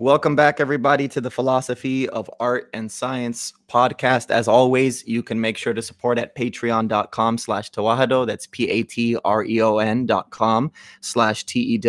Welcome 0.00 0.36
back, 0.36 0.60
everybody, 0.60 1.08
to 1.08 1.20
the 1.20 1.28
Philosophy 1.28 2.08
of 2.10 2.30
Art 2.38 2.70
and 2.72 2.88
Science 2.88 3.52
podcast. 3.68 4.30
As 4.30 4.46
always, 4.46 5.04
you 5.08 5.24
can 5.24 5.40
make 5.40 5.58
sure 5.58 5.74
to 5.74 5.82
support 5.82 6.20
at 6.20 6.36
patreon.com 6.36 7.36
slash 7.36 7.72
Tewahido. 7.72 8.24
That's 8.24 8.46
P-A-T-R-E-O-N 8.46 10.06
dot 10.06 10.30
com 10.30 10.70
slash 11.00 11.42
T-E-W-A-H-I-D-O. 11.46 11.84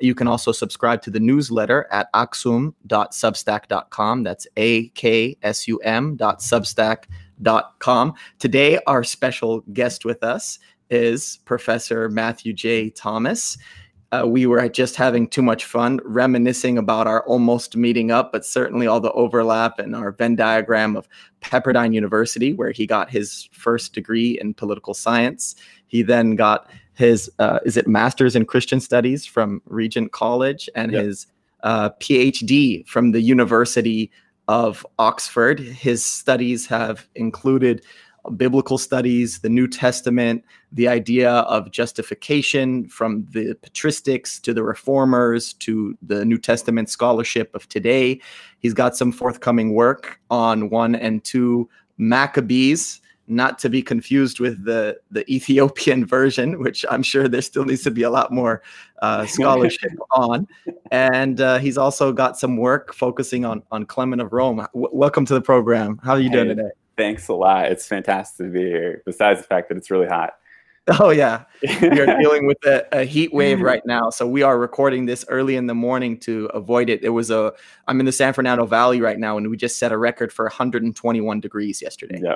You 0.00 0.14
can 0.14 0.28
also 0.28 0.52
subscribe 0.52 1.00
to 1.00 1.10
the 1.10 1.20
newsletter 1.20 1.88
at 1.90 2.12
aksum.substack.com. 2.12 4.22
That's 4.24 4.46
A-K-S-U-M 4.58 6.16
dot. 6.16 6.42
Today, 8.38 8.78
our 8.86 9.04
special 9.04 9.60
guest 9.72 10.04
with 10.04 10.22
us 10.22 10.58
is 10.90 11.38
Professor 11.46 12.10
Matthew 12.10 12.52
J. 12.52 12.90
Thomas 12.90 13.56
uh, 14.10 14.24
we 14.26 14.46
were 14.46 14.66
just 14.68 14.96
having 14.96 15.28
too 15.28 15.42
much 15.42 15.64
fun 15.64 16.00
reminiscing 16.04 16.78
about 16.78 17.06
our 17.06 17.22
almost 17.24 17.76
meeting 17.76 18.10
up, 18.10 18.32
but 18.32 18.44
certainly 18.44 18.86
all 18.86 19.00
the 19.00 19.12
overlap 19.12 19.78
in 19.78 19.94
our 19.94 20.12
Venn 20.12 20.34
diagram 20.34 20.96
of 20.96 21.08
Pepperdine 21.42 21.92
University, 21.92 22.54
where 22.54 22.70
he 22.70 22.86
got 22.86 23.10
his 23.10 23.48
first 23.52 23.92
degree 23.92 24.38
in 24.40 24.54
political 24.54 24.94
science. 24.94 25.54
He 25.88 26.02
then 26.02 26.36
got 26.36 26.70
his, 26.94 27.30
uh, 27.38 27.58
is 27.64 27.76
it 27.76 27.86
master's 27.86 28.34
in 28.34 28.46
Christian 28.46 28.80
studies 28.80 29.26
from 29.26 29.60
Regent 29.66 30.12
College 30.12 30.70
and 30.74 30.92
yep. 30.92 31.04
his 31.04 31.26
uh, 31.62 31.90
PhD 32.00 32.86
from 32.86 33.12
the 33.12 33.20
University 33.20 34.10
of 34.48 34.86
Oxford. 34.98 35.60
His 35.60 36.02
studies 36.02 36.66
have 36.66 37.06
included 37.14 37.84
biblical 38.36 38.78
studies, 38.78 39.40
the 39.40 39.48
New 39.48 39.66
Testament, 39.66 40.44
the 40.72 40.88
idea 40.88 41.30
of 41.30 41.70
justification 41.70 42.88
from 42.88 43.26
the 43.30 43.54
patristics 43.62 44.40
to 44.42 44.52
the 44.54 44.62
reformers 44.62 45.54
to 45.54 45.96
the 46.02 46.24
New 46.24 46.38
Testament 46.38 46.90
scholarship 46.90 47.54
of 47.54 47.68
today. 47.68 48.20
He's 48.60 48.74
got 48.74 48.96
some 48.96 49.12
forthcoming 49.12 49.74
work 49.74 50.20
on 50.30 50.70
one 50.70 50.94
and 50.94 51.24
two 51.24 51.68
Maccabees, 51.98 53.00
not 53.26 53.58
to 53.58 53.68
be 53.68 53.82
confused 53.82 54.40
with 54.40 54.64
the, 54.64 54.98
the 55.10 55.30
Ethiopian 55.32 56.04
version, 56.16 56.60
which 56.60 56.84
I'm 56.90 57.02
sure 57.02 57.28
there 57.28 57.42
still 57.42 57.64
needs 57.64 57.82
to 57.84 57.90
be 57.90 58.02
a 58.02 58.10
lot 58.10 58.32
more 58.32 58.62
uh, 59.02 59.26
scholarship 59.26 59.92
on. 60.12 60.48
And 60.90 61.40
uh, 61.40 61.58
he's 61.58 61.78
also 61.78 62.12
got 62.12 62.38
some 62.38 62.56
work 62.56 62.94
focusing 62.94 63.44
on, 63.44 63.62
on 63.70 63.84
Clement 63.84 64.22
of 64.22 64.32
Rome. 64.32 64.56
W- 64.56 64.88
welcome 64.92 65.26
to 65.26 65.34
the 65.34 65.42
program. 65.42 66.00
How 66.02 66.12
are 66.12 66.20
you 66.20 66.30
hey. 66.30 66.36
doing 66.36 66.48
today? 66.48 66.70
Thanks 66.98 67.28
a 67.28 67.32
lot. 67.32 67.66
It's 67.66 67.86
fantastic 67.86 68.46
to 68.46 68.52
be 68.52 68.58
here, 68.58 69.02
besides 69.06 69.40
the 69.40 69.46
fact 69.46 69.68
that 69.68 69.78
it's 69.78 69.88
really 69.88 70.08
hot. 70.08 70.34
Oh, 71.00 71.10
yeah. 71.10 71.44
we 71.62 72.00
are 72.00 72.18
dealing 72.18 72.46
with 72.46 72.58
a, 72.64 72.86
a, 73.00 73.04
heat 73.04 73.32
wave 73.32 73.58
mm-hmm. 73.58 73.66
right 73.66 73.86
now. 73.86 74.10
So 74.10 74.26
we 74.26 74.42
are 74.42 74.58
recording 74.58 75.06
this 75.06 75.24
early 75.28 75.54
in 75.54 75.66
the 75.66 75.74
morning 75.74 76.18
to 76.20 76.46
avoid 76.54 76.90
it. 76.90 77.04
It 77.04 77.10
was 77.10 77.30
a, 77.30 77.52
I'm 77.86 78.00
in 78.00 78.06
the 78.06 78.12
San 78.12 78.32
Fernando 78.32 78.66
Valley 78.66 79.00
right 79.00 79.18
now, 79.18 79.36
and 79.36 79.48
we 79.48 79.56
just 79.56 79.78
set 79.78 79.92
a 79.92 79.98
record 79.98 80.32
for 80.32 80.46
121 80.46 81.40
degrees 81.40 81.80
yesterday. 81.80 82.20
Yeah. 82.20 82.34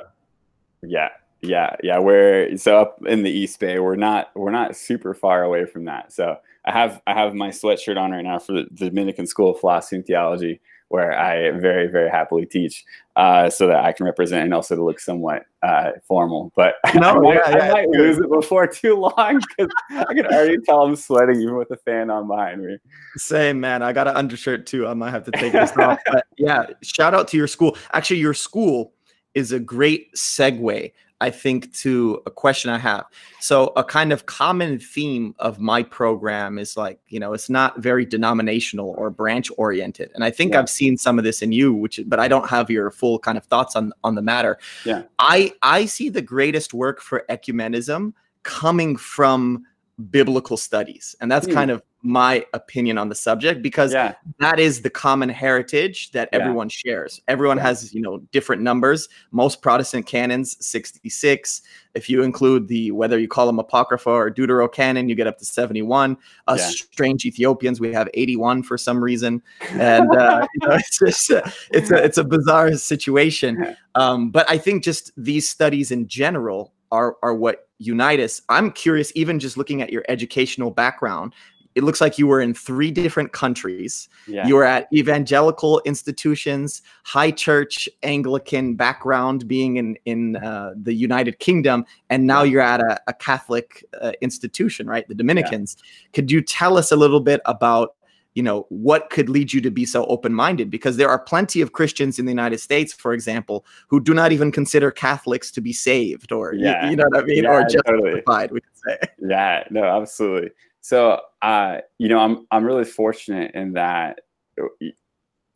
Yeah. 0.83 1.09
Yeah. 1.41 1.75
Yeah. 1.83 1.99
We're 1.99 2.57
so 2.57 2.79
up 2.79 3.05
in 3.05 3.25
the 3.25 3.31
East 3.31 3.59
Bay. 3.59 3.81
We're 3.81 3.97
not, 3.97 4.31
we're 4.37 4.53
not 4.53 4.77
super 4.77 5.13
far 5.13 5.43
away 5.43 5.65
from 5.65 5.87
that. 5.87 6.13
So 6.13 6.37
I 6.65 6.73
have, 6.73 7.03
I 7.07 7.15
have 7.15 7.35
my 7.35 7.49
sweatshirt 7.49 7.97
on 7.99 8.13
right 8.13 8.23
now 8.23 8.39
for 8.39 8.53
the 8.53 8.69
Dominican 8.73 9.27
School 9.27 9.51
of 9.51 9.59
Philosophy 9.59 9.97
and 9.97 10.07
Theology 10.07 10.61
where 10.93 11.19
I 11.19 11.51
very, 11.53 11.87
very 11.87 12.11
happily 12.11 12.45
teach 12.45 12.85
uh, 13.17 13.49
so 13.49 13.67
that 13.67 13.83
I 13.83 13.93
can 13.93 14.05
represent 14.05 14.45
and 14.45 14.53
also 14.53 14.77
to 14.77 14.85
look 14.85 15.01
somewhat 15.01 15.45
uh, 15.63 15.93
formal. 16.07 16.53
But 16.55 16.75
no, 16.95 17.17
I 17.17 17.19
might, 17.19 17.35
yeah, 17.35 17.57
yeah, 17.57 17.65
I 17.65 17.73
might 17.73 17.89
lose 17.89 18.19
it 18.19 18.31
before 18.31 18.67
too 18.67 18.97
long 18.97 19.41
because 19.41 19.73
I 19.91 20.13
can 20.13 20.27
already 20.27 20.59
tell 20.59 20.83
I'm 20.83 20.95
sweating 20.95 21.41
even 21.41 21.57
with 21.57 21.71
a 21.71 21.79
fan 21.79 22.11
on 22.11 22.29
behind 22.29 22.63
me. 22.63 22.77
Same, 23.17 23.59
man. 23.59 23.83
I 23.83 23.95
got 23.95 24.07
an 24.07 24.17
undershirt 24.17 24.67
too. 24.67 24.87
I 24.87 24.93
might 24.93 25.13
have 25.13 25.25
to 25.25 25.31
take 25.31 25.53
this 25.53 25.75
off. 25.79 25.99
But 26.13 26.27
yeah, 26.37 26.67
shout 26.83 27.15
out 27.15 27.27
to 27.29 27.39
your 27.39 27.49
school. 27.49 27.77
Actually, 27.95 28.21
your 28.21 28.35
school 28.35 28.93
is 29.35 29.53
a 29.53 29.59
great 29.59 30.15
segue 30.15 30.93
I 31.23 31.31
think, 31.31 31.73
to 31.77 32.21
a 32.27 32.31
question 32.31 32.71
I 32.71 32.79
have. 32.79 33.05
So, 33.41 33.73
a 33.77 33.85
kind 33.85 34.13
of 34.13 34.27
common 34.27 34.79
theme 34.79 35.35
of 35.39 35.61
my 35.61 35.85
program 35.85 36.59
is 36.59 36.77
like, 36.77 36.99
you 37.09 37.21
know, 37.21 37.33
it's 37.33 37.49
not 37.49 37.79
very 37.79 38.05
denominational 38.05 38.95
or 38.99 39.09
branch 39.09 39.49
oriented. 39.57 40.11
And 40.15 40.25
I 40.25 40.31
think 40.31 40.53
yeah. 40.53 40.59
I've 40.59 40.69
seen 40.69 40.97
some 40.97 41.19
of 41.19 41.25
this 41.25 41.41
in 41.41 41.53
you, 41.53 41.73
which, 41.73 42.01
but 42.07 42.19
I 42.19 42.27
don't 42.27 42.49
have 42.51 42.71
your 42.71 42.91
full 42.91 43.21
kind 43.21 43.39
of 43.39 43.45
thoughts 43.45 43.77
on 43.77 43.93
on 44.03 44.17
the 44.17 44.23
matter. 44.23 44.59
Yeah. 44.85 45.03
I 45.21 45.53
I 45.63 45.87
see 45.87 46.09
the 46.09 46.23
greatest 46.23 46.75
work 46.75 47.01
for 47.01 47.25
ecumenism 47.31 48.15
coming 48.43 48.97
from 48.97 49.65
biblical 50.11 50.57
studies. 50.57 51.15
And 51.21 51.31
that's 51.31 51.47
mm. 51.47 51.55
kind 51.55 51.71
of 51.71 51.83
my 52.05 52.45
opinion 52.53 52.99
on 52.99 53.09
the 53.09 53.15
subject 53.15 53.63
because 53.63 53.93
yeah. 53.93 54.15
that 54.41 54.59
is 54.59 54.83
the 54.83 54.91
common 54.91 55.29
heritage 55.29 56.11
that 56.11 56.29
yeah. 56.33 56.39
everyone 56.41 56.69
shares. 56.69 57.21
Everyone 57.29 57.59
yeah. 57.59 57.65
has, 57.65 57.95
you 57.95 58.01
know, 58.01 58.19
different 58.33 58.63
numbers. 58.63 59.09
Most 59.31 59.63
Protestant 59.63 60.07
canons 60.07 60.57
66. 60.67 61.63
If 61.95 62.11
you 62.11 62.23
include 62.23 62.67
the 62.67 62.91
whether 62.91 63.19
you 63.19 63.29
call 63.29 63.47
them 63.47 63.59
apocrypha 63.59 64.11
or 64.11 64.31
deuterocanon, 64.31 65.09
you 65.09 65.15
get 65.15 65.29
up 65.29 65.39
to 65.39 65.45
71. 65.45 66.17
Us 66.49 66.77
strange 66.77 67.25
Ethiopians, 67.25 67.81
we 67.81 67.93
have 67.93 68.09
81 68.15 68.65
for 68.65 68.77
some 68.77 69.03
reason. 69.03 69.43
And 69.73 70.15
uh, 70.17 70.47
you 70.55 70.69
know, 70.69 70.75
it's 70.75 70.99
just 70.99 71.31
it's 71.71 71.91
a 71.91 72.03
it's 72.03 72.19
a 72.19 72.25
bizarre 72.25 72.73
situation. 72.77 73.77
Um, 73.95 74.31
but 74.31 74.49
I 74.49 74.59
think 74.59 74.85
just 74.85 75.13
these 75.17 75.49
studies 75.49 75.91
in 75.91 76.09
general 76.09 76.73
are 76.93 77.17
are 77.23 77.35
what 77.35 77.69
unite 77.79 78.21
us. 78.21 78.41
I'm 78.49 78.71
curious, 78.71 79.11
even 79.17 79.41
just 79.41 79.57
looking 79.57 79.83
at 79.83 79.91
your 79.91 80.05
educational 80.09 80.71
background. 80.71 81.35
It 81.75 81.85
looks 81.85 82.03
like 82.03 82.19
you 82.19 82.27
were 82.27 82.43
in 82.43 82.53
three 82.53 82.91
different 82.91 83.33
countries. 83.33 84.11
Yeah. 84.29 84.47
You 84.47 84.57
were 84.57 84.65
at 84.65 84.89
evangelical 84.93 85.81
institutions, 85.87 86.83
high 87.03 87.31
church 87.31 87.89
Anglican 88.03 88.75
background, 88.75 89.49
being 89.49 89.79
in 89.79 89.97
in 90.05 90.37
uh, 90.37 90.75
the 90.77 90.93
United 90.93 91.39
Kingdom, 91.39 91.87
and 92.11 92.27
now 92.27 92.43
you're 92.43 92.61
at 92.61 92.81
a, 92.81 93.01
a 93.09 93.15
Catholic 93.15 93.85
uh, 94.01 94.13
institution, 94.21 94.87
right? 94.87 95.09
The 95.09 95.15
Dominicans. 95.15 95.79
Yeah. 95.79 96.11
Could 96.13 96.31
you 96.31 96.43
tell 96.43 96.77
us 96.77 96.93
a 96.93 96.97
little 96.97 97.21
bit 97.21 97.41
about 97.47 97.97
you 98.35 98.43
know 98.43 98.67
what 98.69 99.11
could 99.11 99.29
lead 99.29 99.53
you 99.53 99.61
to 99.61 99.71
be 99.71 99.85
so 99.85 100.05
open-minded 100.07 100.71
because 100.71 100.97
there 100.97 101.09
are 101.09 101.19
plenty 101.19 101.61
of 101.61 101.73
christians 101.73 102.19
in 102.19 102.25
the 102.25 102.33
united 102.33 102.59
states 102.59 102.93
for 102.93 103.13
example 103.13 103.65
who 103.89 104.01
do 104.01 104.15
not 104.15 104.33
even 104.33 104.51
consider 104.51 104.91
catholics 104.91 105.51
to 105.51 105.61
be 105.61 105.73
saved 105.73 106.33
or 106.33 106.55
yeah. 106.55 106.85
you, 106.85 106.91
you 106.91 106.97
know 106.97 107.05
what 107.11 107.23
i 107.23 107.27
mean 107.27 107.45
yeah, 107.45 107.51
or 107.51 107.63
justified 107.63 107.85
totally. 107.87 108.51
we 108.53 108.61
could 108.61 108.77
say 108.87 108.99
yeah 109.19 109.65
no 109.71 109.85
absolutely 109.85 110.51
so 110.81 111.21
uh 111.43 111.79
you 111.99 112.09
know 112.09 112.19
i'm 112.19 112.47
i'm 112.51 112.65
really 112.65 112.85
fortunate 112.85 113.51
in 113.55 113.73
that 113.73 114.21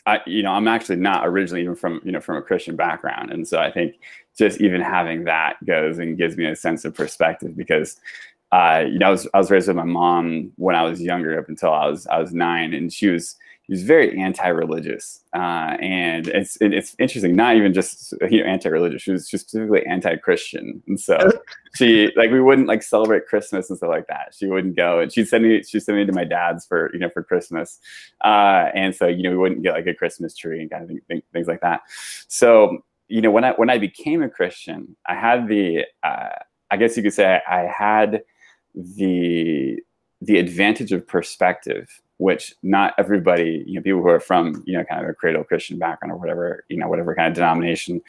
I, 0.06 0.20
you 0.24 0.42
know, 0.44 0.52
I'm 0.52 0.68
actually 0.68 0.96
not 0.96 1.26
originally 1.26 1.62
even 1.62 1.74
from, 1.74 2.00
you 2.04 2.12
know, 2.12 2.20
from 2.20 2.36
a 2.36 2.42
Christian 2.42 2.76
background. 2.76 3.32
And 3.32 3.46
so 3.46 3.58
I 3.58 3.72
think 3.72 3.96
just 4.38 4.60
even 4.60 4.80
having 4.80 5.24
that 5.24 5.56
goes 5.66 5.98
and 5.98 6.16
gives 6.16 6.36
me 6.36 6.46
a 6.46 6.54
sense 6.54 6.84
of 6.84 6.94
perspective 6.94 7.56
because, 7.56 8.00
uh, 8.52 8.84
you 8.88 8.98
know, 8.98 9.08
I 9.08 9.10
was 9.10 9.28
I 9.34 9.38
was 9.38 9.50
raised 9.50 9.66
with 9.68 9.76
my 9.76 9.84
mom 9.84 10.52
when 10.56 10.76
I 10.76 10.82
was 10.82 11.02
younger, 11.02 11.38
up 11.38 11.48
until 11.48 11.72
I 11.72 11.88
was 11.88 12.06
I 12.06 12.18
was 12.18 12.32
nine, 12.32 12.74
and 12.74 12.92
she 12.92 13.08
was 13.08 13.36
she 13.66 13.72
was 13.72 13.82
very 13.82 14.16
anti-religious, 14.20 15.24
uh, 15.34 15.76
and 15.80 16.28
it's 16.28 16.56
it, 16.60 16.72
it's 16.72 16.94
interesting. 17.00 17.34
Not 17.34 17.56
even 17.56 17.74
just 17.74 18.14
you 18.30 18.44
know 18.44 18.48
anti-religious; 18.48 19.02
she 19.02 19.10
was 19.10 19.28
just 19.28 19.48
specifically 19.48 19.84
anti-Christian, 19.84 20.80
and 20.86 21.00
so 21.00 21.18
she 21.74 22.12
like 22.14 22.30
we 22.30 22.40
wouldn't 22.40 22.68
like 22.68 22.84
celebrate 22.84 23.26
Christmas 23.26 23.68
and 23.68 23.76
stuff 23.76 23.90
like 23.90 24.06
that. 24.06 24.32
She 24.32 24.46
wouldn't 24.46 24.76
go, 24.76 25.00
and 25.00 25.12
she'd 25.12 25.26
send 25.26 25.42
me 25.42 25.64
she 25.64 25.80
send 25.80 25.98
me 25.98 26.06
to 26.06 26.12
my 26.12 26.24
dad's 26.24 26.64
for 26.64 26.90
you 26.92 27.00
know 27.00 27.10
for 27.10 27.24
Christmas, 27.24 27.80
uh, 28.24 28.70
and 28.74 28.94
so 28.94 29.08
you 29.08 29.24
know 29.24 29.30
we 29.30 29.38
wouldn't 29.38 29.64
get 29.64 29.74
like 29.74 29.88
a 29.88 29.94
Christmas 29.94 30.36
tree 30.36 30.60
and 30.60 30.70
kind 30.70 30.84
of 30.84 30.96
thing, 31.08 31.22
things 31.32 31.48
like 31.48 31.62
that. 31.62 31.80
So 32.28 32.84
you 33.08 33.22
know 33.22 33.32
when 33.32 33.42
I 33.42 33.54
when 33.54 33.70
I 33.70 33.78
became 33.78 34.22
a 34.22 34.30
Christian, 34.30 34.94
I 35.04 35.16
had 35.16 35.48
the 35.48 35.84
uh, 36.04 36.28
I 36.70 36.76
guess 36.76 36.96
you 36.96 37.02
could 37.02 37.14
say 37.14 37.40
I, 37.48 37.62
I 37.62 37.66
had 37.66 38.22
the 38.76 39.78
the 40.20 40.38
advantage 40.38 40.92
of 40.92 41.06
perspective 41.06 42.00
which 42.18 42.54
not 42.62 42.94
everybody 42.98 43.62
you 43.66 43.74
know 43.74 43.82
people 43.82 44.00
who 44.00 44.08
are 44.08 44.20
from 44.20 44.62
you 44.66 44.76
know 44.76 44.84
kind 44.84 45.02
of 45.02 45.08
a 45.08 45.14
cradle 45.14 45.44
christian 45.44 45.78
background 45.78 46.12
or 46.12 46.16
whatever 46.16 46.64
you 46.68 46.76
know 46.76 46.88
whatever 46.88 47.14
kind 47.14 47.28
of 47.28 47.34
denomination 47.34 48.00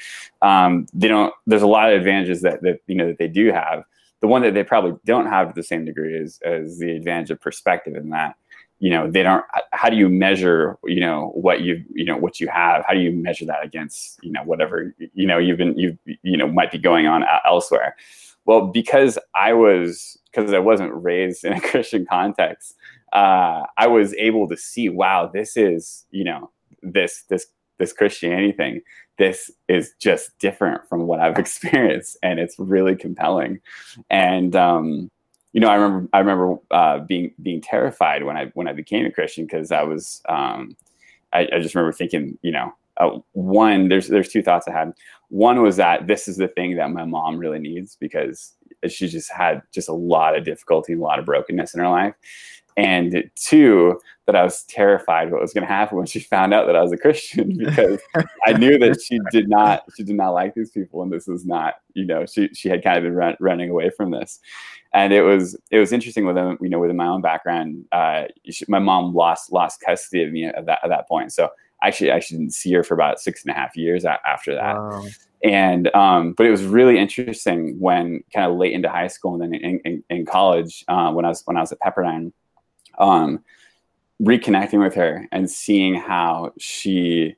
um, 0.42 0.86
they 0.94 1.08
don't 1.08 1.34
there's 1.46 1.62
a 1.62 1.68
lot 1.68 1.92
of 1.92 1.98
advantages 1.98 2.42
that, 2.42 2.62
that 2.62 2.80
you 2.88 2.96
know 2.96 3.08
that 3.08 3.18
they 3.18 3.28
do 3.28 3.52
have 3.52 3.84
the 4.20 4.28
one 4.28 4.42
that 4.42 4.54
they 4.54 4.64
probably 4.64 4.94
don't 5.06 5.28
have 5.28 5.48
to 5.48 5.54
the 5.54 5.64
same 5.64 5.86
degree 5.86 6.18
is 6.18 6.40
as 6.44 6.80
the 6.80 6.96
advantage 6.96 7.32
of 7.32 7.40
perspective 7.40 7.96
in 7.96 8.10
that 8.10 8.36
you 8.80 8.90
know 8.90 9.10
they 9.10 9.24
don't 9.24 9.44
how 9.72 9.90
do 9.90 9.98
you 9.98 10.08
measure 10.08 10.78
you 10.86 11.00
know 11.00 11.32
what 11.34 11.62
you 11.62 11.84
you 11.94 12.06
know 12.06 12.18
what 12.18 12.40
you 12.40 12.48
have 12.48 12.86
how 12.88 12.94
do 12.94 13.00
you 13.00 13.12
measure 13.12 13.46
that 13.46 13.64
against 13.64 14.20
you 14.24 14.32
know 14.32 14.44
whatever 14.44 14.94
you 15.14 15.26
know 15.26 15.38
you've 15.38 15.58
been 15.58 15.78
you 15.78 15.98
you 16.22 16.38
know 16.38 16.48
might 16.48 16.72
be 16.72 16.78
going 16.78 17.08
on 17.08 17.24
elsewhere 17.46 17.96
well 18.48 18.66
because 18.66 19.20
i 19.36 19.54
was 19.54 20.18
because 20.38 20.54
I 20.54 20.60
wasn't 20.60 20.94
raised 20.94 21.44
in 21.44 21.54
a 21.54 21.62
Christian 21.72 22.06
context, 22.06 22.76
uh, 23.14 23.64
I 23.78 23.88
was 23.88 24.14
able 24.16 24.48
to 24.50 24.58
see, 24.58 24.90
wow, 24.90 25.30
this 25.32 25.58
is, 25.58 26.06
you 26.12 26.24
know, 26.24 26.52
this 26.82 27.24
this 27.30 27.48
this 27.80 27.94
Christianity 27.94 28.52
thing. 28.52 28.82
This 29.18 29.52
is 29.68 29.94
just 30.00 30.38
different 30.40 30.88
from 30.88 31.08
what 31.08 31.20
I've 31.20 31.40
experienced, 31.46 32.18
and 32.22 32.40
it's 32.40 32.58
really 32.60 32.96
compelling. 32.96 33.60
And 34.10 34.56
um, 34.56 35.10
you 35.54 35.62
know, 35.62 35.70
I 35.70 35.76
remember 35.76 36.10
I 36.14 36.20
remember 36.20 36.56
uh, 36.72 37.00
being 37.00 37.34
being 37.42 37.62
terrified 37.62 38.24
when 38.24 38.38
I 38.38 38.46
when 38.54 38.68
I 38.68 38.74
became 38.74 39.06
a 39.06 39.12
Christian 39.12 39.46
because 39.46 39.72
I 39.72 39.84
was 39.84 40.22
um, 40.30 40.76
I, 41.34 41.48
I, 41.54 41.60
just 41.60 41.76
remember 41.76 41.92
thinking, 41.92 42.38
you 42.42 42.52
know, 42.52 42.74
uh, 43.00 43.20
one 43.34 43.90
there's 43.90 44.08
there's 44.08 44.30
two 44.30 44.44
thoughts 44.44 44.68
I 44.68 44.72
had. 44.72 44.94
One 45.30 45.62
was 45.62 45.78
that 45.78 46.08
this 46.08 46.28
is 46.28 46.38
the 46.38 46.48
thing 46.48 46.76
that 46.78 46.92
my 46.92 47.06
mom 47.06 47.38
really 47.38 47.60
needs 47.60 47.98
because 48.00 48.54
she 48.88 49.08
just 49.08 49.32
had 49.32 49.62
just 49.74 49.90
a 49.90 49.94
lot 49.94 50.38
of 50.38 50.46
difficulty, 50.46 50.94
a 50.94 50.98
lot 50.98 51.20
of 51.20 51.26
brokenness 51.26 51.74
in 51.74 51.82
her 51.82 51.90
life, 51.90 52.16
and 52.78 53.30
two 53.36 54.00
that 54.28 54.36
I 54.36 54.44
was 54.44 54.64
terrified 54.64 55.32
what 55.32 55.42
was 55.42 55.54
going 55.54 55.66
to 55.66 55.74
happen 55.74 55.98
when 55.98 56.06
she 56.06 56.20
found 56.20 56.54
out 56.54 56.68
that 56.68 56.76
I 56.76 56.82
was 56.82 56.92
a 56.92 56.98
Christian 56.98 57.58
because 57.58 58.00
I 58.46 58.54
knew 58.54 58.78
that 58.78 59.02
she 59.02 59.20
did 59.32 59.50
not 59.50 59.84
she 59.96 60.04
did 60.04 60.16
not 60.16 60.32
like 60.32 60.54
these 60.54 60.70
people 60.70 61.02
and 61.02 61.12
this 61.12 61.28
was 61.28 61.46
not 61.46 61.76
you 61.94 62.06
know 62.06 62.26
she 62.26 62.50
she 62.54 62.70
had 62.70 62.84
kind 62.84 62.98
of 62.98 63.04
been 63.04 63.16
run, 63.16 63.36
running 63.40 63.70
away 63.70 63.90
from 63.90 64.12
this. 64.12 64.40
And 64.94 65.12
it 65.12 65.24
was 65.24 65.58
it 65.72 65.80
was 65.80 65.92
interesting 65.92 66.26
with 66.26 66.36
them 66.36 66.58
you 66.62 66.70
know 66.70 66.80
within 66.80 66.98
my 66.98 67.08
own 67.08 67.22
background 67.22 67.86
uh, 67.92 68.26
she, 68.50 68.66
my 68.68 68.80
mom 68.80 69.16
lost 69.16 69.52
lost 69.52 69.82
custody 69.82 70.24
of 70.24 70.32
me 70.32 70.46
at 70.46 70.66
that 70.68 70.80
at 70.84 70.90
that 70.90 71.08
point. 71.08 71.34
So 71.34 71.50
actually 71.84 72.12
I 72.12 72.16
actually 72.16 72.40
didn't 72.40 72.54
see 72.54 72.74
her 72.74 72.84
for 72.84 72.94
about 72.94 73.20
six 73.20 73.44
and 73.44 73.52
a 73.52 73.54
half 73.54 73.76
years 73.76 74.06
after 74.06 74.56
that. 74.56 74.76
Wow. 74.76 75.06
And 75.44 75.94
um, 75.96 76.34
but 76.34 76.46
it 76.46 76.52
was 76.52 76.64
really 76.64 76.98
interesting 76.98 77.80
when 77.80 78.24
kind 78.34 78.52
of 78.52 78.58
late 78.58 78.74
into 78.74 78.90
high 78.90 79.08
school 79.08 79.34
and 79.34 79.42
then 79.42 79.54
in, 79.54 79.80
in, 79.86 80.04
in 80.10 80.26
college 80.26 80.84
uh, 80.88 81.12
when 81.12 81.26
I 81.26 81.30
was 81.30 81.44
when 81.46 81.58
I 81.58 81.62
was 81.62 81.72
at 81.72 81.80
Pepperdine, 81.80 82.32
um, 82.98 83.44
reconnecting 84.22 84.80
with 84.80 84.96
her 84.96 85.28
and 85.32 85.50
seeing 85.50 85.94
how 85.94 86.54
she 86.58 87.36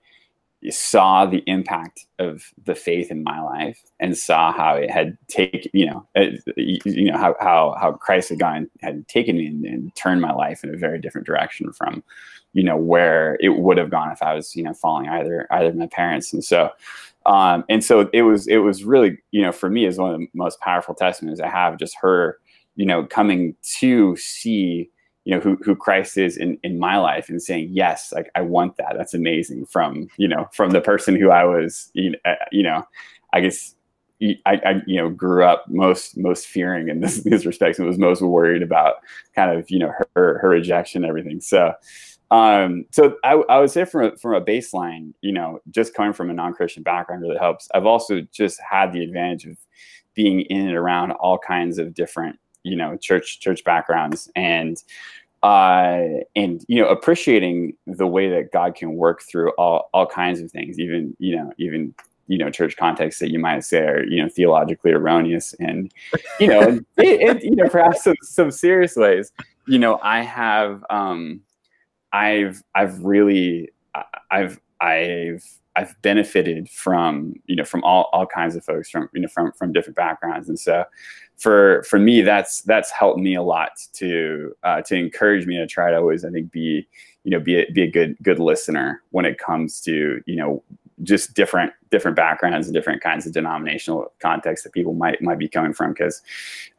saw 0.70 1.26
the 1.26 1.42
impact 1.48 2.06
of 2.20 2.52
the 2.66 2.76
faith 2.76 3.12
in 3.12 3.24
my 3.24 3.42
life 3.42 3.82
and 4.00 4.18
saw 4.18 4.52
how 4.52 4.76
it 4.76 4.92
had 4.92 5.18
taken 5.30 5.72
you 5.74 5.86
know 5.86 6.06
it, 6.16 6.42
you 6.58 7.10
know 7.12 7.18
how, 7.18 7.36
how 7.40 7.76
how 7.80 7.94
christ 7.94 8.30
had 8.30 8.40
gone 8.40 8.70
had 8.82 9.08
taken 9.08 9.38
me 9.38 9.48
and, 9.48 9.66
and, 9.66 9.96
turned 9.96 10.22
my 10.22 10.34
life 10.34 10.64
in 10.64 10.74
a 10.74 10.78
very 10.78 11.00
different 11.00 11.26
direction 11.26 11.72
from 11.72 12.04
you 12.54 12.64
know 12.64 12.76
where 12.76 13.38
it 13.40 13.58
would 13.58 13.78
have 13.78 13.90
gone 13.90 14.12
if 14.12 14.22
i 14.22 14.34
was 14.34 14.54
you 14.56 14.64
know 14.64 14.74
following 14.74 15.08
either 15.08 15.48
either 15.52 15.74
my 15.74 15.88
parents. 15.88 16.34
And 16.34 16.44
so 16.44 16.72
um 17.26 17.64
and 17.70 17.84
so 17.84 18.10
it 18.12 18.24
was 18.24 18.48
it 18.48 18.58
was 18.58 18.84
really 18.84 19.18
you 19.32 19.42
know 19.42 19.54
for 19.54 19.70
me 19.70 19.86
is 19.86 19.98
one 19.98 20.14
of 20.14 20.20
the 20.20 20.28
most 20.34 20.60
powerful 20.60 20.94
testimonies 20.94 21.40
i 21.40 21.48
have 21.48 21.78
just 21.78 21.96
her 22.02 22.38
you 22.76 22.86
know 22.86 23.06
coming 23.06 23.56
to 23.80 24.16
see 24.18 24.90
you 25.30 25.36
know 25.36 25.42
who, 25.42 25.58
who 25.64 25.76
christ 25.76 26.18
is 26.18 26.38
in, 26.38 26.58
in 26.64 26.80
my 26.80 26.98
life 26.98 27.30
and 27.30 27.40
saying 27.40 27.70
yes 27.72 28.12
like 28.12 28.32
i 28.34 28.42
want 28.42 28.78
that. 28.78 28.96
That's 28.98 29.14
amazing 29.14 29.68
from 29.68 30.08
you 30.18 30.28
know 30.28 30.50
from 30.54 30.72
the 30.72 30.82
person 30.82 31.16
who 31.16 31.30
i 31.30 31.44
was 31.44 31.92
you 31.94 32.12
know, 32.12 32.18
uh, 32.26 32.36
know 32.52 32.84
i 33.32 33.40
guess 33.40 33.76
I, 34.22 34.60
I, 34.66 34.82
you 34.88 34.98
know 34.98 35.10
grew 35.10 35.46
up 35.46 35.66
most 35.70 36.18
most 36.18 36.48
fearing 36.48 36.90
in 36.90 37.00
this, 37.00 37.18
these 37.24 37.46
respects 37.46 37.78
and 37.78 37.88
was 37.88 38.00
most 38.00 38.22
worried 38.22 38.64
about 38.64 38.96
kind 39.36 39.58
of 39.58 39.70
you 39.70 39.80
know 39.80 39.94
her 40.16 40.40
her 40.40 40.50
rejection 40.50 41.04
and 41.04 41.10
everything. 41.10 41.40
So 41.42 41.74
um 42.32 42.86
so 42.92 43.16
I, 43.24 43.34
I 43.50 43.60
would 43.60 43.72
say 43.72 43.86
from 43.86 44.06
a, 44.06 44.18
from 44.18 44.34
a 44.34 44.42
baseline 44.42 45.14
you 45.22 45.32
know 45.32 45.60
just 45.70 45.94
coming 45.94 46.14
from 46.14 46.30
a 46.30 46.34
non-christian 46.34 46.84
background 46.84 47.22
really 47.22 47.38
helps. 47.38 47.70
I've 47.74 47.86
also 47.86 48.22
just 48.34 48.60
had 48.68 48.92
the 48.92 49.04
advantage 49.04 49.46
of 49.46 49.58
being 50.16 50.42
in 50.42 50.68
and 50.68 50.76
around 50.76 51.12
all 51.12 51.38
kinds 51.38 51.78
of 51.78 51.94
different 51.94 52.38
you 52.64 52.76
know 52.76 52.98
church 52.98 53.40
church 53.40 53.64
backgrounds 53.64 54.30
and 54.36 54.84
uh 55.44 56.04
and 56.36 56.66
you 56.68 56.82
know 56.82 56.88
appreciating 56.88 57.74
the 57.88 58.08
way 58.08 58.30
that 58.30 58.52
god 58.52 58.76
can 58.76 58.96
work 58.96 59.22
through 59.22 59.52
all 59.52 59.90
all 59.94 60.06
kinds 60.06 60.42
of 60.42 60.52
things 60.52 60.80
even 60.80 61.16
you 61.20 61.36
know 61.36 61.52
even 61.58 61.94
you 62.28 62.38
know 62.38 62.50
church 62.50 62.76
contexts 62.78 63.20
that 63.20 63.32
you 63.32 63.40
might 63.40 63.64
say 63.64 63.80
are 63.80 64.04
you 64.04 64.22
know 64.22 64.30
theologically 64.30 64.92
erroneous 64.92 65.54
and 65.60 65.92
you 66.40 66.48
know 66.48 66.62
it, 66.98 67.38
it, 67.38 67.44
you 67.44 67.56
know 67.56 67.68
perhaps 67.68 68.04
some, 68.04 68.16
some 68.22 68.52
serious 68.52 68.96
ways. 68.96 69.32
You 69.66 69.80
know 69.80 70.00
i 70.02 70.22
have 70.22 70.84
um 70.90 71.42
i've 72.12 72.64
i've 72.76 73.00
really 73.04 73.70
i've 74.32 74.60
i've 74.82 75.44
I've 75.76 75.96
benefited 76.02 76.70
from 76.70 77.36
you 77.46 77.56
know 77.56 77.64
from 77.64 77.84
all, 77.86 78.10
all 78.12 78.26
kinds 78.26 78.58
of 78.58 78.66
folks 78.66 78.90
from 78.90 79.10
you 79.14 79.22
know 79.22 79.30
from 79.30 79.54
from 79.54 79.72
different 79.72 79.96
backgrounds, 79.96 80.50
and 80.50 80.60
so 80.60 80.84
for 81.40 81.84
for 81.84 81.98
me 81.98 82.22
that's 82.22 82.62
that's 82.64 82.92
helped 82.92 83.20
me 83.20 83.36
a 83.36 83.42
lot 83.42 83.72
to 83.94 84.54
uh, 84.64 84.82
to 84.82 84.96
encourage 84.96 85.46
me 85.46 85.58
to 85.58 85.66
try 85.66 85.90
to 85.90 85.98
always 85.98 86.26
I 86.26 86.30
think 86.30 86.52
be 86.52 86.88
you 87.24 87.32
know 87.32 87.40
be 87.40 87.62
a, 87.62 87.72
be 87.72 87.84
a 87.84 87.92
good 87.92 88.18
good 88.22 88.40
listener 88.40 89.02
when 89.12 89.26
it 89.26 89.40
comes 89.40 89.80
to 89.82 90.22
you 90.26 90.36
know 90.36 90.64
just 91.04 91.34
different 91.34 91.72
different 91.92 92.16
backgrounds 92.16 92.68
and 92.68 92.74
different 92.74 93.02
kinds 93.02 93.26
of 93.26 93.34
denominational 93.34 94.12
contexts 94.20 94.64
that 94.64 94.74
people 94.74 94.94
might 94.94 95.22
might 95.22 95.40
be 95.40 95.48
coming 95.48 95.74
from 95.74 95.92
because 95.92 96.22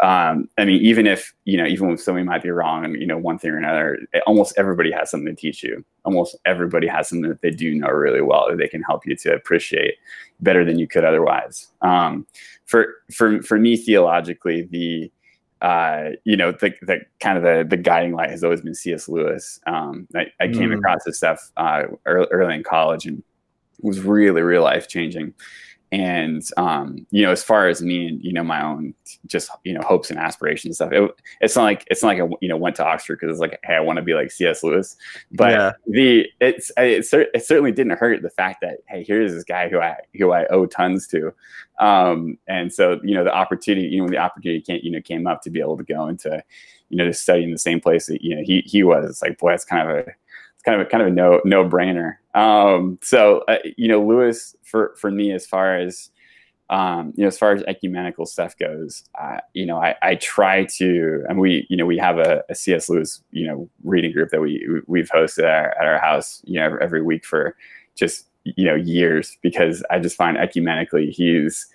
um, 0.00 0.48
i 0.58 0.64
mean 0.64 0.80
even 0.82 1.06
if 1.06 1.34
you 1.44 1.56
know 1.56 1.66
even 1.66 1.90
if 1.90 2.00
somebody 2.00 2.24
might 2.24 2.42
be 2.42 2.50
wrong 2.50 2.84
and 2.84 3.00
you 3.00 3.06
know 3.06 3.18
one 3.18 3.38
thing 3.38 3.50
or 3.50 3.58
another 3.58 3.98
almost 4.26 4.56
everybody 4.56 4.90
has 4.90 5.10
something 5.10 5.34
to 5.34 5.40
teach 5.40 5.62
you 5.62 5.84
almost 6.04 6.36
everybody 6.44 6.86
has 6.86 7.08
something 7.08 7.28
that 7.28 7.40
they 7.40 7.50
do 7.50 7.74
know 7.74 7.88
really 7.88 8.22
well 8.22 8.46
that 8.48 8.58
they 8.58 8.68
can 8.68 8.82
help 8.82 9.06
you 9.06 9.16
to 9.16 9.32
appreciate 9.34 9.94
better 10.40 10.64
than 10.64 10.78
you 10.78 10.86
could 10.86 11.04
otherwise 11.04 11.68
um, 11.82 12.26
for 12.66 12.94
for 13.12 13.42
for 13.42 13.58
me 13.58 13.76
theologically 13.76 14.62
the 14.62 15.10
uh, 15.62 16.12
you 16.24 16.38
know, 16.38 16.52
the, 16.52 16.72
the 16.80 17.00
kind 17.20 17.36
of 17.36 17.44
the, 17.44 17.66
the 17.68 17.76
guiding 17.76 18.14
light 18.14 18.30
has 18.30 18.42
always 18.42 18.62
been 18.62 18.74
C.S. 18.74 19.10
Lewis. 19.10 19.60
Um, 19.66 20.08
I, 20.14 20.26
I 20.40 20.48
came 20.48 20.70
mm. 20.70 20.78
across 20.78 21.04
this 21.04 21.18
stuff 21.18 21.52
uh, 21.58 21.82
early, 22.06 22.26
early 22.30 22.54
in 22.54 22.62
college 22.62 23.04
and 23.04 23.22
was 23.82 24.00
really, 24.00 24.42
real 24.42 24.62
life 24.62 24.88
changing. 24.88 25.34
And 25.92 26.42
um, 26.56 27.04
you 27.10 27.22
know, 27.22 27.32
as 27.32 27.42
far 27.42 27.68
as 27.68 27.82
me 27.82 28.06
and 28.06 28.22
you 28.22 28.32
know 28.32 28.44
my 28.44 28.62
own 28.62 28.94
just 29.26 29.50
you 29.64 29.74
know 29.74 29.80
hopes 29.80 30.08
and 30.08 30.20
aspirations 30.20 30.80
and 30.80 30.90
stuff, 30.90 30.92
it, 30.92 31.20
it's 31.40 31.56
not 31.56 31.64
like 31.64 31.84
it's 31.90 32.00
not 32.00 32.10
like 32.10 32.20
I 32.20 32.28
you 32.40 32.48
know 32.48 32.56
went 32.56 32.76
to 32.76 32.86
Oxford 32.86 33.18
because 33.18 33.34
it's 33.34 33.40
like 33.40 33.58
hey 33.64 33.74
I 33.74 33.80
want 33.80 33.96
to 33.96 34.02
be 34.02 34.14
like 34.14 34.30
C.S. 34.30 34.62
Lewis, 34.62 34.96
but 35.32 35.50
yeah. 35.50 35.72
the 35.88 36.26
it's 36.40 36.70
it, 36.76 37.04
it 37.12 37.44
certainly 37.44 37.72
didn't 37.72 37.98
hurt 37.98 38.22
the 38.22 38.30
fact 38.30 38.60
that 38.60 38.78
hey 38.88 39.02
here's 39.02 39.32
this 39.32 39.42
guy 39.42 39.68
who 39.68 39.80
I 39.80 39.96
who 40.16 40.30
I 40.30 40.46
owe 40.46 40.66
tons 40.66 41.08
to, 41.08 41.34
um, 41.80 42.38
and 42.46 42.72
so 42.72 43.00
you 43.02 43.16
know 43.16 43.24
the 43.24 43.34
opportunity 43.34 43.88
you 43.88 43.98
know 43.98 44.04
when 44.04 44.12
the 44.12 44.18
opportunity 44.18 44.60
came 44.60 44.80
you 44.84 44.92
know 44.92 45.00
came 45.00 45.26
up 45.26 45.42
to 45.42 45.50
be 45.50 45.58
able 45.58 45.76
to 45.76 45.82
go 45.82 46.06
into 46.06 46.40
you 46.90 46.98
know 46.98 47.04
to 47.04 47.12
study 47.12 47.42
in 47.42 47.50
the 47.50 47.58
same 47.58 47.80
place 47.80 48.06
that 48.06 48.22
you 48.22 48.36
know 48.36 48.42
he 48.44 48.62
he 48.64 48.84
was 48.84 49.10
it's 49.10 49.22
like 49.22 49.38
boy 49.38 49.50
that's 49.50 49.64
kind 49.64 49.90
of 49.90 49.96
a 49.96 50.12
it's 50.60 50.64
kind 50.66 50.78
of 50.78 50.86
a 50.86 50.90
kind 50.90 51.02
of 51.02 51.08
a 51.08 51.10
no 51.10 51.40
no 51.44 51.66
brainer. 51.66 52.16
Um, 52.34 52.98
so 53.02 53.44
uh, 53.48 53.56
you 53.78 53.88
know, 53.88 54.04
Lewis 54.04 54.54
for 54.62 54.94
for 54.98 55.10
me 55.10 55.32
as 55.32 55.46
far 55.46 55.78
as 55.78 56.10
um, 56.68 57.14
you 57.16 57.22
know, 57.22 57.28
as 57.28 57.38
far 57.38 57.52
as 57.52 57.62
ecumenical 57.64 58.26
stuff 58.26 58.56
goes, 58.58 59.02
uh, 59.20 59.38
you 59.54 59.66
know, 59.66 59.78
I, 59.78 59.96
I 60.02 60.14
try 60.14 60.66
to, 60.76 61.24
and 61.28 61.40
we, 61.40 61.66
you 61.68 61.76
know, 61.76 61.84
we 61.84 61.98
have 61.98 62.18
a, 62.18 62.44
a 62.48 62.54
C.S. 62.54 62.88
Lewis, 62.88 63.24
you 63.32 63.44
know, 63.44 63.68
reading 63.82 64.12
group 64.12 64.30
that 64.30 64.40
we 64.40 64.64
we've 64.86 65.10
hosted 65.10 65.42
at 65.42 65.50
our, 65.50 65.70
at 65.80 65.86
our 65.86 65.98
house, 65.98 66.42
you 66.44 66.60
know, 66.60 66.78
every, 66.80 67.02
week 67.02 67.24
for 67.24 67.56
just 67.96 68.26
you 68.44 68.66
know 68.66 68.74
years 68.74 69.36
because 69.42 69.82
I 69.90 69.98
just 69.98 70.16
find 70.16 70.36
ecumenically 70.36 71.10
he's 71.10 71.66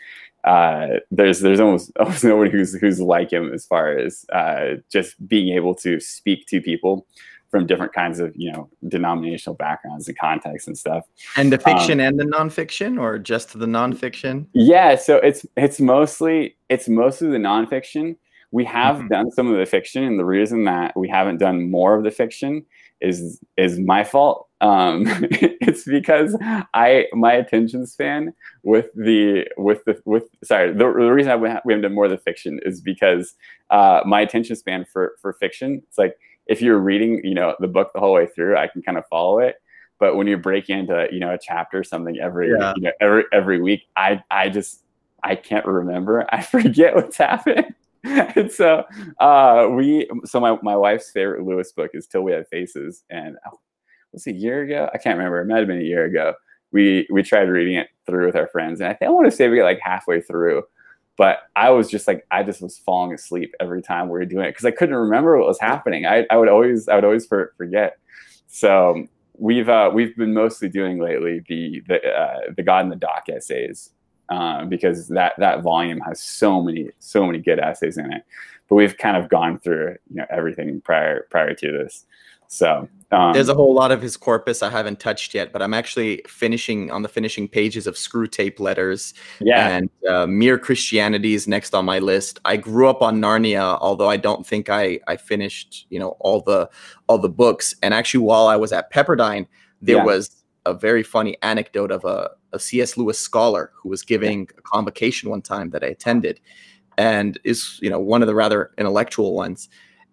uh, 0.45 0.99
there's 1.11 1.41
there's 1.41 1.59
almost 1.59 1.91
almost 1.99 2.23
nobody 2.23 2.51
who's 2.51 2.73
who's 2.75 3.01
like 3.01 3.33
him 3.33 3.51
as 3.51 3.65
far 3.65 3.97
as 3.97 4.25
uh, 4.31 4.75
just 4.91 5.15
being 5.27 5.55
able 5.55 5.75
to 5.75 5.99
speak 5.99 6.45
to 6.47 6.61
people 6.61 7.05
from 7.55 7.65
different 7.65 7.93
kinds 7.93 8.19
of 8.19 8.33
you 8.35 8.51
know 8.51 8.69
denominational 8.89 9.55
backgrounds 9.55 10.09
and 10.09 10.17
contexts 10.17 10.67
and 10.67 10.77
stuff. 10.77 11.05
And 11.37 11.53
the 11.53 11.57
fiction 11.57 12.01
um, 12.01 12.07
and 12.07 12.19
the 12.19 12.25
nonfiction, 12.25 12.99
or 12.99 13.17
just 13.17 13.57
the 13.57 13.65
nonfiction? 13.65 14.47
Yeah, 14.51 14.95
so 14.95 15.15
it's 15.17 15.45
it's 15.55 15.79
mostly 15.79 16.57
it's 16.67 16.89
mostly 16.89 17.29
the 17.29 17.37
nonfiction. 17.37 18.17
We 18.51 18.65
have 18.65 18.97
mm-hmm. 18.97 19.07
done 19.07 19.31
some 19.31 19.49
of 19.49 19.57
the 19.57 19.65
fiction, 19.65 20.03
and 20.03 20.19
the 20.19 20.25
reason 20.25 20.65
that 20.65 20.97
we 20.97 21.07
haven't 21.07 21.37
done 21.37 21.71
more 21.71 21.95
of 21.95 22.03
the 22.03 22.11
fiction 22.11 22.65
is 22.99 23.39
is 23.55 23.79
my 23.79 24.03
fault. 24.03 24.49
Um, 24.59 25.05
it's 25.31 25.85
because 25.85 26.35
I 26.73 27.05
my 27.13 27.31
attention 27.31 27.87
span 27.87 28.33
with 28.63 28.87
the 28.95 29.47
with 29.55 29.85
the 29.85 30.01
with 30.03 30.23
sorry 30.43 30.73
the, 30.73 30.79
the 30.79 31.13
reason 31.13 31.31
I 31.31 31.37
we 31.37 31.47
haven't 31.47 31.83
done 31.83 31.95
more 31.95 32.05
of 32.05 32.11
the 32.11 32.17
fiction 32.17 32.59
is 32.65 32.81
because 32.81 33.33
uh, 33.69 34.01
my 34.05 34.19
attention 34.19 34.57
span 34.57 34.83
for 34.91 35.13
for 35.21 35.31
fiction 35.31 35.81
it's 35.87 35.97
like 35.97 36.17
if 36.47 36.61
you're 36.61 36.79
reading, 36.79 37.21
you 37.23 37.33
know, 37.33 37.55
the 37.59 37.67
book 37.67 37.91
the 37.93 37.99
whole 37.99 38.13
way 38.13 38.27
through, 38.27 38.57
I 38.57 38.67
can 38.67 38.81
kind 38.81 38.97
of 38.97 39.05
follow 39.07 39.39
it. 39.39 39.55
But 39.99 40.15
when 40.15 40.27
you 40.27 40.37
break 40.37 40.69
into, 40.69 41.07
you 41.11 41.19
know, 41.19 41.33
a 41.33 41.39
chapter, 41.41 41.83
something 41.83 42.19
every, 42.19 42.49
yeah. 42.49 42.73
you 42.75 42.83
know, 42.83 42.91
every 42.99 43.23
every 43.31 43.61
week, 43.61 43.83
I 43.95 44.21
I 44.29 44.49
just 44.49 44.83
I 45.23 45.35
can't 45.35 45.65
remember. 45.65 46.25
I 46.33 46.41
forget 46.41 46.95
what's 46.95 47.17
happened. 47.17 47.73
and 48.03 48.51
so 48.51 48.83
uh, 49.19 49.67
we, 49.71 50.07
so 50.25 50.39
my, 50.39 50.57
my 50.61 50.75
wife's 50.75 51.09
favorite 51.09 51.43
Lewis 51.43 51.71
book 51.71 51.91
is 51.95 52.05
Till 52.05 52.21
We 52.21 52.33
Have 52.33 52.47
Faces, 52.49 53.03
and 53.09 53.35
oh, 53.51 53.59
was 54.15 54.27
a 54.27 54.31
year 54.31 54.63
ago? 54.63 54.89
I 54.93 54.97
can't 54.97 55.17
remember. 55.17 55.41
It 55.41 55.47
might 55.47 55.59
have 55.59 55.67
been 55.67 55.79
a 55.79 55.83
year 55.83 56.05
ago. 56.05 56.33
We 56.71 57.07
we 57.11 57.23
tried 57.23 57.49
reading 57.49 57.75
it 57.75 57.89
through 58.05 58.25
with 58.25 58.35
our 58.35 58.47
friends, 58.47 58.79
and 58.79 58.89
I 58.89 58.93
think 58.93 59.09
I 59.09 59.11
want 59.11 59.25
to 59.25 59.35
say 59.35 59.47
we 59.49 59.57
got 59.57 59.63
like 59.63 59.79
halfway 59.81 60.21
through, 60.21 60.63
but 61.17 61.39
I 61.55 61.69
was 61.69 61.89
just 61.89 62.07
like, 62.07 62.25
I 62.31 62.43
just 62.43 62.61
was 62.61 62.77
falling 62.77 63.13
asleep 63.13 63.53
every 63.59 63.81
time 63.81 64.07
we 64.07 64.13
were 64.13 64.25
doing 64.25 64.45
it 64.45 64.51
because 64.51 64.65
I 64.65 64.71
couldn't 64.71 64.95
remember 64.95 65.37
what 65.37 65.47
was 65.47 65.59
happening. 65.59 66.05
I, 66.05 66.25
I 66.29 66.37
would 66.37 66.49
always, 66.49 66.87
I 66.87 66.95
would 66.95 67.05
always 67.05 67.25
for, 67.25 67.53
forget. 67.57 67.97
So 68.47 69.07
we've 69.37 69.69
uh, 69.69 69.91
we've 69.93 70.15
been 70.15 70.33
mostly 70.33 70.69
doing 70.69 70.99
lately 70.99 71.41
the 71.47 71.81
the 71.87 72.07
uh, 72.07 72.39
the 72.55 72.63
God 72.63 72.85
in 72.85 72.89
the 72.89 72.95
Dock 72.95 73.25
essays 73.29 73.91
uh, 74.29 74.65
because 74.65 75.07
that 75.09 75.33
that 75.37 75.61
volume 75.61 75.99
has 76.01 76.21
so 76.21 76.61
many 76.61 76.89
so 76.99 77.25
many 77.25 77.39
good 77.39 77.59
essays 77.59 77.97
in 77.97 78.11
it. 78.11 78.23
but 78.69 78.75
we've 78.75 78.97
kind 78.97 79.17
of 79.17 79.29
gone 79.29 79.59
through 79.59 79.95
you 80.09 80.15
know 80.17 80.25
everything 80.29 80.81
prior 80.81 81.27
prior 81.29 81.53
to 81.53 81.71
this. 81.71 82.05
So 82.47 82.87
um, 83.11 83.33
there's 83.33 83.49
a 83.49 83.53
whole 83.53 83.73
lot 83.73 83.91
of 83.91 84.01
his 84.01 84.17
corpus 84.17 84.63
I 84.63 84.69
haven't 84.69 84.99
touched 84.99 85.33
yet, 85.33 85.53
but 85.53 85.61
I'm 85.61 85.73
actually 85.73 86.21
finishing 86.27 86.91
on 86.91 87.01
the 87.01 87.09
finishing 87.09 87.47
pages 87.47 87.87
of 87.87 87.95
Screwtape 87.95 88.59
Letters. 88.59 89.13
Yeah. 89.39 89.69
And 89.69 89.89
uh, 90.09 90.27
Mere 90.27 90.57
Christianity 90.57 91.33
is 91.33 91.47
next 91.47 91.73
on 91.73 91.85
my 91.85 91.99
list. 91.99 92.39
I 92.45 92.57
grew 92.57 92.89
up 92.89 93.01
on 93.01 93.21
Narnia, 93.21 93.77
although 93.79 94.09
I 94.09 94.17
don't 94.17 94.45
think 94.45 94.69
I 94.69 94.99
I 95.07 95.17
finished 95.17 95.85
you 95.89 95.99
know 95.99 96.17
all 96.19 96.41
the 96.41 96.69
all 97.07 97.17
the 97.17 97.29
books. 97.29 97.75
And 97.81 97.93
actually, 97.93 98.23
while 98.23 98.47
I 98.47 98.55
was 98.55 98.71
at 98.71 98.91
Pepperdine, 98.91 99.47
there 99.81 99.97
yeah. 99.97 100.05
was 100.05 100.43
a 100.65 100.73
very 100.73 101.03
funny 101.03 101.37
anecdote 101.43 101.91
of 101.91 102.03
a, 102.05 102.31
a 102.51 102.59
C.S. 102.59 102.97
Lewis 102.97 103.19
scholar 103.19 103.71
who 103.75 103.87
was 103.87 104.01
giving 104.01 104.49
a 104.57 104.61
convocation 104.61 105.29
one 105.29 105.43
time 105.43 105.69
that 105.69 105.83
I 105.83 105.87
attended, 105.87 106.41
and 106.97 107.39
is 107.43 107.79
you 107.81 107.89
know 107.89 107.99
one 107.99 108.23
of 108.23 108.27
the 108.27 108.35
rather 108.35 108.71
intellectual 108.77 109.35
ones. 109.35 109.69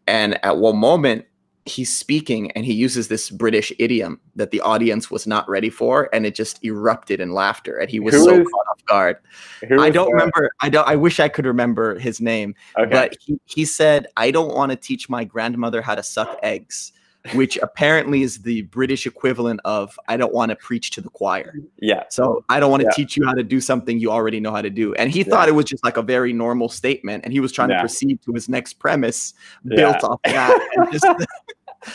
And 0.09 0.45
at 0.45 0.59
one 0.59 0.77
moment, 0.77 1.27
he's 1.65 1.97
speaking 1.97 2.51
and 2.53 2.65
he 2.65 2.73
uses 2.73 3.09
this 3.09 3.31
British 3.31 3.73
idiom 3.79 4.21
that 4.35 4.51
the 4.51 4.61
audience 4.61 5.11
was 5.11 5.27
not 5.27 5.49
ready 5.49 5.71
for, 5.71 6.09
and 6.13 6.27
it 6.27 6.35
just 6.35 6.65
erupted 6.65 7.21
in 7.21 7.33
laughter, 7.33 7.77
and 7.79 7.91
he 7.91 8.01
was 8.01 8.15
who 8.15 8.25
so 8.25 8.41
is, 8.41 8.49
caught 8.49 8.67
off 8.71 8.85
guard. 8.87 9.17
I 9.63 9.91
don't 9.91 10.07
that? 10.07 10.13
remember. 10.13 10.51
I 10.61 10.69
don't. 10.69 10.89
I 10.89 10.97
wish 10.97 11.21
I 11.21 11.29
could 11.29 11.47
remember 11.47 11.99
his 11.99 12.21
name, 12.21 12.55
okay. 12.79 12.91
but 12.91 13.17
he, 13.21 13.39
he 13.45 13.65
said, 13.65 14.07
"I 14.17 14.31
don't 14.31 14.55
want 14.55 14.71
to 14.71 14.77
teach 14.77 15.09
my 15.09 15.25
grandmother 15.25 15.83
how 15.83 15.95
to 15.95 16.03
suck 16.03 16.39
eggs." 16.43 16.93
Which 17.35 17.57
apparently 17.59 18.23
is 18.23 18.43
the 18.43 18.63
British 18.63 19.07
equivalent 19.07 19.61
of 19.65 19.99
I 20.09 20.17
don't 20.17 20.35
want 20.35 20.51
to 20.51 20.57
preach 20.57 20.91
to 20.93 21.01
the 21.01 21.09
choir. 21.09 21.55
Yeah. 21.81 22.05
So 22.09 22.45
I 22.49 22.59
don't 22.59 22.71
want 22.71 22.81
to 22.83 22.89
yeah. 22.89 22.95
teach 22.95 23.17
you 23.17 23.25
how 23.25 23.33
to 23.33 23.45
do 23.45 23.61
something 23.61 23.99
you 23.99 24.11
already 24.11 24.41
know 24.41 24.51
how 24.51 24.63
to 24.63 24.71
do. 24.71 24.95
And 24.95 25.11
he 25.11 25.21
yeah. 25.21 25.27
thought 25.27 25.49
it 25.49 25.53
was 25.53 25.67
just 25.67 25.85
like 25.85 25.97
a 25.97 26.03
very 26.03 26.33
normal 26.33 26.69
statement. 26.69 27.25
And 27.25 27.33
he 27.33 27.41
was 27.41 27.53
trying 27.53 27.71
yeah. 27.71 27.77
to 27.77 27.83
proceed 27.83 28.21
to 28.23 28.33
his 28.33 28.49
next 28.49 28.75
premise 28.75 29.35
built 29.65 30.03
off 30.03 30.21
that. 30.25 30.89
just, 30.93 31.07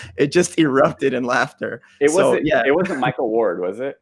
it 0.17 0.31
just 0.31 0.57
erupted 0.57 1.13
in 1.13 1.24
laughter. 1.24 1.81
It 2.00 2.12
wasn't 2.13 2.46
yeah. 2.46 2.63
it 2.65 2.74
wasn't 2.74 3.00
Michael 3.00 3.29
Ward, 3.29 3.60
was 3.60 3.79
it? 3.79 4.00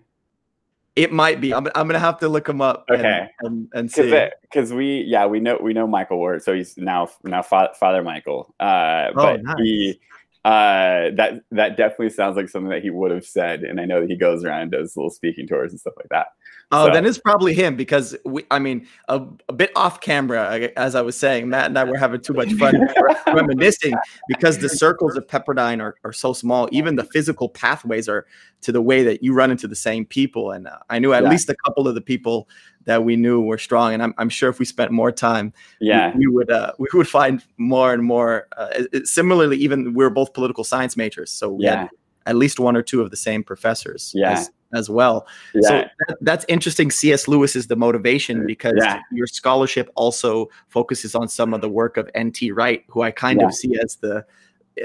It 0.95 1.11
might 1.11 1.41
be. 1.41 1.53
I'm, 1.53 1.67
I'm 1.75 1.87
gonna 1.87 1.99
have 1.99 2.19
to 2.19 2.29
look 2.29 2.47
him 2.47 2.61
up. 2.61 2.85
Okay, 2.89 3.27
and, 3.41 3.49
and, 3.49 3.67
and 3.73 3.91
see 3.91 4.29
because 4.43 4.71
we 4.71 5.01
yeah 5.01 5.25
we 5.25 5.41
know 5.41 5.59
we 5.61 5.73
know 5.73 5.85
Michael 5.85 6.17
Ward, 6.17 6.41
so 6.41 6.53
he's 6.53 6.77
now 6.77 7.09
now 7.25 7.41
Father 7.41 8.01
Michael. 8.01 8.55
Uh, 8.61 9.07
oh, 9.09 9.13
but 9.13 9.43
nice. 9.43 9.55
he 9.57 9.99
uh, 10.45 11.09
that 11.17 11.41
that 11.51 11.75
definitely 11.77 12.11
sounds 12.11 12.37
like 12.37 12.49
something 12.49 12.69
that 12.69 12.83
he 12.83 12.91
would 12.91 13.11
have 13.11 13.25
said. 13.25 13.61
And 13.63 13.81
I 13.81 13.85
know 13.85 14.01
that 14.01 14.11
he 14.11 14.17
goes 14.17 14.45
around 14.45 14.61
and 14.63 14.71
does 14.73 14.95
little 14.95 15.09
speaking 15.09 15.47
tours 15.47 15.71
and 15.71 15.79
stuff 15.81 15.95
like 15.97 16.09
that. 16.11 16.27
Oh, 16.71 16.87
so. 16.87 16.93
then 16.93 17.05
it's 17.05 17.19
probably 17.19 17.53
him 17.53 17.75
because 17.75 18.15
we, 18.25 18.43
I 18.49 18.59
mean, 18.59 18.87
a, 19.07 19.21
a, 19.49 19.53
bit 19.53 19.71
off 19.75 20.01
camera, 20.01 20.71
as 20.75 20.95
I 20.95 21.01
was 21.01 21.15
saying, 21.15 21.47
Matt 21.47 21.67
and 21.67 21.77
I 21.77 21.83
were 21.83 21.97
having 21.97 22.21
too 22.21 22.33
much 22.33 22.51
fun 22.53 22.81
reminiscing 23.27 23.93
because 24.27 24.57
the 24.57 24.69
circles 24.69 25.15
of 25.15 25.27
Pepperdine 25.27 25.81
are, 25.81 25.95
are 26.03 26.13
so 26.13 26.33
small. 26.33 26.67
Even 26.71 26.95
the 26.95 27.03
physical 27.03 27.49
pathways 27.49 28.09
are 28.09 28.25
to 28.61 28.71
the 28.71 28.81
way 28.81 29.03
that 29.03 29.21
you 29.21 29.33
run 29.33 29.51
into 29.51 29.67
the 29.67 29.75
same 29.75 30.05
people. 30.05 30.51
And 30.51 30.67
uh, 30.67 30.79
I 30.89 30.97
knew 30.97 31.13
at 31.13 31.23
yeah. 31.23 31.29
least 31.29 31.49
a 31.49 31.55
couple 31.55 31.87
of 31.87 31.93
the 31.93 32.01
people 32.01 32.49
that 32.85 33.03
we 33.03 33.15
knew 33.15 33.41
were 33.41 33.59
strong. 33.59 33.93
And 33.93 34.01
I'm, 34.01 34.13
I'm 34.17 34.29
sure 34.29 34.49
if 34.49 34.57
we 34.57 34.65
spent 34.65 34.91
more 34.91 35.11
time, 35.11 35.53
yeah, 35.79 36.13
we, 36.15 36.27
we 36.27 36.33
would 36.33 36.51
uh, 36.51 36.71
we 36.79 36.87
would 36.93 37.07
find 37.07 37.43
more 37.57 37.93
and 37.93 38.03
more. 38.03 38.47
Uh, 38.57 38.83
similarly, 39.03 39.57
even 39.57 39.93
we 39.93 40.03
are 40.03 40.09
both 40.09 40.33
political 40.33 40.63
science 40.63 40.97
majors, 40.97 41.31
so 41.31 41.49
we 41.49 41.65
yeah. 41.65 41.81
had 41.81 41.89
at 42.25 42.35
least 42.35 42.59
one 42.59 42.75
or 42.75 42.81
two 42.81 43.01
of 43.01 43.11
the 43.11 43.17
same 43.17 43.43
professors. 43.43 44.11
Yeah. 44.15 44.39
As, 44.39 44.51
as 44.73 44.89
well. 44.89 45.27
Yeah. 45.53 45.61
So 45.61 45.71
that, 46.07 46.17
that's 46.21 46.45
interesting. 46.47 46.91
C.S. 46.91 47.27
Lewis 47.27 47.55
is 47.55 47.67
the 47.67 47.75
motivation 47.75 48.45
because 48.45 48.73
yeah. 48.77 48.99
your 49.11 49.27
scholarship 49.27 49.89
also 49.95 50.49
focuses 50.67 51.15
on 51.15 51.27
some 51.27 51.53
of 51.53 51.61
the 51.61 51.69
work 51.69 51.97
of 51.97 52.09
N.T. 52.13 52.51
Wright, 52.51 52.83
who 52.89 53.01
I 53.01 53.11
kind 53.11 53.39
yeah. 53.39 53.47
of 53.47 53.53
see 53.53 53.79
as 53.81 53.95
the 53.97 54.25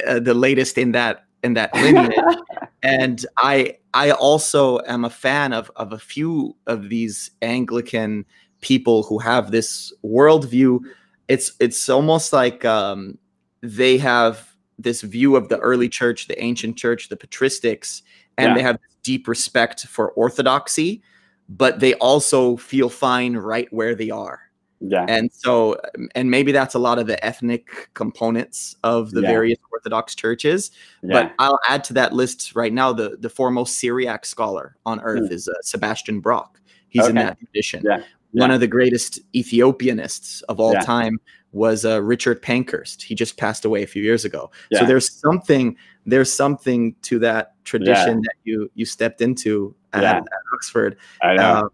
uh, 0.07 0.21
the 0.21 0.35
latest 0.35 0.79
in 0.79 0.93
that 0.93 1.25
in 1.43 1.55
that 1.55 1.75
lineage. 1.75 2.15
and 2.83 3.27
I 3.39 3.79
I 3.95 4.13
also 4.13 4.81
am 4.87 5.05
a 5.05 5.11
fan 5.11 5.53
of 5.53 5.71
of 5.77 5.93
a 5.93 5.99
few 5.99 6.57
of 6.67 6.89
these 6.89 7.31
Anglican 7.43 8.25
people 8.61 9.03
who 9.03 9.19
have 9.19 9.51
this 9.51 9.93
worldview. 10.05 10.81
It's 11.29 11.53
it's 11.61 11.89
almost 11.89 12.33
like 12.33 12.65
um, 12.65 13.19
they 13.63 13.99
have 13.99 14.50
this 14.83 15.03
view 15.03 15.37
of 15.37 15.49
the 15.49 15.59
early 15.59 15.89
church, 15.89 16.29
the 16.29 16.43
ancient 16.43 16.77
church, 16.77 17.09
the 17.09 17.17
patristics, 17.17 18.03
and 18.39 18.49
yeah. 18.49 18.55
they 18.55 18.63
have 18.63 18.79
deep 19.03 19.29
respect 19.29 19.87
for 19.87 20.13
orthodoxy, 20.13 21.03
but 21.49 21.81
they 21.81 21.95
also 21.95 22.57
feel 22.57 22.89
fine 22.89 23.37
right 23.37 23.73
where 23.73 23.95
they 23.95 24.11
are. 24.11 24.41
Yeah. 24.81 25.05
And 25.09 25.31
so, 25.33 25.79
and 26.15 26.31
maybe 26.31 26.53
that's 26.53 26.75
a 26.75 26.79
lot 26.79 26.99
of 26.99 27.07
the 27.07 27.23
ethnic 27.25 27.91
components 27.93 28.77
of 28.83 29.11
the 29.11 29.21
yeah. 29.21 29.29
various 29.29 29.59
Orthodox 29.71 30.15
churches. 30.15 30.71
Yeah. 31.03 31.25
But 31.25 31.33
I'll 31.39 31.61
add 31.69 31.85
to 31.85 31.93
that 31.95 32.15
list 32.15 32.57
right 32.57 32.73
now 32.73 32.93
the, 32.93 33.17
the 33.21 33.29
foremost 33.29 33.79
Syriac 33.79 34.25
scholar 34.25 34.77
on 34.87 35.01
earth 35.01 35.29
mm. 35.29 35.33
is 35.33 35.49
uh, 35.49 35.53
Sebastian 35.63 36.21
Brock. 36.21 36.59
He's 36.89 37.03
okay. 37.03 37.11
in 37.11 37.17
that 37.17 37.39
tradition. 37.39 37.83
Yeah. 37.85 38.03
One 38.33 38.51
of 38.51 38.61
the 38.61 38.69
greatest 38.69 39.21
Ethiopianists 39.35 40.43
of 40.49 40.61
all 40.61 40.75
time 40.75 41.19
was 41.53 41.85
uh, 41.85 42.03
Richard 42.03 42.43
Pankhurst. 42.43 43.03
He 43.03 43.15
just 43.15 43.37
passed 43.37 43.65
away 43.65 43.83
a 43.83 43.87
few 43.87 44.03
years 44.03 44.25
ago. 44.25 44.51
So 44.73 44.85
there's 44.85 45.13
something 45.13 45.77
there's 46.07 46.33
something 46.33 46.95
to 47.03 47.19
that 47.21 47.55
tradition 47.65 48.21
that 48.23 48.35
you 48.45 48.71
you 48.75 48.85
stepped 48.85 49.21
into 49.21 49.75
at, 49.93 50.05
at 50.05 50.25
Oxford. 50.55 50.97
I 51.23 51.35
know. 51.35 51.43
Uh, 51.43 51.69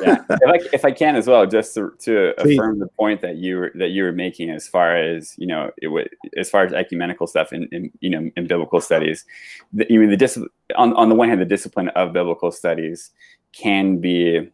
yeah, 0.00 0.16
if 0.28 0.48
I, 0.48 0.68
if 0.72 0.84
I 0.84 0.90
can 0.90 1.16
as 1.16 1.26
well, 1.26 1.46
just 1.46 1.74
to, 1.74 1.92
to 2.00 2.34
affirm 2.38 2.78
the 2.78 2.88
point 2.98 3.20
that 3.20 3.36
you 3.36 3.56
were, 3.56 3.72
that 3.76 3.90
you 3.90 4.02
were 4.02 4.12
making 4.12 4.50
as 4.50 4.66
far 4.66 4.96
as 4.96 5.34
you 5.38 5.46
know, 5.46 5.70
it 5.78 5.86
w- 5.86 6.08
as 6.36 6.50
far 6.50 6.64
as 6.64 6.72
ecumenical 6.72 7.26
stuff 7.26 7.52
in, 7.52 7.68
in 7.72 7.90
you 8.00 8.10
know 8.10 8.30
in 8.36 8.46
biblical 8.46 8.80
studies, 8.80 9.24
the, 9.72 9.86
you 9.88 10.00
mean 10.00 10.10
the 10.10 10.16
dis- 10.16 10.38
on 10.76 10.92
on 10.94 11.08
the 11.08 11.14
one 11.14 11.28
hand, 11.28 11.40
the 11.40 11.46
discipline 11.46 11.88
of 11.90 12.12
biblical 12.12 12.50
studies 12.50 13.10
can 13.52 13.98
be 13.98 14.48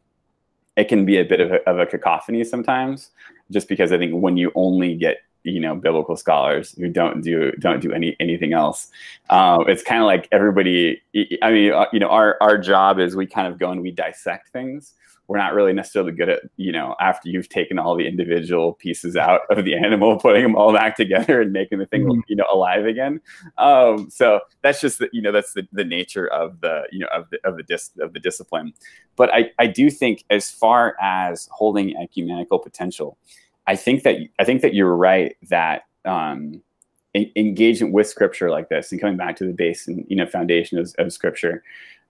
it 0.76 0.88
can 0.88 1.04
be 1.04 1.18
a 1.18 1.24
bit 1.24 1.40
of 1.40 1.52
a, 1.52 1.68
of 1.68 1.78
a 1.78 1.86
cacophony 1.86 2.44
sometimes, 2.44 3.10
just 3.50 3.68
because 3.68 3.92
I 3.92 3.98
think 3.98 4.12
when 4.14 4.36
you 4.36 4.52
only 4.54 4.94
get 4.94 5.18
you 5.46 5.60
know 5.60 5.74
biblical 5.74 6.16
scholars 6.16 6.74
who 6.76 6.88
don't 6.88 7.22
do 7.22 7.52
don't 7.52 7.80
do 7.80 7.92
any 7.92 8.16
anything 8.18 8.52
else 8.52 8.90
um, 9.30 9.64
it's 9.68 9.82
kind 9.82 10.02
of 10.02 10.06
like 10.06 10.28
everybody 10.32 11.00
i 11.40 11.52
mean 11.52 11.72
uh, 11.72 11.86
you 11.92 12.00
know 12.00 12.08
our 12.08 12.36
our 12.40 12.58
job 12.58 12.98
is 12.98 13.14
we 13.14 13.26
kind 13.26 13.46
of 13.46 13.56
go 13.56 13.70
and 13.70 13.80
we 13.80 13.92
dissect 13.92 14.48
things 14.48 14.94
we're 15.28 15.38
not 15.38 15.54
really 15.54 15.72
necessarily 15.72 16.12
good 16.12 16.28
at 16.28 16.40
you 16.56 16.72
know 16.72 16.94
after 17.00 17.28
you've 17.28 17.48
taken 17.48 17.78
all 17.78 17.96
the 17.96 18.06
individual 18.06 18.74
pieces 18.74 19.16
out 19.16 19.40
of 19.50 19.64
the 19.64 19.74
animal 19.84 20.18
putting 20.18 20.42
them 20.42 20.56
all 20.56 20.72
back 20.72 20.96
together 20.96 21.40
and 21.40 21.52
making 21.52 21.78
the 21.78 21.86
thing 21.86 22.04
mm-hmm. 22.04 22.20
you 22.28 22.36
know 22.36 22.46
alive 22.52 22.86
again 22.86 23.20
um, 23.58 24.08
so 24.10 24.40
that's 24.62 24.80
just 24.80 24.98
the, 24.98 25.08
you 25.12 25.20
know 25.22 25.32
that's 25.32 25.52
the, 25.54 25.66
the 25.72 25.84
nature 25.84 26.26
of 26.28 26.60
the 26.60 26.82
you 26.90 26.98
know 26.98 27.08
of 27.12 27.28
the 27.30 27.38
of 27.44 27.56
the 27.56 27.62
dis, 27.62 27.90
of 28.00 28.12
the 28.12 28.20
discipline 28.20 28.72
but 29.16 29.32
i 29.32 29.50
i 29.58 29.66
do 29.66 29.90
think 29.90 30.24
as 30.30 30.50
far 30.50 30.96
as 31.00 31.48
holding 31.50 31.96
ecumenical 31.96 32.58
potential 32.58 33.18
i 33.66 33.74
think 33.76 34.02
that 34.02 34.16
i 34.38 34.44
think 34.44 34.62
that 34.62 34.74
you're 34.74 34.96
right 34.96 35.36
that 35.42 35.82
um, 36.04 36.62
engagement 37.34 37.92
with 37.92 38.06
scripture 38.06 38.50
like 38.50 38.68
this 38.68 38.92
and 38.92 39.00
coming 39.00 39.16
back 39.16 39.36
to 39.36 39.44
the 39.44 39.52
base 39.52 39.88
and 39.88 40.04
you 40.08 40.16
know 40.16 40.26
foundation 40.26 40.78
of, 40.78 40.94
of 40.98 41.12
scripture 41.12 41.62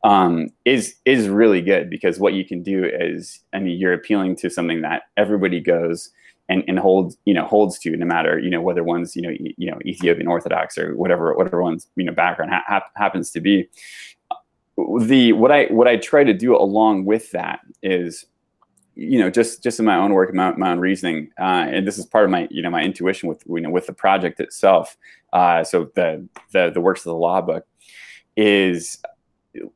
um, 0.04 0.48
is 0.64 0.94
is 1.04 1.28
really 1.28 1.60
good 1.60 1.90
because 1.90 2.18
what 2.18 2.34
you 2.34 2.44
can 2.44 2.62
do 2.62 2.84
is, 2.84 3.40
I 3.52 3.58
mean, 3.58 3.78
you're 3.78 3.92
appealing 3.92 4.36
to 4.36 4.50
something 4.50 4.82
that 4.82 5.04
everybody 5.16 5.60
goes 5.60 6.10
and, 6.48 6.62
and 6.68 6.78
holds 6.78 7.16
you 7.24 7.34
know 7.34 7.44
holds 7.44 7.78
to 7.80 7.96
no 7.96 8.06
matter 8.06 8.38
you 8.38 8.50
know 8.50 8.60
whether 8.60 8.84
one's 8.84 9.16
you 9.16 9.22
know 9.22 9.30
e- 9.30 9.54
you 9.56 9.70
know 9.70 9.78
Ethiopian 9.84 10.28
Orthodox 10.28 10.78
or 10.78 10.96
whatever 10.96 11.34
whatever 11.34 11.62
one's 11.62 11.88
you 11.96 12.04
know 12.04 12.12
background 12.12 12.52
ha- 12.52 12.84
happens 12.94 13.30
to 13.32 13.40
be. 13.40 13.68
The 15.06 15.32
what 15.32 15.50
I 15.50 15.66
what 15.66 15.88
I 15.88 15.96
try 15.96 16.22
to 16.22 16.34
do 16.34 16.56
along 16.56 17.06
with 17.06 17.32
that 17.32 17.60
is 17.82 18.26
you 18.94 19.18
know 19.18 19.30
just 19.30 19.62
just 19.62 19.78
in 19.78 19.84
my 19.84 19.96
own 19.96 20.12
work 20.12 20.32
my, 20.34 20.52
my 20.52 20.70
own 20.70 20.78
reasoning 20.78 21.30
uh, 21.38 21.66
and 21.68 21.86
this 21.86 21.98
is 21.98 22.06
part 22.06 22.24
of 22.24 22.30
my 22.30 22.48
you 22.50 22.62
know 22.62 22.70
my 22.70 22.82
intuition 22.82 23.28
with 23.28 23.42
you 23.46 23.60
know 23.60 23.70
with 23.70 23.86
the 23.86 23.92
project 23.92 24.40
itself 24.40 24.96
uh, 25.32 25.62
so 25.62 25.90
the, 25.94 26.26
the 26.52 26.70
the 26.72 26.80
works 26.80 27.00
of 27.00 27.10
the 27.10 27.14
law 27.14 27.40
book 27.40 27.66
is 28.36 28.98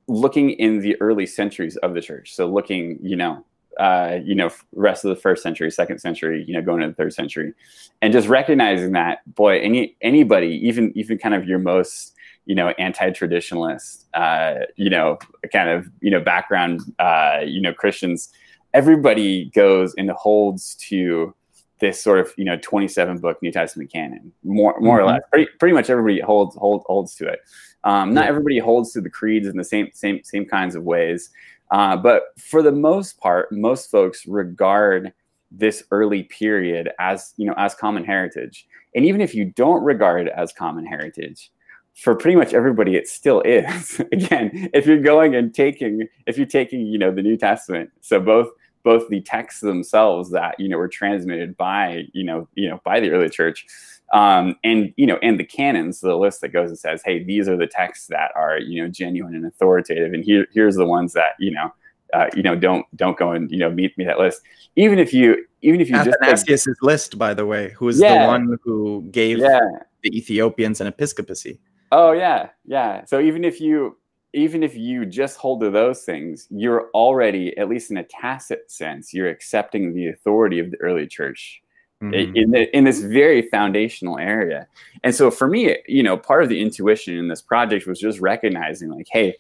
looking 0.09 0.51
in 0.51 0.81
the 0.81 1.01
early 1.01 1.27
centuries 1.27 1.77
of 1.79 1.95
the 1.95 2.01
church. 2.01 2.35
So 2.35 2.47
looking, 2.47 2.99
you 3.03 3.17
know, 3.17 3.45
uh, 3.79 4.19
you 4.23 4.35
know, 4.35 4.51
rest 4.75 5.05
of 5.05 5.09
the 5.09 5.21
first 5.21 5.43
century, 5.43 5.71
second 5.71 5.99
century, 6.01 6.45
you 6.47 6.55
know, 6.55 6.63
going 6.63 6.83
into 6.83 6.93
the 6.93 6.97
third 6.97 7.15
century, 7.15 7.55
and 8.03 8.13
just 8.13 8.29
recognizing 8.29 8.93
that, 8.93 9.19
boy, 9.35 9.59
any 9.61 9.97
anybody, 10.01 10.61
even 10.63 10.93
even 10.97 11.19
kind 11.19 11.35
of 11.35 11.47
your 11.47 11.59
most, 11.59 12.15
you 12.45 12.55
know, 12.55 12.69
anti-traditionalist, 12.79 14.05
uh, 14.15 14.67
you 14.77 14.91
know, 14.91 15.19
kind 15.53 15.71
of 15.71 15.89
you 16.01 16.11
know 16.11 16.21
background, 16.21 16.81
uh, 16.99 17.39
you 17.45 17.61
know, 17.61 17.73
Christians, 17.73 18.31
everybody 18.75 19.51
goes 19.55 19.95
and 19.97 20.11
holds 20.11 20.75
to 20.77 21.35
this 21.81 22.01
sort 22.03 22.19
of 22.19 22.33
you 22.37 22.45
know 22.45 22.57
27 22.61 23.19
book 23.19 23.39
New 23.43 23.53
Testament 23.53 23.93
canon, 23.93 24.33
more 24.45 24.79
more 24.81 24.99
mm-hmm. 24.99 25.07
or 25.07 25.13
less. 25.13 25.23
Pretty, 25.31 25.51
pretty 25.59 25.75
much 25.75 25.91
everybody 25.91 26.21
holds 26.21 26.57
holds 26.57 26.85
holds 26.87 27.15
to 27.17 27.27
it. 27.27 27.41
Um, 27.85 28.13
not 28.13 28.27
everybody 28.27 28.59
holds 28.59 28.93
to 28.93 29.01
the 29.01 29.11
creeds 29.11 29.47
in 29.47 29.57
the 29.57 29.65
same 29.65 29.91
same 29.95 30.23
same 30.23 30.45
kinds 30.45 30.75
of 30.75 30.85
ways, 30.85 31.31
uh, 31.71 31.97
but 31.97 32.39
for 32.39 32.63
the 32.63 32.73
most 32.73 33.19
part, 33.19 33.51
most 33.53 33.91
folks 33.91 34.27
regard 34.27 35.13
this 35.51 35.83
early 35.91 36.25
period 36.25 36.91
as 36.99 37.35
you 37.37 37.47
know 37.47 37.55
as 37.57 37.75
common 37.75 38.05
heritage 38.05 38.67
and 38.95 39.05
even 39.05 39.21
if 39.21 39.35
you 39.35 39.47
don't 39.47 39.83
regard 39.83 40.27
it 40.27 40.33
as 40.37 40.53
common 40.53 40.87
heritage 40.87 41.51
for 41.95 42.15
pretty 42.15 42.37
much 42.37 42.55
everybody 42.55 42.95
it 42.95 43.09
still 43.09 43.41
is 43.41 43.99
again 44.13 44.71
if 44.73 44.87
you're 44.87 45.01
going 45.01 45.35
and 45.35 45.53
taking 45.53 46.07
if 46.27 46.37
you're 46.37 46.47
taking 46.47 46.87
you 46.87 46.99
know 46.99 47.11
the 47.11 47.23
new 47.23 47.37
testament 47.37 47.91
so 48.01 48.21
both 48.21 48.49
both 48.83 49.09
the 49.09 49.21
texts 49.21 49.61
themselves 49.61 50.31
that 50.31 50.59
you 50.59 50.69
know 50.69 50.79
were 50.79 50.89
transmitted 50.89 51.57
by 51.57 52.05
you 52.13 52.25
know 52.25 52.49
you 52.55 52.69
know 52.69 52.81
by 52.85 53.01
the 53.01 53.11
early 53.11 53.29
church 53.29 53.67
um, 54.13 54.57
and 54.65 54.93
you 54.97 55.07
know 55.07 55.19
and 55.23 55.39
the 55.39 55.45
canons 55.45 56.01
the 56.01 56.17
list 56.17 56.41
that 56.41 56.49
goes 56.49 56.71
and 56.71 56.79
says 56.79 57.03
hey 57.05 57.23
these 57.23 57.49
are 57.49 57.57
the 57.57 57.67
texts 57.67 58.07
that 58.09 58.31
are 58.35 58.59
you 58.59 58.83
know 58.83 58.89
genuine 58.89 59.35
and 59.35 59.47
authoritative 59.47 60.13
and 60.13 60.25
here 60.25 60.47
here's 60.53 60.77
the 60.77 60.87
ones 60.87 61.13
that 61.13 61.35
you 61.39 61.51
know 61.51 61.73
uh, 62.13 62.27
you 62.35 62.43
know 62.43 62.57
don't 62.57 62.85
don't 62.97 63.17
go 63.19 63.33
and 63.33 63.51
you 63.51 63.59
know 63.59 63.71
meet 63.71 63.97
me 63.99 64.05
that 64.05 64.19
list. 64.19 64.43
Even 64.77 64.99
if 64.99 65.13
you 65.13 65.45
even 65.63 65.81
if 65.81 65.89
you 65.89 65.97
Athanasius' 65.97 66.65
just 66.65 66.83
list 66.83 67.19
by 67.19 67.35
the 67.35 67.47
way 67.47 67.71
who 67.71 67.89
is 67.89 68.01
yeah, 68.01 68.23
the 68.23 68.29
one 68.29 68.59
who 68.65 69.07
gave 69.11 69.39
yeah. 69.39 69.61
the 70.03 70.17
Ethiopians 70.17 70.81
an 70.81 70.87
episcopacy. 70.87 71.61
Oh 71.93 72.13
yeah 72.13 72.51
yeah. 72.65 73.05
So 73.05 73.21
even 73.21 73.45
if 73.45 73.61
you 73.61 73.97
even 74.33 74.63
if 74.63 74.77
you 74.77 75.05
just 75.05 75.37
hold 75.37 75.61
to 75.61 75.71
those 75.71 76.03
things, 76.03 76.47
you're 76.51 76.91
already, 76.95 77.57
at 77.59 77.69
least 77.69 77.91
in 77.91 77.97
a 77.97 78.05
tacit 78.05 78.71
sense, 78.71 79.13
you're 79.13 79.29
accepting 79.29 79.93
the 79.93 80.09
authority 80.09 80.59
of 80.59 80.71
the 80.71 80.77
early 80.81 81.07
church 81.07 81.63
mm-hmm. 82.03 82.37
in 82.37 82.51
the, 82.51 82.77
in 82.77 82.85
this 82.85 83.01
very 83.01 83.43
foundational 83.49 84.19
area. 84.19 84.67
And 85.03 85.15
so 85.15 85.31
for 85.31 85.49
me, 85.49 85.77
you 85.89 86.03
know, 86.03 86.17
part 86.17 86.43
of 86.43 86.49
the 86.49 86.61
intuition 86.61 87.17
in 87.17 87.29
this 87.29 87.43
project 87.43 87.87
was 87.87 87.99
just 87.99 88.21
recognizing, 88.21 88.91
like, 88.91 89.09
hey, 89.11 89.37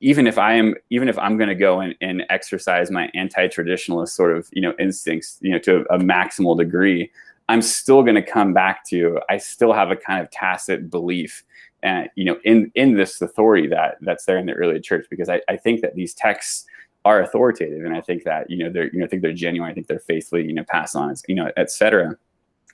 even 0.00 0.26
if 0.26 0.38
I 0.38 0.54
am, 0.54 0.74
even 0.88 1.08
if 1.08 1.18
I'm 1.18 1.36
going 1.36 1.50
to 1.50 1.54
go 1.54 1.80
and, 1.80 1.94
and 2.00 2.24
exercise 2.30 2.90
my 2.90 3.10
anti-traditionalist 3.14 4.08
sort 4.08 4.34
of, 4.34 4.48
you 4.52 4.62
know, 4.62 4.72
instincts, 4.78 5.38
you 5.42 5.52
know, 5.52 5.58
to 5.58 5.84
a, 5.90 5.96
a 5.96 5.98
maximal 5.98 6.56
degree, 6.56 7.10
I'm 7.50 7.60
still 7.60 8.02
going 8.02 8.14
to 8.14 8.22
come 8.22 8.54
back 8.54 8.86
to. 8.86 9.20
I 9.28 9.36
still 9.36 9.74
have 9.74 9.90
a 9.90 9.96
kind 9.96 10.22
of 10.22 10.30
tacit 10.30 10.88
belief 10.88 11.44
and 11.82 12.08
you 12.14 12.24
know 12.24 12.36
in 12.44 12.70
in 12.74 12.96
this 12.96 13.20
authority 13.20 13.66
that 13.68 13.96
that's 14.00 14.24
there 14.24 14.38
in 14.38 14.46
the 14.46 14.52
early 14.52 14.80
church 14.80 15.06
because 15.10 15.28
I, 15.28 15.40
I 15.48 15.56
think 15.56 15.80
that 15.82 15.94
these 15.94 16.14
texts 16.14 16.66
are 17.04 17.22
authoritative 17.22 17.84
and 17.84 17.94
I 17.94 18.00
think 18.00 18.24
that 18.24 18.50
you 18.50 18.58
know 18.58 18.70
they're 18.70 18.92
you 18.92 18.98
know 18.98 19.06
I 19.06 19.08
think 19.08 19.22
they're 19.22 19.32
genuine 19.32 19.70
I 19.70 19.74
think 19.74 19.86
they're 19.86 20.00
faithfully 20.00 20.46
you 20.46 20.52
know 20.52 20.64
passed 20.64 20.96
on 20.96 21.14
you 21.28 21.34
know 21.34 21.50
etc. 21.56 22.16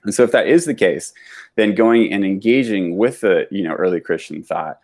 And 0.03 0.13
so 0.13 0.23
if 0.23 0.31
that 0.31 0.47
is 0.47 0.65
the 0.65 0.75
case, 0.75 1.11
then 1.55 1.73
going 1.73 2.13
and 2.13 2.23
engaging 2.23 2.97
with 2.97 3.21
the 3.21 3.47
you 3.51 3.63
know 3.63 3.73
early 3.73 3.99
Christian 3.99 4.43
thought, 4.43 4.79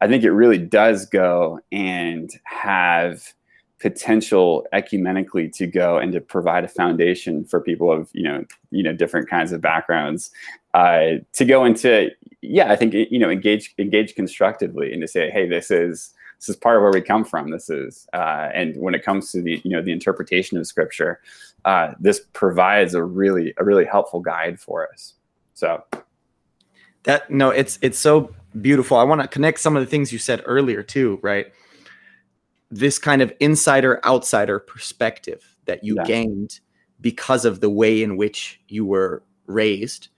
I 0.00 0.08
think 0.08 0.24
it 0.24 0.32
really 0.32 0.58
does 0.58 1.06
go 1.06 1.60
and 1.72 2.30
have 2.44 3.32
potential 3.80 4.66
ecumenically 4.72 5.52
to 5.56 5.66
go 5.66 5.98
and 5.98 6.12
to 6.12 6.20
provide 6.20 6.64
a 6.64 6.68
foundation 6.68 7.44
for 7.44 7.60
people 7.60 7.92
of 7.92 8.10
you 8.12 8.22
know 8.22 8.44
you 8.70 8.82
know 8.82 8.92
different 8.92 9.28
kinds 9.28 9.52
of 9.52 9.60
backgrounds 9.60 10.30
uh, 10.78 11.18
to 11.32 11.44
go 11.44 11.64
into 11.64 12.10
yeah 12.40 12.70
i 12.72 12.76
think 12.76 12.94
you 12.94 13.18
know 13.18 13.30
engage 13.30 13.74
engage 13.78 14.14
constructively 14.14 14.92
and 14.92 15.02
to 15.02 15.08
say 15.08 15.30
hey 15.30 15.48
this 15.48 15.70
is 15.70 16.14
this 16.38 16.48
is 16.48 16.56
part 16.56 16.76
of 16.76 16.82
where 16.82 16.92
we 16.92 17.00
come 17.00 17.24
from. 17.24 17.50
This 17.50 17.68
is 17.68 18.06
uh, 18.12 18.48
and 18.54 18.76
when 18.76 18.94
it 18.94 19.04
comes 19.04 19.32
to 19.32 19.42
the 19.42 19.60
you 19.64 19.70
know 19.70 19.82
the 19.82 19.92
interpretation 19.92 20.56
of 20.56 20.66
scripture 20.66 21.20
uh, 21.64 21.94
this 21.98 22.20
provides 22.32 22.94
a 22.94 23.02
really 23.02 23.52
a 23.58 23.64
really 23.64 23.84
helpful 23.84 24.20
guide 24.20 24.60
for 24.60 24.88
us. 24.92 25.14
So. 25.54 25.82
That 27.04 27.30
no 27.30 27.50
it's 27.50 27.78
it's 27.80 27.98
so 27.98 28.34
beautiful. 28.60 28.96
I 28.96 29.04
want 29.04 29.22
to 29.22 29.28
connect 29.28 29.60
some 29.60 29.76
of 29.76 29.82
the 29.82 29.86
things 29.86 30.12
you 30.12 30.18
said 30.18 30.42
earlier 30.44 30.82
too 30.82 31.18
right? 31.22 31.46
This 32.70 32.98
kind 32.98 33.22
of 33.22 33.32
insider 33.40 34.04
outsider 34.04 34.58
perspective 34.58 35.56
that 35.64 35.84
you 35.84 35.96
yeah. 35.96 36.04
gained 36.04 36.60
because 37.00 37.44
of 37.44 37.60
the 37.60 37.70
way 37.70 38.02
in 38.02 38.16
which 38.16 38.60
you 38.68 38.84
were 38.84 39.22
raised 39.46 40.08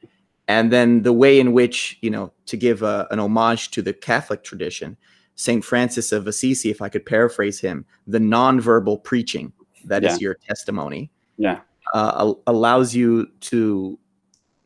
and 0.50 0.72
then 0.72 1.02
the 1.02 1.12
way 1.12 1.38
in 1.38 1.52
which 1.52 1.96
you 2.02 2.10
know 2.10 2.32
to 2.46 2.56
give 2.56 2.82
a, 2.82 3.06
an 3.10 3.20
homage 3.20 3.70
to 3.70 3.80
the 3.80 3.92
catholic 3.92 4.42
tradition 4.42 4.96
saint 5.36 5.64
francis 5.64 6.12
of 6.12 6.26
assisi 6.26 6.70
if 6.70 6.82
i 6.82 6.88
could 6.88 7.06
paraphrase 7.06 7.60
him 7.60 7.84
the 8.06 8.18
nonverbal 8.18 9.02
preaching 9.02 9.52
that 9.84 10.02
yeah. 10.02 10.12
is 10.12 10.20
your 10.20 10.34
testimony 10.34 11.10
yeah 11.36 11.60
uh, 11.94 12.34
allows 12.46 12.94
you 12.94 13.26
to 13.40 13.98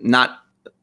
not 0.01 0.41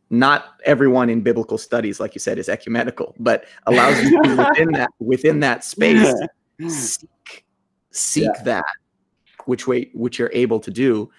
not 0.10 0.56
everyone 0.66 1.10
in 1.10 1.22
biblical 1.22 1.58
studies 1.58 2.00
like 2.00 2.14
you 2.14 2.20
said 2.20 2.38
is 2.38 2.48
ecumenical 2.48 3.16
but 3.20 3.46
allows 3.66 4.02
you 4.04 4.22
to 4.24 4.36
within 4.36 4.72
that 4.78 4.90
within 5.00 5.40
that 5.40 5.64
space 5.64 6.14
seek 6.68 7.46
seek 7.92 8.30
yeah. 8.36 8.44
that 8.44 8.66
which 9.46 9.68
way 9.68 9.90
which 9.94 10.20
you're 10.20 10.32
able 10.34 10.60
to 10.60 10.72
do 10.72 11.10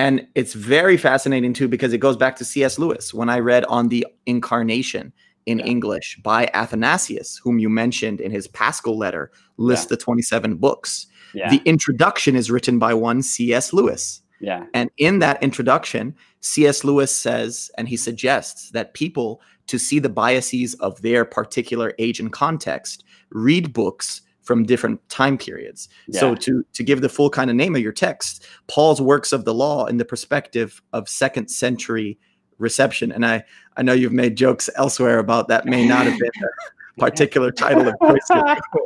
and 0.00 0.26
it's 0.34 0.54
very 0.54 0.96
fascinating 0.96 1.52
too 1.52 1.68
because 1.68 1.92
it 1.92 1.98
goes 1.98 2.16
back 2.16 2.36
to 2.36 2.44
cs 2.44 2.78
lewis 2.78 3.14
when 3.14 3.28
i 3.28 3.38
read 3.38 3.64
on 3.66 3.88
the 3.88 4.06
incarnation 4.26 5.12
in 5.46 5.58
yeah. 5.58 5.66
english 5.66 6.18
by 6.22 6.48
athanasius 6.54 7.40
whom 7.42 7.58
you 7.58 7.68
mentioned 7.68 8.20
in 8.20 8.30
his 8.30 8.48
paschal 8.48 8.96
letter 8.96 9.30
list 9.60 9.86
yeah. 9.86 9.96
the 9.96 9.96
27 9.96 10.56
books. 10.56 11.06
The 11.50 11.62
introduction 11.64 12.34
is 12.34 12.50
written 12.50 12.78
by 12.78 12.94
one 12.94 13.22
cs 13.22 13.72
lewis. 13.72 14.22
Yeah. 14.40 14.64
And 14.74 14.90
in 14.96 15.20
that 15.20 15.40
introduction 15.42 16.16
cs 16.40 16.82
lewis 16.82 17.14
says 17.14 17.70
and 17.76 17.88
he 17.88 17.96
suggests 17.96 18.70
that 18.70 18.94
people 18.94 19.40
to 19.66 19.78
see 19.78 20.00
the 20.00 20.08
biases 20.08 20.74
of 20.76 21.00
their 21.02 21.24
particular 21.24 21.92
age 21.98 22.18
and 22.18 22.32
context 22.32 23.04
read 23.30 23.72
books 23.72 24.22
from 24.50 24.64
different 24.64 24.98
time 25.08 25.38
periods. 25.38 25.88
Yeah. 26.08 26.18
So 26.18 26.34
to 26.34 26.64
to 26.72 26.82
give 26.82 27.02
the 27.02 27.08
full 27.08 27.30
kind 27.30 27.50
of 27.50 27.54
name 27.54 27.76
of 27.76 27.82
your 27.82 27.92
text, 27.92 28.48
Paul's 28.66 29.00
works 29.00 29.32
of 29.32 29.44
the 29.44 29.54
law 29.54 29.86
in 29.86 29.96
the 29.96 30.04
perspective 30.04 30.82
of 30.92 31.08
second 31.08 31.46
century 31.46 32.18
reception. 32.58 33.12
And 33.12 33.24
I 33.24 33.44
I 33.76 33.82
know 33.82 33.92
you've 33.92 34.12
made 34.12 34.34
jokes 34.34 34.68
elsewhere 34.74 35.20
about 35.20 35.46
that 35.46 35.66
may 35.66 35.86
not 35.86 36.06
have 36.06 36.18
been 36.18 36.32
a 36.42 36.98
particular 37.00 37.52
title 37.52 37.86
of 37.86 37.94
choice 38.02 38.26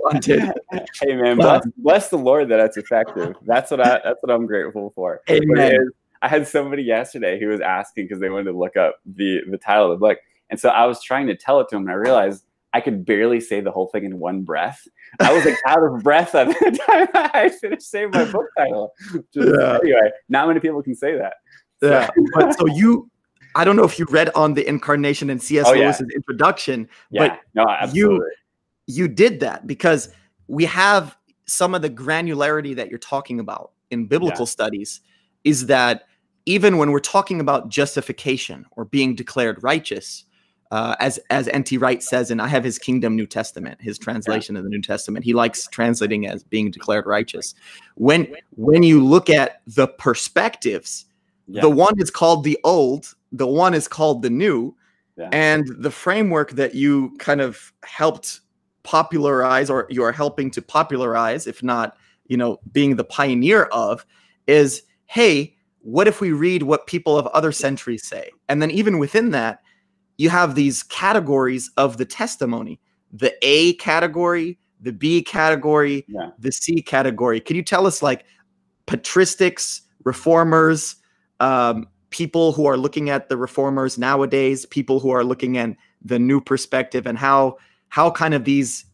wanted. 0.03 0.53
Hey 1.01 1.17
man, 1.17 1.39
bless, 1.39 1.65
bless 1.79 2.09
the 2.11 2.19
Lord 2.19 2.51
that 2.51 2.61
it's 2.61 2.77
effective. 2.77 3.35
That's 3.47 3.71
what 3.71 3.81
I 3.81 4.03
that's 4.05 4.19
what 4.21 4.31
I'm 4.31 4.47
grateful 4.47 4.93
for. 4.95 5.23
Amen. 5.31 5.89
I 6.21 6.29
had 6.29 6.47
somebody 6.47 6.83
yesterday 6.83 7.41
who 7.41 7.47
was 7.47 7.61
asking 7.61 8.05
because 8.05 8.21
they 8.21 8.29
wanted 8.29 8.53
to 8.53 8.59
look 8.59 8.77
up 8.77 8.97
the 9.07 9.41
the 9.51 9.57
title 9.57 9.91
of 9.91 9.99
the 9.99 10.07
book. 10.07 10.19
And 10.51 10.61
so 10.61 10.69
I 10.69 10.85
was 10.85 11.03
trying 11.03 11.27
to 11.29 11.35
tell 11.35 11.59
it 11.61 11.71
to 11.71 11.77
him 11.77 11.85
and 11.85 11.91
I 11.91 11.95
realized 11.95 12.45
I 12.75 12.81
could 12.81 13.07
barely 13.07 13.41
say 13.41 13.61
the 13.61 13.71
whole 13.71 13.87
thing 13.87 14.05
in 14.05 14.19
one 14.19 14.43
breath. 14.43 14.87
I 15.21 15.33
was 15.33 15.45
like 15.45 15.57
out 15.65 15.83
of 15.85 16.03
breath 16.03 16.35
at 16.35 16.49
the 16.49 16.79
time 16.87 17.09
I 17.15 17.49
finished 17.49 17.89
saying 17.89 18.11
my 18.13 18.25
book 18.25 18.47
title. 18.59 18.93
Just, 19.33 19.49
yeah. 19.49 19.79
Anyway, 19.81 20.11
not 20.29 20.49
many 20.49 20.59
people 20.59 20.83
can 20.83 20.97
say 20.97 21.17
that. 21.17 21.35
So. 21.81 21.91
Yeah. 21.91 22.11
but 22.35 22.59
so 22.59 22.67
you, 22.67 23.09
I 23.55 23.65
don't 23.65 23.77
know 23.77 23.85
if 23.85 23.97
you 23.97 24.07
read 24.11 24.29
on 24.35 24.55
the 24.55 24.67
incarnation 24.67 25.31
and 25.31 25.41
C.S. 25.41 25.67
Oh, 25.69 25.73
Lewis's 25.73 26.07
yeah. 26.11 26.17
introduction, 26.17 26.89
yeah. 27.11 27.29
but 27.29 27.41
no, 27.55 27.69
absolutely. 27.69 28.27
you 28.87 29.05
you 29.05 29.09
did 29.09 29.41
that 29.41 29.67
because 29.67 30.09
we 30.49 30.65
have 30.65 31.17
some 31.47 31.75
of 31.75 31.83
the 31.83 31.89
granularity 31.89 32.75
that 32.75 32.91
you're 32.91 32.99
talking 32.99 33.39
about 33.39 33.71
in 33.91 34.07
biblical 34.07 34.43
yeah. 34.43 34.51
studies 34.51 35.01
is 35.45 35.67
that 35.67 36.07
even 36.45 36.77
when 36.77 36.91
we're 36.91 36.99
talking 36.99 37.41
about 37.41 37.69
justification 37.69 38.67
or 38.73 38.85
being 38.85 39.15
declared 39.15 39.63
righteous, 39.63 40.25
uh, 40.71 40.97
as 41.01 41.19
as 41.31 41.49
N.T. 41.49 41.79
Wright 41.79 42.03
says, 42.03 42.31
and 42.31 42.41
I 42.41 42.49
have 42.49 42.65
his 42.65 42.79
Kingdom 42.79 43.15
New 43.15 43.27
Testament, 43.27 43.81
his 43.81 43.99
translation 43.99 44.55
yeah. 44.55 44.61
of 44.61 44.65
the 44.65 44.71
New 44.71 44.83
Testament. 44.83 45.25
He 45.25 45.35
likes 45.35 45.67
translating 45.69 46.27
as 46.27 46.43
being 46.43 46.71
declared 46.71 47.07
righteous. 47.07 47.55
When 47.97 48.35
when 48.57 48.83
you 48.83 49.05
look 49.05 49.31
at 49.31 49.61
the 49.67 49.87
perspectives, 49.87 51.07
yeah. 51.47 51.61
the 51.63 51.71
one 51.71 51.95
is 51.99 52.11
called 52.11 52.45
the 52.45 52.59
old, 52.65 53.15
the 53.33 53.47
one 53.47 53.75
is 53.75 53.89
called 53.89 54.23
the 54.23 54.31
new, 54.31 54.75
yeah. 55.17 55.29
and 55.33 55.67
the 55.79 55.91
framework 55.91 56.53
that 56.53 56.75
you 56.75 57.15
kind 57.19 57.41
of 57.41 57.73
helped 57.85 58.41
popularize, 58.83 59.71
or 59.71 59.87
you 59.91 60.03
are 60.03 60.13
helping 60.13 60.51
to 60.51 60.63
popularize, 60.63 61.47
if 61.47 61.63
not, 61.63 61.97
you 62.27 62.37
know, 62.37 62.59
being 62.73 62.97
the 62.97 63.05
pioneer 63.05 63.65
of, 63.65 64.05
is 64.47 64.83
hey, 65.07 65.55
what 65.81 66.09
if 66.09 66.21
we 66.21 66.33
read 66.33 66.63
what 66.63 66.87
people 66.87 67.17
of 67.19 67.27
other 67.29 67.53
centuries 67.53 68.07
say, 68.07 68.31
and 68.49 68.61
then 68.61 68.71
even 68.71 68.99
within 68.99 69.31
that 69.31 69.61
you 70.17 70.31
have 70.31 70.55
these 70.55 70.83
categories 70.83 71.71
of 71.77 71.97
the 71.97 72.05
testimony 72.05 72.81
the 73.15 73.33
A 73.43 73.75
category, 73.75 74.59
the 74.81 74.93
B 74.93 75.23
category, 75.23 76.05
yeah. 76.09 76.31
the 76.39 76.51
C 76.51 76.83
category. 76.83 77.41
Can 77.41 77.55
you 77.55 77.63
tell 77.63 77.87
us, 77.87 78.03
like, 78.03 78.25
patristics, 78.87 79.83
reformers, 80.05 80.97
um, 81.41 81.87
people 82.11 82.53
who 82.53 82.67
are 82.67 82.77
looking 82.77 83.09
at 83.11 83.29
the 83.29 83.37
reformers 83.37 83.97
nowadays, 83.99 84.67
people 84.67 85.01
who 85.01 85.11
are 85.11 85.25
looking 85.25 85.57
at 85.57 85.77
the 86.05 86.19
new 86.19 86.41
perspective, 86.41 87.07
and 87.07 87.17
how 87.17 87.57
how 87.89 88.11
kind 88.11 88.35
of 88.35 88.45
these 88.45 88.85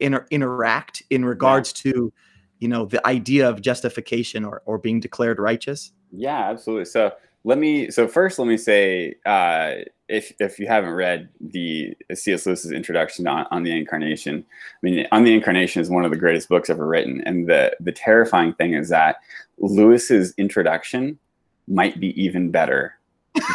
inter- 0.00 0.26
interact 0.30 1.02
in 1.10 1.24
regards 1.24 1.74
yeah. 1.84 1.92
to, 1.92 2.12
you 2.58 2.68
know, 2.68 2.86
the 2.86 3.06
idea 3.06 3.48
of 3.48 3.60
justification 3.60 4.44
or 4.44 4.62
or 4.64 4.78
being 4.78 5.00
declared 5.00 5.38
righteous? 5.38 5.92
Yeah, 6.12 6.50
absolutely. 6.50 6.86
So 6.86 7.12
let 7.44 7.58
me 7.58 7.90
so 7.90 8.08
first 8.08 8.38
let 8.38 8.48
me 8.48 8.56
say 8.56 9.16
uh, 9.26 9.74
if 10.08 10.32
if 10.38 10.58
you 10.58 10.66
haven't 10.66 10.92
read 10.92 11.28
the 11.40 11.96
C.S. 12.14 12.46
Lewis's 12.46 12.72
introduction 12.72 13.26
on, 13.26 13.46
on 13.50 13.62
the 13.62 13.76
Incarnation, 13.76 14.44
I 14.48 14.78
mean, 14.82 15.06
on 15.12 15.24
the 15.24 15.34
Incarnation 15.34 15.82
is 15.82 15.90
one 15.90 16.04
of 16.04 16.10
the 16.10 16.16
greatest 16.16 16.48
books 16.48 16.70
ever 16.70 16.86
written, 16.86 17.22
and 17.26 17.48
the 17.48 17.76
the 17.80 17.92
terrifying 17.92 18.52
thing 18.54 18.74
is 18.74 18.88
that 18.90 19.16
Lewis's 19.58 20.34
introduction 20.38 21.18
might 21.68 21.98
be 21.98 22.20
even 22.20 22.50
better 22.50 22.96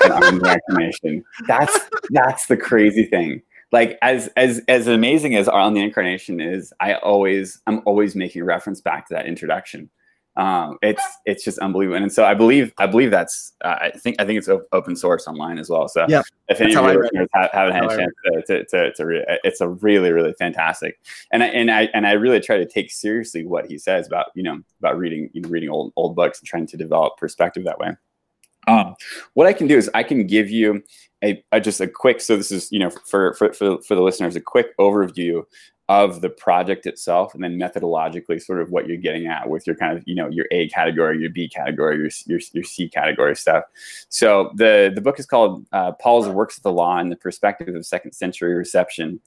than 0.01 0.11
on 0.11 0.39
the 0.39 0.53
incarnation. 0.53 1.23
That's 1.47 1.79
that's 2.09 2.47
the 2.47 2.57
crazy 2.57 3.05
thing. 3.05 3.41
Like 3.71 3.97
as 4.01 4.27
as 4.35 4.61
as 4.67 4.87
amazing 4.87 5.35
as 5.35 5.47
on 5.47 5.73
the 5.73 5.81
incarnation 5.81 6.41
is, 6.41 6.73
I 6.79 6.95
always 6.95 7.61
I'm 7.67 7.81
always 7.85 8.15
making 8.15 8.43
reference 8.43 8.81
back 8.81 9.07
to 9.07 9.13
that 9.13 9.25
introduction 9.27 9.89
um, 10.37 10.77
it's 10.81 11.03
it's 11.25 11.43
just 11.43 11.59
unbelievable. 11.59 12.01
And 12.01 12.11
so 12.11 12.23
I 12.23 12.33
believe 12.33 12.73
I 12.77 12.87
believe 12.87 13.11
that's 13.11 13.53
uh, 13.61 13.75
I 13.81 13.91
think 13.91 14.15
I 14.19 14.25
think 14.25 14.37
it's 14.37 14.49
open 14.71 14.95
source 14.95 15.27
online 15.27 15.59
as 15.59 15.69
well. 15.69 15.87
So 15.89 16.05
yeah, 16.07 16.21
if 16.47 16.61
any 16.61 16.73
of 16.73 16.85
your 16.85 17.03
listeners 17.03 17.27
have, 17.33 17.51
haven't 17.51 17.73
had 17.75 17.85
a 17.85 17.97
chance 17.97 18.13
to, 18.25 18.41
to, 18.41 18.65
to, 18.65 18.93
to 18.93 19.05
re- 19.05 19.39
it's 19.43 19.59
a 19.59 19.67
really 19.67 20.11
really 20.11 20.33
fantastic. 20.33 20.99
And 21.31 21.43
I 21.43 21.47
and 21.47 21.69
I 21.69 21.89
and 21.93 22.07
I 22.07 22.13
really 22.13 22.39
try 22.39 22.57
to 22.57 22.65
take 22.65 22.91
seriously 22.91 23.45
what 23.45 23.65
he 23.65 23.77
says 23.77 24.07
about 24.07 24.27
you 24.33 24.43
know 24.43 24.61
about 24.79 24.97
reading 24.97 25.29
you 25.33 25.41
know 25.41 25.49
reading 25.49 25.69
old 25.69 25.91
old 25.97 26.15
books 26.15 26.39
and 26.39 26.47
trying 26.47 26.67
to 26.67 26.77
develop 26.77 27.17
perspective 27.17 27.65
that 27.65 27.79
way. 27.79 27.91
Um, 28.67 28.95
what 29.33 29.47
I 29.47 29.53
can 29.53 29.67
do 29.67 29.77
is 29.77 29.89
I 29.93 30.03
can 30.03 30.27
give 30.27 30.49
you 30.49 30.83
a, 31.23 31.43
a, 31.51 31.59
just 31.59 31.81
a 31.81 31.87
quick. 31.87 32.21
So 32.21 32.37
this 32.37 32.51
is 32.51 32.71
you 32.71 32.79
know 32.79 32.89
for 32.89 33.33
for 33.33 33.51
for, 33.51 33.81
for 33.81 33.95
the 33.95 34.01
listeners 34.01 34.37
a 34.37 34.41
quick 34.41 34.77
overview 34.77 35.43
of 35.91 36.21
the 36.21 36.29
project 36.29 36.85
itself 36.85 37.35
and 37.35 37.43
then 37.43 37.59
methodologically 37.59 38.41
sort 38.41 38.61
of 38.61 38.71
what 38.71 38.87
you're 38.87 38.95
getting 38.95 39.27
at 39.27 39.49
with 39.49 39.67
your 39.67 39.75
kind 39.75 39.97
of 39.97 40.01
you 40.07 40.15
know 40.15 40.29
your 40.29 40.45
a 40.49 40.69
category 40.69 41.19
your 41.19 41.29
b 41.29 41.49
category 41.49 41.97
your, 41.97 42.09
your, 42.27 42.39
your 42.53 42.63
c 42.63 42.87
category 42.87 43.35
stuff. 43.35 43.65
So 44.07 44.53
the 44.55 44.93
the 44.95 45.01
book 45.01 45.19
is 45.19 45.25
called 45.25 45.65
uh, 45.73 45.91
paul's 45.91 46.29
works 46.29 46.55
of 46.55 46.63
the 46.63 46.71
law 46.71 46.97
and 46.97 47.11
the 47.11 47.17
perspective 47.17 47.75
of 47.75 47.85
second 47.85 48.13
century 48.13 48.53
reception. 48.53 49.19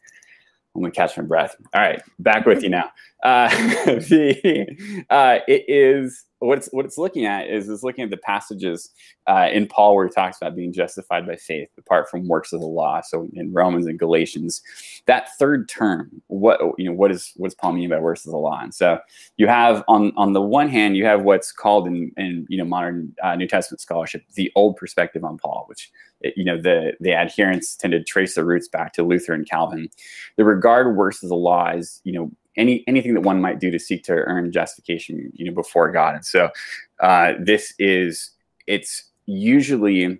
I'm 0.74 0.80
gonna 0.80 0.90
catch 0.90 1.18
my 1.18 1.22
breath. 1.22 1.54
All 1.74 1.82
right 1.82 2.00
back 2.18 2.46
with 2.46 2.62
you 2.62 2.70
now. 2.70 2.90
Uh, 3.22 3.48
the, 3.84 5.04
uh, 5.10 5.40
it 5.46 5.64
is 5.68 6.24
what 6.40 6.58
it's 6.58 6.68
what 6.72 6.84
it's 6.84 6.98
looking 6.98 7.26
at 7.26 7.48
is 7.48 7.68
it's 7.68 7.82
looking 7.82 8.04
at 8.04 8.10
the 8.10 8.16
passages 8.16 8.90
uh, 9.26 9.48
in 9.52 9.66
Paul 9.66 9.94
where 9.94 10.06
he 10.06 10.12
talks 10.12 10.36
about 10.36 10.56
being 10.56 10.72
justified 10.72 11.26
by 11.26 11.36
faith 11.36 11.68
apart 11.78 12.10
from 12.10 12.28
works 12.28 12.52
of 12.52 12.60
the 12.60 12.66
law. 12.66 13.00
So 13.00 13.28
in 13.34 13.52
Romans 13.52 13.86
and 13.86 13.98
Galatians, 13.98 14.62
that 15.06 15.28
third 15.38 15.68
term, 15.68 16.22
what 16.26 16.60
you 16.78 16.86
know, 16.86 16.92
what 16.92 17.10
is 17.10 17.32
what 17.36 17.48
does 17.48 17.54
Paul 17.54 17.72
mean 17.72 17.88
by 17.88 17.98
works 17.98 18.26
of 18.26 18.32
the 18.32 18.38
law? 18.38 18.60
And 18.60 18.74
so 18.74 18.98
you 19.36 19.46
have 19.46 19.84
on 19.88 20.12
on 20.16 20.32
the 20.32 20.42
one 20.42 20.68
hand, 20.68 20.96
you 20.96 21.04
have 21.06 21.22
what's 21.22 21.52
called 21.52 21.86
in 21.86 22.12
in 22.16 22.46
you 22.48 22.58
know 22.58 22.64
modern 22.64 23.14
uh, 23.22 23.34
New 23.36 23.48
Testament 23.48 23.80
scholarship 23.80 24.24
the 24.34 24.52
old 24.54 24.76
perspective 24.76 25.24
on 25.24 25.38
Paul, 25.38 25.64
which 25.68 25.90
you 26.36 26.44
know 26.44 26.60
the 26.60 26.92
the 27.00 27.14
adherents 27.14 27.76
tend 27.76 27.92
to 27.92 28.02
trace 28.02 28.34
their 28.34 28.44
roots 28.44 28.68
back 28.68 28.92
to 28.94 29.02
Luther 29.02 29.32
and 29.32 29.48
Calvin. 29.48 29.88
The 30.36 30.44
regard 30.44 30.96
works 30.96 31.22
of 31.22 31.28
the 31.28 31.36
law 31.36 31.70
as 31.70 32.00
you 32.04 32.12
know 32.12 32.30
any 32.56 32.84
anything 32.86 33.14
that 33.14 33.22
one 33.22 33.40
might 33.40 33.60
do 33.60 33.70
to 33.70 33.78
seek 33.78 34.04
to 34.04 34.12
earn 34.12 34.52
justification, 34.52 35.30
you 35.34 35.46
know, 35.46 35.52
before 35.52 35.90
God. 35.90 36.14
And 36.14 36.24
so, 36.24 36.50
uh, 37.00 37.32
this 37.38 37.74
is 37.78 38.30
it's 38.66 39.10
usually, 39.26 40.18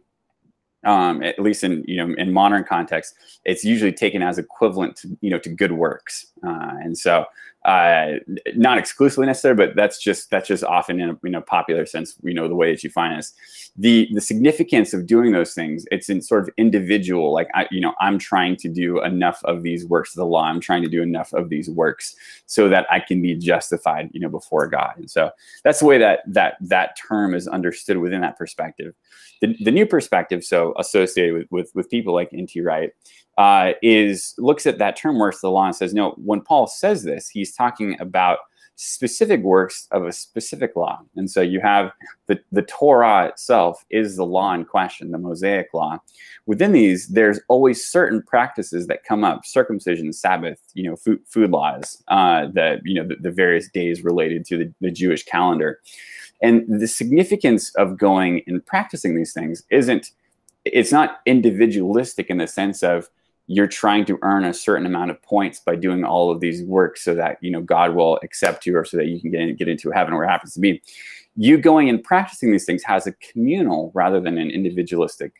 um, 0.85 1.23
at 1.23 1.39
least 1.39 1.65
in 1.65 1.85
you 1.87 1.97
know 1.97 2.15
in 2.17 2.33
modern 2.33 2.65
context, 2.65 3.15
it's 3.45 3.65
usually 3.65 3.93
taken 3.93 4.23
as 4.23 4.39
equivalent 4.39 4.97
to 4.97 5.17
you 5.21 5.31
know 5.31 5.39
to 5.39 5.49
good 5.49 5.73
works. 5.73 6.27
Uh, 6.47 6.75
and 6.83 6.97
so, 6.97 7.25
uh, 7.65 8.19
not 8.55 8.77
exclusively 8.77 9.27
necessary, 9.27 9.55
but 9.55 9.75
that's 9.75 9.99
just 9.99 10.31
that's 10.31 10.47
just 10.47 10.63
often 10.65 11.01
in 11.01 11.11
a 11.11 11.19
you 11.25 11.31
know 11.31 11.41
popular 11.41 11.87
sense, 11.87 12.15
you 12.23 12.35
know, 12.35 12.47
the 12.47 12.55
way 12.55 12.71
that 12.71 12.85
you 12.85 12.91
this. 12.91 13.33
The 13.77 14.09
the 14.13 14.21
significance 14.21 14.93
of 14.93 15.07
doing 15.07 15.33
those 15.33 15.55
things, 15.55 15.87
it's 15.91 16.11
in 16.11 16.21
sort 16.21 16.43
of 16.43 16.51
individual. 16.59 17.33
Like 17.33 17.49
I, 17.55 17.67
you 17.71 17.81
know, 17.81 17.95
I'm 18.01 18.19
trying 18.19 18.57
to 18.57 18.69
do 18.69 19.03
enough 19.03 19.43
of 19.45 19.63
these 19.63 19.87
works 19.87 20.11
of 20.11 20.17
the 20.17 20.27
law. 20.27 20.45
I'm 20.45 20.61
trying 20.61 20.83
to 20.83 20.89
do 20.89 21.03
enough 21.03 21.33
of 21.33 21.49
these 21.49 21.71
works 21.71 22.15
so 22.45 22.69
that 22.69 22.87
I 22.91 23.01
can 23.01 23.23
be 23.23 23.35
justified, 23.35 24.11
you 24.13 24.21
know, 24.21 24.29
before 24.29 24.67
God. 24.67 24.93
And 24.97 25.11
so 25.11 25.31
that's 25.63 25.81
the 25.81 25.87
way 25.87 25.97
that 25.97 26.21
that 26.27 26.57
that 26.61 26.97
term 26.97 27.35
is 27.35 27.49
understood 27.49 27.97
within 27.97 28.21
that 28.21 28.37
perspective. 28.37 28.95
The, 29.41 29.57
the 29.65 29.73
new 29.73 29.87
perspective, 29.87 30.45
so 30.45 30.75
associated 30.79 31.35
with 31.35 31.47
with, 31.51 31.75
with 31.75 31.91
people 31.91 32.13
like 32.13 32.29
N.T. 32.33 32.61
Wright, 32.61 32.93
uh, 33.39 33.73
is 33.83 34.35
looks 34.39 34.67
at 34.67 34.79
that 34.79 34.97
term 34.97 35.19
works 35.19 35.39
of 35.39 35.43
the 35.43 35.51
law 35.51 35.67
and 35.67 35.77
says, 35.77 35.95
no, 35.95 36.13
when 36.13 36.41
Paul 36.41 36.67
says 36.67 37.03
this, 37.03 37.29
he's 37.29 37.55
talking 37.55 37.99
about 38.01 38.39
specific 38.77 39.41
works 39.43 39.87
of 39.93 40.05
a 40.05 40.13
specific 40.13 40.75
law. 40.75 41.01
And 41.15 41.31
so 41.31 41.41
you 41.41 41.61
have 41.61 41.93
the, 42.27 42.41
the 42.51 42.63
Torah 42.63 43.29
itself 43.29 43.85
is 43.91 44.17
the 44.17 44.27
law 44.27 44.53
in 44.53 44.65
question, 44.65 45.13
the 45.13 45.19
Mosaic 45.19 45.69
law. 45.73 45.99
Within 46.47 46.73
these, 46.73 47.07
there's 47.07 47.39
always 47.49 47.87
certain 47.87 48.21
practices 48.21 48.89
that 48.89 49.05
come 49.05 49.23
up, 49.23 49.47
circumcision, 49.47 50.13
Sabbath, 50.13 50.61
you 50.75 50.91
know, 50.91 50.97
food, 50.97 51.21
food 51.27 51.51
laws, 51.53 52.03
uh, 52.09 52.47
the, 52.53 52.81
you 52.85 52.95
know, 52.95 53.07
the, 53.07 53.15
the 53.21 53.31
various 53.31 53.69
days 53.71 54.03
related 54.03 54.45
to 54.47 54.59
the, 54.59 54.75
the 54.81 54.91
Jewish 54.91 55.25
calendar. 55.25 55.81
And 56.43 56.65
the 56.69 56.89
significance 56.89 57.73
of 57.77 57.97
going 57.97 58.43
and 58.49 58.65
practicing 58.67 59.15
these 59.15 59.33
things 59.33 59.63
isn't, 59.71 60.11
it's 60.65 60.91
not 60.91 61.21
individualistic 61.27 62.29
in 62.29 62.39
the 62.39 62.49
sense 62.49 62.83
of, 62.83 63.09
you're 63.47 63.67
trying 63.67 64.05
to 64.07 64.19
earn 64.23 64.45
a 64.45 64.55
certain 64.55 64.87
amount 64.87 65.11
of 65.11 65.23
points 65.23 65.61
by 65.61 65.77
doing 65.77 66.05
all 66.05 66.31
of 66.31 66.41
these 66.41 66.63
works 66.63 67.03
so 67.03 67.15
that 67.15 67.39
you 67.41 67.51
know 67.51 67.61
God 67.61 67.95
will 67.95 68.19
accept 68.23 68.67
you 68.67 68.77
or 68.77 68.85
so 68.85 68.97
that 68.97 69.07
you 69.07 69.21
can 69.21 69.31
get, 69.31 69.41
in, 69.41 69.57
get 69.57 69.69
into 69.69 69.91
heaven 69.91 70.15
where 70.15 70.25
it 70.25 70.31
happens 70.31 70.55
to 70.55 70.61
be. 70.61 70.83
You 71.37 71.59
going 71.59 71.89
and 71.89 72.03
practicing 72.03 72.53
these 72.53 72.65
things 72.65 72.83
has 72.85 73.07
a 73.07 73.13
communal 73.13 73.91
rather 73.95 74.21
than 74.21 74.39
an 74.39 74.51
individualistic 74.51 75.33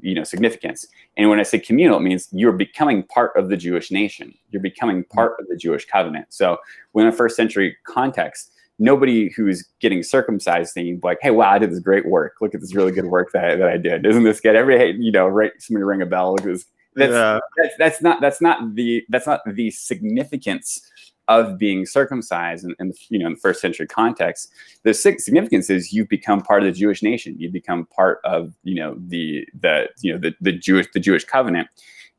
you 0.00 0.14
know 0.14 0.24
significance. 0.24 0.86
And 1.16 1.30
when 1.30 1.40
i 1.40 1.42
say 1.42 1.58
communal 1.58 1.98
it 1.98 2.02
means 2.02 2.28
you're 2.32 2.52
becoming 2.52 3.02
part 3.04 3.32
of 3.36 3.48
the 3.48 3.56
jewish 3.56 3.90
nation. 3.90 4.34
You're 4.50 4.62
becoming 4.62 5.02
mm-hmm. 5.02 5.16
part 5.16 5.40
of 5.40 5.48
the 5.48 5.56
jewish 5.56 5.86
covenant. 5.86 6.26
So 6.28 6.58
when 6.92 7.06
a 7.06 7.12
first 7.12 7.36
century 7.36 7.76
context 7.86 8.52
nobody 8.78 9.30
who's 9.30 9.68
getting 9.80 10.02
circumcised 10.02 10.74
thinking 10.74 10.98
like 11.02 11.18
hey 11.22 11.30
wow 11.30 11.50
i 11.50 11.58
did 11.58 11.72
this 11.72 11.80
great 11.80 12.06
work. 12.06 12.34
Look 12.40 12.54
at 12.54 12.60
this 12.60 12.74
really 12.74 12.92
good 12.92 13.06
work 13.06 13.32
that, 13.32 13.44
I, 13.44 13.56
that 13.56 13.68
i 13.68 13.76
did. 13.78 14.02
Doesn't 14.02 14.24
this 14.24 14.40
get 14.40 14.54
every 14.54 14.92
you 14.98 15.10
know 15.10 15.26
right 15.26 15.52
somebody 15.58 15.84
ring 15.84 16.02
a 16.02 16.06
bell 16.06 16.32
look 16.32 16.42
at 16.42 16.46
this 16.46 16.66
that's, 16.94 17.12
yeah. 17.12 17.38
that's, 17.56 17.74
that's 17.78 18.02
not 18.02 18.20
that's 18.20 18.40
not 18.40 18.74
the 18.74 19.04
that's 19.08 19.26
not 19.26 19.40
the 19.46 19.70
significance 19.70 20.80
of 21.28 21.56
being 21.56 21.86
circumcised 21.86 22.64
in, 22.64 22.74
in, 22.80 22.92
you 23.08 23.18
know 23.18 23.26
in 23.26 23.34
the 23.34 23.38
first 23.38 23.60
century 23.60 23.86
context. 23.86 24.52
The 24.82 24.92
significance 24.92 25.70
is 25.70 25.92
you've 25.92 26.08
become 26.08 26.42
part 26.42 26.62
of 26.62 26.66
the 26.66 26.78
jewish 26.78 27.02
nation. 27.02 27.36
You've 27.38 27.52
become 27.52 27.86
part 27.86 28.20
of 28.24 28.54
you 28.64 28.74
know 28.74 28.96
the 28.98 29.46
the 29.58 29.88
you 30.00 30.12
know 30.12 30.18
the, 30.18 30.34
the 30.40 30.52
jewish 30.52 30.86
the 30.92 31.00
jewish 31.00 31.24
covenant. 31.24 31.68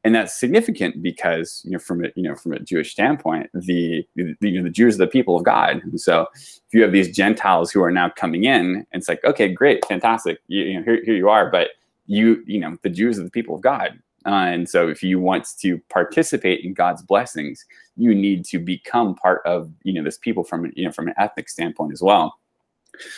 And 0.05 0.13
that's 0.13 0.37
significant 0.37 1.01
because 1.01 1.61
you 1.63 1.71
know 1.71 1.79
from 1.79 2.03
a 2.03 2.09
you 2.15 2.23
know 2.23 2.35
from 2.35 2.53
a 2.53 2.59
jewish 2.59 2.91
standpoint 2.91 3.49
the, 3.53 4.05
the 4.15 4.35
you 4.41 4.57
know 4.57 4.63
the 4.63 4.69
jews 4.69 4.95
are 4.95 5.05
the 5.05 5.07
people 5.07 5.35
of 5.37 5.43
god. 5.43 5.81
And 5.83 5.99
so 5.99 6.27
if 6.33 6.73
you 6.73 6.81
have 6.81 6.91
these 6.91 7.15
gentiles 7.15 7.71
who 7.71 7.81
are 7.83 7.91
now 7.91 8.09
coming 8.09 8.45
in 8.45 8.85
it's 8.91 9.07
like 9.07 9.23
okay 9.23 9.49
great 9.49 9.85
fantastic. 9.85 10.39
You, 10.47 10.63
you 10.63 10.77
know 10.77 10.83
here, 10.83 11.03
here 11.03 11.15
you 11.15 11.29
are 11.29 11.49
but 11.49 11.69
you 12.05 12.43
you 12.47 12.59
know 12.59 12.77
the 12.83 12.89
jews 12.89 13.19
are 13.19 13.23
the 13.23 13.29
people 13.29 13.55
of 13.55 13.61
god 13.61 13.99
uh, 14.25 14.29
and 14.29 14.67
so 14.67 14.87
if 14.87 15.03
you 15.03 15.19
want 15.19 15.47
to 15.59 15.79
participate 15.89 16.63
in 16.63 16.73
God's 16.73 17.01
blessings, 17.01 17.65
you 17.95 18.15
need 18.15 18.45
to 18.45 18.59
become 18.59 19.15
part 19.15 19.41
of, 19.45 19.71
you 19.83 19.93
know, 19.93 20.03
this 20.03 20.17
people 20.17 20.43
from, 20.43 20.71
you 20.75 20.85
know, 20.85 20.91
from 20.91 21.07
an 21.07 21.13
ethnic 21.17 21.49
standpoint 21.49 21.93
as 21.93 22.01
well. 22.01 22.39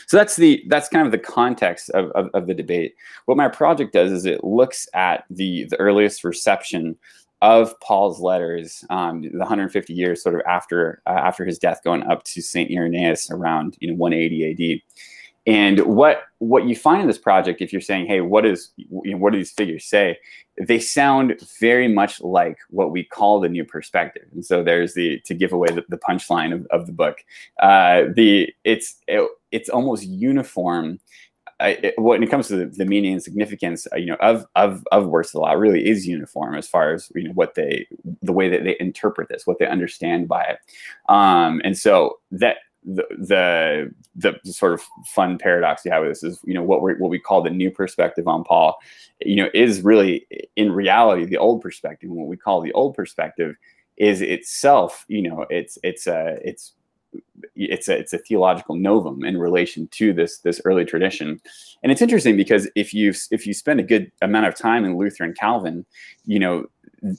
So 0.07 0.17
that's 0.17 0.35
the 0.35 0.63
that's 0.67 0.87
kind 0.87 1.05
of 1.05 1.11
the 1.11 1.17
context 1.17 1.89
of, 1.89 2.09
of, 2.11 2.29
of 2.33 2.47
the 2.47 2.53
debate. 2.53 2.95
What 3.25 3.37
my 3.37 3.49
project 3.49 3.93
does 3.93 4.11
is 4.11 4.25
it 4.25 4.43
looks 4.43 4.87
at 4.93 5.25
the 5.29 5.65
the 5.65 5.79
earliest 5.79 6.23
reception 6.23 6.97
of 7.41 7.77
Paul's 7.81 8.21
letters, 8.21 8.85
um, 8.89 9.21
the 9.21 9.37
150 9.37 9.93
years 9.93 10.23
sort 10.23 10.35
of 10.35 10.41
after 10.47 11.01
uh, 11.05 11.11
after 11.11 11.45
his 11.45 11.59
death, 11.59 11.81
going 11.83 12.03
up 12.03 12.23
to 12.23 12.41
Saint 12.41 12.71
Irenaeus 12.71 13.29
around 13.31 13.77
you 13.79 13.89
know 13.89 13.95
180 13.95 14.51
AD. 14.51 14.81
And 15.47 15.79
what 15.81 16.23
what 16.39 16.65
you 16.65 16.75
find 16.75 17.01
in 17.01 17.07
this 17.07 17.17
project, 17.17 17.61
if 17.61 17.71
you're 17.71 17.81
saying, 17.81 18.07
"Hey, 18.07 18.21
what 18.21 18.45
is 18.45 18.71
you 18.77 19.11
know, 19.11 19.17
what 19.17 19.31
do 19.31 19.37
these 19.37 19.51
figures 19.51 19.85
say?" 19.85 20.17
They 20.59 20.79
sound 20.79 21.35
very 21.59 21.87
much 21.87 22.19
like 22.21 22.57
what 22.69 22.91
we 22.91 23.03
call 23.03 23.39
the 23.39 23.49
new 23.49 23.63
perspective. 23.63 24.25
And 24.33 24.43
so 24.43 24.63
there's 24.63 24.95
the 24.95 25.19
to 25.25 25.33
give 25.35 25.53
away 25.53 25.67
the, 25.69 25.85
the 25.87 25.97
punchline 25.97 26.53
of, 26.53 26.65
of 26.71 26.87
the 26.87 26.93
book. 26.93 27.19
Uh, 27.61 28.03
the 28.15 28.53
it's 28.63 28.95
it, 29.07 29.29
it's 29.51 29.69
almost 29.69 30.03
uniform. 30.05 30.99
It, 31.61 31.93
when 31.97 32.21
it 32.21 32.29
comes 32.29 32.49
to 32.49 32.57
the, 32.57 32.65
the 32.65 32.83
meaning 32.83 33.13
and 33.13 33.23
significance, 33.23 33.87
uh, 33.93 33.97
you 33.97 34.07
know, 34.07 34.17
of 34.21 34.45
of 34.55 34.83
of 34.91 35.05
works 35.07 35.29
of 35.29 35.33
the 35.33 35.39
law, 35.41 35.53
really 35.53 35.87
is 35.87 36.07
uniform 36.07 36.55
as 36.55 36.67
far 36.67 36.91
as 36.93 37.11
you 37.13 37.25
know 37.25 37.33
what 37.33 37.53
they 37.53 37.87
the 38.23 38.33
way 38.33 38.49
that 38.49 38.63
they 38.63 38.75
interpret 38.79 39.29
this, 39.29 39.45
what 39.45 39.59
they 39.59 39.67
understand 39.67 40.27
by 40.27 40.41
it, 40.43 40.57
um, 41.07 41.61
and 41.63 41.77
so 41.77 42.17
that 42.31 42.57
the, 42.85 43.91
the 44.15 44.39
the 44.43 44.53
sort 44.53 44.73
of 44.73 44.81
fun 45.05 45.37
paradox 45.37 45.83
you 45.83 45.91
have 45.91 46.03
with 46.03 46.11
this 46.11 46.23
is 46.23 46.39
you 46.45 46.53
know 46.53 46.63
what 46.63 46.81
we 46.81 46.93
what 46.93 47.09
we 47.09 47.19
call 47.19 47.41
the 47.41 47.49
new 47.49 47.71
perspective 47.71 48.27
on 48.27 48.43
Paul, 48.43 48.77
you 49.21 49.35
know, 49.35 49.49
is 49.53 49.81
really 49.81 50.27
in 50.55 50.71
reality 50.71 51.25
the 51.25 51.37
old 51.37 51.61
perspective. 51.61 52.09
And 52.09 52.17
what 52.17 52.27
we 52.27 52.37
call 52.37 52.61
the 52.61 52.73
old 52.73 52.93
perspective 52.93 53.55
is 53.97 54.21
itself, 54.21 55.05
you 55.07 55.21
know, 55.21 55.45
it's 55.49 55.77
it's 55.83 56.05
a 56.05 56.37
it's 56.43 56.73
it's 57.55 57.87
a 57.87 57.97
it's 57.97 58.13
a 58.13 58.17
theological 58.17 58.75
novum 58.75 59.23
in 59.23 59.37
relation 59.37 59.87
to 59.87 60.13
this 60.13 60.39
this 60.39 60.61
early 60.65 60.83
tradition 60.83 61.39
and 61.81 61.91
it's 61.91 62.01
interesting 62.01 62.35
because 62.35 62.69
if 62.75 62.93
you 62.93 63.13
if 63.31 63.47
you 63.47 63.53
spend 63.53 63.79
a 63.79 63.83
good 63.83 64.11
amount 64.21 64.45
of 64.45 64.53
time 64.53 64.83
in 64.83 64.97
luther 64.97 65.23
and 65.23 65.37
calvin 65.37 65.85
you 66.25 66.37
know 66.37 66.65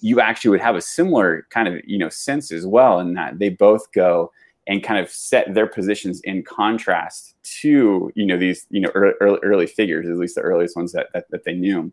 you 0.03 0.21
actually 0.21 0.51
would 0.51 0.61
have 0.61 0.77
a 0.77 0.83
similar 0.83 1.47
kind 1.49 1.67
of 1.67 1.81
you 1.87 1.97
know 1.97 2.11
sense 2.11 2.53
as 2.53 2.67
well 2.67 3.01
in 3.01 3.15
that 3.15 3.39
they 3.39 3.49
both 3.49 3.91
go 3.93 4.31
and 4.67 4.83
kind 4.83 4.99
of 4.99 5.09
set 5.11 5.55
their 5.55 5.67
positions 5.67 6.21
in 6.23 6.43
contrast 6.43 7.35
to 7.43 8.11
you 8.15 8.27
know 8.27 8.37
these 8.37 8.67
you 8.71 8.81
know 8.81 8.91
early, 8.95 9.39
early 9.43 9.67
figures 9.67 10.09
at 10.09 10.17
least 10.17 10.35
the 10.35 10.41
earliest 10.41 10.77
ones 10.77 10.93
that, 10.93 11.09
that, 11.15 11.27
that 11.31 11.45
they 11.45 11.55
knew. 11.55 11.93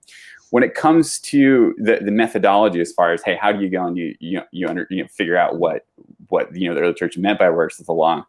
When 0.49 0.63
it 0.63 0.75
comes 0.75 1.19
to 1.21 1.73
the, 1.77 1.97
the 2.01 2.11
methodology 2.11 2.79
as 2.79 2.91
far 2.91 3.13
as 3.13 3.21
hey 3.23 3.37
how 3.39 3.51
do 3.51 3.61
you 3.61 3.69
go 3.69 3.85
and 3.85 3.97
you 3.97 4.15
you 4.19 4.37
know, 4.37 4.45
you, 4.51 4.67
under, 4.67 4.87
you 4.89 5.03
know 5.03 5.07
figure 5.09 5.37
out 5.37 5.59
what 5.59 5.85
what 6.29 6.55
you 6.55 6.67
know 6.67 6.75
the 6.75 6.81
early 6.81 6.93
church 6.93 7.17
meant 7.17 7.39
by 7.39 7.49
works 7.49 7.79
of 7.79 7.85
the 7.85 7.93
law 7.93 8.25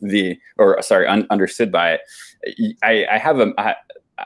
the 0.00 0.38
or 0.56 0.80
sorry 0.82 1.06
un, 1.06 1.26
understood 1.30 1.72
by 1.72 1.92
it 1.92 2.00
i, 2.82 3.06
I 3.10 3.18
have 3.18 3.40
a, 3.40 3.52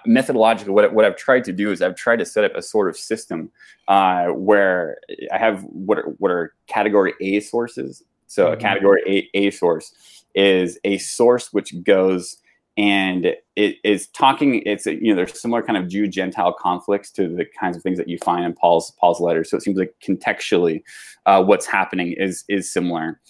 methodologically 0.07 0.69
what, 0.69 0.93
what 0.93 1.05
i've 1.05 1.17
tried 1.17 1.45
to 1.45 1.53
do 1.53 1.71
is 1.71 1.81
i've 1.81 1.97
tried 1.97 2.19
to 2.19 2.27
set 2.27 2.45
up 2.45 2.55
a 2.55 2.63
sort 2.63 2.89
of 2.89 2.97
system 2.97 3.51
uh, 3.89 4.27
where 4.27 4.99
i 5.33 5.39
have 5.39 5.63
what 5.65 5.99
are, 5.99 6.15
what 6.19 6.31
are 6.31 6.55
category 6.67 7.15
a 7.21 7.41
sources 7.41 8.03
so 8.33 8.47
mm-hmm. 8.47 8.55
a 8.55 8.57
category 8.57 9.31
a, 9.35 9.39
a 9.39 9.51
source 9.51 9.95
is 10.35 10.79
a 10.85 10.99
source 10.99 11.53
which 11.53 11.75
goes 11.83 12.39
and 12.77 13.35
it 13.55 13.77
is 13.85 14.07
talking 14.09 14.63
it's 14.65 14.87
a, 14.87 14.95
you 14.95 15.11
know 15.11 15.17
there's 15.17 15.39
similar 15.39 15.63
kind 15.63 15.77
of 15.77 15.89
jew 15.89 16.09
gentile 16.09 16.55
conflicts 16.55 17.11
to 17.11 17.29
the 17.29 17.45
kinds 17.45 17.77
of 17.77 17.83
things 17.83 17.99
that 17.99 18.09
you 18.09 18.17
find 18.25 18.45
in 18.45 18.55
paul's 18.55 18.93
paul's 18.93 19.21
letters. 19.21 19.51
So 19.51 19.59
it 19.59 19.63
seems 19.63 19.77
like 19.77 19.95
contextually 20.03 20.83
uh, 21.27 21.43
what's 21.45 21.67
happening 21.67 22.13
is 22.13 22.45
is 22.49 22.73
similar. 22.73 23.21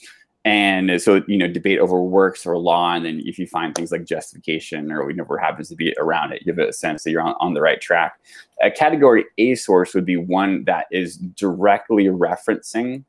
And 0.45 1.01
so 1.01 1.23
you 1.27 1.39
know 1.39 1.49
debate 1.49 1.81
over 1.81 2.01
works 2.03 2.47
or 2.47 2.57
law 2.59 2.95
and 2.95 3.05
then 3.05 3.23
if 3.25 3.39
you 3.39 3.47
find 3.49 3.75
things 3.75 3.91
like 3.91 4.05
justification 4.05 4.93
or 4.93 5.05
whatever 5.05 5.39
happens 5.39 5.69
to 5.69 5.77
be 5.77 5.95
around 5.99 6.33
it 6.33 6.43
you 6.45 6.53
have 6.53 6.69
a 6.69 6.73
sense 6.73 7.03
that 7.03 7.11
you're 7.11 7.23
on, 7.23 7.35
on 7.41 7.55
the 7.55 7.61
right 7.61 7.81
track. 7.81 8.21
A 8.61 8.71
category 8.71 9.25
a 9.39 9.57
source 9.57 9.95
would 9.95 10.07
be 10.07 10.17
one 10.17 10.65
that 10.65 10.87
is 10.93 11.17
directly 11.17 12.05
referencing 12.05 13.05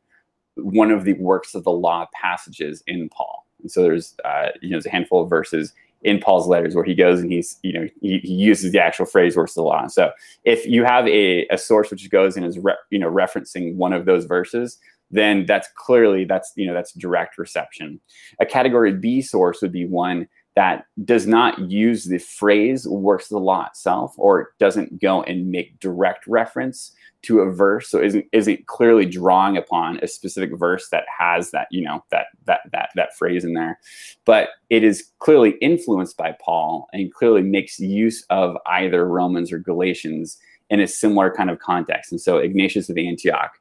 one 0.55 0.91
of 0.91 1.03
the 1.03 1.13
works 1.13 1.55
of 1.55 1.63
the 1.63 1.71
law 1.71 2.07
passages 2.13 2.83
in 2.87 3.09
paul 3.09 3.45
and 3.61 3.71
so 3.71 3.81
there's 3.83 4.15
uh, 4.25 4.47
you 4.61 4.69
know 4.69 4.75
there's 4.75 4.85
a 4.85 4.91
handful 4.91 5.23
of 5.23 5.29
verses 5.29 5.73
in 6.03 6.19
Paul's 6.19 6.47
letters 6.47 6.75
where 6.75 6.83
he 6.83 6.93
goes 6.93 7.21
and 7.21 7.31
he's, 7.31 7.57
you 7.63 7.73
know, 7.73 7.87
he, 8.01 8.19
he 8.19 8.33
uses 8.33 8.71
the 8.71 8.79
actual 8.79 9.05
phrase 9.05 9.35
works 9.35 9.51
of 9.51 9.55
the 9.55 9.63
law. 9.63 9.87
So 9.87 10.11
if 10.43 10.65
you 10.65 10.83
have 10.83 11.07
a, 11.07 11.47
a 11.47 11.57
source 11.57 11.89
which 11.89 12.09
goes 12.09 12.35
and 12.35 12.45
is, 12.45 12.59
re, 12.59 12.73
you 12.89 12.99
know, 12.99 13.09
referencing 13.09 13.75
one 13.75 13.93
of 13.93 14.05
those 14.05 14.25
verses, 14.25 14.79
then 15.11 15.45
that's 15.45 15.67
clearly, 15.75 16.25
that's, 16.25 16.51
you 16.55 16.67
know, 16.67 16.73
that's 16.73 16.91
direct 16.93 17.37
reception. 17.37 17.99
A 18.39 18.45
category 18.45 18.93
B 18.93 19.21
source 19.21 19.61
would 19.61 19.71
be 19.71 19.85
one 19.85 20.27
that 20.55 20.85
does 21.03 21.25
not 21.25 21.59
use 21.71 22.05
the 22.05 22.19
phrase 22.19 22.87
works 22.87 23.27
the 23.27 23.39
law 23.39 23.65
itself 23.67 24.13
or 24.17 24.53
doesn't 24.59 25.01
go 25.01 25.23
and 25.23 25.49
make 25.49 25.79
direct 25.79 26.27
reference 26.27 26.93
to 27.23 27.39
a 27.39 27.51
verse. 27.51 27.89
So 27.89 28.01
isn't 28.01 28.25
isn't 28.31 28.67
clearly 28.67 29.05
drawing 29.05 29.57
upon 29.57 29.99
a 29.99 30.07
specific 30.07 30.51
verse 30.57 30.89
that 30.89 31.05
has 31.17 31.51
that 31.51 31.67
you 31.71 31.83
know 31.83 32.03
that 32.11 32.27
that 32.45 32.61
that 32.71 32.89
that 32.95 33.15
phrase 33.15 33.43
in 33.43 33.53
there. 33.53 33.79
But 34.25 34.49
it 34.69 34.83
is 34.83 35.09
clearly 35.19 35.51
influenced 35.61 36.17
by 36.17 36.35
paul 36.43 36.87
and 36.93 37.13
clearly 37.13 37.41
makes 37.41 37.79
use 37.79 38.23
of 38.29 38.57
either 38.67 39.07
romans 39.07 39.51
or 39.51 39.57
galatians 39.57 40.37
in 40.69 40.79
a 40.79 40.87
similar 40.87 41.33
kind 41.33 41.49
of 41.49 41.59
context. 41.59 42.11
And 42.11 42.21
so 42.21 42.37
ignatius 42.37 42.89
of 42.89 42.97
antioch 42.97 43.51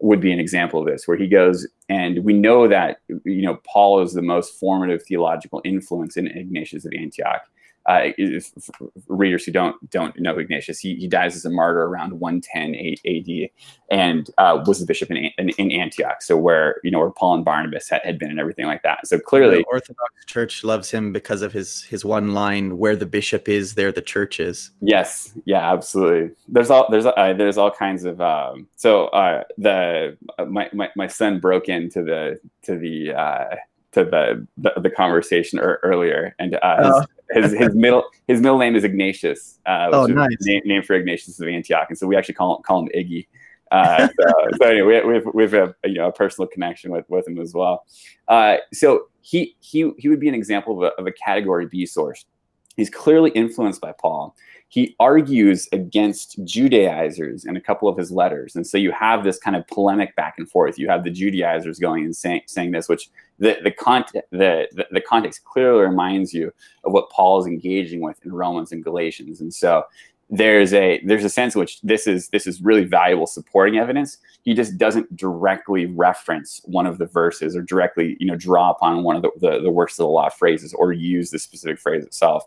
would 0.00 0.20
be 0.20 0.32
an 0.32 0.38
example 0.38 0.80
of 0.80 0.86
this 0.86 1.06
where 1.06 1.16
he 1.16 1.26
goes 1.26 1.66
and 1.88 2.24
we 2.24 2.32
know 2.32 2.68
that 2.68 2.98
you 3.24 3.42
know 3.42 3.58
paul 3.66 4.00
is 4.00 4.12
the 4.12 4.22
most 4.22 4.58
formative 4.58 5.02
theological 5.02 5.60
influence 5.64 6.16
in 6.16 6.26
ignatius 6.28 6.84
of 6.84 6.92
antioch 6.98 7.42
uh, 7.88 8.12
if, 8.18 8.52
readers 9.08 9.44
who 9.44 9.50
don't 9.50 9.90
don't 9.90 10.18
know 10.20 10.38
Ignatius, 10.38 10.78
he, 10.78 10.94
he 10.96 11.08
dies 11.08 11.34
as 11.34 11.44
a 11.46 11.50
martyr 11.50 11.84
around 11.84 12.20
110 12.20 12.74
AD, 13.06 13.50
and 13.90 14.30
uh, 14.36 14.62
was 14.66 14.80
the 14.80 14.86
bishop 14.86 15.10
in, 15.10 15.16
in, 15.38 15.48
in, 15.50 15.72
Antioch, 15.72 16.20
so 16.20 16.36
where 16.36 16.76
you 16.84 16.90
know 16.90 16.98
where 16.98 17.10
Paul 17.10 17.36
and 17.36 17.44
Barnabas 17.44 17.88
had, 17.88 18.02
had 18.04 18.18
been 18.18 18.30
and 18.30 18.38
everything 18.38 18.66
like 18.66 18.82
that. 18.82 19.06
So 19.06 19.18
clearly, 19.18 19.58
the 19.58 19.64
Orthodox 19.64 20.12
Church 20.26 20.64
loves 20.64 20.90
him 20.90 21.14
because 21.14 21.40
of 21.40 21.52
his 21.54 21.82
his 21.84 22.04
one 22.04 22.34
line: 22.34 22.76
"Where 22.76 22.94
the 22.94 23.06
bishop 23.06 23.48
is, 23.48 23.74
there 23.74 23.90
the 23.90 24.02
church 24.02 24.38
is." 24.38 24.70
Yes, 24.82 25.32
yeah, 25.46 25.72
absolutely. 25.72 26.34
There's 26.46 26.68
all 26.68 26.86
there's 26.90 27.06
uh, 27.06 27.34
there's 27.38 27.56
all 27.56 27.70
kinds 27.70 28.04
of 28.04 28.20
um, 28.20 28.68
so 28.76 29.06
uh, 29.08 29.44
the 29.56 30.18
my, 30.46 30.68
my 30.74 30.90
my 30.94 31.06
son 31.06 31.40
broke 31.40 31.70
into 31.70 32.02
the 32.02 32.38
to 32.64 32.76
the 32.76 33.14
uh, 33.14 33.56
to 33.98 34.10
the 34.10 34.46
the, 34.56 34.80
the 34.80 34.90
conversation 34.90 35.58
er, 35.58 35.80
earlier, 35.82 36.34
and 36.38 36.54
uh, 36.54 36.58
oh. 36.62 37.04
his, 37.30 37.52
his, 37.52 37.60
his 37.60 37.74
middle 37.74 38.04
his 38.26 38.40
middle 38.40 38.58
name 38.58 38.76
is 38.76 38.84
Ignatius. 38.84 39.58
Uh, 39.66 39.88
oh, 39.92 40.06
nice. 40.06 40.28
Name, 40.40 40.62
name, 40.64 40.82
for 40.82 40.94
Ignatius 40.94 41.40
of 41.40 41.48
Antioch, 41.48 41.86
and 41.88 41.98
so 41.98 42.06
we 42.06 42.16
actually 42.16 42.34
call 42.34 42.56
him, 42.56 42.62
call 42.62 42.80
him 42.80 42.88
Iggy. 42.96 43.26
Uh, 43.70 44.08
so, 44.08 44.32
so, 44.60 44.66
anyway, 44.66 45.02
we 45.04 45.14
have, 45.14 45.24
we 45.34 45.42
have 45.42 45.54
a, 45.54 45.74
you 45.84 45.94
know 45.94 46.08
a 46.08 46.12
personal 46.12 46.48
connection 46.48 46.90
with, 46.90 47.04
with 47.08 47.28
him 47.28 47.38
as 47.38 47.52
well. 47.52 47.84
Uh, 48.28 48.56
so 48.72 49.08
he 49.20 49.56
he 49.60 49.90
he 49.98 50.08
would 50.08 50.20
be 50.20 50.28
an 50.28 50.34
example 50.34 50.82
of 50.82 50.92
a, 50.92 51.00
of 51.00 51.06
a 51.06 51.12
category 51.12 51.66
B 51.66 51.84
source. 51.84 52.24
He's 52.76 52.90
clearly 52.90 53.30
influenced 53.30 53.80
by 53.80 53.92
Paul 53.92 54.36
he 54.68 54.94
argues 55.00 55.66
against 55.72 56.44
Judaizers 56.44 57.46
in 57.46 57.56
a 57.56 57.60
couple 57.60 57.88
of 57.88 57.96
his 57.96 58.10
letters. 58.10 58.54
And 58.54 58.66
so 58.66 58.76
you 58.76 58.92
have 58.92 59.24
this 59.24 59.38
kind 59.38 59.56
of 59.56 59.66
polemic 59.66 60.14
back 60.14 60.34
and 60.36 60.48
forth. 60.48 60.78
You 60.78 60.88
have 60.88 61.04
the 61.04 61.10
Judaizers 61.10 61.78
going 61.78 62.04
and 62.04 62.14
saying, 62.14 62.42
saying 62.46 62.72
this, 62.72 62.88
which 62.88 63.08
the, 63.38 63.58
the, 63.62 63.70
context, 63.70 64.28
the, 64.30 64.68
the, 64.72 64.86
the 64.90 65.00
context 65.00 65.44
clearly 65.44 65.82
reminds 65.82 66.34
you 66.34 66.52
of 66.84 66.92
what 66.92 67.10
Paul 67.10 67.40
is 67.40 67.46
engaging 67.46 68.00
with 68.00 68.24
in 68.24 68.32
Romans 68.32 68.72
and 68.72 68.82
Galatians. 68.82 69.40
And 69.40 69.52
so 69.52 69.84
there's 70.30 70.74
a 70.74 71.00
there's 71.06 71.24
a 71.24 71.30
sense 71.30 71.54
in 71.54 71.60
which 71.60 71.80
this 71.80 72.06
is 72.06 72.28
this 72.28 72.46
is 72.46 72.60
really 72.60 72.84
valuable 72.84 73.26
supporting 73.26 73.78
evidence. 73.78 74.18
He 74.42 74.52
just 74.52 74.76
doesn't 74.76 75.16
directly 75.16 75.86
reference 75.86 76.60
one 76.64 76.86
of 76.86 76.98
the 76.98 77.06
verses 77.06 77.56
or 77.56 77.62
directly 77.62 78.16
you 78.20 78.26
know 78.26 78.36
draw 78.36 78.70
upon 78.70 79.04
one 79.04 79.16
of 79.16 79.22
the, 79.22 79.30
the, 79.40 79.60
the 79.60 79.70
works 79.70 79.94
of 79.94 80.04
the 80.04 80.08
law 80.08 80.28
phrases 80.28 80.74
or 80.74 80.92
use 80.92 81.30
the 81.30 81.38
specific 81.38 81.78
phrase 81.78 82.04
itself. 82.04 82.44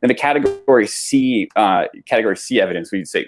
Then 0.00 0.08
the 0.08 0.14
category 0.14 0.86
c 0.86 1.50
uh, 1.56 1.86
category 2.06 2.36
c 2.36 2.60
evidence 2.60 2.92
we'd 2.92 3.08
say 3.08 3.26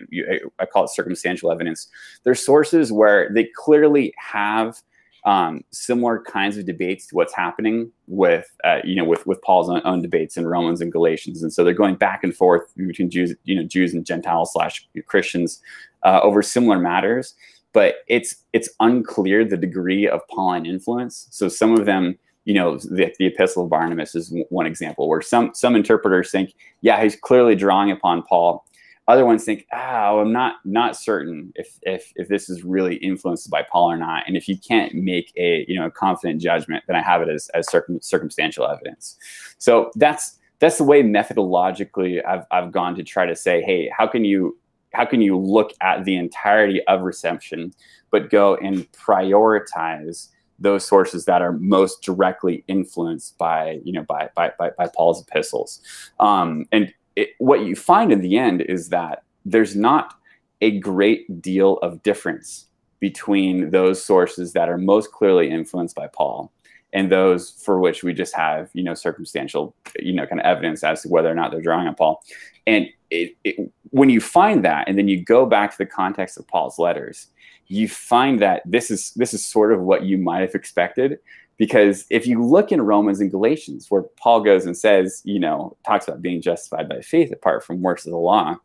i 0.60 0.66
call 0.66 0.84
it 0.84 0.90
circumstantial 0.90 1.50
evidence. 1.50 1.88
There's 2.22 2.44
sources 2.44 2.92
where 2.92 3.28
they 3.32 3.48
clearly 3.56 4.14
have 4.18 4.80
um, 5.26 5.64
similar 5.72 6.20
kinds 6.22 6.56
of 6.56 6.64
debates 6.66 7.08
to 7.08 7.16
what's 7.16 7.34
happening 7.34 7.90
with 8.06 8.48
uh, 8.64 8.78
you 8.84 8.94
know 8.94 9.04
with 9.04 9.26
with 9.26 9.42
Paul's 9.42 9.68
own, 9.68 9.82
own, 9.84 10.00
debates 10.00 10.36
in 10.36 10.46
Romans 10.46 10.80
and 10.80 10.92
Galatians, 10.92 11.42
and 11.42 11.52
so 11.52 11.64
they're 11.64 11.74
going 11.74 11.96
back 11.96 12.22
and 12.22 12.34
forth 12.34 12.72
between 12.76 13.10
Jews, 13.10 13.34
you 13.44 13.56
know, 13.56 13.64
Jews 13.64 13.92
and 13.92 14.06
Gentiles 14.06 14.52
slash 14.52 14.88
Christians 15.06 15.60
uh, 16.04 16.20
over 16.22 16.42
similar 16.42 16.78
matters. 16.78 17.34
But 17.72 17.96
it's 18.08 18.36
it's 18.52 18.70
unclear 18.78 19.44
the 19.44 19.56
degree 19.56 20.08
of 20.08 20.26
Pauline 20.28 20.64
influence. 20.64 21.26
So 21.30 21.48
some 21.48 21.72
of 21.74 21.86
them, 21.86 22.16
you 22.44 22.54
know, 22.54 22.78
the, 22.78 23.12
the 23.18 23.26
Epistle 23.26 23.64
of 23.64 23.70
Barnabas 23.70 24.14
is 24.14 24.32
one 24.48 24.66
example 24.66 25.08
where 25.08 25.22
some 25.22 25.50
some 25.54 25.74
interpreters 25.74 26.30
think, 26.30 26.54
yeah, 26.82 27.02
he's 27.02 27.16
clearly 27.16 27.56
drawing 27.56 27.90
upon 27.90 28.22
Paul 28.22 28.64
other 29.08 29.24
ones 29.24 29.44
think, 29.44 29.66
oh, 29.72 30.20
I'm 30.20 30.32
not 30.32 30.56
not 30.64 30.96
certain 30.96 31.52
if 31.54 31.78
if 31.82 32.12
if 32.16 32.28
this 32.28 32.48
is 32.48 32.64
really 32.64 32.96
influenced 32.96 33.48
by 33.50 33.62
Paul 33.62 33.90
or 33.92 33.96
not. 33.96 34.24
And 34.26 34.36
if 34.36 34.48
you 34.48 34.58
can't 34.58 34.94
make 34.94 35.32
a 35.36 35.64
you 35.68 35.78
know 35.78 35.86
a 35.86 35.90
confident 35.90 36.40
judgment, 36.40 36.84
then 36.86 36.96
I 36.96 37.02
have 37.02 37.22
it 37.22 37.28
as 37.28 37.48
as 37.54 37.70
circum- 37.70 38.02
circumstantial 38.02 38.66
evidence. 38.66 39.16
So 39.58 39.90
that's 39.94 40.38
that's 40.58 40.78
the 40.78 40.84
way 40.84 41.02
methodologically 41.02 42.24
I've 42.26 42.44
I've 42.50 42.72
gone 42.72 42.96
to 42.96 43.04
try 43.04 43.26
to 43.26 43.36
say, 43.36 43.62
hey, 43.62 43.90
how 43.96 44.06
can 44.06 44.24
you 44.24 44.58
how 44.92 45.04
can 45.04 45.20
you 45.20 45.38
look 45.38 45.72
at 45.82 46.04
the 46.04 46.16
entirety 46.16 46.82
of 46.86 47.02
reception, 47.02 47.72
but 48.10 48.30
go 48.30 48.56
and 48.56 48.90
prioritize 48.92 50.28
those 50.58 50.86
sources 50.86 51.26
that 51.26 51.42
are 51.42 51.52
most 51.52 52.02
directly 52.02 52.64
influenced 52.66 53.36
by 53.38 53.78
you 53.84 53.92
know 53.92 54.02
by 54.02 54.30
by 54.34 54.52
by, 54.58 54.70
by 54.76 54.88
Paul's 54.96 55.22
epistles, 55.22 55.80
um, 56.18 56.66
and 56.72 56.92
it, 57.16 57.30
what 57.38 57.64
you 57.64 57.74
find 57.74 58.12
in 58.12 58.20
the 58.20 58.38
end 58.38 58.60
is 58.62 58.90
that 58.90 59.24
there's 59.44 59.74
not 59.74 60.14
a 60.60 60.78
great 60.78 61.42
deal 61.42 61.78
of 61.78 62.02
difference 62.02 62.66
between 63.00 63.70
those 63.70 64.02
sources 64.02 64.52
that 64.52 64.68
are 64.68 64.78
most 64.78 65.12
clearly 65.12 65.50
influenced 65.50 65.94
by 65.94 66.06
Paul 66.06 66.52
and 66.92 67.10
those 67.10 67.50
for 67.50 67.78
which 67.78 68.02
we 68.02 68.14
just 68.14 68.34
have, 68.34 68.70
you 68.72 68.82
know, 68.82 68.94
circumstantial, 68.94 69.74
you 69.98 70.14
know, 70.14 70.26
kind 70.26 70.40
of 70.40 70.46
evidence 70.46 70.82
as 70.82 71.02
to 71.02 71.08
whether 71.08 71.30
or 71.30 71.34
not 71.34 71.50
they're 71.50 71.60
drawing 71.60 71.86
on 71.86 71.94
Paul. 71.94 72.22
And 72.66 72.86
it, 73.10 73.36
it, 73.44 73.70
when 73.90 74.08
you 74.08 74.20
find 74.20 74.64
that, 74.64 74.88
and 74.88 74.96
then 74.96 75.08
you 75.08 75.22
go 75.22 75.46
back 75.46 75.72
to 75.72 75.78
the 75.78 75.86
context 75.86 76.38
of 76.38 76.48
Paul's 76.48 76.78
letters, 76.78 77.28
you 77.68 77.88
find 77.88 78.40
that 78.40 78.62
this 78.64 78.90
is 78.90 79.12
this 79.14 79.34
is 79.34 79.44
sort 79.44 79.72
of 79.72 79.80
what 79.80 80.04
you 80.04 80.18
might 80.18 80.40
have 80.40 80.54
expected 80.54 81.18
because 81.56 82.04
if 82.10 82.26
you 82.26 82.44
look 82.44 82.70
in 82.70 82.82
Romans 82.82 83.20
and 83.20 83.30
Galatians, 83.30 83.86
where 83.90 84.02
Paul 84.02 84.42
goes 84.42 84.66
and 84.66 84.76
says, 84.76 85.22
you 85.24 85.38
know, 85.38 85.76
talks 85.86 86.06
about 86.06 86.22
being 86.22 86.42
justified 86.42 86.88
by 86.88 87.00
faith 87.00 87.32
apart 87.32 87.64
from 87.64 87.82
works 87.82 88.06
of 88.06 88.12
the 88.12 88.18
law, 88.18 88.56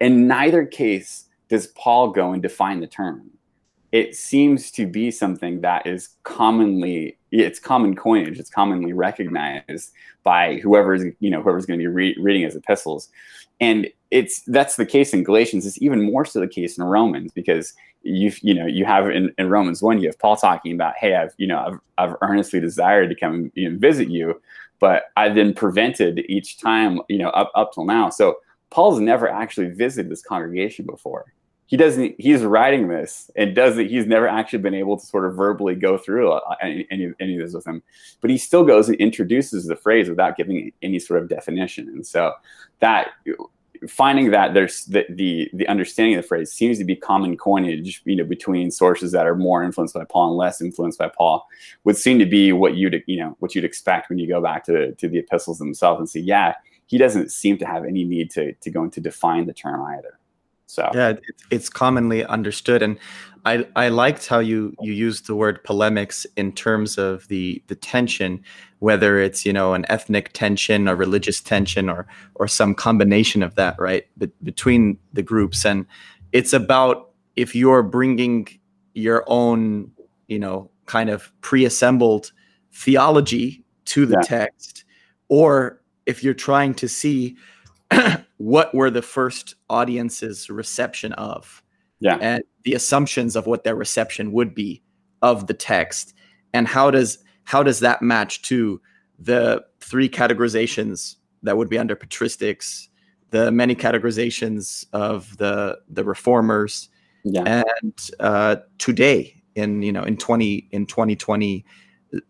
in 0.00 0.26
neither 0.26 0.64
case 0.64 1.26
does 1.48 1.68
Paul 1.68 2.10
go 2.10 2.32
and 2.32 2.42
define 2.42 2.80
the 2.80 2.86
term. 2.86 3.30
It 3.90 4.16
seems 4.16 4.70
to 4.72 4.86
be 4.86 5.10
something 5.10 5.60
that 5.60 5.86
is 5.86 6.10
commonly, 6.22 7.18
it's 7.30 7.58
common 7.58 7.94
coinage, 7.94 8.38
it's 8.38 8.48
commonly 8.48 8.94
recognized 8.94 9.92
by 10.22 10.56
whoever's, 10.56 11.04
you 11.20 11.30
know, 11.30 11.42
whoever's 11.42 11.66
going 11.66 11.78
to 11.78 11.82
be 11.82 11.88
re- 11.88 12.16
reading 12.18 12.42
his 12.42 12.56
epistles. 12.56 13.10
And 13.60 13.88
it's 14.10 14.42
that's 14.42 14.76
the 14.76 14.86
case 14.86 15.12
in 15.12 15.24
Galatians. 15.24 15.66
It's 15.66 15.80
even 15.82 16.02
more 16.02 16.24
so 16.24 16.40
the 16.40 16.48
case 16.48 16.78
in 16.78 16.84
Romans 16.84 17.32
because 17.32 17.74
you 18.02 18.32
you 18.42 18.54
know 18.54 18.66
you 18.66 18.84
have 18.84 19.08
in, 19.10 19.32
in 19.38 19.48
Romans 19.48 19.82
one 19.82 20.00
you 20.00 20.08
have 20.08 20.18
Paul 20.18 20.36
talking 20.36 20.72
about 20.72 20.94
hey 20.96 21.14
I've 21.14 21.32
you 21.38 21.46
know 21.46 21.80
I've, 21.98 22.10
I've 22.10 22.16
earnestly 22.22 22.60
desired 22.60 23.08
to 23.10 23.14
come 23.14 23.50
you 23.54 23.70
know, 23.70 23.78
visit 23.78 24.08
you 24.08 24.40
but 24.82 25.04
I've 25.16 25.34
been 25.34 25.54
prevented 25.54 26.24
each 26.28 26.58
time 26.58 27.00
you 27.08 27.18
know 27.18 27.30
up 27.30 27.52
up 27.54 27.72
till 27.72 27.84
now. 27.84 28.10
So 28.10 28.38
Paul's 28.70 28.98
never 29.00 29.28
actually 29.28 29.70
visited 29.70 30.10
this 30.10 30.22
congregation 30.22 30.84
before. 30.86 31.32
He 31.66 31.76
doesn't 31.76 32.16
he's 32.18 32.42
writing 32.42 32.88
this 32.88 33.30
and 33.36 33.54
doesn't 33.54 33.88
he's 33.88 34.06
never 34.06 34.26
actually 34.26 34.58
been 34.58 34.74
able 34.74 34.98
to 34.98 35.06
sort 35.06 35.24
of 35.24 35.36
verbally 35.36 35.76
go 35.76 35.96
through 35.96 36.32
uh, 36.32 36.56
any, 36.60 36.86
any, 36.90 37.12
any, 37.20 37.36
of 37.36 37.42
this 37.42 37.54
with 37.54 37.66
him 37.66 37.82
but 38.20 38.28
he 38.28 38.36
still 38.36 38.64
goes 38.64 38.88
and 38.88 38.98
introduces 38.98 39.66
the 39.66 39.76
phrase 39.76 40.08
without 40.08 40.36
giving 40.36 40.70
any 40.82 40.98
sort 40.98 41.22
of 41.22 41.28
definition. 41.28 41.88
And 41.88 42.06
so 42.06 42.32
that 42.80 43.12
finding 43.88 44.30
that 44.30 44.54
there's 44.54 44.84
the, 44.86 45.04
the, 45.08 45.50
the 45.52 45.66
understanding 45.68 46.14
of 46.14 46.22
the 46.22 46.28
phrase 46.28 46.52
seems 46.52 46.78
to 46.78 46.84
be 46.84 46.94
common 46.94 47.36
coinage, 47.36 48.02
you 48.04 48.16
know, 48.16 48.24
between 48.24 48.70
sources 48.70 49.12
that 49.12 49.26
are 49.26 49.34
more 49.34 49.62
influenced 49.62 49.94
by 49.94 50.04
Paul 50.04 50.28
and 50.28 50.36
less 50.36 50.60
influenced 50.60 50.98
by 50.98 51.08
Paul, 51.08 51.46
would 51.84 51.96
seem 51.96 52.18
to 52.18 52.26
be 52.26 52.52
what 52.52 52.76
you'd 52.76 53.02
you 53.06 53.18
know 53.18 53.36
what 53.40 53.54
you'd 53.54 53.64
expect 53.64 54.08
when 54.08 54.18
you 54.18 54.28
go 54.28 54.40
back 54.40 54.64
to 54.66 54.92
to 54.94 55.08
the 55.08 55.18
epistles 55.18 55.58
themselves 55.58 55.98
and 55.98 56.08
say, 56.08 56.20
yeah, 56.20 56.54
he 56.86 56.98
doesn't 56.98 57.30
seem 57.30 57.58
to 57.58 57.66
have 57.66 57.84
any 57.84 58.04
need 58.04 58.30
to 58.32 58.52
to 58.52 58.70
go 58.70 58.84
into 58.84 59.00
define 59.00 59.46
the 59.46 59.52
term 59.52 59.82
either. 59.82 60.18
So 60.72 60.90
yeah, 60.94 61.12
it's 61.50 61.68
commonly 61.68 62.24
understood, 62.24 62.80
and 62.80 62.98
I 63.44 63.66
I 63.76 63.88
liked 63.88 64.26
how 64.26 64.38
you 64.38 64.74
you 64.80 64.94
used 64.94 65.26
the 65.26 65.34
word 65.34 65.62
polemics 65.64 66.26
in 66.38 66.50
terms 66.52 66.96
of 66.96 67.28
the 67.28 67.62
the 67.66 67.74
tension, 67.74 68.42
whether 68.78 69.18
it's 69.18 69.44
you 69.44 69.52
know 69.52 69.74
an 69.74 69.84
ethnic 69.90 70.32
tension, 70.32 70.88
a 70.88 70.96
religious 70.96 71.42
tension, 71.42 71.90
or 71.90 72.06
or 72.36 72.48
some 72.48 72.74
combination 72.74 73.42
of 73.42 73.54
that, 73.56 73.78
right? 73.78 74.06
But 74.16 74.30
between 74.42 74.96
the 75.12 75.22
groups, 75.22 75.66
and 75.66 75.84
it's 76.32 76.54
about 76.54 77.10
if 77.36 77.54
you're 77.54 77.82
bringing 77.82 78.48
your 78.94 79.24
own 79.26 79.92
you 80.28 80.38
know 80.38 80.70
kind 80.86 81.10
of 81.10 81.30
pre-assembled 81.42 82.32
theology 82.72 83.62
to 83.84 84.06
the 84.06 84.16
yeah. 84.22 84.22
text, 84.22 84.84
or 85.28 85.82
if 86.06 86.24
you're 86.24 86.32
trying 86.32 86.72
to 86.76 86.88
see 86.88 87.36
what 88.42 88.74
were 88.74 88.90
the 88.90 89.02
first 89.02 89.54
audience's 89.70 90.50
reception 90.50 91.12
of. 91.12 91.62
Yeah. 92.00 92.18
And 92.20 92.42
the 92.64 92.74
assumptions 92.74 93.36
of 93.36 93.46
what 93.46 93.62
their 93.62 93.76
reception 93.76 94.32
would 94.32 94.52
be 94.52 94.82
of 95.22 95.46
the 95.46 95.54
text. 95.54 96.12
And 96.52 96.66
how 96.66 96.90
does 96.90 97.18
how 97.44 97.62
does 97.62 97.78
that 97.80 98.02
match 98.02 98.42
to 98.42 98.80
the 99.16 99.64
three 99.78 100.08
categorizations 100.08 101.16
that 101.44 101.56
would 101.56 101.68
be 101.68 101.78
under 101.78 101.94
patristics 101.94 102.88
the 103.30 103.52
many 103.52 103.76
categorizations 103.76 104.86
of 104.92 105.36
the 105.36 105.78
the 105.88 106.02
reformers 106.02 106.88
yeah. 107.24 107.62
and 107.80 108.10
uh, 108.18 108.56
today 108.78 109.40
in 109.54 109.82
you 109.82 109.92
know 109.92 110.02
in 110.02 110.16
20 110.16 110.68
in 110.72 110.84
2020 110.84 111.64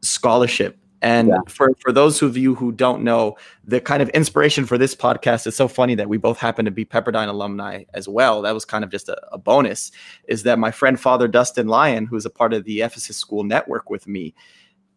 scholarship 0.03 0.79
and 1.03 1.29
yeah. 1.29 1.39
for, 1.49 1.75
for 1.81 1.93
those 1.93 2.23
of 2.23 2.37
you 2.37 2.55
who 2.55 2.71
don't 2.71 3.03
know, 3.03 3.37
the 3.65 3.81
kind 3.81 4.03
of 4.03 4.09
inspiration 4.11 4.65
for 4.65 4.79
this 4.79 4.95
podcast 4.95 5.49
is 5.49 5.57
so 5.57 5.67
funny 5.67 5.97
that 5.97 6.09
we 6.09 6.17
both 6.17 6.39
happen 6.39 6.65
to 6.65 6.71
be 6.71 6.85
Pepperdine 6.85 7.29
alumni 7.29 7.83
as 7.93 8.09
well. 8.09 8.41
That 8.41 8.55
was 8.55 8.65
kind 8.65 8.85
of 8.85 8.91
just 8.91 9.09
a, 9.09 9.21
a 9.33 9.37
bonus. 9.37 9.91
Is 10.29 10.45
that 10.45 10.61
my 10.61 10.71
friend 10.71 10.99
Father 10.99 11.27
Dustin 11.27 11.67
Lyon, 11.67 12.07
who's 12.07 12.25
a 12.25 12.31
part 12.31 12.55
of 12.55 12.65
the 12.65 12.83
Ephesus 12.83 13.17
School 13.17 13.43
Network 13.43 13.91
with 13.91 14.07
me, 14.07 14.33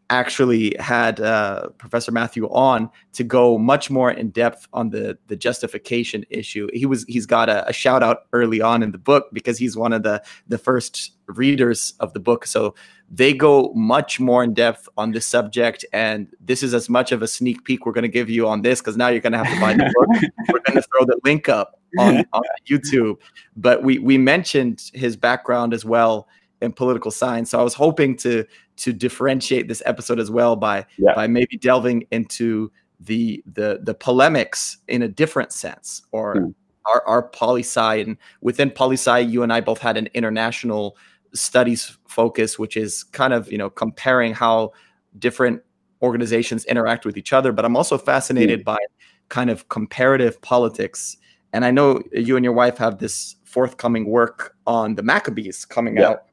actually 0.10 0.76
had 0.80 1.20
uh, 1.20 1.70
Professor 1.78 2.12
Matthew 2.12 2.48
on 2.50 2.90
to 3.14 3.24
go 3.24 3.58
much 3.58 3.90
more 3.90 4.12
in 4.12 4.30
depth 4.30 4.68
on 4.74 4.90
the 4.90 5.18
the 5.28 5.36
justification 5.36 6.26
issue. 6.30 6.68
He 6.74 6.86
was 6.86 7.06
he's 7.08 7.26
got 7.26 7.50
a, 7.50 7.68
a, 7.68 7.74
shout 7.74 8.04
out 8.04 8.26
early 8.34 8.62
on 8.62 8.84
in 8.84 8.92
the 8.92 8.98
book 8.98 9.28
because 9.34 9.58
he's 9.58 9.76
one 9.76 9.94
of 9.94 10.04
the 10.04 10.22
the 10.48 10.58
first 10.58 11.14
readers 11.28 11.94
of 12.00 12.14
the 12.14 12.20
book. 12.20 12.46
So 12.46 12.76
they 13.10 13.34
go 13.34 13.72
much 13.74 14.20
more 14.20 14.44
in 14.44 14.54
depth 14.54 14.88
on 14.98 15.12
this 15.12 15.26
subject, 15.26 15.86
and 15.92 16.28
this 16.40 16.62
is 16.62 16.74
as 16.74 16.90
much 16.90 17.12
of 17.12 17.22
a 17.22 17.28
sneak 17.28 17.64
peek 17.64 17.86
we're 17.86 17.92
going 17.92 18.04
to 18.04 18.08
give 18.08 18.30
you 18.30 18.48
on 18.48 18.62
this 18.62 18.82
because 18.82 18.98
now 18.98 19.08
you're 19.08 19.22
going 19.22 19.34
to 19.34 19.44
have 19.44 19.54
to 19.54 19.60
buy 19.60 19.74
the 19.74 19.92
book. 19.96 20.32
we're 20.52 20.60
going 20.60 20.82
to 20.82 20.88
throw 20.92 21.06
the 21.06 21.20
link 21.24 21.50
up 21.50 21.80
on, 21.98 22.26
on 22.34 22.44
YouTube, 22.68 23.18
but 23.58 23.84
we 23.84 23.98
we 24.00 24.18
mentioned 24.18 24.92
his 24.94 25.18
background 25.18 25.74
as 25.74 25.84
well 25.84 26.28
in 26.66 26.74
political 26.74 27.12
science. 27.12 27.52
So 27.52 27.60
I 27.60 27.64
was 27.64 27.74
hoping 27.74 28.18
to 28.18 28.46
to 28.78 28.92
differentiate 28.92 29.68
this 29.68 29.82
episode 29.86 30.20
as 30.20 30.30
well 30.30 30.56
by 30.56 30.86
yeah. 30.98 31.14
by 31.16 31.28
maybe 31.28 31.58
delving 31.58 32.06
into 32.12 32.72
the 33.00 33.44
the 33.46 33.80
the 33.84 33.94
polemics 33.94 34.78
in 34.88 35.02
a 35.02 35.08
different 35.08 35.52
sense 35.52 36.02
or 36.12 36.36
mm. 36.36 36.54
our, 36.86 37.04
our 37.08 37.24
poli 37.30 37.62
sci 37.62 37.96
and 37.96 38.18
within 38.42 38.70
poli 38.70 38.96
sci 38.96 39.20
you 39.20 39.44
and 39.44 39.52
I 39.52 39.62
both 39.62 39.80
had 39.80 39.98
an 39.98 40.08
international 40.14 40.98
studies 41.34 41.98
focus 42.08 42.58
which 42.58 42.78
is 42.78 43.04
kind 43.04 43.34
of 43.34 43.52
you 43.52 43.58
know 43.58 43.70
comparing 43.70 44.34
how 44.34 44.72
different 45.20 45.62
organizations 46.02 46.66
interact 46.66 47.06
with 47.06 47.18
each 47.18 47.34
other 47.34 47.52
but 47.52 47.66
I'm 47.66 47.76
also 47.76 47.98
fascinated 47.98 48.62
mm. 48.62 48.66
by 48.66 48.78
kind 49.28 49.50
of 49.50 49.68
comparative 49.70 50.42
politics 50.42 51.18
and 51.52 51.66
I 51.66 51.72
know 51.72 52.02
you 52.14 52.38
and 52.38 52.44
your 52.44 52.54
wife 52.54 52.78
have 52.78 53.00
this 53.00 53.36
forthcoming 53.44 54.06
work 54.06 54.56
on 54.68 54.96
the 54.96 55.04
Maccabees 55.04 55.66
coming 55.66 55.98
yeah. 55.98 56.10
out 56.10 56.26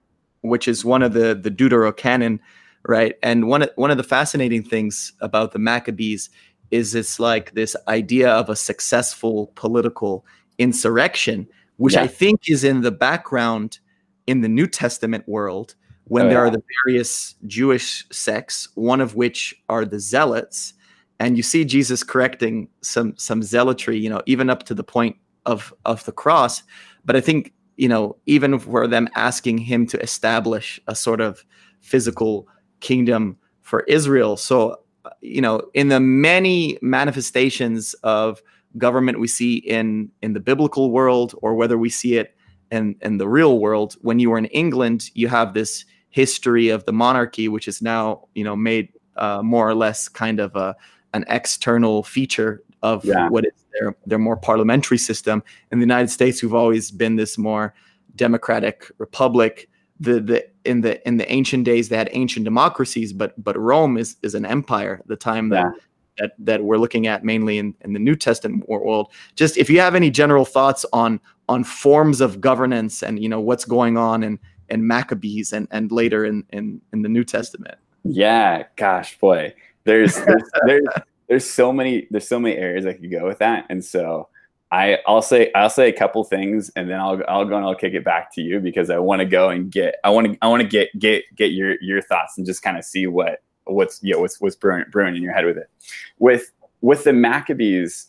which 0.42 0.68
is 0.68 0.84
one 0.84 1.02
of 1.02 1.14
the 1.14 1.34
the 1.34 1.50
Deuterocanon, 1.50 2.38
right? 2.86 3.16
And 3.22 3.48
one 3.48 3.66
one 3.76 3.90
of 3.90 3.96
the 3.96 4.04
fascinating 4.04 4.62
things 4.62 5.12
about 5.20 5.52
the 5.52 5.58
Maccabees 5.58 6.30
is 6.70 6.94
it's 6.94 7.18
like 7.18 7.52
this 7.52 7.76
idea 7.88 8.30
of 8.30 8.48
a 8.48 8.56
successful 8.56 9.52
political 9.54 10.24
insurrection, 10.58 11.46
which 11.76 11.94
yeah. 11.94 12.02
I 12.02 12.06
think 12.06 12.48
is 12.48 12.64
in 12.64 12.80
the 12.80 12.92
background 12.92 13.78
in 14.26 14.40
the 14.40 14.48
New 14.48 14.66
Testament 14.66 15.26
world 15.28 15.74
when 16.04 16.26
oh, 16.26 16.28
there 16.28 16.38
yeah. 16.38 16.48
are 16.48 16.50
the 16.50 16.62
various 16.84 17.34
Jewish 17.46 18.06
sects, 18.10 18.68
one 18.74 19.00
of 19.00 19.14
which 19.14 19.54
are 19.68 19.84
the 19.84 20.00
Zealots, 20.00 20.74
and 21.18 21.36
you 21.36 21.42
see 21.42 21.64
Jesus 21.64 22.02
correcting 22.02 22.68
some 22.80 23.14
some 23.16 23.42
zealotry, 23.42 23.98
you 23.98 24.10
know, 24.10 24.22
even 24.26 24.50
up 24.50 24.64
to 24.64 24.74
the 24.74 24.84
point 24.84 25.16
of 25.46 25.72
of 25.84 26.04
the 26.04 26.12
cross. 26.12 26.62
But 27.04 27.16
I 27.16 27.20
think 27.20 27.52
you 27.76 27.88
know, 27.88 28.16
even 28.26 28.58
for 28.58 28.86
them 28.86 29.08
asking 29.14 29.58
him 29.58 29.86
to 29.88 30.00
establish 30.00 30.80
a 30.86 30.94
sort 30.94 31.20
of 31.20 31.44
physical 31.80 32.46
kingdom 32.80 33.36
for 33.62 33.82
Israel. 33.84 34.36
So, 34.36 34.80
you 35.20 35.40
know, 35.40 35.62
in 35.74 35.88
the 35.88 36.00
many 36.00 36.78
manifestations 36.82 37.94
of 38.02 38.42
government 38.78 39.20
we 39.20 39.28
see 39.28 39.56
in 39.56 40.10
in 40.22 40.32
the 40.32 40.40
biblical 40.40 40.90
world, 40.90 41.34
or 41.42 41.54
whether 41.54 41.78
we 41.78 41.90
see 41.90 42.16
it 42.16 42.34
in 42.70 42.96
in 43.02 43.18
the 43.18 43.28
real 43.28 43.58
world, 43.58 43.96
when 44.02 44.18
you 44.18 44.30
were 44.30 44.38
in 44.38 44.46
England, 44.46 45.10
you 45.14 45.28
have 45.28 45.54
this 45.54 45.84
history 46.10 46.68
of 46.68 46.84
the 46.84 46.92
monarchy, 46.92 47.48
which 47.48 47.68
is 47.68 47.82
now 47.82 48.28
you 48.34 48.44
know 48.44 48.56
made 48.56 48.88
uh, 49.16 49.42
more 49.42 49.68
or 49.68 49.74
less 49.74 50.08
kind 50.08 50.40
of 50.40 50.54
a 50.56 50.74
an 51.14 51.24
external 51.28 52.02
feature 52.02 52.62
of 52.82 53.04
yeah. 53.04 53.28
what 53.28 53.44
is 53.44 53.52
their 53.72 53.96
their 54.06 54.18
more 54.18 54.36
parliamentary 54.36 54.98
system. 54.98 55.42
In 55.70 55.78
the 55.78 55.84
United 55.84 56.08
States, 56.10 56.42
we've 56.42 56.54
always 56.54 56.90
been 56.90 57.16
this 57.16 57.38
more 57.38 57.74
democratic 58.16 58.90
republic. 58.98 59.68
The 60.00 60.20
the 60.20 60.48
in 60.64 60.80
the 60.80 61.06
in 61.06 61.16
the 61.16 61.30
ancient 61.32 61.64
days 61.64 61.88
they 61.88 61.96
had 61.96 62.08
ancient 62.12 62.44
democracies, 62.44 63.12
but 63.12 63.42
but 63.42 63.58
Rome 63.58 63.96
is 63.96 64.16
is 64.22 64.34
an 64.34 64.44
empire. 64.44 65.00
The 65.06 65.16
time 65.16 65.48
that 65.50 65.64
yeah. 65.64 65.80
that 66.18 66.32
that 66.38 66.64
we're 66.64 66.78
looking 66.78 67.06
at 67.06 67.24
mainly 67.24 67.58
in, 67.58 67.74
in 67.82 67.92
the 67.92 68.00
New 68.00 68.16
Testament 68.16 68.68
world. 68.68 69.12
Just 69.36 69.56
if 69.56 69.70
you 69.70 69.80
have 69.80 69.94
any 69.94 70.10
general 70.10 70.44
thoughts 70.44 70.84
on 70.92 71.20
on 71.48 71.64
forms 71.64 72.20
of 72.20 72.40
governance 72.40 73.02
and 73.02 73.22
you 73.22 73.28
know 73.28 73.40
what's 73.40 73.64
going 73.64 73.96
on 73.96 74.22
in 74.22 74.38
in 74.68 74.86
Maccabees 74.86 75.52
and 75.52 75.68
and 75.70 75.92
later 75.92 76.24
in 76.24 76.44
in 76.50 76.80
in 76.92 77.02
the 77.02 77.08
New 77.08 77.24
Testament. 77.24 77.78
Yeah, 78.04 78.64
gosh, 78.74 79.16
boy, 79.18 79.54
there's 79.84 80.16
there's, 80.24 80.50
there's 80.66 80.86
there's 81.28 81.50
so 81.50 81.72
many 81.72 82.06
there's 82.10 82.28
so 82.28 82.38
many 82.38 82.56
areas 82.56 82.86
I 82.86 82.94
could 82.94 83.10
go 83.10 83.26
with 83.26 83.38
that, 83.38 83.66
and 83.70 83.84
so 83.84 84.28
I 84.70 84.98
I'll 85.06 85.22
say 85.22 85.50
I'll 85.54 85.70
say 85.70 85.88
a 85.88 85.92
couple 85.92 86.24
things, 86.24 86.70
and 86.76 86.90
then 86.90 87.00
I'll 87.00 87.22
I'll 87.28 87.44
go 87.44 87.56
and 87.56 87.64
I'll 87.64 87.74
kick 87.74 87.94
it 87.94 88.04
back 88.04 88.32
to 88.34 88.42
you 88.42 88.60
because 88.60 88.90
I 88.90 88.98
want 88.98 89.20
to 89.20 89.26
go 89.26 89.50
and 89.50 89.70
get 89.70 89.96
I 90.04 90.10
want 90.10 90.32
to 90.32 90.38
I 90.42 90.48
want 90.48 90.62
to 90.62 90.68
get 90.68 90.88
get 90.98 91.24
get 91.36 91.52
your 91.52 91.80
your 91.80 92.02
thoughts 92.02 92.36
and 92.36 92.46
just 92.46 92.62
kind 92.62 92.76
of 92.76 92.84
see 92.84 93.06
what 93.06 93.42
what's 93.64 94.02
you 94.02 94.14
know 94.14 94.20
what's 94.20 94.40
what's 94.40 94.56
brewing, 94.56 94.84
brewing 94.90 95.16
in 95.16 95.22
your 95.22 95.32
head 95.32 95.44
with 95.44 95.58
it 95.58 95.70
with 96.18 96.52
with 96.80 97.04
the 97.04 97.12
Maccabees 97.12 98.08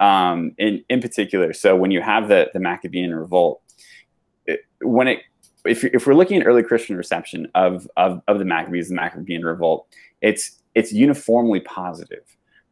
um, 0.00 0.52
in 0.58 0.84
in 0.88 1.00
particular. 1.00 1.52
So 1.52 1.76
when 1.76 1.90
you 1.90 2.00
have 2.00 2.28
the 2.28 2.50
the 2.52 2.60
Maccabean 2.60 3.14
revolt, 3.14 3.62
it, 4.46 4.60
when 4.80 5.08
it 5.08 5.20
if, 5.64 5.84
if 5.84 6.06
we're 6.06 6.14
looking 6.14 6.40
at 6.40 6.46
early 6.46 6.62
Christian 6.62 6.96
reception 6.96 7.48
of, 7.54 7.88
of, 7.96 8.22
of 8.28 8.38
the 8.38 8.44
Maccabees, 8.44 8.88
the 8.88 8.94
Maccabean 8.94 9.44
revolt, 9.44 9.86
it's 10.20 10.57
it's 10.78 10.92
uniformly 10.92 11.60
positive 11.60 12.24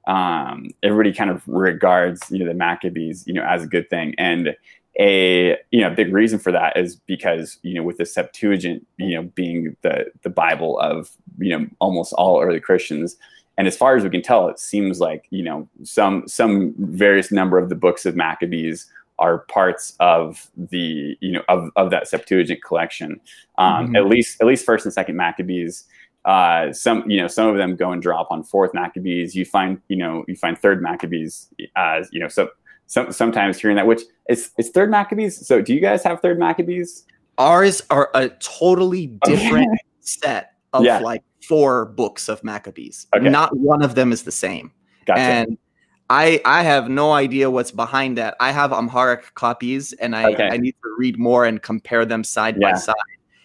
um, 0.06 0.70
everybody 0.82 1.12
kind 1.12 1.30
of 1.30 1.42
regards 1.46 2.22
you 2.30 2.38
know 2.38 2.46
the 2.46 2.54
Maccabees 2.54 3.24
you 3.26 3.34
know 3.34 3.44
as 3.44 3.64
a 3.64 3.66
good 3.66 3.90
thing, 3.90 4.14
and 4.18 4.56
a 4.98 5.56
you 5.70 5.80
know 5.80 5.90
big 5.90 6.12
reason 6.12 6.38
for 6.38 6.52
that 6.52 6.76
is 6.76 6.96
because 6.96 7.58
you 7.62 7.74
know 7.74 7.82
with 7.82 7.98
the 7.98 8.06
Septuagint 8.06 8.86
you 8.98 9.14
know 9.14 9.22
being 9.34 9.76
the 9.82 10.06
the 10.22 10.30
Bible 10.30 10.78
of 10.78 11.10
you 11.38 11.56
know 11.56 11.66
almost 11.80 12.12
all 12.12 12.40
early 12.40 12.60
Christians, 12.60 13.16
and 13.58 13.66
as 13.66 13.76
far 13.76 13.96
as 13.96 14.04
we 14.04 14.10
can 14.10 14.22
tell, 14.22 14.48
it 14.48 14.60
seems 14.60 15.00
like 15.00 15.26
you 15.30 15.42
know 15.42 15.68
some 15.82 16.26
some 16.28 16.74
various 16.78 17.32
number 17.32 17.58
of 17.58 17.68
the 17.68 17.74
books 17.74 18.06
of 18.06 18.14
Maccabees 18.14 18.88
are 19.18 19.38
parts 19.38 19.94
of 19.98 20.50
the 20.56 21.16
you 21.20 21.32
know 21.32 21.42
of, 21.48 21.70
of 21.74 21.90
that 21.90 22.06
Septuagint 22.06 22.62
collection. 22.62 23.20
Um, 23.58 23.86
mm-hmm. 23.86 23.96
At 23.96 24.06
least 24.06 24.40
at 24.40 24.46
least 24.46 24.64
first 24.64 24.86
and 24.86 24.94
second 24.94 25.16
Maccabees. 25.16 25.84
Uh, 26.26 26.72
some 26.72 27.08
you 27.08 27.20
know 27.20 27.28
some 27.28 27.48
of 27.48 27.56
them 27.56 27.76
go 27.76 27.92
and 27.92 28.02
drop 28.02 28.28
on 28.30 28.42
fourth 28.42 28.74
Maccabees. 28.74 29.34
You 29.34 29.44
find 29.44 29.80
you 29.88 29.96
know 29.96 30.24
you 30.28 30.36
find 30.36 30.58
third 30.58 30.82
Maccabees 30.82 31.48
as 31.76 32.08
you 32.12 32.20
know 32.20 32.28
so. 32.28 32.50
Some, 32.88 33.10
sometimes 33.10 33.58
hearing 33.60 33.74
that, 33.78 33.86
which 33.88 34.02
is 34.28 34.52
it's 34.58 34.68
third 34.68 34.92
Maccabees. 34.92 35.44
So, 35.44 35.60
do 35.60 35.74
you 35.74 35.80
guys 35.80 36.04
have 36.04 36.20
third 36.20 36.38
Maccabees? 36.38 37.04
Ours 37.36 37.82
are 37.90 38.10
a 38.14 38.28
totally 38.28 39.08
different 39.24 39.66
okay. 39.66 39.78
set 40.02 40.52
of 40.72 40.84
yeah. 40.84 41.00
like 41.00 41.24
four 41.42 41.86
books 41.86 42.28
of 42.28 42.42
Maccabees. 42.44 43.06
Okay. 43.14 43.28
Not 43.28 43.56
one 43.56 43.82
of 43.82 43.94
them 43.94 44.12
is 44.12 44.22
the 44.22 44.30
same. 44.30 44.70
Gotcha. 45.04 45.20
And 45.20 45.58
I 46.10 46.40
I 46.44 46.62
have 46.62 46.88
no 46.88 47.12
idea 47.12 47.50
what's 47.50 47.70
behind 47.70 48.18
that. 48.18 48.36
I 48.40 48.52
have 48.52 48.72
Amharic 48.72 49.34
copies, 49.34 49.92
and 49.94 50.14
I 50.14 50.32
okay. 50.32 50.48
I 50.50 50.56
need 50.56 50.74
to 50.82 50.94
read 50.98 51.18
more 51.18 51.44
and 51.44 51.60
compare 51.62 52.04
them 52.04 52.24
side 52.24 52.56
yeah. 52.60 52.72
by 52.72 52.78
side. 52.78 52.94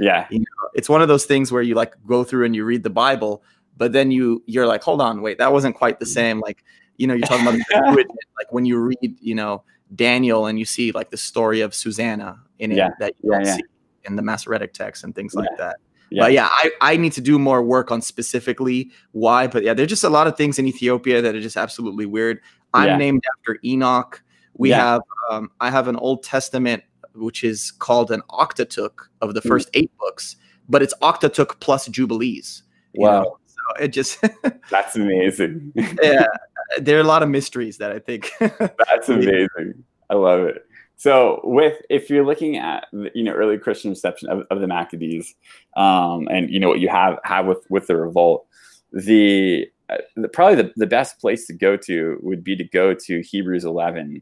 Yeah, 0.01 0.27
you 0.29 0.39
know, 0.39 0.69
it's 0.73 0.89
one 0.89 1.01
of 1.01 1.07
those 1.07 1.25
things 1.25 1.51
where 1.51 1.61
you 1.61 1.75
like 1.75 1.93
go 2.05 2.23
through 2.23 2.45
and 2.45 2.55
you 2.55 2.65
read 2.65 2.83
the 2.83 2.89
Bible, 2.89 3.43
but 3.77 3.93
then 3.93 4.11
you 4.11 4.43
you're 4.47 4.67
like, 4.67 4.83
hold 4.83 5.01
on, 5.01 5.21
wait, 5.21 5.37
that 5.37 5.53
wasn't 5.53 5.75
quite 5.75 5.99
the 5.99 6.05
same. 6.05 6.39
Like 6.39 6.63
you 6.97 7.07
know, 7.07 7.13
you're 7.13 7.27
talking 7.27 7.47
about 7.47 7.95
like 7.95 8.51
when 8.51 8.65
you 8.65 8.77
read, 8.77 9.17
you 9.19 9.35
know, 9.35 9.63
Daniel 9.95 10.45
and 10.45 10.59
you 10.59 10.65
see 10.65 10.91
like 10.91 11.09
the 11.09 11.17
story 11.17 11.61
of 11.61 11.73
Susanna 11.73 12.39
in 12.59 12.71
it 12.71 12.77
yeah. 12.77 12.89
that 12.99 13.13
you 13.23 13.31
don't 13.31 13.45
yeah, 13.45 13.55
see 13.55 13.63
in 14.05 14.15
the 14.15 14.21
Masoretic 14.21 14.73
text 14.73 15.03
and 15.03 15.15
things 15.15 15.33
like 15.33 15.49
that. 15.57 15.77
Yeah. 16.11 16.23
But 16.23 16.33
yeah, 16.33 16.49
I, 16.51 16.71
I 16.81 16.97
need 16.97 17.13
to 17.13 17.21
do 17.21 17.39
more 17.39 17.63
work 17.63 17.89
on 17.89 18.01
specifically 18.01 18.91
why. 19.13 19.47
But 19.47 19.63
yeah, 19.63 19.73
there's 19.73 19.89
just 19.89 20.03
a 20.03 20.09
lot 20.09 20.27
of 20.27 20.35
things 20.35 20.59
in 20.59 20.67
Ethiopia 20.67 21.21
that 21.21 21.35
are 21.35 21.41
just 21.41 21.57
absolutely 21.57 22.05
weird. 22.05 22.41
I'm 22.73 22.87
yeah. 22.87 22.97
named 22.97 23.23
after 23.37 23.57
Enoch. 23.63 24.21
We 24.55 24.69
yeah. 24.69 24.77
have 24.77 25.01
um, 25.31 25.51
I 25.61 25.69
have 25.69 25.87
an 25.87 25.95
Old 25.95 26.23
Testament 26.23 26.83
which 27.15 27.43
is 27.43 27.71
called 27.71 28.11
an 28.11 28.21
Octateuch 28.29 29.07
of 29.21 29.33
the 29.33 29.41
mm. 29.41 29.47
first 29.47 29.69
eight 29.73 29.91
books, 29.97 30.35
but 30.69 30.81
it's 30.81 30.93
Octateuch 31.01 31.59
plus 31.59 31.87
Jubilees. 31.87 32.63
Wow. 32.95 33.21
Know? 33.21 33.37
So 33.45 33.83
it 33.83 33.89
just 33.89 34.23
That's 34.69 34.95
amazing. 34.95 35.73
yeah. 36.01 36.25
There 36.79 36.97
are 36.97 37.01
a 37.01 37.05
lot 37.05 37.23
of 37.23 37.29
mysteries 37.29 37.77
that 37.77 37.91
I 37.91 37.99
think 37.99 38.31
That's 38.39 39.09
amazing. 39.09 39.83
I 40.09 40.15
love 40.15 40.41
it. 40.41 40.65
So, 41.01 41.41
with 41.43 41.81
if 41.89 42.11
you're 42.11 42.23
looking 42.23 42.57
at 42.57 42.85
you 43.15 43.23
know 43.23 43.33
early 43.33 43.57
Christian 43.57 43.89
reception 43.89 44.29
of, 44.29 44.45
of 44.51 44.61
the 44.61 44.67
Maccabees, 44.67 45.33
um, 45.75 46.27
and 46.29 46.47
you 46.51 46.59
know 46.59 46.67
what 46.67 46.79
you 46.79 46.89
have 46.89 47.17
have 47.23 47.47
with 47.47 47.65
with 47.71 47.87
the 47.87 47.95
revolt, 47.95 48.45
the, 48.93 49.65
uh, 49.89 49.97
the 50.15 50.29
probably 50.29 50.61
the, 50.61 50.71
the 50.75 50.85
best 50.85 51.19
place 51.19 51.47
to 51.47 51.53
go 51.53 51.75
to 51.77 52.19
would 52.21 52.43
be 52.43 52.55
to 52.55 52.63
go 52.63 52.93
to 52.93 53.21
Hebrews 53.21 53.65
11, 53.65 54.21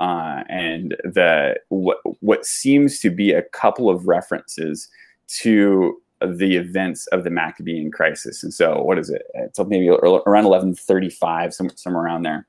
uh, 0.00 0.42
and 0.48 0.96
the 1.04 1.54
what 1.68 1.98
what 2.20 2.44
seems 2.44 2.98
to 3.00 3.10
be 3.10 3.32
a 3.32 3.42
couple 3.42 3.88
of 3.88 4.08
references 4.08 4.88
to 5.28 5.96
the 6.20 6.56
events 6.56 7.06
of 7.08 7.24
the 7.24 7.30
Maccabean 7.30 7.90
crisis. 7.90 8.42
And 8.42 8.52
so, 8.52 8.82
what 8.82 8.98
is 8.98 9.08
it? 9.10 9.22
It's 9.34 9.58
maybe 9.58 9.88
around 9.88 10.44
1135, 10.44 11.54
somewhere, 11.54 11.76
somewhere 11.76 12.04
around 12.04 12.22
there 12.22 12.46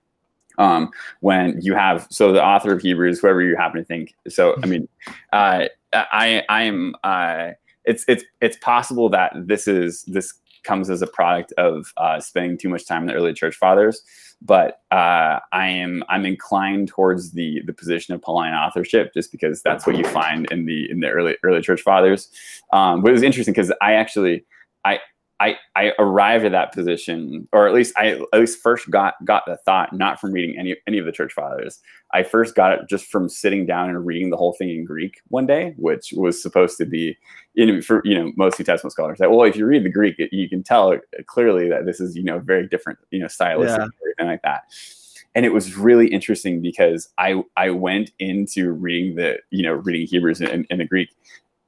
um, 0.57 0.91
when 1.19 1.59
you 1.61 1.73
have 1.75 2.07
so 2.09 2.31
the 2.31 2.43
author 2.43 2.73
of 2.73 2.81
Hebrews, 2.81 3.19
whoever 3.19 3.41
you 3.41 3.55
happen 3.55 3.79
to 3.79 3.85
think. 3.85 4.13
So 4.27 4.55
I 4.63 4.65
mean, 4.65 4.87
uh, 5.33 5.65
I 5.93 6.43
I 6.49 6.63
am 6.63 6.95
uh, 7.03 7.51
it's 7.85 8.05
it's 8.07 8.23
it's 8.41 8.57
possible 8.57 9.09
that 9.09 9.33
this 9.35 9.67
is 9.67 10.03
this 10.03 10.33
comes 10.63 10.89
as 10.89 11.01
a 11.01 11.07
product 11.07 11.53
of 11.57 11.91
uh, 11.97 12.19
spending 12.19 12.57
too 12.57 12.69
much 12.69 12.87
time 12.87 13.01
in 13.01 13.07
the 13.07 13.13
early 13.13 13.33
church 13.33 13.55
fathers, 13.55 14.01
but 14.41 14.79
uh, 14.91 15.39
I 15.51 15.67
am 15.67 16.03
I'm 16.09 16.25
inclined 16.25 16.87
towards 16.87 17.31
the 17.31 17.61
the 17.65 17.73
position 17.73 18.13
of 18.13 18.21
Pauline 18.21 18.53
authorship 18.53 19.13
just 19.13 19.31
because 19.31 19.61
that's 19.61 19.85
what 19.85 19.97
you 19.97 20.05
find 20.05 20.49
in 20.51 20.65
the 20.65 20.89
in 20.89 20.99
the 20.99 21.09
early 21.09 21.37
early 21.43 21.61
church 21.61 21.81
fathers. 21.81 22.29
Um, 22.73 23.01
but 23.01 23.09
it 23.09 23.13
was 23.13 23.23
interesting 23.23 23.53
because 23.53 23.71
I 23.81 23.93
actually 23.93 24.45
I 24.85 24.99
I, 25.41 25.57
I 25.75 25.93
arrived 25.97 26.45
at 26.45 26.51
that 26.51 26.71
position, 26.71 27.47
or 27.51 27.67
at 27.67 27.73
least 27.73 27.95
I 27.97 28.09
at 28.11 28.39
least 28.39 28.59
first 28.59 28.91
got 28.91 29.15
got 29.25 29.43
the 29.47 29.57
thought 29.57 29.91
not 29.91 30.21
from 30.21 30.31
reading 30.33 30.55
any 30.59 30.75
any 30.87 30.99
of 30.99 31.05
the 31.07 31.11
church 31.11 31.33
fathers. 31.33 31.79
I 32.13 32.21
first 32.21 32.53
got 32.53 32.73
it 32.73 32.81
just 32.87 33.05
from 33.05 33.27
sitting 33.27 33.65
down 33.65 33.89
and 33.89 34.05
reading 34.05 34.29
the 34.29 34.37
whole 34.37 34.53
thing 34.53 34.69
in 34.69 34.85
Greek 34.85 35.19
one 35.29 35.47
day, 35.47 35.73
which 35.77 36.13
was 36.15 36.39
supposed 36.39 36.77
to 36.77 36.85
be, 36.85 37.17
you 37.55 37.65
know, 37.65 37.81
for 37.81 38.03
you 38.05 38.13
know 38.13 38.31
most 38.37 38.59
New 38.59 38.65
Testament 38.65 38.91
scholars 38.91 39.17
that 39.17 39.31
well, 39.31 39.43
if 39.43 39.55
you 39.55 39.65
read 39.65 39.83
the 39.83 39.89
Greek, 39.89 40.19
it, 40.19 40.31
you 40.31 40.47
can 40.47 40.61
tell 40.61 40.95
clearly 41.25 41.67
that 41.69 41.87
this 41.87 41.99
is 41.99 42.15
you 42.15 42.23
know 42.23 42.37
very 42.37 42.67
different, 42.67 42.99
you 43.09 43.19
know, 43.19 43.27
stylistic 43.27 43.79
yeah. 43.79 43.87
everything 44.03 44.27
like 44.27 44.43
that. 44.43 44.65
And 45.33 45.43
it 45.43 45.53
was 45.53 45.75
really 45.75 46.05
interesting 46.07 46.61
because 46.61 47.09
I 47.17 47.41
I 47.57 47.71
went 47.71 48.11
into 48.19 48.71
reading 48.73 49.15
the 49.15 49.39
you 49.49 49.63
know 49.63 49.73
reading 49.73 50.05
Hebrews 50.05 50.39
in, 50.39 50.67
in 50.69 50.77
the 50.77 50.85
Greek 50.85 51.09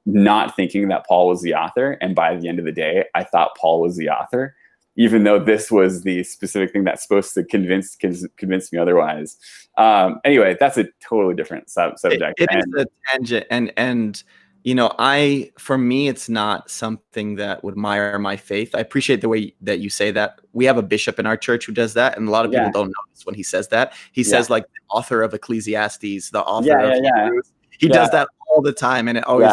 not 0.06 0.54
thinking 0.54 0.88
that 0.88 1.06
Paul 1.06 1.28
was 1.28 1.42
the 1.42 1.54
author. 1.54 1.92
And 2.00 2.14
by 2.14 2.36
the 2.36 2.48
end 2.48 2.58
of 2.58 2.64
the 2.64 2.72
day, 2.72 3.04
I 3.14 3.24
thought 3.24 3.56
Paul 3.56 3.80
was 3.80 3.96
the 3.96 4.10
author, 4.10 4.54
even 4.96 5.24
though 5.24 5.38
this 5.38 5.70
was 5.70 6.02
the 6.02 6.22
specific 6.24 6.72
thing 6.72 6.84
that's 6.84 7.02
supposed 7.02 7.34
to 7.34 7.44
convince 7.44 7.96
convince 7.96 8.72
me 8.72 8.78
otherwise. 8.78 9.36
Um, 9.76 10.20
anyway, 10.24 10.56
that's 10.58 10.76
a 10.76 10.86
totally 11.00 11.34
different 11.34 11.70
sub- 11.70 11.98
subject. 11.98 12.38
it, 12.38 12.44
it 12.44 12.48
and, 12.50 12.74
is 12.76 12.82
a 12.82 12.86
tangent, 13.10 13.46
and 13.50 13.72
and 13.76 14.22
you 14.62 14.74
know, 14.74 14.92
I 14.98 15.52
for 15.58 15.76
me, 15.76 16.08
it's 16.08 16.28
not 16.28 16.70
something 16.70 17.36
that 17.36 17.62
would 17.64 17.76
mire 17.76 18.18
my 18.18 18.36
faith. 18.36 18.74
I 18.74 18.80
appreciate 18.80 19.20
the 19.20 19.28
way 19.28 19.54
that 19.60 19.78
you 19.78 19.90
say 19.90 20.10
that. 20.12 20.40
We 20.52 20.64
have 20.64 20.78
a 20.78 20.82
bishop 20.82 21.18
in 21.18 21.26
our 21.26 21.36
church 21.36 21.66
who 21.66 21.72
does 21.72 21.94
that, 21.94 22.16
and 22.16 22.28
a 22.28 22.30
lot 22.30 22.44
of 22.44 22.50
people 22.50 22.66
yeah. 22.66 22.72
don't 22.72 22.92
notice 23.08 23.24
when 23.26 23.34
he 23.34 23.42
says 23.42 23.68
that. 23.68 23.92
He 24.12 24.22
yeah. 24.22 24.28
says 24.28 24.50
like 24.50 24.64
the 24.64 24.80
author 24.90 25.22
of 25.22 25.34
Ecclesiastes, 25.34 26.30
the 26.30 26.42
author 26.42 26.68
yeah, 26.68 26.92
of 26.92 26.94
Hebrews. 26.94 27.52
He 27.78 27.88
does 27.88 28.10
that 28.10 28.28
all 28.48 28.62
the 28.62 28.72
time, 28.72 29.08
and 29.08 29.18
it 29.18 29.24
always 29.24 29.52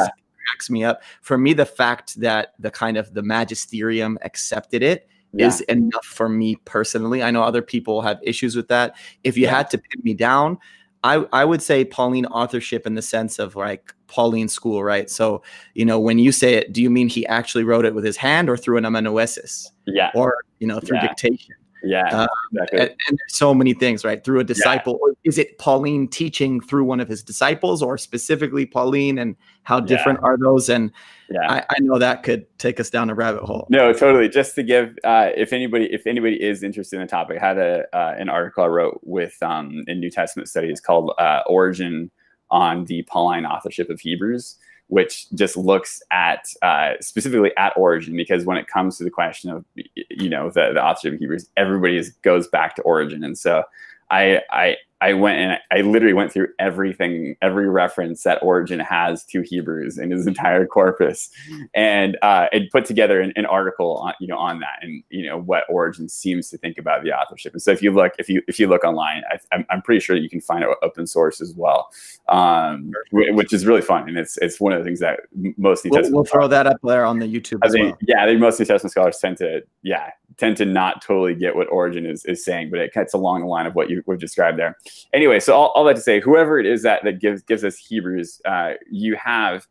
me 0.69 0.83
up. 0.83 1.01
For 1.21 1.37
me, 1.37 1.53
the 1.53 1.65
fact 1.65 2.19
that 2.19 2.53
the 2.59 2.71
kind 2.71 2.97
of 2.97 3.13
the 3.13 3.21
magisterium 3.21 4.17
accepted 4.21 4.83
it 4.83 5.07
yeah. 5.33 5.47
is 5.47 5.61
enough 5.61 6.05
for 6.05 6.29
me 6.29 6.55
personally. 6.65 7.23
I 7.23 7.31
know 7.31 7.43
other 7.43 7.61
people 7.61 8.01
have 8.01 8.19
issues 8.23 8.55
with 8.55 8.67
that. 8.67 8.95
If 9.23 9.37
you 9.37 9.43
yeah. 9.43 9.57
had 9.57 9.69
to 9.71 9.77
pin 9.77 10.01
me 10.03 10.13
down, 10.13 10.57
I, 11.03 11.25
I 11.33 11.45
would 11.45 11.61
say 11.61 11.83
Pauline 11.83 12.27
authorship 12.27 12.85
in 12.85 12.95
the 12.95 13.01
sense 13.01 13.39
of 13.39 13.55
like 13.55 13.93
Pauline 14.07 14.47
school, 14.47 14.83
right? 14.83 15.09
So, 15.09 15.41
you 15.73 15.85
know, 15.85 15.99
when 15.99 16.19
you 16.19 16.31
say 16.31 16.55
it, 16.55 16.73
do 16.73 16.81
you 16.81 16.89
mean 16.89 17.09
he 17.09 17.25
actually 17.25 17.63
wrote 17.63 17.85
it 17.85 17.95
with 17.95 18.03
his 18.03 18.17
hand 18.17 18.49
or 18.49 18.57
through 18.57 18.77
an 18.77 18.85
amanuensis? 18.85 19.71
Yeah. 19.87 20.11
Or, 20.13 20.43
you 20.59 20.67
know, 20.67 20.79
through 20.79 20.97
yeah. 20.97 21.07
dictation? 21.07 21.55
Yeah. 21.83 22.07
Um, 22.09 22.27
exactly. 22.53 22.79
and, 22.79 22.89
and, 22.89 23.17
there's 23.17 23.37
so 23.37 23.53
many 23.53 23.73
things, 23.73 24.05
right? 24.05 24.23
Through 24.23 24.39
a 24.39 24.43
disciple. 24.43 24.99
Yeah. 25.07 25.29
Is 25.29 25.37
it 25.37 25.57
Pauline 25.57 26.07
teaching 26.07 26.61
through 26.61 26.83
one 26.83 26.99
of 26.99 27.07
his 27.07 27.23
disciples 27.23 27.81
or 27.81 27.97
specifically 27.97 28.65
Pauline 28.65 29.17
and 29.17 29.35
how 29.63 29.79
different 29.79 30.19
yeah. 30.21 30.29
are 30.29 30.37
those? 30.37 30.69
And 30.69 30.91
yeah. 31.29 31.51
I, 31.51 31.65
I, 31.69 31.79
know 31.79 31.97
that 31.97 32.23
could 32.23 32.45
take 32.59 32.79
us 32.79 32.89
down 32.89 33.09
a 33.09 33.15
rabbit 33.15 33.43
hole. 33.43 33.67
No, 33.69 33.93
totally. 33.93 34.29
Just 34.29 34.55
to 34.55 34.63
give, 34.63 34.97
uh, 35.03 35.29
if 35.35 35.53
anybody, 35.53 35.85
if 35.91 36.05
anybody 36.05 36.41
is 36.41 36.63
interested 36.63 36.97
in 36.97 37.01
the 37.01 37.07
topic, 37.07 37.37
I 37.41 37.47
had 37.47 37.57
a, 37.57 37.83
uh, 37.93 38.15
an 38.17 38.29
article 38.29 38.63
I 38.63 38.67
wrote 38.67 38.99
with, 39.03 39.41
um, 39.41 39.83
in 39.87 39.99
New 39.99 40.11
Testament 40.11 40.49
studies 40.49 40.79
called, 40.79 41.13
uh, 41.17 41.41
Origen 41.47 42.11
on 42.49 42.85
the 42.85 43.03
Pauline 43.03 43.45
authorship 43.45 43.89
of 43.89 43.99
Hebrews 43.99 44.57
which 44.91 45.29
just 45.31 45.55
looks 45.55 46.03
at 46.11 46.53
uh, 46.61 46.95
specifically 46.99 47.55
at 47.55 47.71
Origen 47.77 48.13
because 48.13 48.43
when 48.43 48.57
it 48.57 48.67
comes 48.67 48.97
to 48.97 49.05
the 49.05 49.09
question 49.09 49.49
of 49.49 49.63
you 50.09 50.29
know 50.29 50.49
the, 50.49 50.71
the 50.73 50.83
authorship 50.83 51.13
of 51.13 51.19
Hebrews, 51.19 51.47
everybody 51.55 51.95
is, 51.95 52.09
goes 52.23 52.49
back 52.49 52.75
to 52.75 52.81
Origen, 52.81 53.23
and 53.23 53.37
so 53.37 53.63
I 54.11 54.41
I 54.51 54.75
I 55.01 55.13
went 55.13 55.39
and 55.39 55.59
I 55.71 55.81
literally 55.81 56.13
went 56.13 56.31
through 56.31 56.49
everything, 56.59 57.35
every 57.41 57.67
reference 57.67 58.23
that 58.23 58.41
Origen 58.43 58.79
has 58.79 59.25
to 59.25 59.41
Hebrews 59.41 59.97
in 59.97 60.11
his 60.11 60.27
entire 60.27 60.65
corpus, 60.67 61.29
and 61.73 62.17
uh, 62.21 62.47
and 62.53 62.69
put 62.71 62.85
together 62.85 63.19
an, 63.19 63.33
an, 63.35 63.45
article 63.47 63.97
on 63.97 64.13
you 64.19 64.27
know 64.27 64.37
on 64.37 64.59
that 64.59 64.79
and 64.81 65.03
you 65.09 65.25
know 65.25 65.39
what 65.39 65.63
Origen 65.69 66.07
seems 66.07 66.49
to 66.51 66.57
think 66.57 66.77
about 66.77 67.03
the 67.03 67.11
authorship. 67.11 67.53
And 67.53 67.61
so 67.61 67.71
if 67.71 67.81
you 67.81 67.91
look 67.91 68.13
if 68.19 68.29
you 68.29 68.43
if 68.47 68.59
you 68.59 68.67
look 68.67 68.83
online, 68.83 69.23
I, 69.31 69.55
am 69.55 69.65
I'm 69.69 69.81
pretty 69.81 69.99
sure 69.99 70.15
you 70.15 70.29
can 70.29 70.39
find 70.39 70.63
it 70.63 70.69
open 70.83 71.07
source 71.07 71.41
as 71.41 71.53
well, 71.55 71.89
um, 72.29 72.91
which 73.11 73.51
is 73.51 73.65
really 73.65 73.81
fun. 73.81 74.07
And 74.07 74.17
it's 74.17 74.37
it's 74.37 74.59
one 74.59 74.71
of 74.71 74.79
the 74.79 74.85
things 74.85 74.99
that 74.99 75.21
most 75.57 75.83
New 75.83 75.91
we'll, 75.91 76.11
we'll 76.11 76.25
throw 76.25 76.47
that 76.47 76.67
up 76.67 76.77
there 76.83 77.05
on 77.05 77.17
the 77.19 77.25
YouTube. 77.25 77.59
I 77.63 77.69
think, 77.69 77.95
well. 77.95 77.97
yeah, 78.01 78.23
I 78.23 78.27
think 78.27 78.39
most 78.39 78.59
New 78.59 78.65
Testament 78.65 78.91
scholars 78.91 79.17
tend 79.17 79.37
to 79.37 79.63
yeah 79.81 80.11
tend 80.41 80.57
to 80.57 80.65
not 80.65 81.03
totally 81.03 81.35
get 81.35 81.55
what 81.55 81.67
Origen 81.67 82.07
is, 82.07 82.25
is 82.25 82.43
saying, 82.43 82.71
but 82.71 82.79
it 82.79 82.91
cuts 82.91 83.13
along 83.13 83.41
the 83.41 83.45
line 83.45 83.67
of 83.67 83.75
what 83.75 83.91
you, 83.91 84.03
have 84.09 84.19
described 84.19 84.57
there. 84.57 84.75
Anyway, 85.13 85.39
so 85.39 85.53
all, 85.53 85.67
all, 85.75 85.85
that 85.85 85.95
to 85.95 86.01
say, 86.01 86.19
whoever 86.19 86.59
it 86.59 86.65
is 86.65 86.81
that, 86.81 87.03
that 87.03 87.19
gives 87.19 87.43
gives 87.43 87.63
us 87.63 87.77
Hebrews, 87.77 88.41
uh, 88.45 88.73
you 88.89 89.15
have 89.15 89.67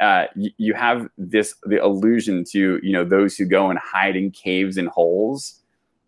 uh, 0.00 0.24
you, 0.34 0.50
you 0.56 0.72
have 0.72 1.08
this 1.18 1.54
the 1.64 1.76
allusion 1.76 2.42
to 2.52 2.80
you 2.82 2.92
know 2.92 3.04
those 3.04 3.36
who 3.36 3.44
go 3.44 3.68
and 3.68 3.78
hide 3.78 4.16
in 4.16 4.30
caves 4.30 4.78
and 4.78 4.88
holes, 4.88 5.60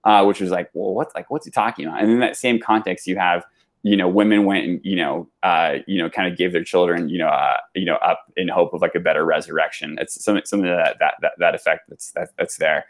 uh, 0.05 0.25
which 0.25 0.41
was 0.41 0.51
like, 0.51 0.71
well, 0.73 0.95
what's 0.95 1.15
like 1.15 1.31
what's 1.31 1.45
he 1.45 1.53
talking 1.53 1.85
about? 1.85 2.01
And 2.01 2.11
in 2.11 2.21
that 2.21 2.37
same 2.37 2.59
context, 2.59 3.07
you 3.07 3.19
have 3.19 3.45
you 3.83 3.99
know 3.99 4.09
women 4.09 4.47
went 4.47 4.65
and 4.65 4.81
you 4.83 4.97
know 4.97 5.29
uh, 5.43 5.75
you 5.87 6.01
know 6.01 6.09
kind 6.09 6.33
of 6.33 6.39
gave 6.39 6.53
their 6.53 6.65
children 6.65 7.11
you 7.11 7.19
know 7.19 7.29
uh, 7.29 7.59
you 7.75 7.85
know 7.85 7.97
up 7.97 8.25
in 8.39 8.49
hope 8.49 8.73
of 8.73 8.81
like 8.81 8.95
a 8.95 9.01
better 9.01 9.27
resurrection. 9.27 9.99
It's 10.01 10.25
something 10.25 10.47
something 10.47 10.71
that 10.71 10.97
that 11.01 11.17
that, 11.21 11.33
that 11.39 11.55
effect 11.55 11.91
that's 11.91 12.13
that, 12.13 12.31
that's 12.39 12.57
there 12.57 12.87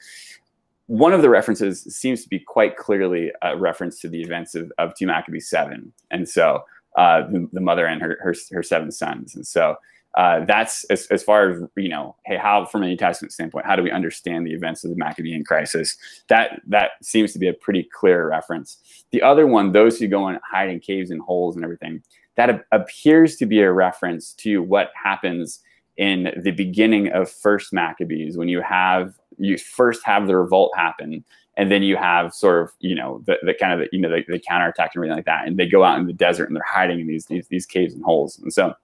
one 0.87 1.13
of 1.13 1.23
the 1.23 1.31
references 1.31 1.83
seems 1.95 2.23
to 2.23 2.29
be 2.29 2.39
quite 2.39 2.77
clearly 2.77 3.33
a 3.43 3.57
reference 3.57 4.01
to 4.01 4.09
the 4.09 4.23
events 4.23 4.55
of, 4.55 4.73
of 4.79 4.95
2 4.95 5.07
Maccabees 5.07 5.49
7. 5.49 5.93
And 6.11 6.29
so 6.29 6.65
uh, 6.97 7.23
the, 7.31 7.49
the, 7.53 7.61
mother 7.61 7.87
and 7.87 8.01
her, 8.01 8.19
her, 8.23 8.35
her 8.53 8.63
seven 8.63 8.91
sons. 8.91 9.35
And 9.35 9.47
so 9.47 9.77
uh, 10.17 10.45
that's 10.47 10.85
as, 10.85 11.07
as 11.09 11.23
far 11.23 11.51
as 11.51 11.63
you 11.77 11.91
know 11.91 12.17
hey 12.25 12.39
how 12.39 12.65
from 12.65 12.83
a 12.83 12.87
new 12.87 12.97
testament 12.97 13.33
standpoint 13.33 13.67
how 13.67 13.77
do 13.77 13.83
we 13.83 13.91
understand 13.91 14.47
the 14.47 14.55
events 14.55 14.83
of 14.83 14.91
the 14.91 14.97
maccabean 14.97 15.45
crisis 15.45 15.97
that 16.29 16.63
that 16.67 16.93
seems 17.03 17.35
to 17.35 17.39
be 17.39 17.47
a 17.47 17.53
pretty 17.53 17.87
clear 17.93 18.31
reference 18.31 18.79
the 19.11 19.21
other 19.21 19.47
one 19.47 19.73
those 19.73 19.99
who 19.99 20.09
go 20.09 20.27
and 20.27 20.41
hide 20.51 20.71
in 20.71 20.81
caves 20.81 21.11
and 21.11 21.21
holes 21.21 21.55
and 21.55 21.65
everything 21.65 22.03
that 22.37 22.65
appears 22.73 23.37
to 23.37 23.45
be 23.45 23.61
a 23.61 23.71
reference 23.71 24.33
to 24.33 24.63
what 24.63 24.91
happens 24.95 25.61
in 25.99 26.33
the 26.43 26.51
beginning 26.51 27.09
of 27.13 27.31
first 27.31 27.73
maccabees 27.73 28.39
when 28.39 28.49
you 28.49 28.63
have 28.63 29.19
you 29.39 29.59
first 29.59 30.05
have 30.05 30.27
the 30.27 30.37
revolt 30.37 30.73
happen 30.77 31.25
and 31.57 31.71
then 31.71 31.83
you 31.83 31.97
have 31.97 32.35
sort 32.35 32.63
of 32.63 32.71
you 32.81 32.95
know 32.95 33.23
the, 33.27 33.37
the 33.43 33.55
kind 33.55 33.73
of 33.73 33.79
the, 33.81 33.89
you 33.97 34.01
know 34.01 34.11
the, 34.11 34.23
the 34.29 34.39
counterattack 34.39 34.91
and 34.95 35.01
everything 35.01 35.17
like 35.17 35.25
that 35.25 35.47
and 35.47 35.57
they 35.57 35.67
go 35.67 35.85
out 35.85 35.99
in 35.99 36.07
the 36.07 36.13
desert 36.13 36.47
and 36.47 36.57
they're 36.57 36.63
hiding 36.67 37.01
in 37.01 37.07
these 37.07 37.27
these, 37.27 37.49
these 37.49 37.67
caves 37.67 37.95
and 37.95 38.05
holes 38.05 38.39
and 38.39 38.53
so 38.53 38.75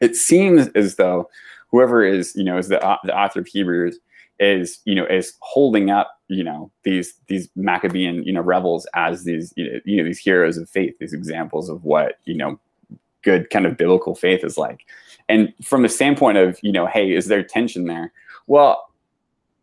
it 0.00 0.16
seems 0.16 0.68
as 0.68 0.96
though 0.96 1.28
whoever 1.70 2.04
is 2.04 2.34
you 2.34 2.44
know 2.44 2.58
is 2.58 2.68
the, 2.68 2.78
the 3.04 3.16
author 3.16 3.40
of 3.40 3.46
hebrews 3.46 3.98
is 4.38 4.80
you 4.84 4.94
know 4.94 5.06
is 5.06 5.34
holding 5.40 5.90
up 5.90 6.20
you 6.28 6.42
know 6.42 6.70
these 6.82 7.14
these 7.28 7.48
maccabean 7.56 8.22
you 8.24 8.32
know 8.32 8.40
rebels 8.40 8.86
as 8.94 9.24
these 9.24 9.52
you 9.56 9.96
know, 9.96 10.04
these 10.04 10.18
heroes 10.18 10.58
of 10.58 10.68
faith 10.68 10.94
these 10.98 11.12
examples 11.12 11.68
of 11.68 11.84
what 11.84 12.18
you 12.24 12.36
know 12.36 12.58
good 13.22 13.48
kind 13.50 13.66
of 13.66 13.76
biblical 13.76 14.14
faith 14.14 14.44
is 14.44 14.58
like 14.58 14.86
and 15.28 15.52
from 15.62 15.84
a 15.84 15.88
standpoint 15.88 16.36
of 16.36 16.58
you 16.62 16.72
know 16.72 16.86
hey 16.86 17.12
is 17.12 17.26
there 17.26 17.42
tension 17.42 17.86
there 17.86 18.12
well 18.46 18.86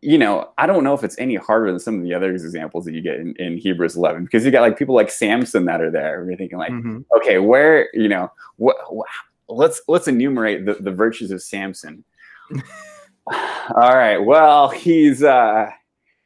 you 0.04 0.18
know, 0.18 0.50
I 0.58 0.66
don't 0.66 0.84
know 0.84 0.92
if 0.92 1.02
it's 1.02 1.18
any 1.18 1.36
harder 1.36 1.70
than 1.70 1.80
some 1.80 1.96
of 1.96 2.02
the 2.02 2.12
other 2.12 2.30
examples 2.30 2.84
that 2.84 2.92
you 2.92 3.00
get 3.00 3.16
in, 3.16 3.34
in 3.36 3.56
Hebrews 3.56 3.96
11 3.96 4.24
because 4.24 4.44
you 4.44 4.50
got 4.50 4.60
like 4.60 4.78
people 4.78 4.94
like 4.94 5.10
Samson 5.10 5.64
that 5.64 5.80
are 5.80 5.90
there. 5.90 6.26
You're 6.28 6.36
thinking 6.36 6.58
like, 6.58 6.72
mm-hmm. 6.72 7.00
okay, 7.16 7.38
where 7.38 7.88
you 7.94 8.08
know, 8.08 8.30
what, 8.56 8.76
what 8.94 9.08
let's 9.48 9.80
let's 9.88 10.06
enumerate 10.06 10.66
the, 10.66 10.74
the 10.74 10.92
virtues 10.92 11.30
of 11.30 11.42
Samson. 11.42 12.04
All 13.26 13.94
right. 13.96 14.18
Well, 14.18 14.68
he's 14.68 15.22
uh 15.22 15.70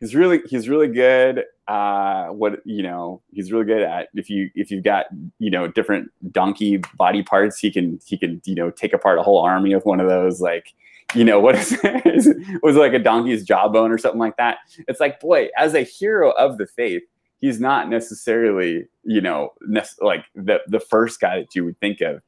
he's 0.00 0.12
really 0.12 0.40
he's 0.46 0.68
really 0.68 0.88
good 0.88 1.44
uh 1.68 2.28
what 2.28 2.60
you 2.64 2.82
know 2.82 3.22
he's 3.30 3.52
really 3.52 3.64
good 3.64 3.82
at 3.82 4.08
if 4.14 4.28
you 4.28 4.50
if 4.56 4.72
you've 4.72 4.82
got 4.82 5.06
you 5.38 5.50
know 5.50 5.68
different 5.68 6.10
donkey 6.32 6.78
body 6.96 7.22
parts 7.22 7.58
he 7.58 7.70
can 7.70 8.00
he 8.06 8.16
can 8.16 8.40
you 8.44 8.54
know 8.54 8.70
take 8.70 8.94
apart 8.94 9.18
a 9.18 9.22
whole 9.22 9.38
army 9.38 9.74
with 9.74 9.84
one 9.84 10.00
of 10.00 10.08
those 10.08 10.40
like 10.40 10.72
you 11.14 11.24
know 11.24 11.40
what 11.40 11.54
is 11.54 11.78
it 11.84 12.62
was 12.62 12.76
like 12.76 12.92
a 12.92 12.98
donkey's 12.98 13.44
jawbone 13.44 13.90
or 13.90 13.98
something 13.98 14.20
like 14.20 14.36
that? 14.36 14.58
It's 14.86 15.00
like 15.00 15.20
boy 15.20 15.48
as 15.56 15.74
a 15.74 15.82
hero 15.82 16.30
of 16.32 16.58
the 16.58 16.66
faith 16.66 17.02
he's 17.40 17.60
not 17.60 17.88
necessarily 17.88 18.84
you 19.04 19.20
know 19.20 19.52
like 20.00 20.24
the 20.34 20.58
the 20.66 20.80
first 20.80 21.20
guy 21.20 21.40
that 21.40 21.54
you 21.54 21.64
would 21.64 21.78
think 21.80 22.00
of. 22.00 22.20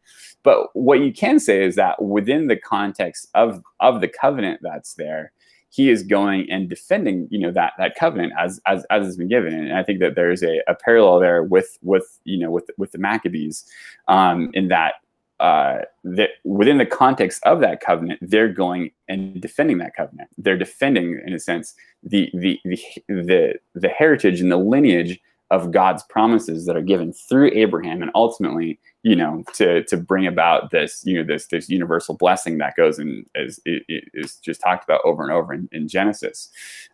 But 0.43 0.69
what 0.73 1.01
you 1.01 1.13
can 1.13 1.39
say 1.39 1.65
is 1.65 1.77
that 1.77 2.03
within 2.03 2.47
the 2.47 2.57
context 2.57 3.29
of 3.35 3.63
of 3.81 4.01
the 4.01 4.09
covenant 4.09 4.61
that's 4.63 4.95
there, 4.95 5.33
he 5.71 5.91
is 5.91 6.03
going 6.03 6.51
and 6.51 6.69
defending, 6.69 7.29
you 7.31 7.39
know, 7.39 7.51
that 7.53 7.75
that 7.79 7.95
covenant 7.95 8.33
as 8.39 8.61
as 8.67 8.85
as 8.91 9.07
has 9.07 9.17
been 9.17 9.29
given. 9.29 9.53
And 9.53 9.73
I 9.75 9.83
think 9.83 10.01
that 10.01 10.15
there's 10.15 10.43
a, 10.43 10.61
a 10.67 10.75
parallel 10.75 11.21
there 11.21 11.43
with 11.43 11.79
with 11.83 12.19
you 12.25 12.39
know 12.39 12.51
with 12.51 12.71
with 12.79 12.93
the 12.93 12.99
Maccabees, 12.99 13.65
um, 14.09 14.51
in 14.55 14.69
that 14.69 14.95
uh, 15.41 15.81
that 16.05 16.31
within 16.45 16.79
the 16.79 16.87
context 16.87 17.43
of 17.45 17.61
that 17.61 17.81
covenant, 17.81 18.21
they're 18.23 18.53
going 18.53 18.91
and 19.09 19.41
defending 19.41 19.79
that 19.79 19.97
covenant. 19.97 20.29
They're 20.39 20.59
defending, 20.59 21.21
in 21.27 21.33
a 21.33 21.41
sense, 21.41 21.75
the 22.03 22.31
the 22.35 22.61
the 22.65 22.79
the, 23.09 23.55
the 23.75 23.89
heritage 23.89 24.41
and 24.41 24.53
the 24.53 24.57
lineage 24.57 25.19
of 25.51 25.73
God's 25.73 26.05
promises 26.05 26.67
that 26.67 26.77
are 26.77 26.83
given 26.83 27.13
through 27.13 27.51
Abraham, 27.55 28.03
and 28.03 28.11
ultimately 28.15 28.79
you 29.03 29.17
know 29.17 29.43
to 29.55 29.83
to 29.85 29.97
bring 29.97 30.27
about 30.27 30.71
this 30.71 31.03
you 31.05 31.17
know 31.17 31.25
this 31.25 31.47
this 31.47 31.69
universal 31.69 32.15
blessing 32.17 32.59
that 32.59 32.77
goes 32.77 32.99
and 32.99 33.27
is 33.35 33.61
is 33.65 34.37
just 34.37 34.61
talked 34.61 34.85
about 34.85 35.01
over 35.05 35.23
and 35.23 35.33
over 35.33 35.55
in, 35.55 35.69
in 35.73 35.89
genesis 35.89 36.51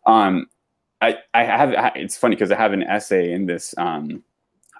um 0.06 0.46
i 1.00 1.16
i 1.34 1.44
have 1.44 1.72
it's 1.96 2.16
funny 2.16 2.36
because 2.36 2.52
i 2.52 2.56
have 2.56 2.72
an 2.72 2.82
essay 2.84 3.32
in 3.32 3.46
this 3.46 3.74
um 3.78 4.22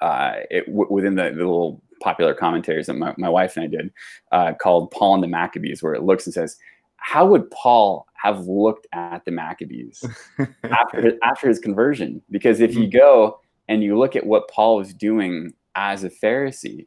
uh 0.01 0.35
it, 0.51 0.67
w- 0.67 0.91
within 0.91 1.17
the, 1.17 1.25
the 1.25 1.37
little 1.37 1.83
popular 2.01 2.35
commentaries 2.35 2.87
that 2.87 2.95
my, 2.95 3.15
my 3.19 3.29
wife 3.29 3.57
and 3.57 3.65
i 3.65 3.69
did 3.69 3.93
uh 4.33 4.53
called 4.55 4.91
paul 4.91 5.15
and 5.15 5.23
the 5.23 5.29
maccabees 5.29 5.83
where 5.83 5.95
it 5.95 6.03
looks 6.03 6.27
and 6.27 6.35
says 6.35 6.57
how 6.97 7.27
would 7.27 7.51
paul 7.51 8.07
have 8.15 8.47
looked 8.47 8.87
at 8.93 9.25
the 9.25 9.31
maccabees 9.31 10.05
after 10.65 11.01
his, 11.03 11.15
after 11.23 11.49
his 11.49 11.59
conversion 11.59 12.21
because 12.31 12.61
if 12.61 12.75
you 12.75 12.83
mm-hmm. 12.83 12.99
go 12.99 13.41
and 13.69 13.83
you 13.83 13.99
look 13.99 14.17
at 14.17 14.27
what 14.27 14.49
paul 14.49 14.77
was 14.77 14.93
doing 14.95 15.53
as 15.75 16.05
a 16.05 16.11
pharisee 16.11 16.87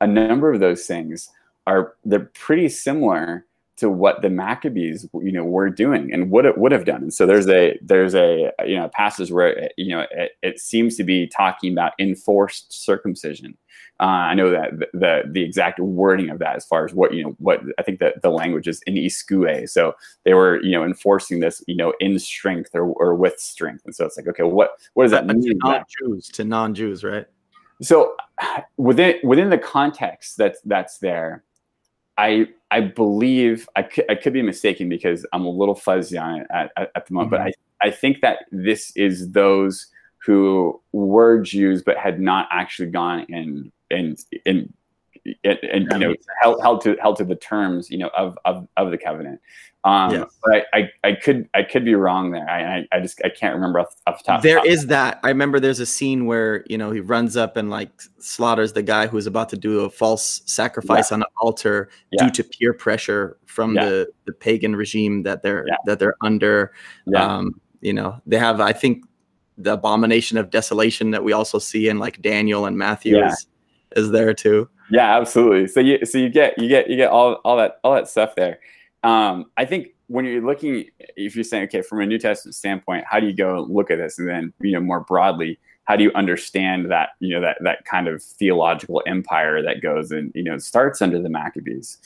a 0.00 0.06
number 0.06 0.52
of 0.52 0.60
those 0.60 0.86
things 0.86 1.30
are 1.66 1.94
they're 2.04 2.30
pretty 2.34 2.68
similar 2.68 3.46
to 3.76 3.90
what 3.90 4.22
the 4.22 4.30
Maccabees, 4.30 5.06
you 5.14 5.32
know, 5.32 5.44
were 5.44 5.68
doing 5.68 6.12
and 6.12 6.30
would 6.30 6.46
would 6.56 6.72
have 6.72 6.84
done. 6.84 7.02
And 7.02 7.14
so 7.14 7.26
there's 7.26 7.48
a 7.48 7.78
there's 7.82 8.14
a 8.14 8.52
you 8.64 8.76
know 8.76 8.88
passage 8.88 9.30
where 9.30 9.70
you 9.76 9.94
know 9.94 10.06
it, 10.10 10.32
it 10.42 10.60
seems 10.60 10.96
to 10.96 11.04
be 11.04 11.26
talking 11.26 11.72
about 11.72 11.92
enforced 11.98 12.72
circumcision. 12.84 13.56
Uh, 13.98 14.04
I 14.04 14.34
know 14.34 14.50
that 14.50 14.78
the, 14.78 14.86
the, 14.92 15.22
the 15.30 15.42
exact 15.42 15.80
wording 15.80 16.28
of 16.28 16.38
that, 16.40 16.56
as 16.56 16.66
far 16.66 16.84
as 16.84 16.92
what 16.92 17.14
you 17.14 17.22
know, 17.22 17.36
what 17.38 17.62
I 17.78 17.82
think 17.82 17.98
that 18.00 18.20
the 18.22 18.30
language 18.30 18.68
is 18.68 18.82
in 18.86 18.94
ischui. 18.94 19.68
So 19.68 19.94
they 20.24 20.34
were 20.34 20.62
you 20.62 20.72
know 20.72 20.84
enforcing 20.84 21.40
this 21.40 21.62
you 21.66 21.76
know 21.76 21.92
in 22.00 22.18
strength 22.18 22.70
or, 22.74 22.84
or 22.84 23.14
with 23.14 23.38
strength. 23.38 23.82
And 23.84 23.94
so 23.94 24.06
it's 24.06 24.16
like 24.16 24.28
okay, 24.28 24.42
what 24.42 24.70
what 24.94 25.04
does 25.04 25.12
that 25.12 25.26
mean? 25.26 25.42
To 25.42 25.54
non-Jews, 25.62 26.28
to 26.28 26.44
non-Jews, 26.44 27.04
right? 27.04 27.26
so 27.82 28.16
within 28.76 29.16
within 29.22 29.50
the 29.50 29.58
context 29.58 30.36
that's 30.36 30.60
that's 30.62 30.98
there 30.98 31.44
i 32.18 32.46
i 32.70 32.80
believe 32.80 33.68
i 33.76 33.82
could, 33.82 34.04
I 34.10 34.14
could 34.14 34.32
be 34.32 34.42
mistaken 34.42 34.88
because 34.88 35.26
i'm 35.32 35.44
a 35.44 35.50
little 35.50 35.74
fuzzy 35.74 36.18
on 36.18 36.40
it 36.40 36.46
at, 36.50 36.72
at, 36.76 36.90
at 36.94 37.06
the 37.06 37.14
moment 37.14 37.32
mm-hmm. 37.32 37.44
but 37.44 37.54
i 37.84 37.88
i 37.88 37.90
think 37.90 38.20
that 38.22 38.40
this 38.50 38.92
is 38.96 39.30
those 39.32 39.86
who 40.24 40.80
were 40.92 41.40
jews 41.40 41.82
but 41.82 41.96
had 41.96 42.20
not 42.20 42.48
actually 42.50 42.90
gone 42.90 43.26
and 43.30 43.72
and 43.90 44.18
and 44.44 44.72
and, 45.44 45.58
and 45.62 45.92
you 45.92 45.98
know 45.98 46.14
held, 46.40 46.60
held 46.62 46.80
to 46.82 46.96
held 47.00 47.16
to 47.16 47.24
the 47.24 47.36
terms 47.36 47.90
you 47.90 47.98
know 47.98 48.10
of 48.16 48.38
of, 48.44 48.66
of 48.76 48.90
the 48.90 48.98
covenant 48.98 49.40
um, 49.86 50.10
yes. 50.10 50.36
but 50.42 50.66
I, 50.72 50.78
I, 50.80 50.90
I, 51.04 51.12
could 51.12 51.48
I 51.54 51.62
could 51.62 51.84
be 51.84 51.94
wrong 51.94 52.32
there. 52.32 52.48
I, 52.50 52.88
I, 52.90 52.98
just 52.98 53.20
I 53.24 53.28
can't 53.28 53.54
remember 53.54 53.78
off, 53.78 53.94
off 54.08 54.18
the 54.18 54.24
top. 54.24 54.42
There 54.42 54.56
top. 54.56 54.66
is 54.66 54.88
that. 54.88 55.20
I 55.22 55.28
remember 55.28 55.60
there's 55.60 55.78
a 55.78 55.86
scene 55.86 56.26
where 56.26 56.64
you 56.66 56.76
know 56.76 56.90
he 56.90 56.98
runs 56.98 57.36
up 57.36 57.56
and 57.56 57.70
like 57.70 57.92
slaughters 58.18 58.72
the 58.72 58.82
guy 58.82 59.06
who's 59.06 59.28
about 59.28 59.48
to 59.50 59.56
do 59.56 59.82
a 59.82 59.90
false 59.90 60.42
sacrifice 60.46 61.12
yeah. 61.12 61.14
on 61.14 61.22
an 61.22 61.28
altar 61.40 61.88
yeah. 62.10 62.24
due 62.24 62.32
to 62.32 62.42
peer 62.42 62.72
pressure 62.72 63.38
from 63.46 63.76
yeah. 63.76 63.84
the, 63.84 64.08
the 64.24 64.32
pagan 64.32 64.74
regime 64.74 65.22
that 65.22 65.44
they're 65.44 65.64
that 65.84 66.00
they're 66.00 66.16
under. 66.20 66.72
Um, 67.14 67.60
you 67.80 67.92
know 67.92 68.20
they 68.26 68.38
have 68.38 68.60
I 68.60 68.72
think 68.72 69.04
the 69.56 69.74
abomination 69.74 70.36
of 70.36 70.50
desolation 70.50 71.12
that 71.12 71.22
we 71.22 71.32
also 71.32 71.60
see 71.60 71.88
in 71.88 72.00
like 72.00 72.20
Daniel 72.22 72.66
and 72.66 72.76
Matthew 72.76 73.24
is, 73.24 73.46
is 73.94 74.10
there 74.10 74.34
too. 74.34 74.68
Yeah, 74.90 75.16
absolutely. 75.16 75.66
So 75.68 75.80
you 75.80 76.04
so 76.04 76.18
you 76.18 76.28
get 76.28 76.58
you 76.58 76.68
get 76.68 76.88
you 76.88 76.96
get 76.96 77.10
all 77.10 77.34
all 77.44 77.56
that 77.56 77.80
all 77.82 77.94
that 77.94 78.08
stuff 78.08 78.34
there. 78.36 78.58
Um, 79.02 79.46
I 79.56 79.64
think 79.64 79.88
when 80.08 80.24
you're 80.24 80.44
looking, 80.44 80.86
if 81.16 81.34
you're 81.34 81.44
saying, 81.44 81.64
okay, 81.64 81.82
from 81.82 82.00
a 82.00 82.06
New 82.06 82.18
Testament 82.18 82.54
standpoint, 82.54 83.04
how 83.08 83.18
do 83.18 83.26
you 83.26 83.32
go 83.32 83.66
look 83.68 83.90
at 83.90 83.98
this, 83.98 84.18
and 84.18 84.28
then 84.28 84.52
you 84.60 84.72
know 84.72 84.80
more 84.80 85.00
broadly, 85.00 85.58
how 85.84 85.96
do 85.96 86.04
you 86.04 86.12
understand 86.14 86.90
that 86.90 87.10
you 87.20 87.34
know 87.34 87.40
that 87.40 87.58
that 87.62 87.84
kind 87.84 88.06
of 88.08 88.22
theological 88.22 89.02
empire 89.06 89.62
that 89.62 89.82
goes 89.82 90.12
and 90.12 90.30
you 90.34 90.44
know 90.44 90.58
starts 90.58 91.02
under 91.02 91.20
the 91.20 91.28
Maccabees? 91.30 91.98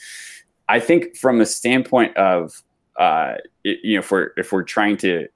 I 0.69 0.79
think 0.79 1.15
from 1.17 1.37
the 1.37 1.45
standpoint 1.45 2.15
of 2.17 2.63
uh, 2.97 3.35
it, 3.63 3.79
you 3.83 3.95
know, 3.95 3.99
if 3.99 4.11
we're 4.11 4.31
if 4.37 4.51
we're 4.51 4.63
trying 4.63 4.97
to 4.97 5.27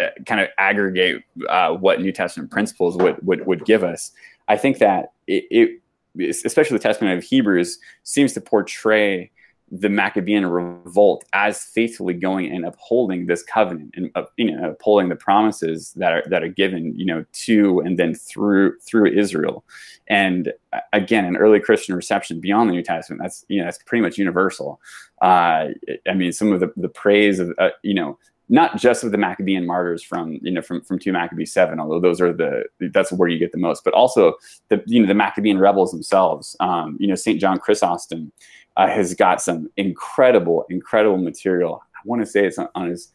uh, 0.00 0.08
kind 0.26 0.40
of 0.40 0.48
aggregate 0.58 1.22
uh, 1.48 1.72
what 1.74 2.00
New 2.00 2.12
Testament 2.12 2.50
principles 2.50 2.96
would 2.96 3.16
would 3.24 3.46
would 3.46 3.64
give 3.64 3.84
us, 3.84 4.10
I 4.48 4.56
think 4.56 4.78
that 4.78 5.12
it, 5.26 5.44
it 5.50 5.80
especially 6.20 6.76
the 6.76 6.82
Testament 6.82 7.18
of 7.18 7.24
Hebrews 7.24 7.78
seems 8.02 8.32
to 8.34 8.40
portray 8.40 9.30
the 9.70 9.88
Maccabean 9.88 10.46
revolt 10.46 11.24
as 11.32 11.62
faithfully 11.62 12.14
going 12.14 12.50
and 12.50 12.64
upholding 12.64 13.26
this 13.26 13.42
covenant 13.42 13.94
and 13.96 14.10
uh, 14.14 14.24
you 14.36 14.50
know 14.50 14.70
upholding 14.70 15.08
the 15.08 15.16
promises 15.16 15.92
that 15.96 16.12
are 16.12 16.22
that 16.28 16.42
are 16.42 16.48
given 16.48 16.98
you 16.98 17.04
know 17.04 17.24
to 17.32 17.80
and 17.80 17.98
then 17.98 18.14
through 18.14 18.78
through 18.80 19.06
Israel. 19.12 19.64
And 20.06 20.52
uh, 20.72 20.80
again 20.92 21.24
an 21.24 21.36
early 21.36 21.60
Christian 21.60 21.94
reception 21.94 22.40
beyond 22.40 22.70
the 22.70 22.74
New 22.74 22.82
Testament 22.82 23.20
that's 23.22 23.44
you 23.48 23.58
know 23.58 23.64
that's 23.64 23.82
pretty 23.82 24.02
much 24.02 24.16
universal. 24.16 24.80
Uh, 25.20 25.68
I 26.08 26.14
mean 26.14 26.32
some 26.32 26.52
of 26.52 26.60
the, 26.60 26.72
the 26.76 26.88
praise 26.88 27.38
of 27.38 27.52
uh, 27.58 27.70
you 27.82 27.94
know 27.94 28.18
not 28.48 28.76
just 28.78 29.04
of 29.04 29.12
the 29.12 29.18
Maccabean 29.18 29.66
martyrs 29.66 30.02
from 30.02 30.38
you 30.42 30.50
know 30.50 30.62
from 30.62 30.82
from 30.82 30.98
two 30.98 31.12
Maccabees 31.12 31.52
seven, 31.52 31.80
although 31.80 32.00
those 32.00 32.20
are 32.20 32.32
the 32.32 32.64
that's 32.92 33.12
where 33.12 33.28
you 33.28 33.38
get 33.38 33.52
the 33.52 33.58
most, 33.58 33.84
but 33.84 33.94
also 33.94 34.34
the 34.68 34.82
you 34.86 35.00
know 35.00 35.06
the 35.06 35.14
Maccabean 35.14 35.58
rebels 35.58 35.92
themselves. 35.92 36.56
Um, 36.60 36.96
you 36.98 37.06
know 37.06 37.14
Saint 37.14 37.40
John 37.40 37.58
Chrysostom 37.58 38.32
uh, 38.76 38.88
has 38.88 39.14
got 39.14 39.42
some 39.42 39.68
incredible 39.76 40.64
incredible 40.70 41.18
material. 41.18 41.82
I 41.94 42.00
want 42.04 42.22
to 42.22 42.26
say 42.26 42.46
it's 42.46 42.58
on, 42.58 42.68
on 42.74 42.88
his 42.88 43.12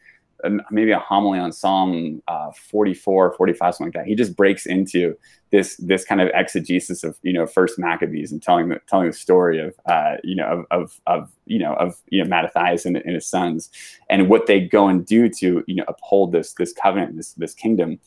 maybe 0.71 0.91
a 0.91 0.99
homily 0.99 1.39
on 1.39 1.51
Psalm 1.51 2.21
uh, 2.27 2.51
44, 2.51 3.33
45, 3.33 3.75
something 3.75 3.87
like 3.87 3.93
that. 3.93 4.07
He 4.07 4.15
just 4.15 4.35
breaks 4.35 4.65
into 4.65 5.15
this 5.53 5.77
this 5.77 6.03
kind 6.03 6.19
of 6.19 6.29
exegesis 6.33 7.03
of 7.03 7.15
you 7.21 7.31
know 7.31 7.45
first 7.45 7.77
Maccabees 7.77 8.31
and 8.31 8.41
telling 8.41 8.69
the 8.69 8.79
telling 8.87 9.07
the 9.07 9.13
story 9.13 9.59
of 9.59 9.75
uh, 9.85 10.15
you 10.23 10.35
know 10.35 10.47
of, 10.47 10.65
of, 10.71 10.99
of 11.05 11.31
you 11.45 11.59
know 11.59 11.73
of 11.75 11.95
you 12.09 12.23
know 12.23 12.27
Mattathias 12.27 12.85
and, 12.85 12.97
and, 12.97 13.13
his 13.13 13.27
sons 13.27 13.69
and 14.09 14.29
what 14.29 14.47
they 14.47 14.59
go 14.59 14.87
and 14.87 15.05
do 15.05 15.29
to 15.29 15.63
you 15.67 15.75
know 15.75 15.85
uphold 15.87 16.31
this 16.31 16.53
this 16.53 16.73
covenant 16.73 17.17
this 17.17 17.33
this 17.33 17.53
kingdom. 17.53 17.99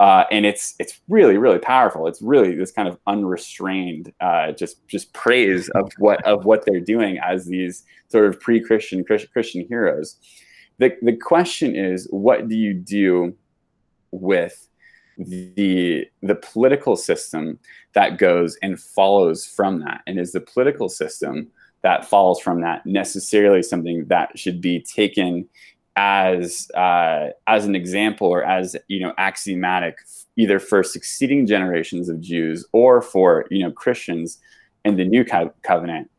Uh, 0.00 0.24
and 0.32 0.46
it's 0.46 0.74
it's 0.78 1.00
really 1.08 1.36
really 1.36 1.58
powerful. 1.58 2.08
It's 2.08 2.22
really 2.22 2.54
this 2.54 2.72
kind 2.72 2.88
of 2.88 2.98
unrestrained 3.06 4.10
uh, 4.20 4.52
just 4.52 4.86
just 4.88 5.12
praise 5.12 5.68
of 5.74 5.92
what 5.98 6.24
of 6.24 6.46
what 6.46 6.64
they're 6.64 6.80
doing 6.80 7.18
as 7.18 7.44
these 7.44 7.84
sort 8.08 8.26
of 8.26 8.40
pre-Christian 8.40 9.04
Christian 9.04 9.66
heroes 9.68 10.16
the 10.78 10.92
the 11.02 11.16
question 11.16 11.76
is 11.76 12.06
what 12.10 12.48
do 12.48 12.56
you 12.56 12.74
do 12.74 13.34
with 14.10 14.68
the 15.18 16.06
the 16.22 16.34
political 16.34 16.96
system 16.96 17.58
that 17.94 18.18
goes 18.18 18.56
and 18.62 18.80
follows 18.80 19.46
from 19.46 19.80
that? 19.80 20.02
And 20.06 20.18
is 20.18 20.32
the 20.32 20.40
political 20.40 20.88
system 20.88 21.48
that 21.82 22.04
follows 22.04 22.40
from 22.40 22.62
that 22.62 22.84
necessarily 22.86 23.62
something 23.62 24.06
that 24.06 24.38
should 24.38 24.60
be 24.60 24.80
taken 24.80 25.46
as 25.96 26.68
uh, 26.74 27.28
as 27.46 27.66
an 27.66 27.76
example 27.76 28.26
or 28.26 28.42
as 28.42 28.76
you 28.88 29.00
know 29.00 29.12
axiomatic 29.18 29.98
either 30.36 30.58
for 30.58 30.82
succeeding 30.82 31.46
generations 31.46 32.08
of 32.08 32.20
Jews 32.20 32.66
or 32.72 33.00
for 33.00 33.46
you 33.50 33.62
know 33.62 33.70
Christians 33.70 34.38
in 34.84 34.96
the 34.96 35.04
new 35.04 35.24
co- 35.24 35.54
covenant? 35.62 36.10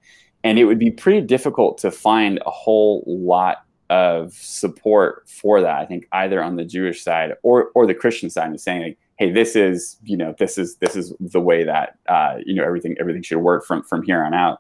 And 0.44 0.60
it 0.60 0.66
would 0.66 0.80
be 0.80 0.92
pretty 0.92 1.22
difficult 1.22 1.80
to 1.80 1.90
find 1.90 2.40
a 2.46 2.52
whole 2.52 3.04
lot 3.08 3.65
of 3.90 4.34
support 4.34 5.28
for 5.30 5.62
that. 5.62 5.78
I 5.78 5.86
think 5.86 6.08
either 6.12 6.42
on 6.42 6.56
the 6.56 6.66
Jewish 6.66 7.04
side 7.04 7.34
or 7.44 7.70
or 7.76 7.86
the 7.86 7.94
Christian 7.94 8.30
side 8.30 8.54
is 8.54 8.64
saying 8.64 8.82
like, 8.82 8.98
hey, 9.18 9.32
this 9.32 9.56
is 9.56 9.98
you 10.04 10.18
know 10.18 10.36
this 10.38 10.58
is 10.58 10.78
this 10.78 10.96
is 10.96 11.14
the 11.20 11.40
way 11.40 11.64
that 11.64 11.98
uh, 12.08 12.38
you 12.46 12.56
know 12.56 12.64
everything 12.64 12.96
everything 13.00 13.22
should 13.22 13.40
work 13.40 13.66
from 13.66 13.84
from 13.84 14.04
here 14.04 14.24
on 14.24 14.34
out. 14.34 14.60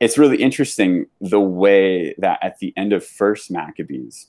It's 0.00 0.16
really 0.16 0.42
interesting 0.42 1.06
the 1.20 1.40
way 1.40 2.14
that 2.18 2.38
at 2.42 2.58
the 2.58 2.72
end 2.76 2.92
of 2.92 3.04
First 3.04 3.50
Maccabees, 3.50 4.28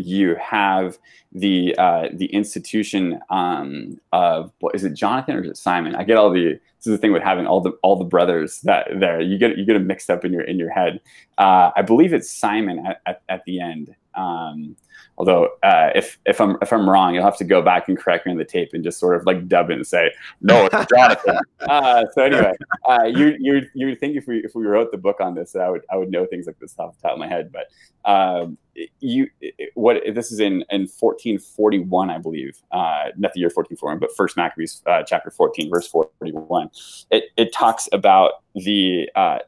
you 0.00 0.36
have 0.36 0.98
the 1.32 1.74
uh, 1.78 2.08
the 2.12 2.26
institution 2.26 3.20
um, 3.30 4.00
of 4.12 4.52
what 4.60 4.74
is 4.74 4.84
it 4.84 4.94
Jonathan 4.94 5.36
or 5.36 5.42
is 5.42 5.50
it 5.50 5.56
Simon? 5.56 5.94
I 5.94 6.04
get 6.04 6.16
all 6.16 6.30
the 6.30 6.58
this 6.78 6.86
is 6.86 6.92
the 6.92 6.98
thing 6.98 7.12
with 7.12 7.22
having 7.22 7.46
all 7.46 7.60
the 7.60 7.72
all 7.82 7.96
the 7.96 8.04
brothers 8.04 8.60
that 8.62 8.88
there 8.98 9.20
you 9.20 9.38
get 9.38 9.56
you 9.58 9.64
get 9.64 9.74
them 9.74 9.86
mixed 9.86 10.10
up 10.10 10.24
in 10.24 10.32
your 10.32 10.42
in 10.42 10.58
your 10.58 10.70
head. 10.70 11.00
Uh, 11.38 11.70
I 11.76 11.82
believe 11.82 12.12
it's 12.12 12.32
Simon 12.32 12.84
at, 12.86 13.00
at, 13.06 13.22
at 13.28 13.44
the 13.44 13.60
end. 13.60 13.94
Um, 14.14 14.76
Although 15.20 15.50
uh, 15.62 15.90
if 15.94 16.18
if 16.24 16.40
I'm 16.40 16.56
if 16.62 16.72
I'm 16.72 16.88
wrong, 16.88 17.14
you'll 17.14 17.24
have 17.24 17.36
to 17.36 17.44
go 17.44 17.60
back 17.60 17.90
and 17.90 17.98
correct 17.98 18.24
me 18.24 18.32
on 18.32 18.38
the 18.38 18.44
tape 18.46 18.70
and 18.72 18.82
just 18.82 18.98
sort 18.98 19.14
of 19.16 19.26
like 19.26 19.48
dub 19.48 19.68
it 19.68 19.74
and 19.74 19.86
say, 19.86 20.10
"No, 20.40 20.64
it's 20.64 20.90
Jonathan." 20.90 21.36
uh, 21.60 22.06
so 22.14 22.22
anyway, 22.22 22.54
uh, 22.88 23.04
you 23.04 23.36
you 23.38 23.66
you 23.74 23.94
think 23.94 24.16
if 24.16 24.26
we 24.26 24.38
if 24.38 24.54
we 24.54 24.64
wrote 24.64 24.90
the 24.90 24.96
book 24.96 25.20
on 25.20 25.34
this, 25.34 25.54
I 25.54 25.68
would 25.68 25.82
I 25.92 25.98
would 25.98 26.10
know 26.10 26.24
things 26.24 26.46
like 26.46 26.58
this 26.58 26.74
off 26.78 26.96
the 26.96 27.02
top 27.02 27.12
of 27.12 27.18
my 27.18 27.28
head. 27.28 27.52
But 27.52 28.10
um, 28.10 28.56
you 29.00 29.28
what 29.74 29.98
this 30.10 30.32
is 30.32 30.40
in 30.40 30.64
in 30.70 30.88
1441, 30.88 32.08
I 32.08 32.16
believe, 32.16 32.56
uh, 32.72 33.10
not 33.18 33.34
the 33.34 33.40
year 33.40 33.50
1441, 33.54 33.98
but 33.98 34.16
First 34.16 34.38
Maccabees 34.38 34.82
uh, 34.86 35.02
chapter 35.02 35.30
14, 35.30 35.68
verse 35.68 35.86
41. 35.86 36.70
It 37.10 37.24
it 37.36 37.52
talks 37.52 37.90
about 37.92 38.42
the 38.54 39.06
uh, 39.14 39.40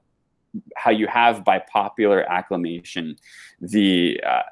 how 0.77 0.91
you 0.91 1.07
have 1.07 1.47
by 1.47 1.61
popular 1.61 2.31
acclamation 2.31 3.17
the 3.63 4.21
uh, 4.27 4.43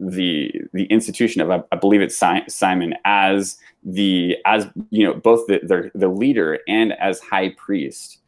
the 0.00 0.52
the 0.72 0.84
institution 0.84 1.40
of 1.40 1.50
I, 1.50 1.62
I 1.72 1.76
believe 1.76 2.00
it's 2.00 2.16
si- 2.16 2.48
Simon 2.48 2.94
as 3.04 3.56
the 3.82 4.36
as 4.46 4.66
you 4.90 5.06
know 5.06 5.14
both 5.14 5.46
the, 5.46 5.60
the 5.62 5.90
the 5.94 6.08
leader 6.08 6.58
and 6.68 6.92
as 6.94 7.20
high 7.20 7.50
priest 7.50 8.18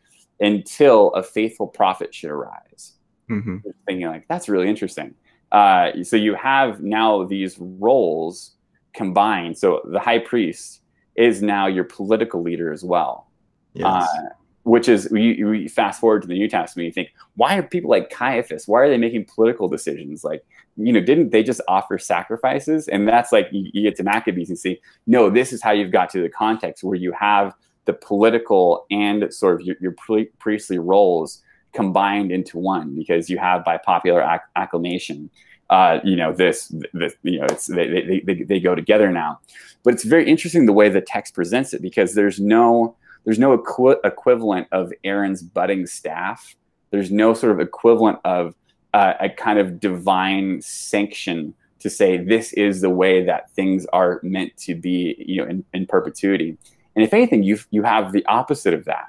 until 0.40 1.10
a 1.14 1.22
faithful 1.22 1.66
prophet 1.66 2.14
should 2.14 2.30
arise. 2.30 2.92
Mm-hmm. 3.30 3.58
Thinking 3.86 4.06
like 4.06 4.26
that's 4.28 4.48
really 4.48 4.68
interesting. 4.68 5.14
Uh, 5.52 6.02
so 6.02 6.16
you 6.16 6.34
have 6.34 6.80
now 6.80 7.24
these 7.24 7.56
roles 7.58 8.52
combined. 8.94 9.56
So 9.56 9.82
the 9.84 10.00
high 10.00 10.18
priest 10.18 10.80
is 11.14 11.42
now 11.42 11.66
your 11.66 11.84
political 11.84 12.42
leader 12.42 12.72
as 12.72 12.84
well. 12.84 13.30
Yes. 13.74 13.86
Uh, 13.86 14.28
which 14.66 14.88
is 14.88 15.08
you, 15.12 15.68
fast 15.68 16.00
forward 16.00 16.22
to 16.22 16.28
the 16.28 16.34
New 16.34 16.48
Testament, 16.48 16.86
you 16.86 16.92
think, 16.92 17.12
why 17.36 17.56
are 17.56 17.62
people 17.62 17.88
like 17.88 18.10
Caiaphas? 18.10 18.66
Why 18.66 18.80
are 18.80 18.88
they 18.88 18.98
making 18.98 19.26
political 19.26 19.68
decisions? 19.68 20.24
Like, 20.24 20.44
you 20.76 20.92
know, 20.92 21.00
didn't 21.00 21.30
they 21.30 21.44
just 21.44 21.60
offer 21.68 22.00
sacrifices? 22.00 22.88
And 22.88 23.06
that's 23.06 23.30
like 23.30 23.46
you, 23.52 23.70
you 23.72 23.82
get 23.84 23.94
to 23.98 24.02
Maccabees 24.02 24.48
and 24.48 24.58
see, 24.58 24.80
no, 25.06 25.30
this 25.30 25.52
is 25.52 25.62
how 25.62 25.70
you've 25.70 25.92
got 25.92 26.10
to 26.10 26.20
the 26.20 26.28
context 26.28 26.82
where 26.82 26.96
you 26.96 27.12
have 27.12 27.54
the 27.84 27.92
political 27.92 28.86
and 28.90 29.32
sort 29.32 29.60
of 29.60 29.64
your, 29.64 29.76
your 29.80 29.94
priestly 30.40 30.80
roles 30.80 31.44
combined 31.72 32.32
into 32.32 32.58
one 32.58 32.96
because 32.96 33.30
you 33.30 33.38
have 33.38 33.64
by 33.64 33.78
popular 33.78 34.20
acc- 34.20 34.50
acclamation 34.56 35.30
uh, 35.68 35.98
you 36.04 36.14
know 36.14 36.32
this, 36.32 36.72
this 36.92 37.14
you 37.22 37.40
know 37.40 37.46
it's 37.46 37.66
they, 37.66 37.88
they, 37.88 38.20
they, 38.20 38.42
they 38.44 38.60
go 38.60 38.74
together 38.74 39.10
now 39.10 39.38
but 39.82 39.92
it's 39.92 40.04
very 40.04 40.28
interesting 40.28 40.64
the 40.64 40.72
way 40.72 40.88
the 40.88 41.00
text 41.00 41.34
presents 41.34 41.74
it 41.74 41.82
because 41.82 42.14
there's 42.14 42.40
no 42.40 42.96
there's 43.26 43.40
no 43.40 43.52
equi- 43.52 43.96
equivalent 44.04 44.68
of 44.72 44.92
Aaron's 45.04 45.42
budding 45.42 45.86
staff. 45.86 46.56
There's 46.90 47.10
no 47.10 47.34
sort 47.34 47.52
of 47.52 47.60
equivalent 47.60 48.20
of 48.24 48.54
uh, 48.94 49.14
a 49.20 49.28
kind 49.28 49.58
of 49.58 49.80
divine 49.80 50.62
sanction 50.62 51.52
to 51.80 51.90
say 51.90 52.16
this 52.16 52.52
is 52.54 52.80
the 52.80 52.88
way 52.88 53.24
that 53.24 53.50
things 53.50 53.84
are 53.92 54.20
meant 54.22 54.56
to 54.58 54.76
be, 54.76 55.16
you 55.18 55.42
know, 55.42 55.50
in, 55.50 55.64
in 55.74 55.86
perpetuity. 55.86 56.56
And 56.94 57.04
if 57.04 57.12
anything, 57.12 57.42
you 57.42 57.58
you 57.70 57.82
have 57.82 58.12
the 58.12 58.24
opposite 58.26 58.72
of 58.72 58.84
that. 58.86 59.06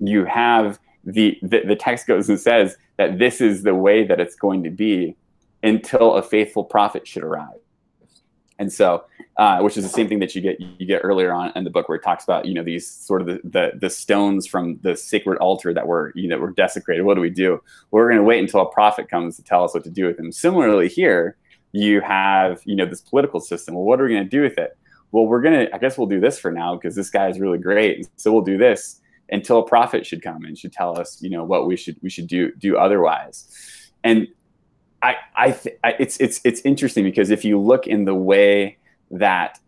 You 0.00 0.24
have 0.24 0.78
the, 1.04 1.38
the 1.40 1.62
the 1.64 1.76
text 1.76 2.06
goes 2.08 2.28
and 2.28 2.38
says 2.38 2.76
that 2.98 3.18
this 3.18 3.40
is 3.40 3.62
the 3.62 3.74
way 3.74 4.04
that 4.04 4.20
it's 4.20 4.34
going 4.34 4.64
to 4.64 4.70
be 4.70 5.16
until 5.62 6.14
a 6.14 6.22
faithful 6.22 6.64
prophet 6.64 7.06
should 7.06 7.22
arrive. 7.22 7.63
And 8.58 8.72
so, 8.72 9.04
uh, 9.36 9.60
which 9.60 9.76
is 9.76 9.82
the 9.82 9.90
same 9.90 10.08
thing 10.08 10.20
that 10.20 10.34
you 10.34 10.40
get 10.40 10.60
you 10.60 10.86
get 10.86 11.00
earlier 11.02 11.32
on 11.32 11.52
in 11.56 11.64
the 11.64 11.70
book 11.70 11.88
where 11.88 11.96
it 11.96 12.04
talks 12.04 12.22
about 12.24 12.46
you 12.46 12.54
know 12.54 12.62
these 12.62 12.88
sort 12.88 13.20
of 13.20 13.26
the, 13.26 13.40
the, 13.44 13.72
the 13.80 13.90
stones 13.90 14.46
from 14.46 14.78
the 14.82 14.96
sacred 14.96 15.38
altar 15.38 15.74
that 15.74 15.86
were 15.86 16.12
you 16.14 16.28
know 16.28 16.38
were 16.38 16.52
desecrated. 16.52 17.04
What 17.04 17.14
do 17.14 17.20
we 17.20 17.30
do? 17.30 17.60
Well, 17.90 18.02
we're 18.02 18.08
going 18.08 18.20
to 18.20 18.24
wait 18.24 18.40
until 18.40 18.60
a 18.60 18.70
prophet 18.70 19.10
comes 19.10 19.36
to 19.36 19.42
tell 19.42 19.64
us 19.64 19.74
what 19.74 19.82
to 19.84 19.90
do 19.90 20.06
with 20.06 20.16
them. 20.16 20.30
Similarly, 20.30 20.88
here 20.88 21.36
you 21.72 22.00
have 22.00 22.62
you 22.64 22.76
know 22.76 22.86
this 22.86 23.00
political 23.00 23.40
system. 23.40 23.74
Well, 23.74 23.84
what 23.84 24.00
are 24.00 24.04
we 24.04 24.10
going 24.10 24.24
to 24.24 24.30
do 24.30 24.42
with 24.42 24.58
it? 24.58 24.76
Well, 25.10 25.26
we're 25.26 25.42
gonna. 25.42 25.68
I 25.72 25.78
guess 25.78 25.98
we'll 25.98 26.06
do 26.06 26.20
this 26.20 26.38
for 26.38 26.52
now 26.52 26.76
because 26.76 26.94
this 26.94 27.10
guy 27.10 27.28
is 27.28 27.40
really 27.40 27.58
great. 27.58 28.08
So 28.16 28.32
we'll 28.32 28.42
do 28.42 28.58
this 28.58 29.00
until 29.30 29.58
a 29.58 29.66
prophet 29.66 30.06
should 30.06 30.22
come 30.22 30.44
and 30.44 30.56
should 30.56 30.72
tell 30.72 30.98
us 30.98 31.20
you 31.22 31.30
know 31.30 31.44
what 31.44 31.66
we 31.66 31.76
should 31.76 31.96
we 32.02 32.10
should 32.10 32.28
do 32.28 32.52
do 32.52 32.76
otherwise. 32.76 33.90
And 34.04 34.28
I, 35.04 35.16
I, 35.36 35.50
th- 35.50 35.78
I, 35.84 35.94
it's 35.98 36.16
it's 36.18 36.40
it's 36.44 36.62
interesting 36.62 37.04
because 37.04 37.30
if 37.30 37.44
you 37.44 37.60
look 37.60 37.86
in 37.86 38.06
the 38.06 38.14
way 38.14 38.78
that 39.10 39.60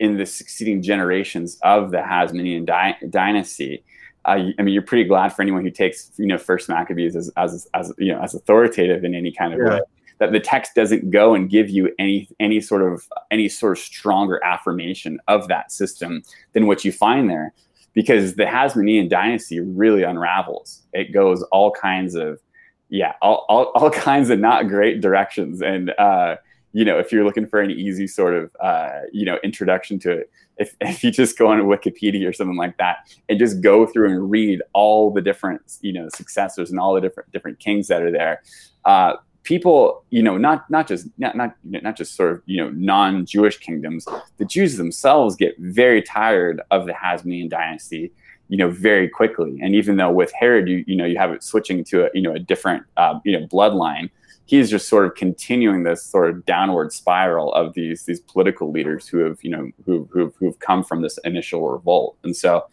in 0.00 0.16
the 0.16 0.24
succeeding 0.24 0.80
generations 0.80 1.58
of 1.62 1.90
the 1.90 1.98
Hasmonean 1.98 2.64
di- 2.64 2.96
dynasty, 3.10 3.84
uh, 4.24 4.38
I 4.58 4.62
mean, 4.62 4.72
you're 4.72 4.82
pretty 4.82 5.04
glad 5.04 5.34
for 5.34 5.42
anyone 5.42 5.62
who 5.62 5.70
takes 5.70 6.10
you 6.16 6.26
know 6.26 6.38
First 6.38 6.70
Maccabees 6.70 7.16
as 7.16 7.30
as, 7.36 7.68
as 7.74 7.92
you 7.98 8.12
know 8.12 8.20
as 8.22 8.34
authoritative 8.34 9.04
in 9.04 9.14
any 9.14 9.30
kind 9.30 9.52
of 9.52 9.60
yeah. 9.60 9.68
way 9.74 9.80
that 10.20 10.32
the 10.32 10.40
text 10.40 10.74
doesn't 10.74 11.10
go 11.10 11.34
and 11.34 11.50
give 11.50 11.68
you 11.68 11.92
any 11.98 12.26
any 12.40 12.58
sort 12.58 12.80
of 12.82 13.06
any 13.30 13.48
sort 13.48 13.76
of 13.76 13.84
stronger 13.84 14.42
affirmation 14.42 15.20
of 15.28 15.48
that 15.48 15.70
system 15.70 16.22
than 16.54 16.66
what 16.66 16.82
you 16.82 16.92
find 16.92 17.28
there 17.28 17.52
because 17.92 18.36
the 18.36 18.44
Hasmonean 18.44 19.10
dynasty 19.10 19.60
really 19.60 20.02
unravels. 20.02 20.82
It 20.94 21.12
goes 21.12 21.42
all 21.52 21.72
kinds 21.72 22.14
of 22.14 22.40
yeah, 22.88 23.14
all, 23.22 23.44
all, 23.48 23.64
all 23.74 23.90
kinds 23.90 24.30
of 24.30 24.38
not 24.38 24.68
great 24.68 25.00
directions. 25.00 25.62
And, 25.62 25.90
uh, 25.98 26.36
you 26.72 26.84
know, 26.84 26.98
if 26.98 27.12
you're 27.12 27.24
looking 27.24 27.46
for 27.46 27.60
an 27.60 27.70
easy 27.70 28.06
sort 28.06 28.34
of, 28.34 28.50
uh, 28.60 29.00
you 29.12 29.24
know, 29.24 29.38
introduction 29.42 29.98
to 30.00 30.12
it, 30.12 30.30
if, 30.58 30.76
if 30.80 31.02
you 31.04 31.10
just 31.10 31.38
go 31.38 31.48
on 31.48 31.58
Wikipedia 31.60 32.28
or 32.28 32.32
something 32.32 32.56
like 32.56 32.76
that 32.78 32.98
and 33.28 33.38
just 33.38 33.60
go 33.60 33.86
through 33.86 34.10
and 34.10 34.30
read 34.30 34.62
all 34.72 35.10
the 35.10 35.22
different, 35.22 35.78
you 35.80 35.92
know, 35.92 36.08
successors 36.14 36.70
and 36.70 36.78
all 36.78 36.94
the 36.94 37.00
different, 37.00 37.30
different 37.32 37.58
kings 37.58 37.88
that 37.88 38.02
are 38.02 38.12
there, 38.12 38.42
uh, 38.84 39.14
people, 39.44 40.04
you 40.10 40.22
know, 40.22 40.36
not, 40.36 40.68
not 40.68 40.86
just, 40.86 41.06
not, 41.16 41.34
not, 41.34 41.54
not 41.64 41.96
just 41.96 42.14
sort 42.14 42.32
of, 42.32 42.42
you 42.44 42.62
know, 42.62 42.70
non-Jewish 42.70 43.58
kingdoms, 43.58 44.06
the 44.36 44.44
Jews 44.44 44.76
themselves 44.76 45.36
get 45.36 45.54
very 45.58 46.02
tired 46.02 46.60
of 46.70 46.84
the 46.84 46.92
Hasmonean 46.92 47.48
dynasty 47.48 48.12
you 48.48 48.56
know, 48.56 48.70
very 48.70 49.08
quickly. 49.08 49.58
And 49.62 49.74
even 49.74 49.96
though 49.96 50.10
with 50.10 50.32
Herod, 50.32 50.68
you 50.68 50.84
you 50.86 50.96
know, 50.96 51.04
you 51.04 51.18
have 51.18 51.30
it 51.30 51.42
switching 51.42 51.84
to 51.84 52.06
a 52.06 52.10
you 52.14 52.22
know 52.22 52.32
a 52.32 52.38
different 52.38 52.84
uh, 52.96 53.18
you 53.24 53.38
know 53.38 53.46
bloodline, 53.46 54.10
he's 54.46 54.70
just 54.70 54.88
sort 54.88 55.04
of 55.04 55.14
continuing 55.14 55.82
this 55.82 56.02
sort 56.02 56.30
of 56.30 56.44
downward 56.46 56.92
spiral 56.92 57.52
of 57.52 57.74
these 57.74 58.04
these 58.04 58.20
political 58.20 58.70
leaders 58.70 59.06
who 59.06 59.18
have 59.18 59.38
you 59.42 59.50
know 59.50 59.70
who 59.84 60.08
who 60.10 60.32
who've 60.38 60.58
come 60.58 60.82
from 60.82 61.02
this 61.02 61.18
initial 61.24 61.70
revolt. 61.70 62.16
And 62.24 62.34
so, 62.34 62.66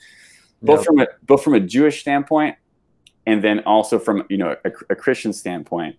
both 0.61 0.85
from 0.85 0.99
a 0.99 1.07
both 1.23 1.43
from 1.43 1.53
a 1.53 1.59
Jewish 1.59 1.99
standpoint, 2.01 2.55
and 3.25 3.43
then 3.43 3.59
also 3.61 3.99
from 3.99 4.25
you 4.29 4.37
know 4.37 4.55
a, 4.63 4.71
a 4.89 4.95
Christian 4.95 5.33
standpoint, 5.33 5.97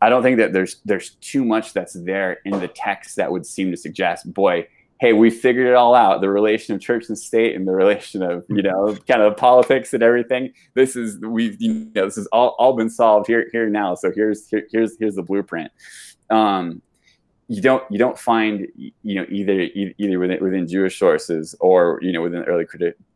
I 0.00 0.08
don't 0.08 0.22
think 0.22 0.38
that 0.38 0.52
there's 0.52 0.80
there's 0.84 1.10
too 1.20 1.44
much 1.44 1.74
that's 1.74 1.92
there 1.92 2.38
in 2.44 2.58
the 2.58 2.68
text 2.68 3.16
that 3.16 3.30
would 3.30 3.44
seem 3.44 3.70
to 3.70 3.76
suggest, 3.76 4.32
boy, 4.32 4.66
hey, 5.00 5.12
we 5.12 5.30
figured 5.30 5.66
it 5.66 5.74
all 5.74 5.94
out. 5.94 6.20
The 6.20 6.28
relation 6.28 6.74
of 6.74 6.80
church 6.80 7.08
and 7.08 7.18
state 7.18 7.54
and 7.54 7.66
the 7.66 7.72
relation 7.72 8.22
of, 8.22 8.44
you 8.48 8.62
know, 8.62 8.96
kind 9.08 9.22
of 9.22 9.36
politics 9.36 9.94
and 9.94 10.02
everything. 10.02 10.52
This 10.74 10.96
is 10.96 11.18
we've 11.20 11.56
you 11.60 11.90
know, 11.94 12.06
this 12.06 12.16
has 12.16 12.26
all, 12.28 12.56
all 12.58 12.74
been 12.74 12.90
solved 12.90 13.26
here 13.26 13.48
here 13.52 13.68
now. 13.68 13.94
So 13.94 14.10
here's 14.14 14.48
here, 14.48 14.66
here's 14.70 14.96
here's 14.98 15.14
the 15.14 15.22
blueprint. 15.22 15.70
Um, 16.30 16.82
you 17.50 17.62
don't 17.62 17.82
you 17.90 17.98
don't 17.98 18.18
find 18.18 18.66
you 18.76 18.92
know 19.14 19.24
either 19.30 19.68
either 19.98 20.18
within, 20.18 20.44
within 20.44 20.68
Jewish 20.68 20.98
sources 20.98 21.54
or 21.60 21.98
you 22.02 22.12
know 22.12 22.20
within 22.20 22.42
early 22.42 22.66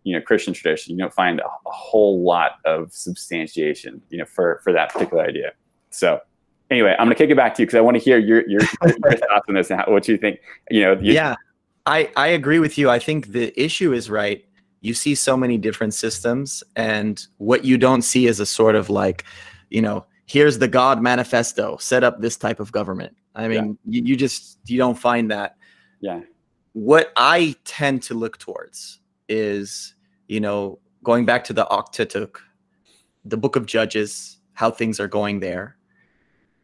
you 0.05 0.17
know 0.17 0.23
Christian 0.23 0.55
tradition 0.55 0.95
you 0.95 0.99
don't 0.99 1.13
find 1.13 1.41
a, 1.41 1.49
whole 1.67 2.23
lot 2.23 2.53
of 2.65 2.93
substantiation 2.93 4.01
you 4.11 4.19
know 4.19 4.25
for 4.25 4.61
for 4.65 4.73
that 4.73 4.93
particular 4.93 5.25
idea. 5.25 5.53
So 5.91 6.21
anyway, 6.71 6.93
I'm 6.99 7.07
going 7.07 7.11
to 7.11 7.15
kick 7.15 7.31
it 7.31 7.37
back 7.37 7.55
to 7.55 7.63
you 7.63 7.67
because 7.67 7.77
I 7.77 7.83
want 7.83 7.97
to 7.99 8.03
hear 8.03 8.19
your 8.19 8.49
your, 8.49 8.63
your 8.83 8.99
thoughts 9.19 9.45
on 9.49 9.55
this 9.55 9.71
and 9.71 9.81
how, 9.81 9.93
what 9.93 10.09
you 10.09 10.17
think. 10.17 10.41
You 10.71 10.81
know, 10.83 10.93
you, 10.93 11.13
yeah, 11.13 11.37
I 11.87 12.11
I 12.17 12.29
agree 12.29 12.59
with 12.59 12.79
you. 12.79 12.91
I 12.91 12.99
think 12.99 13.29
the 13.33 13.53
issue 13.61 13.93
is 13.93 14.11
right. 14.11 14.45
You 14.81 14.95
see 14.95 15.15
so 15.15 15.37
many 15.37 15.59
different 15.59 15.95
systems, 15.95 16.63
and 16.77 17.25
what 17.39 17.65
you 17.65 17.79
don't 17.79 18.03
see 18.03 18.27
is 18.27 18.41
a 18.41 18.47
sort 18.47 18.75
of 18.75 18.91
like, 18.91 19.25
you 19.71 19.81
know, 19.81 20.07
here's 20.27 20.59
the 20.59 20.69
God 20.69 21.01
manifesto. 21.01 21.77
Set 21.77 22.03
up 22.03 22.21
this 22.21 22.37
type 22.37 22.59
of 22.59 22.73
government 22.73 23.17
I 23.35 23.49
mean, 23.49 23.79
yeah. 23.87 24.01
you, 24.01 24.03
you 24.07 24.17
just 24.17 24.59
you 24.67 24.79
don't 24.79 24.99
find 24.99 25.31
that. 25.31 25.57
Yeah. 26.01 26.21
What 26.73 27.13
I 27.17 27.55
tend 27.65 28.03
to 28.05 28.15
look 28.15 28.39
towards 28.39 29.01
is, 29.29 29.95
you 30.27 30.41
know, 30.41 30.79
going 31.03 31.25
back 31.25 31.45
to 31.45 31.53
the 31.53 31.67
Octateuch, 31.67 32.37
the 33.25 33.37
book 33.37 33.57
of 33.57 33.67
Judges, 33.67 34.39
how 34.55 34.71
things 34.71 35.01
are 35.01 35.09
going 35.09 35.41
there. 35.41 35.77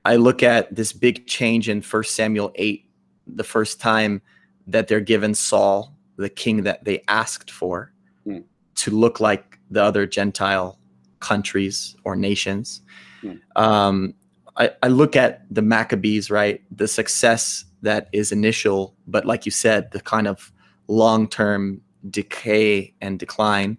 I 0.04 0.16
look 0.16 0.42
at 0.42 0.74
this 0.74 0.92
big 0.92 1.26
change 1.26 1.68
in 1.68 1.82
First 1.82 2.14
Samuel 2.14 2.52
8, 2.54 2.88
the 3.26 3.44
first 3.44 3.80
time 3.80 4.22
that 4.68 4.86
they're 4.86 5.00
given 5.00 5.34
Saul, 5.34 5.94
the 6.16 6.28
king 6.28 6.62
that 6.62 6.84
they 6.84 7.02
asked 7.08 7.50
for, 7.50 7.92
mm. 8.26 8.44
to 8.76 8.90
look 8.90 9.18
like 9.18 9.58
the 9.70 9.82
other 9.82 10.06
Gentile 10.06 10.78
countries 11.20 11.96
or 12.04 12.14
nations. 12.14 12.82
Mm. 13.22 13.40
Um, 13.56 14.14
I, 14.56 14.70
I 14.82 14.88
look 14.88 15.16
at 15.16 15.42
the 15.50 15.62
Maccabees, 15.62 16.30
right? 16.30 16.62
The 16.70 16.86
success 16.86 17.64
that 17.82 18.08
is 18.12 18.32
initial, 18.32 18.94
but 19.06 19.24
like 19.24 19.46
you 19.46 19.52
said, 19.52 19.90
the 19.92 20.00
kind 20.00 20.28
of 20.28 20.52
long 20.88 21.28
term 21.28 21.80
decay 22.10 22.94
and 23.00 23.18
decline. 23.18 23.78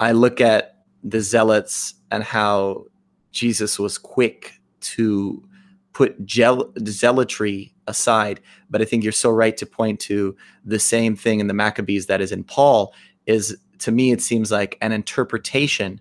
I 0.00 0.12
look 0.12 0.40
at 0.40 0.84
the 1.02 1.20
zealots 1.20 1.94
and 2.10 2.22
how 2.22 2.86
Jesus 3.32 3.78
was 3.78 3.98
quick 3.98 4.60
to 4.80 5.46
put 5.94 6.24
gel- 6.26 6.70
zealotry 6.86 7.74
aside. 7.86 8.40
But 8.68 8.82
I 8.82 8.84
think 8.84 9.02
you're 9.02 9.12
so 9.12 9.30
right 9.30 9.56
to 9.56 9.66
point 9.66 10.00
to 10.00 10.36
the 10.64 10.78
same 10.78 11.16
thing 11.16 11.40
in 11.40 11.46
the 11.46 11.54
Maccabees 11.54 12.06
that 12.06 12.20
is 12.20 12.30
in 12.32 12.44
Paul. 12.44 12.92
Is 13.26 13.56
to 13.78 13.90
me, 13.90 14.12
it 14.12 14.20
seems 14.20 14.52
like 14.52 14.76
an 14.82 14.92
interpretation 14.92 16.00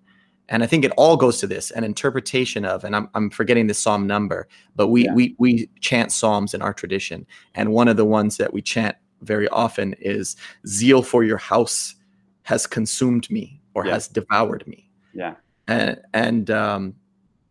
and 0.49 0.63
I 0.63 0.67
think 0.67 0.83
it 0.83 0.91
all 0.97 1.17
goes 1.17 1.39
to 1.39 1.47
this 1.47 1.71
an 1.71 1.83
interpretation 1.83 2.65
of, 2.65 2.83
and 2.83 2.95
I'm, 2.95 3.09
I'm 3.15 3.29
forgetting 3.29 3.67
the 3.67 3.73
psalm 3.73 4.05
number, 4.05 4.47
but 4.75 4.89
we, 4.89 5.05
yeah. 5.05 5.13
we, 5.13 5.35
we 5.37 5.69
chant 5.79 6.11
psalms 6.11 6.53
in 6.53 6.61
our 6.61 6.73
tradition. 6.73 7.25
And 7.55 7.71
one 7.71 7.87
of 7.87 7.97
the 7.97 8.05
ones 8.05 8.37
that 8.37 8.53
we 8.53 8.61
chant 8.61 8.95
very 9.21 9.47
often 9.49 9.95
is 9.99 10.35
zeal 10.67 11.01
for 11.01 11.23
your 11.23 11.37
house 11.37 11.95
has 12.43 12.67
consumed 12.67 13.29
me 13.31 13.61
or 13.73 13.85
yeah. 13.85 13.93
has 13.93 14.07
devoured 14.07 14.67
me. 14.67 14.89
Yeah. 15.13 15.35
And, 15.67 16.01
and, 16.13 16.51
um, 16.51 16.95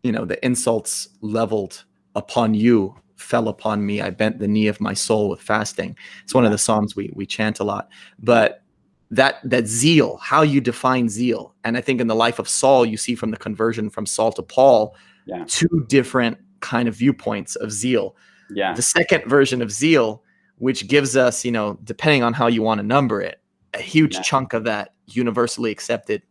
you 0.03 0.11
know, 0.11 0.25
the 0.25 0.43
insults 0.45 1.09
leveled 1.21 1.83
upon 2.15 2.53
you 2.53 2.95
fell 3.15 3.47
upon 3.47 3.85
me. 3.85 4.01
I 4.01 4.09
bent 4.09 4.39
the 4.39 4.47
knee 4.47 4.67
of 4.67 4.81
my 4.81 4.93
soul 4.93 5.29
with 5.29 5.41
fasting. 5.41 5.95
It's 6.23 6.33
one 6.33 6.45
of 6.45 6.51
the 6.51 6.57
psalms 6.57 6.95
we, 6.95 7.11
we 7.13 7.25
chant 7.25 7.59
a 7.59 7.63
lot, 7.63 7.89
but 8.19 8.63
that 9.11 9.39
that 9.43 9.67
zeal, 9.67 10.17
how 10.17 10.41
you 10.41 10.59
define 10.59 11.07
zeal. 11.07 11.53
And 11.63 11.77
I 11.77 11.81
think 11.81 12.01
in 12.01 12.07
the 12.07 12.15
life 12.15 12.39
of 12.39 12.49
Saul, 12.49 12.85
you 12.85 12.97
see 12.97 13.15
from 13.15 13.31
the 13.31 13.37
conversion 13.37 13.89
from 13.89 14.05
Saul 14.05 14.31
to 14.33 14.41
Paul, 14.41 14.95
yeah. 15.25 15.45
two 15.47 15.85
different 15.87 16.37
kind 16.61 16.87
of 16.87 16.95
viewpoints 16.95 17.55
of 17.55 17.71
zeal. 17.71 18.15
Yeah. 18.49 18.73
The 18.73 18.81
second 18.81 19.25
version 19.25 19.61
of 19.61 19.71
zeal, 19.71 20.23
which 20.57 20.87
gives 20.87 21.15
us, 21.15 21.45
you 21.45 21.51
know, 21.51 21.77
depending 21.83 22.23
on 22.23 22.33
how 22.33 22.47
you 22.47 22.61
want 22.63 22.79
to 22.79 22.83
number 22.83 23.21
it, 23.21 23.39
a 23.73 23.81
huge 23.81 24.15
yeah. 24.15 24.21
chunk 24.21 24.53
of 24.53 24.63
that 24.63 24.93
universally 25.07 25.71
accepted 25.71 26.23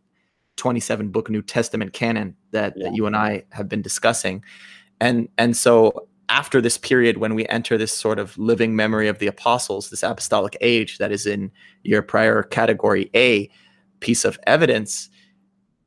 27 0.57 1.09
book 1.09 1.29
New 1.29 1.41
Testament 1.41 1.93
canon 1.93 2.35
that, 2.51 2.73
yeah. 2.75 2.89
that 2.89 2.95
you 2.95 3.05
and 3.05 3.15
I 3.15 3.43
have 3.51 3.69
been 3.69 3.81
discussing. 3.81 4.43
And 5.03 5.27
and 5.37 5.57
so 5.57 6.07
after 6.29 6.61
this 6.61 6.77
period 6.77 7.17
when 7.17 7.35
we 7.35 7.45
enter 7.47 7.77
this 7.77 7.91
sort 7.91 8.19
of 8.19 8.37
living 8.37 8.73
memory 8.73 9.09
of 9.09 9.19
the 9.19 9.27
apostles, 9.27 9.89
this 9.89 10.01
apostolic 10.01 10.55
age 10.61 10.97
that 10.97 11.11
is 11.11 11.27
in 11.27 11.51
your 11.83 12.01
prior 12.01 12.41
category 12.41 13.11
A 13.13 13.49
piece 13.99 14.23
of 14.23 14.39
evidence, 14.47 15.09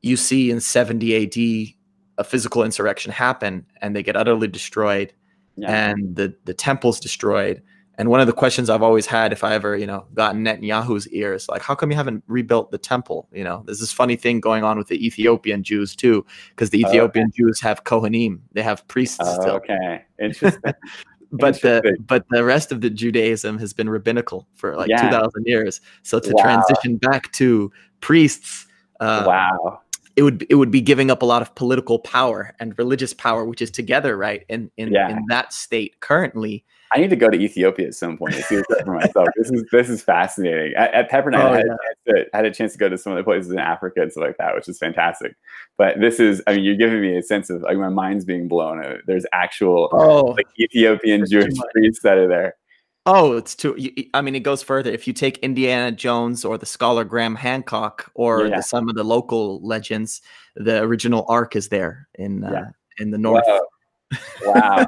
you 0.03 0.17
see 0.17 0.51
in 0.51 0.59
70 0.59 1.15
AD 1.15 1.73
a 2.19 2.23
physical 2.23 2.63
insurrection 2.63 3.11
happen 3.11 3.65
and 3.81 3.95
they 3.95 4.03
get 4.03 4.15
utterly 4.15 4.47
destroyed 4.47 5.11
yeah. 5.55 5.89
and 5.89 6.15
the 6.15 6.35
the 6.45 6.53
temple's 6.53 6.99
destroyed 6.99 7.63
and 7.97 8.09
one 8.09 8.19
of 8.19 8.27
the 8.27 8.33
questions 8.33 8.69
I've 8.69 8.83
always 8.83 9.07
had 9.07 9.33
if 9.33 9.43
I 9.43 9.53
ever, 9.53 9.75
you 9.75 9.87
know, 9.87 10.05
got 10.13 10.35
Netanyahu's 10.35 11.07
ears, 11.09 11.49
like, 11.49 11.63
how 11.63 11.73
come 11.73 11.89
you 11.89 11.97
haven't 11.97 12.23
rebuilt 12.27 12.71
the 12.71 12.77
temple? 12.77 13.27
You 13.31 13.43
know, 13.43 13.63
there's 13.65 13.79
this 13.79 13.91
funny 13.91 14.15
thing 14.15 14.39
going 14.39 14.63
on 14.63 14.77
with 14.77 14.87
the 14.87 15.03
Ethiopian 15.05 15.63
Jews 15.63 15.95
too, 15.95 16.25
because 16.49 16.69
the 16.69 16.79
Ethiopian 16.79 17.27
okay. 17.27 17.37
Jews 17.37 17.59
have 17.61 17.83
Kohanim, 17.83 18.39
they 18.53 18.61
have 18.61 18.87
priests 18.87 19.17
oh, 19.19 19.41
still. 19.41 19.55
Okay, 19.55 20.05
interesting. 20.21 20.61
but 21.31 21.55
Interesting. 21.55 21.81
the 21.81 21.97
but 22.05 22.25
the 22.29 22.43
rest 22.43 22.71
of 22.71 22.81
the 22.81 22.89
Judaism 22.89 23.57
has 23.57 23.73
been 23.73 23.89
rabbinical 23.89 24.47
for 24.53 24.75
like 24.75 24.89
yeah. 24.89 25.01
two 25.01 25.09
thousand 25.09 25.43
years. 25.45 25.81
So 26.03 26.19
to 26.19 26.31
wow. 26.33 26.43
transition 26.43 26.97
back 26.97 27.31
to 27.33 27.71
priests, 27.99 28.67
uh, 28.99 29.23
wow, 29.25 29.81
it 30.15 30.21
would 30.21 30.45
it 30.49 30.55
would 30.55 30.71
be 30.71 30.81
giving 30.81 31.09
up 31.09 31.21
a 31.21 31.25
lot 31.25 31.41
of 31.41 31.53
political 31.55 31.99
power 31.99 32.53
and 32.59 32.77
religious 32.77 33.13
power, 33.13 33.43
which 33.43 33.61
is 33.61 33.71
together, 33.71 34.15
right? 34.15 34.45
In 34.49 34.71
in, 34.77 34.93
yeah. 34.93 35.09
in 35.09 35.25
that 35.29 35.51
state 35.51 35.99
currently, 35.99 36.63
I 36.93 36.99
need 36.99 37.09
to 37.09 37.15
go 37.15 37.29
to 37.29 37.37
Ethiopia 37.37 37.87
at 37.87 37.95
some 37.95 38.17
point 38.17 38.35
to 38.35 38.41
see 38.43 38.55
what's 38.55 38.81
for 38.83 38.93
myself. 38.93 39.27
This 39.35 39.51
is 39.51 39.63
this 39.71 39.89
is 39.89 40.01
fascinating. 40.01 40.73
At, 40.75 40.93
at 40.93 41.11
Pepperdine, 41.11 41.43
oh, 41.43 41.53
I, 41.53 41.57
had 41.57 41.65
yeah. 42.05 42.13
to, 42.13 42.25
I, 42.33 42.37
had 42.37 42.45
a 42.45 42.51
chance 42.51 42.71
to 42.73 42.77
go 42.77 42.87
to 42.87 42.97
some 42.97 43.11
of 43.11 43.17
the 43.17 43.23
places 43.23 43.51
in 43.51 43.59
Africa 43.59 44.01
and 44.01 44.11
stuff 44.11 44.23
like 44.23 44.37
that, 44.37 44.55
which 44.55 44.69
is 44.69 44.77
fantastic. 44.77 45.35
But 45.77 45.99
this 45.99 46.19
is, 46.19 46.41
I 46.47 46.55
mean, 46.55 46.63
you're 46.63 46.75
giving 46.75 47.01
me 47.01 47.17
a 47.17 47.23
sense 47.23 47.49
of 47.49 47.61
like 47.61 47.77
my 47.77 47.89
mind's 47.89 48.23
being 48.23 48.47
blown. 48.47 49.01
There's 49.05 49.25
actual 49.33 49.89
oh, 49.91 50.25
like 50.37 50.47
Ethiopian 50.59 51.25
Jewish 51.29 51.53
priests 51.73 52.03
that 52.03 52.17
are 52.17 52.27
there. 52.27 52.55
Oh, 53.05 53.37
it's 53.37 53.55
too. 53.55 53.77
I 54.13 54.21
mean, 54.21 54.35
it 54.35 54.41
goes 54.41 54.61
further. 54.61 54.91
If 54.91 55.07
you 55.07 55.13
take 55.13 55.37
Indiana 55.39 55.91
Jones 55.91 56.45
or 56.45 56.57
the 56.57 56.65
scholar 56.65 57.03
Graham 57.03 57.35
Hancock 57.35 58.11
or 58.15 58.47
yeah. 58.47 58.57
the, 58.57 58.63
some 58.63 58.89
of 58.89 58.95
the 58.95 59.03
local 59.03 59.61
legends, 59.61 60.21
the 60.55 60.81
original 60.81 61.25
Ark 61.27 61.55
is 61.55 61.69
there 61.69 62.07
in 62.15 62.43
uh, 62.43 62.51
yeah. 62.51 63.03
in 63.03 63.11
the 63.11 63.17
north. 63.17 63.43
Whoa 63.45 63.59
wow, 64.43 64.85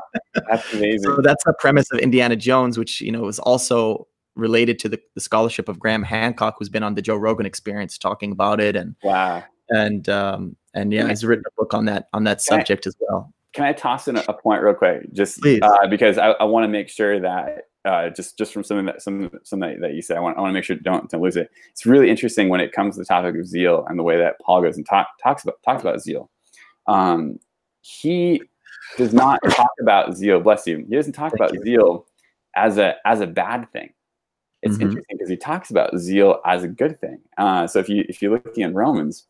that's 0.49 0.73
amazing. 0.73 1.03
so 1.03 1.21
that's 1.21 1.43
the 1.43 1.53
premise 1.59 1.91
of 1.91 1.99
Indiana 1.99 2.35
Jones, 2.35 2.77
which 2.77 3.01
you 3.01 3.11
know 3.11 3.27
is 3.27 3.39
also 3.39 4.07
related 4.35 4.79
to 4.79 4.89
the, 4.89 4.99
the 5.15 5.21
scholarship 5.21 5.67
of 5.67 5.79
Graham 5.79 6.03
Hancock, 6.03 6.55
who's 6.57 6.69
been 6.69 6.83
on 6.83 6.95
the 6.95 7.01
Joe 7.01 7.15
Rogan 7.15 7.45
Experience 7.45 7.97
talking 7.97 8.31
about 8.31 8.59
it, 8.59 8.75
and 8.75 8.95
wow, 9.03 9.43
and 9.69 10.07
um, 10.09 10.55
and 10.73 10.93
yeah, 10.93 11.07
he's 11.07 11.25
written 11.25 11.43
a 11.47 11.51
book 11.61 11.73
on 11.73 11.85
that 11.85 12.07
on 12.13 12.23
that 12.23 12.41
subject 12.41 12.85
I, 12.85 12.89
as 12.89 12.95
well. 12.99 13.33
Can 13.53 13.65
I 13.65 13.73
toss 13.73 14.07
in 14.07 14.15
a, 14.15 14.23
a 14.27 14.33
point 14.33 14.61
real 14.61 14.75
quick, 14.75 15.11
just 15.13 15.45
uh, 15.45 15.87
because 15.89 16.17
I, 16.17 16.31
I 16.31 16.43
want 16.43 16.63
to 16.63 16.67
make 16.67 16.87
sure 16.87 17.19
that 17.19 17.69
uh, 17.85 18.09
just 18.09 18.37
just 18.37 18.53
from 18.53 18.63
something 18.63 18.85
that 18.85 19.01
some 19.01 19.29
something 19.43 19.79
that 19.79 19.93
you 19.93 20.01
said, 20.01 20.17
I 20.17 20.19
want 20.19 20.37
I 20.37 20.41
want 20.41 20.51
to 20.51 20.53
make 20.53 20.63
sure 20.63 20.75
don't 20.75 21.09
don't 21.09 21.21
lose 21.21 21.37
it. 21.37 21.49
It's 21.71 21.85
really 21.85 22.09
interesting 22.09 22.49
when 22.49 22.61
it 22.61 22.71
comes 22.71 22.95
to 22.95 23.01
the 23.01 23.05
topic 23.05 23.35
of 23.35 23.47
zeal 23.47 23.85
and 23.87 23.97
the 23.97 24.03
way 24.03 24.17
that 24.17 24.39
Paul 24.41 24.61
goes 24.61 24.77
and 24.77 24.85
talk, 24.85 25.07
talks 25.23 25.43
about 25.43 25.55
talks 25.63 25.81
about 25.81 26.01
zeal. 26.01 26.29
Um, 26.87 27.39
he 27.81 28.41
does 28.97 29.13
not 29.13 29.39
talk 29.49 29.71
about 29.81 30.15
zeal. 30.15 30.39
Bless 30.39 30.65
you. 30.67 30.85
He 30.89 30.95
doesn't 30.95 31.13
talk 31.13 31.31
Thank 31.31 31.39
about 31.39 31.53
you. 31.53 31.63
zeal 31.63 32.05
as 32.55 32.77
a 32.77 32.95
as 33.05 33.21
a 33.21 33.27
bad 33.27 33.71
thing. 33.71 33.93
It's 34.61 34.75
mm-hmm. 34.75 34.83
interesting 34.83 35.17
because 35.17 35.29
he 35.29 35.37
talks 35.37 35.69
about 35.69 35.97
zeal 35.97 36.41
as 36.45 36.63
a 36.63 36.67
good 36.67 36.99
thing. 36.99 37.19
Uh, 37.37 37.67
so 37.67 37.79
if 37.79 37.89
you 37.89 38.05
if 38.09 38.21
you 38.21 38.31
look 38.31 38.57
in 38.57 38.73
Romans, 38.73 39.25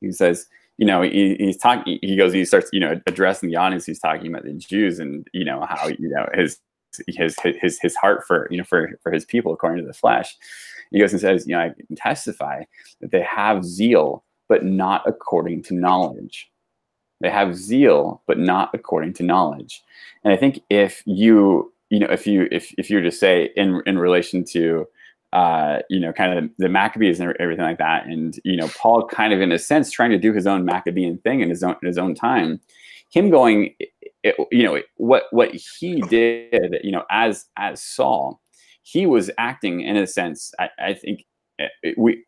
he 0.00 0.12
says, 0.12 0.46
you 0.78 0.86
know, 0.86 1.02
he, 1.02 1.36
he's 1.38 1.58
talking. 1.58 1.98
He 2.02 2.16
goes, 2.16 2.32
he 2.32 2.44
starts, 2.44 2.70
you 2.72 2.80
know, 2.80 3.00
addressing 3.06 3.50
the 3.50 3.56
audience. 3.56 3.84
He's 3.84 3.98
talking 3.98 4.28
about 4.28 4.44
the 4.44 4.54
Jews 4.54 4.98
and 4.98 5.28
you 5.32 5.44
know 5.44 5.66
how 5.68 5.88
you 5.88 6.08
know 6.08 6.26
his 6.34 6.58
his 7.08 7.36
his 7.60 7.78
his 7.80 7.96
heart 7.96 8.24
for 8.26 8.48
you 8.50 8.58
know 8.58 8.64
for 8.64 8.98
for 9.02 9.12
his 9.12 9.24
people 9.24 9.52
according 9.52 9.82
to 9.82 9.86
the 9.86 9.94
flesh. 9.94 10.36
He 10.90 11.00
goes 11.00 11.12
and 11.12 11.20
says, 11.20 11.46
you 11.46 11.54
know, 11.54 11.60
I 11.60 11.70
can 11.70 11.96
testify 11.96 12.64
that 13.00 13.10
they 13.10 13.22
have 13.22 13.64
zeal, 13.64 14.24
but 14.48 14.64
not 14.64 15.02
according 15.06 15.62
to 15.64 15.74
knowledge. 15.74 16.51
They 17.22 17.30
have 17.30 17.56
zeal, 17.56 18.22
but 18.26 18.38
not 18.38 18.70
according 18.74 19.14
to 19.14 19.22
knowledge. 19.22 19.82
And 20.24 20.32
I 20.32 20.36
think 20.36 20.60
if 20.68 21.02
you, 21.06 21.72
you 21.88 21.98
know, 21.98 22.08
if 22.10 22.26
you 22.26 22.48
if 22.50 22.74
if 22.78 22.90
you 22.90 22.98
were 22.98 23.02
to 23.02 23.10
say 23.10 23.50
in 23.56 23.82
in 23.86 23.98
relation 23.98 24.44
to 24.52 24.86
uh, 25.32 25.78
you 25.88 25.98
know, 25.98 26.12
kind 26.12 26.38
of 26.38 26.50
the 26.58 26.68
Maccabees 26.68 27.18
and 27.18 27.34
everything 27.40 27.64
like 27.64 27.78
that. 27.78 28.04
And, 28.04 28.38
you 28.44 28.54
know, 28.54 28.68
Paul 28.76 29.06
kind 29.06 29.32
of 29.32 29.40
in 29.40 29.50
a 29.50 29.58
sense 29.58 29.90
trying 29.90 30.10
to 30.10 30.18
do 30.18 30.30
his 30.30 30.46
own 30.46 30.66
Maccabean 30.66 31.16
thing 31.18 31.40
in 31.40 31.48
his 31.48 31.62
own 31.62 31.74
in 31.80 31.86
his 31.86 31.96
own 31.96 32.14
time. 32.14 32.60
Him 33.10 33.30
going 33.30 33.74
it, 34.22 34.36
you 34.50 34.62
know 34.62 34.80
what 34.96 35.24
what 35.30 35.50
he 35.54 36.00
did 36.02 36.78
you 36.82 36.92
know 36.92 37.04
as 37.10 37.46
as 37.56 37.82
Saul 37.82 38.40
he 38.82 39.06
was 39.06 39.30
acting 39.38 39.80
in 39.80 39.96
a 39.96 40.06
sense 40.06 40.52
I, 40.58 40.70
I 40.78 40.94
think 40.94 41.24
Eh, 41.58 41.92
we 41.96 42.24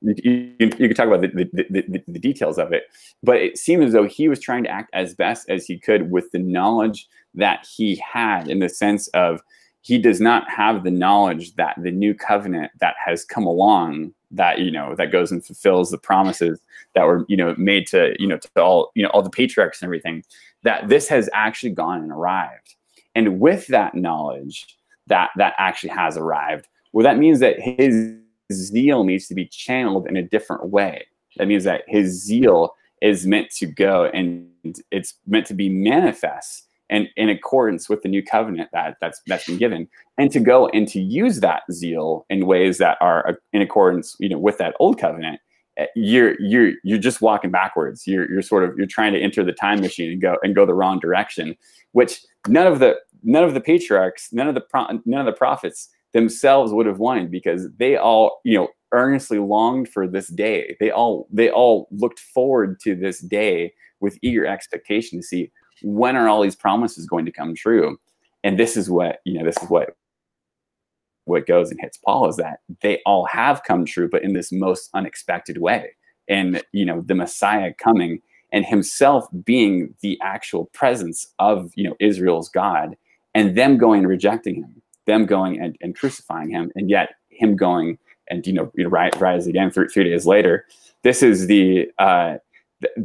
you, 0.00 0.14
you, 0.24 0.54
you 0.58 0.88
could 0.88 0.96
talk 0.96 1.06
about 1.06 1.20
the, 1.20 1.28
the, 1.28 1.66
the, 1.70 2.02
the, 2.08 2.18
details 2.18 2.58
of 2.58 2.72
it 2.72 2.84
but 3.22 3.36
it 3.36 3.56
seemed 3.56 3.84
as 3.84 3.92
though 3.92 4.08
he 4.08 4.28
was 4.28 4.40
trying 4.40 4.64
to 4.64 4.70
act 4.70 4.90
as 4.92 5.14
best 5.14 5.48
as 5.48 5.66
he 5.66 5.78
could 5.78 6.10
with 6.10 6.30
the 6.32 6.38
knowledge 6.38 7.08
that 7.32 7.64
he 7.76 7.96
had 7.96 8.48
in 8.48 8.58
the 8.58 8.68
sense 8.68 9.06
of 9.08 9.40
he 9.82 9.98
does 9.98 10.20
not 10.20 10.50
have 10.50 10.82
the 10.82 10.90
knowledge 10.90 11.54
that 11.54 11.76
the 11.80 11.90
new 11.90 12.12
covenant 12.12 12.72
that 12.80 12.94
has 13.04 13.24
come 13.24 13.46
along 13.46 14.12
that 14.30 14.58
you 14.58 14.70
know 14.70 14.94
that 14.94 15.12
goes 15.12 15.32
and 15.32 15.44
fulfills 15.44 15.90
the 15.90 15.98
promises 15.98 16.60
that 16.94 17.04
were 17.06 17.24
you 17.28 17.36
know 17.36 17.54
made 17.56 17.86
to 17.86 18.14
you 18.18 18.26
know 18.26 18.38
to 18.38 18.48
all 18.56 18.90
you 18.94 19.02
know 19.02 19.08
all 19.10 19.22
the 19.22 19.30
patriarchs 19.30 19.80
and 19.80 19.88
everything 19.88 20.22
that 20.62 20.88
this 20.88 21.08
has 21.08 21.28
actually 21.32 21.70
gone 21.70 22.02
and 22.02 22.12
arrived. 22.12 22.74
And 23.14 23.40
with 23.40 23.66
that 23.68 23.94
knowledge 23.94 24.76
that 25.06 25.30
that 25.36 25.54
actually 25.58 25.90
has 25.90 26.16
arrived 26.16 26.68
well 26.92 27.04
that 27.04 27.18
means 27.18 27.40
that 27.40 27.58
his 27.60 28.14
zeal 28.52 29.04
needs 29.04 29.26
to 29.28 29.34
be 29.34 29.46
channeled 29.46 30.06
in 30.06 30.16
a 30.16 30.22
different 30.22 30.70
way. 30.70 31.06
That 31.36 31.48
means 31.48 31.64
that 31.64 31.82
his 31.86 32.22
zeal 32.22 32.74
is 33.00 33.26
meant 33.26 33.50
to 33.50 33.66
go 33.66 34.06
and 34.12 34.46
it's 34.90 35.14
meant 35.26 35.46
to 35.46 35.54
be 35.54 35.68
manifest 35.68 36.66
and 36.90 37.08
in 37.16 37.28
accordance 37.28 37.88
with 37.88 38.02
the 38.02 38.08
new 38.08 38.22
covenant 38.22 38.68
that 38.72 38.96
that's 39.00 39.22
that's 39.26 39.46
been 39.46 39.56
given 39.56 39.88
and 40.18 40.30
to 40.32 40.40
go 40.40 40.68
and 40.68 40.86
to 40.88 41.00
use 41.00 41.40
that 41.40 41.62
zeal 41.72 42.26
in 42.28 42.46
ways 42.46 42.78
that 42.78 42.98
are 43.00 43.26
uh, 43.28 43.32
in 43.52 43.62
accordance 43.62 44.16
you 44.18 44.28
know 44.28 44.38
with 44.38 44.58
that 44.58 44.74
old 44.80 44.98
covenant 44.98 45.40
eh, 45.78 45.86
you're 45.96 46.38
you're 46.40 46.72
you're 46.84 46.98
just 46.98 47.22
walking 47.22 47.50
backwards. 47.50 48.06
You're 48.06 48.30
you're 48.30 48.42
sort 48.42 48.64
of 48.64 48.76
you're 48.76 48.86
trying 48.86 49.12
to 49.14 49.20
enter 49.20 49.42
the 49.42 49.52
time 49.52 49.80
machine 49.80 50.12
and 50.12 50.20
go 50.20 50.36
and 50.42 50.54
go 50.54 50.66
the 50.66 50.74
wrong 50.74 50.98
direction 50.98 51.56
which 51.92 52.20
none 52.48 52.66
of 52.66 52.80
the 52.80 52.96
none 53.22 53.44
of 53.44 53.54
the 53.54 53.60
patriarchs 53.60 54.28
none 54.32 54.48
of 54.48 54.54
the 54.54 55.00
none 55.06 55.20
of 55.20 55.26
the 55.26 55.38
prophets 55.38 55.88
themselves 56.12 56.72
would 56.72 56.86
have 56.86 56.98
wanted 56.98 57.30
because 57.30 57.68
they 57.78 57.96
all 57.96 58.40
you 58.44 58.56
know 58.56 58.68
earnestly 58.92 59.38
longed 59.38 59.88
for 59.88 60.08
this 60.08 60.28
day 60.28 60.76
they 60.80 60.90
all 60.90 61.28
they 61.32 61.48
all 61.48 61.86
looked 61.92 62.18
forward 62.18 62.80
to 62.80 62.96
this 62.96 63.20
day 63.20 63.72
with 64.00 64.18
eager 64.22 64.46
expectation 64.46 65.18
to 65.18 65.22
see 65.22 65.50
when 65.82 66.16
are 66.16 66.28
all 66.28 66.42
these 66.42 66.56
promises 66.56 67.06
going 67.06 67.24
to 67.24 67.32
come 67.32 67.54
true? 67.54 67.98
And 68.44 68.58
this 68.58 68.76
is 68.76 68.90
what, 68.90 69.20
you 69.24 69.38
know, 69.38 69.44
this 69.44 69.56
is 69.62 69.68
what 69.68 69.96
what 71.26 71.46
goes 71.46 71.70
and 71.70 71.78
hits 71.80 71.98
Paul 71.98 72.28
is 72.28 72.36
that 72.36 72.60
they 72.80 73.00
all 73.06 73.24
have 73.26 73.62
come 73.62 73.84
true, 73.84 74.08
but 74.10 74.22
in 74.24 74.32
this 74.32 74.50
most 74.50 74.90
unexpected 74.94 75.58
way. 75.58 75.90
And 76.28 76.62
you 76.72 76.84
know, 76.84 77.02
the 77.06 77.14
Messiah 77.14 77.72
coming 77.78 78.20
and 78.52 78.64
himself 78.64 79.26
being 79.44 79.94
the 80.00 80.18
actual 80.22 80.66
presence 80.72 81.32
of 81.38 81.72
you 81.76 81.84
know 81.84 81.96
Israel's 82.00 82.48
God, 82.48 82.96
and 83.34 83.56
them 83.56 83.76
going 83.76 84.00
and 84.00 84.08
rejecting 84.08 84.56
him, 84.56 84.79
them 85.06 85.26
going 85.26 85.60
and, 85.60 85.76
and 85.80 85.96
crucifying 85.96 86.50
him, 86.50 86.70
and 86.74 86.90
yet 86.90 87.10
him 87.28 87.56
going 87.56 87.98
and 88.30 88.46
you 88.46 88.52
know, 88.52 88.70
rise, 88.88 89.12
rise 89.18 89.46
again 89.46 89.70
three, 89.70 89.88
three 89.88 90.04
days 90.04 90.24
later. 90.24 90.64
This 91.02 91.22
is 91.22 91.48
the 91.48 91.88
uh, 91.98 92.36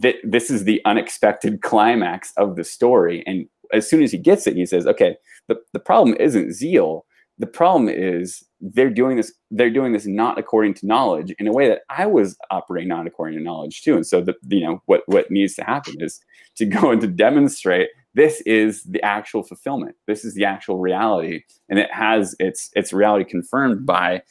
th- 0.01 0.21
this 0.23 0.49
is 0.49 0.63
the 0.63 0.81
unexpected 0.85 1.61
climax 1.61 2.31
of 2.37 2.55
the 2.55 2.63
story. 2.63 3.23
And 3.25 3.47
as 3.73 3.89
soon 3.89 4.03
as 4.03 4.11
he 4.11 4.17
gets 4.17 4.47
it, 4.47 4.55
he 4.55 4.65
says, 4.65 4.85
okay, 4.87 5.17
the, 5.47 5.55
the 5.73 5.79
problem 5.79 6.15
isn't 6.19 6.53
zeal. 6.53 7.05
The 7.37 7.47
problem 7.47 7.89
is 7.89 8.45
they're 8.61 8.89
doing 8.89 9.17
this, 9.17 9.33
they're 9.51 9.69
doing 9.69 9.91
this 9.91 10.05
not 10.05 10.37
according 10.39 10.75
to 10.75 10.87
knowledge 10.87 11.33
in 11.37 11.47
a 11.47 11.51
way 11.51 11.67
that 11.67 11.81
I 11.89 12.05
was 12.05 12.37
operating 12.49 12.87
not 12.87 13.07
according 13.07 13.37
to 13.37 13.43
knowledge 13.43 13.81
too. 13.81 13.95
And 13.95 14.07
so 14.07 14.21
the 14.21 14.35
you 14.47 14.61
know 14.61 14.81
what 14.85 15.03
what 15.07 15.29
needs 15.29 15.55
to 15.55 15.63
happen 15.63 15.95
is 15.99 16.21
to 16.55 16.65
go 16.77 16.91
and 16.91 17.01
to 17.01 17.07
demonstrate 17.07 17.89
this 18.15 18.41
is 18.45 18.83
the 18.83 19.01
actual 19.03 19.43
fulfillment 19.43 19.95
this 20.07 20.25
is 20.25 20.33
the 20.33 20.43
actual 20.43 20.79
reality 20.79 21.41
and 21.69 21.77
it 21.77 21.91
has 21.91 22.35
its 22.39 22.71
its 22.75 22.91
reality 22.91 23.29
confirmed 23.29 23.85
by 23.85 24.21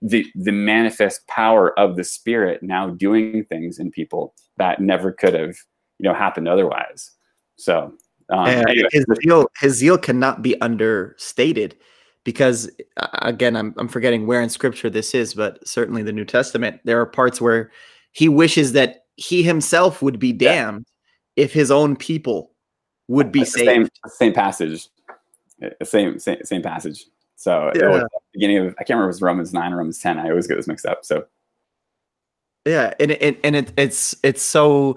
the 0.00 0.24
the 0.34 0.52
manifest 0.52 1.26
power 1.26 1.78
of 1.78 1.96
the 1.96 2.04
spirit 2.04 2.62
now 2.62 2.88
doing 2.88 3.44
things 3.44 3.78
in 3.78 3.90
people 3.90 4.34
that 4.56 4.80
never 4.80 5.12
could 5.12 5.34
have 5.34 5.56
you 5.98 6.08
know 6.08 6.14
happened 6.14 6.48
otherwise 6.48 7.10
so 7.56 7.92
um, 8.32 8.46
anyway. 8.46 8.88
his 8.92 9.04
zeal 9.22 9.46
his 9.60 9.74
zeal 9.74 9.98
cannot 9.98 10.40
be 10.40 10.58
understated 10.62 11.76
because 12.24 12.70
again 13.20 13.56
I'm, 13.56 13.74
I'm 13.76 13.88
forgetting 13.88 14.26
where 14.26 14.40
in 14.40 14.48
scripture 14.48 14.88
this 14.88 15.14
is 15.14 15.34
but 15.34 15.66
certainly 15.66 16.02
the 16.02 16.12
new 16.12 16.24
testament 16.24 16.80
there 16.84 17.00
are 17.00 17.06
parts 17.06 17.40
where 17.40 17.70
he 18.12 18.28
wishes 18.28 18.72
that 18.72 19.00
he 19.16 19.42
himself 19.42 20.00
would 20.00 20.18
be 20.18 20.32
damned 20.32 20.86
yeah. 21.36 21.44
if 21.44 21.52
his 21.52 21.70
own 21.70 21.96
people 21.96 22.51
would 23.12 23.30
be 23.30 23.44
saved. 23.44 23.66
Same, 23.66 23.88
same 24.06 24.32
passage, 24.32 24.88
same 25.82 26.18
same 26.18 26.38
same 26.44 26.62
passage. 26.62 27.04
So 27.36 27.70
yeah. 27.74 28.02
beginning 28.32 28.58
of 28.58 28.74
I 28.78 28.84
can't 28.84 28.90
remember 28.90 29.04
if 29.04 29.14
it 29.14 29.16
was 29.16 29.22
Romans 29.22 29.52
nine 29.52 29.72
or 29.72 29.76
Romans 29.76 29.98
ten. 29.98 30.18
I 30.18 30.30
always 30.30 30.46
get 30.46 30.56
this 30.56 30.66
mixed 30.66 30.86
up. 30.86 31.04
So 31.04 31.26
yeah, 32.64 32.94
and 32.98 33.10
it, 33.10 33.38
and 33.44 33.56
it, 33.56 33.72
it's 33.76 34.16
it's 34.22 34.42
so 34.42 34.96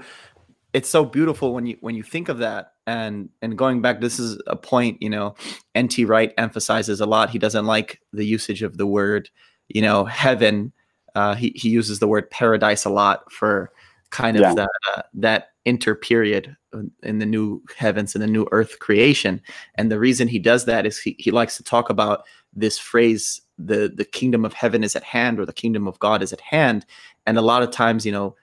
it's 0.74 0.90
so 0.90 1.04
beautiful 1.04 1.54
when 1.54 1.66
you 1.66 1.78
when 1.82 1.96
you 1.96 2.04
think 2.04 2.30
of 2.30 2.38
that 2.38 2.74
and 2.88 3.30
and 3.42 3.58
going 3.58 3.82
back 3.82 4.00
this 4.00 4.20
is 4.20 4.40
a 4.48 4.56
point 4.56 5.02
you 5.02 5.10
know 5.10 5.36
NT 5.78 6.00
Wright 6.06 6.34
emphasizes 6.38 7.02
a 7.02 7.06
lot 7.06 7.30
he 7.30 7.40
doesn't 7.40 7.66
like 7.66 8.02
the 8.14 8.26
usage 8.26 8.62
of 8.62 8.78
the 8.78 8.86
word 8.86 9.30
you 9.70 9.82
know 9.82 10.06
heaven 10.06 10.72
uh, 11.16 11.34
he, 11.34 11.54
he 11.56 11.70
uses 11.70 12.00
the 12.00 12.08
word 12.08 12.30
paradise 12.30 12.86
a 12.86 12.90
lot 12.90 13.32
for 13.32 13.72
kind 14.12 14.38
of 14.38 14.42
yeah. 14.42 14.54
that 14.54 14.70
uh, 14.96 15.02
that 15.14 15.50
inter 15.66 15.96
period 15.96 16.56
in 17.04 17.20
the 17.20 17.26
new 17.26 17.62
heavens 17.76 18.16
and 18.16 18.22
the 18.22 18.28
new 18.28 18.48
earth 18.52 18.80
creation. 18.80 19.42
And 19.76 19.92
the 19.92 20.00
reason 20.00 20.28
he 20.28 20.40
does 20.40 20.66
that 20.66 20.86
is 20.86 21.00
he, 21.00 21.16
he 21.20 21.32
likes 21.32 21.58
to 21.58 21.64
talk 21.64 21.90
about 21.90 22.26
this 22.54 22.78
phrase, 22.78 23.42
the, 23.58 23.92
the 23.94 24.06
kingdom 24.06 24.46
of 24.46 24.54
heaven 24.54 24.84
is 24.84 24.96
at 24.96 25.04
hand 25.04 25.40
or 25.40 25.46
the 25.46 25.54
kingdom 25.54 25.88
of 25.88 26.00
God 26.00 26.22
is 26.22 26.34
at 26.34 26.42
hand. 26.42 26.86
And 27.26 27.38
a 27.38 27.42
lot 27.42 27.64
of 27.64 27.72
times, 27.72 28.06
you 28.06 28.12
know, 28.12 28.36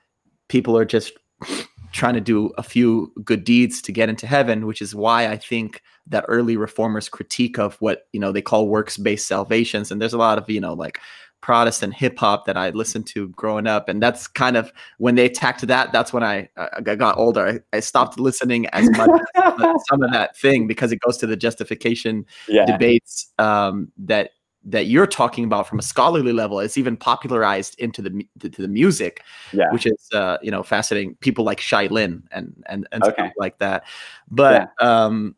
people 0.49 0.77
are 0.77 0.85
just 0.85 1.13
trying 1.93 2.15
to 2.15 2.21
do 2.21 2.51
a 2.59 2.63
few 2.63 3.13
good 3.25 3.45
deeds 3.45 3.83
to 3.83 3.93
get 3.93 4.09
into 4.09 4.27
heaven, 4.27 4.67
which 4.67 4.83
is 4.83 4.95
why 4.95 5.29
I 5.29 5.37
think 5.37 5.83
that 6.07 6.25
early 6.27 6.57
reformers 6.57 7.09
critique 7.09 7.59
of 7.59 7.77
what, 7.81 8.09
you 8.13 8.21
know, 8.21 8.33
they 8.33 8.43
call 8.43 8.69
works-based 8.69 9.29
salvations. 9.29 9.91
And 9.91 10.01
there's 10.01 10.15
a 10.15 10.19
lot 10.19 10.39
of, 10.39 10.49
you 10.49 10.61
know, 10.61 10.73
like 10.73 10.99
Protestant 11.43 11.93
hip 11.93 12.19
hop 12.19 12.47
that 12.47 12.57
I 12.57 12.71
listened 12.71 13.07
to 13.09 13.29
growing 13.29 13.67
up, 13.67 13.89
and 13.89 14.03
that's 14.03 14.27
kind 14.27 14.57
of 14.57 14.73
when 14.99 15.17
they 15.17 15.27
attacked 15.27 15.67
that. 15.67 15.93
That's 15.93 16.13
when 16.13 16.23
I, 16.23 16.49
I 16.57 16.81
got 16.81 17.19
older. 17.19 17.63
I, 17.73 17.77
I 17.77 17.81
stopped 17.81 18.19
listening 18.19 18.67
as 18.69 18.89
much 18.91 19.11
as 19.37 19.53
some 19.89 20.03
of 20.03 20.13
that 20.13 20.37
thing 20.37 20.67
because 20.67 20.93
it 20.93 21.01
goes 21.01 21.19
to 21.19 21.27
the 21.27 21.37
justification 21.37 22.25
yeah. 22.49 22.65
debates 22.65 23.33
um, 23.39 23.91
that 23.99 24.31
that 24.65 24.87
you're 24.87 25.09
talking 25.09 25.45
about 25.45 25.67
from 25.67 25.81
a 25.81 25.83
scholarly 25.83 26.33
level. 26.33 26.61
It's 26.61 26.79
even 26.79 26.97
popularized 26.97 27.75
into 27.79 28.03
the 28.03 28.25
to 28.39 28.63
the 28.63 28.69
music, 28.69 29.25
yeah. 29.53 29.71
which 29.73 29.85
is 29.85 30.09
uh, 30.15 30.39
you 30.43 30.51
know 30.51 30.63
fascinating. 30.63 31.17
People 31.17 31.45
like 31.45 31.61
Shai 31.61 31.87
Linne 31.87 32.23
and 32.31 32.63
and 32.67 32.87
and 32.93 33.03
okay. 33.03 33.15
stuff 33.15 33.33
like 33.37 33.59
that. 33.59 33.85
But 34.31 34.71
yeah. 34.81 35.05
um, 35.05 35.35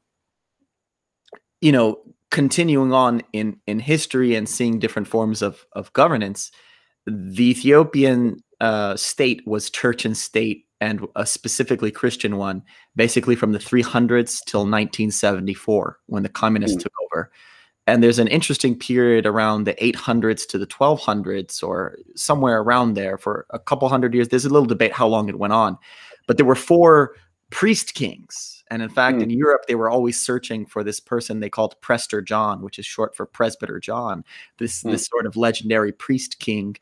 you 1.63 1.73
know, 1.73 2.01
continuing 2.35 2.93
on 2.93 3.23
in 3.33 3.57
in 3.69 3.79
history 3.79 4.35
and 4.35 4.49
seeing 4.49 4.81
different 4.81 5.07
forms 5.07 5.41
of 5.41 5.65
of 5.73 5.93
governance, 5.93 6.51
the 7.07 7.51
Ethiopian 7.51 8.43
uh, 8.61 8.97
state 8.97 9.47
was 9.47 9.71
church 9.71 10.05
and 10.05 10.17
state, 10.17 10.67
and 10.81 11.07
a 11.15 11.27
specifically 11.27 11.93
Christian 11.93 12.37
one, 12.37 12.63
basically 12.97 13.37
from 13.37 13.53
the 13.53 13.61
300s 13.61 14.41
till 14.47 14.63
1974 14.63 15.99
when 16.07 16.25
the 16.25 16.29
communists 16.29 16.77
mm. 16.77 16.83
took 16.83 16.93
over. 17.05 17.31
And 17.87 18.03
there's 18.03 18.19
an 18.19 18.29
interesting 18.29 18.77
period 18.77 19.27
around 19.27 19.65
the 19.65 19.75
800s 19.75 20.49
to 20.49 20.59
the 20.59 20.67
1200s, 20.67 21.63
or 21.63 21.99
somewhere 22.17 22.63
around 22.63 22.95
there, 22.95 23.17
for 23.17 23.47
a 23.51 23.61
couple 23.61 23.89
hundred 23.89 24.13
years. 24.13 24.29
There's 24.29 24.47
a 24.47 24.51
little 24.51 24.67
debate 24.67 24.93
how 24.93 25.07
long 25.07 25.29
it 25.29 25.39
went 25.39 25.53
on, 25.53 25.79
but 26.27 26.37
there 26.37 26.47
were 26.47 26.57
four 26.57 27.15
priest 27.51 27.95
kings 27.95 28.54
and 28.71 28.83
in 28.83 28.89
fact, 28.89 29.19
mm. 29.19 29.23
in 29.25 29.31
Europe, 29.31 29.63
they 29.69 29.75
were 29.75 29.91
always 29.91 30.21
searching 30.21 30.67
for 30.67 30.83
this 30.83 31.01
person 31.01 31.41
they 31.41 31.51
called 31.51 31.81
Prester 31.81 32.23
John, 32.23 32.63
which 32.63 32.79
is 32.79 32.87
short 32.87 33.15
for 33.15 33.27
Presbyter 33.27 33.79
John, 33.79 34.25
this 34.59 34.83
mm. 34.83 34.93
this 34.93 35.07
sort 35.07 35.27
of 35.27 35.37
legendary 35.37 35.93
priest 35.93 36.39
king. 36.39 36.77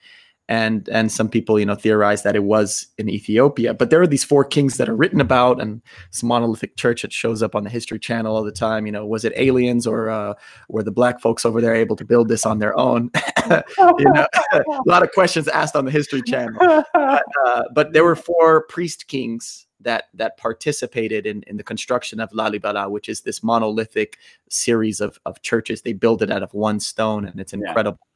And 0.49 0.89
and 0.89 1.11
some 1.11 1.29
people, 1.29 1.59
you 1.59 1.65
know, 1.65 1.77
theorize 1.77 2.25
that 2.25 2.37
it 2.37 2.43
was 2.43 2.89
in 2.99 3.09
Ethiopia. 3.09 3.75
But 3.75 3.91
there 3.91 4.03
are 4.03 4.07
these 4.07 4.25
four 4.25 4.45
kings 4.45 4.77
that 4.77 4.89
are 4.89 4.95
written 4.95 5.21
about, 5.21 5.61
and 5.61 5.81
this 6.11 6.23
monolithic 6.23 6.77
church 6.77 7.03
that 7.03 7.13
shows 7.13 7.43
up 7.43 7.55
on 7.55 7.65
the 7.65 7.71
History 7.71 7.99
Channel 7.99 8.37
all 8.37 8.43
the 8.43 8.53
time. 8.53 8.85
You 8.85 8.93
know, 8.93 9.07
was 9.07 9.25
it 9.25 9.33
aliens 9.37 9.87
or 9.87 10.11
uh, 10.11 10.35
were 10.69 10.83
the 10.83 10.91
black 10.91 11.21
folks 11.21 11.47
over 11.47 11.61
there 11.61 11.75
able 11.75 11.97
to 11.97 12.05
build 12.05 12.29
this 12.29 12.45
on 12.45 12.59
their 12.59 12.77
own? 12.77 13.11
you 13.51 14.13
know, 14.13 14.27
a 14.53 14.63
lot 14.85 15.03
of 15.03 15.13
questions 15.13 15.47
asked 15.49 15.77
on 15.77 15.85
the 15.85 15.91
History 15.91 16.23
Channel. 16.23 16.59
But, 16.93 17.25
uh, 17.47 17.63
but 17.75 17.93
there 17.93 18.05
were 18.05 18.17
four 18.17 18.67
priest 18.67 19.07
kings 19.07 19.67
that 19.83 20.09
that 20.15 20.37
participated 20.37 21.27
in, 21.27 21.43
in 21.47 21.57
the 21.57 21.63
construction 21.63 22.21
of 22.21 22.31
Lalibela, 22.31 22.91
which 22.91 23.09
is 23.09 23.23
this 23.23 23.43
monolithic 23.43 24.19
series 24.49 25.01
of, 25.01 25.19
of 25.27 25.43
churches. 25.43 25.83
They 25.83 25.93
build 25.93 26.23
it 26.23 26.31
out 26.31 26.43
of 26.43 26.53
one 26.55 26.81
stone, 26.81 27.25
and 27.25 27.41
it's 27.41 27.53
incredible. 27.53 28.01
Yeah. 28.03 28.09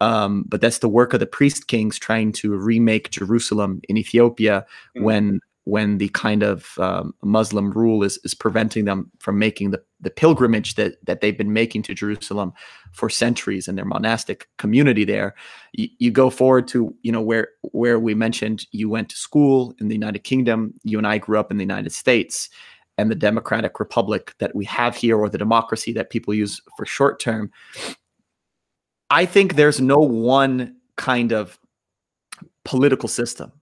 Um, 0.00 0.44
but 0.46 0.60
that's 0.60 0.78
the 0.78 0.88
work 0.88 1.12
of 1.12 1.20
the 1.20 1.26
priest 1.26 1.66
kings 1.66 1.98
trying 1.98 2.32
to 2.32 2.54
remake 2.54 3.10
Jerusalem 3.10 3.80
in 3.88 3.96
Ethiopia 3.96 4.64
mm-hmm. 4.96 5.04
when 5.04 5.40
when 5.68 5.98
the 5.98 6.08
kind 6.08 6.42
of 6.42 6.78
um, 6.78 7.12
Muslim 7.22 7.70
rule 7.72 8.02
is 8.02 8.18
is 8.24 8.32
preventing 8.32 8.86
them 8.86 9.10
from 9.18 9.38
making 9.38 9.70
the, 9.70 9.82
the 10.00 10.08
pilgrimage 10.10 10.76
that 10.76 10.94
that 11.04 11.20
they've 11.20 11.36
been 11.36 11.52
making 11.52 11.82
to 11.82 11.94
Jerusalem 11.94 12.54
for 12.92 13.10
centuries 13.10 13.68
in 13.68 13.76
their 13.76 13.84
monastic 13.84 14.48
community 14.56 15.04
there. 15.04 15.34
You, 15.72 15.88
you 15.98 16.10
go 16.10 16.30
forward 16.30 16.68
to 16.68 16.94
you 17.02 17.12
know 17.12 17.20
where 17.20 17.48
where 17.72 18.00
we 18.00 18.14
mentioned 18.14 18.66
you 18.72 18.88
went 18.88 19.10
to 19.10 19.16
school 19.16 19.74
in 19.78 19.88
the 19.88 19.94
United 19.94 20.20
Kingdom. 20.20 20.72
You 20.84 20.96
and 20.96 21.06
I 21.06 21.18
grew 21.18 21.38
up 21.38 21.50
in 21.50 21.58
the 21.58 21.64
United 21.64 21.92
States, 21.92 22.48
and 22.96 23.10
the 23.10 23.14
democratic 23.14 23.78
republic 23.78 24.34
that 24.38 24.54
we 24.54 24.64
have 24.64 24.96
here, 24.96 25.18
or 25.18 25.28
the 25.28 25.36
democracy 25.36 25.92
that 25.92 26.08
people 26.08 26.32
use 26.32 26.62
for 26.78 26.86
short 26.86 27.20
term. 27.20 27.50
I 29.10 29.26
think 29.26 29.54
there's 29.54 29.82
no 29.82 29.98
one 29.98 30.76
kind 30.96 31.32
of 31.32 31.58
political 32.64 33.08
system 33.08 33.52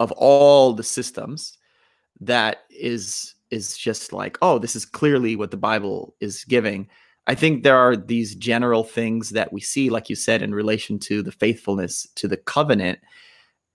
of 0.00 0.12
all 0.12 0.72
the 0.72 0.82
systems 0.82 1.58
that 2.20 2.64
is 2.70 3.34
is 3.50 3.76
just 3.76 4.12
like 4.12 4.36
oh 4.42 4.58
this 4.58 4.76
is 4.76 4.84
clearly 4.84 5.36
what 5.36 5.50
the 5.50 5.56
bible 5.56 6.14
is 6.20 6.44
giving 6.44 6.88
i 7.26 7.34
think 7.34 7.62
there 7.62 7.76
are 7.76 7.96
these 7.96 8.34
general 8.34 8.84
things 8.84 9.30
that 9.30 9.52
we 9.52 9.60
see 9.60 9.90
like 9.90 10.08
you 10.08 10.16
said 10.16 10.42
in 10.42 10.54
relation 10.54 10.98
to 10.98 11.22
the 11.22 11.32
faithfulness 11.32 12.06
to 12.14 12.28
the 12.28 12.36
covenant 12.36 12.98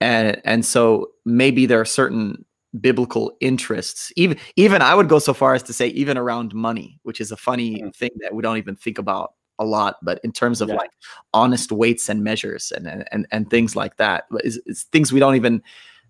and 0.00 0.40
and 0.44 0.64
so 0.64 1.10
maybe 1.24 1.66
there 1.66 1.80
are 1.80 1.86
certain 1.86 2.44
biblical 2.80 3.32
interests 3.40 4.12
even 4.16 4.36
even 4.56 4.82
i 4.82 4.94
would 4.94 5.08
go 5.08 5.18
so 5.18 5.32
far 5.32 5.54
as 5.54 5.62
to 5.62 5.72
say 5.72 5.88
even 5.88 6.18
around 6.18 6.52
money 6.54 6.98
which 7.02 7.20
is 7.20 7.30
a 7.30 7.36
funny 7.36 7.80
mm. 7.80 7.94
thing 7.94 8.10
that 8.18 8.34
we 8.34 8.42
don't 8.42 8.58
even 8.58 8.76
think 8.76 8.98
about 8.98 9.34
a 9.60 9.64
lot 9.64 9.96
but 10.02 10.20
in 10.24 10.32
terms 10.32 10.60
of 10.60 10.68
yeah. 10.68 10.74
like 10.74 10.90
honest 11.32 11.70
weights 11.70 12.08
and 12.08 12.24
measures 12.24 12.72
and 12.72 13.06
and 13.12 13.26
and 13.30 13.48
things 13.48 13.76
like 13.76 13.96
that 13.96 14.24
it's 14.42 14.84
things 14.84 15.12
we 15.12 15.20
don't 15.20 15.36
even 15.36 15.62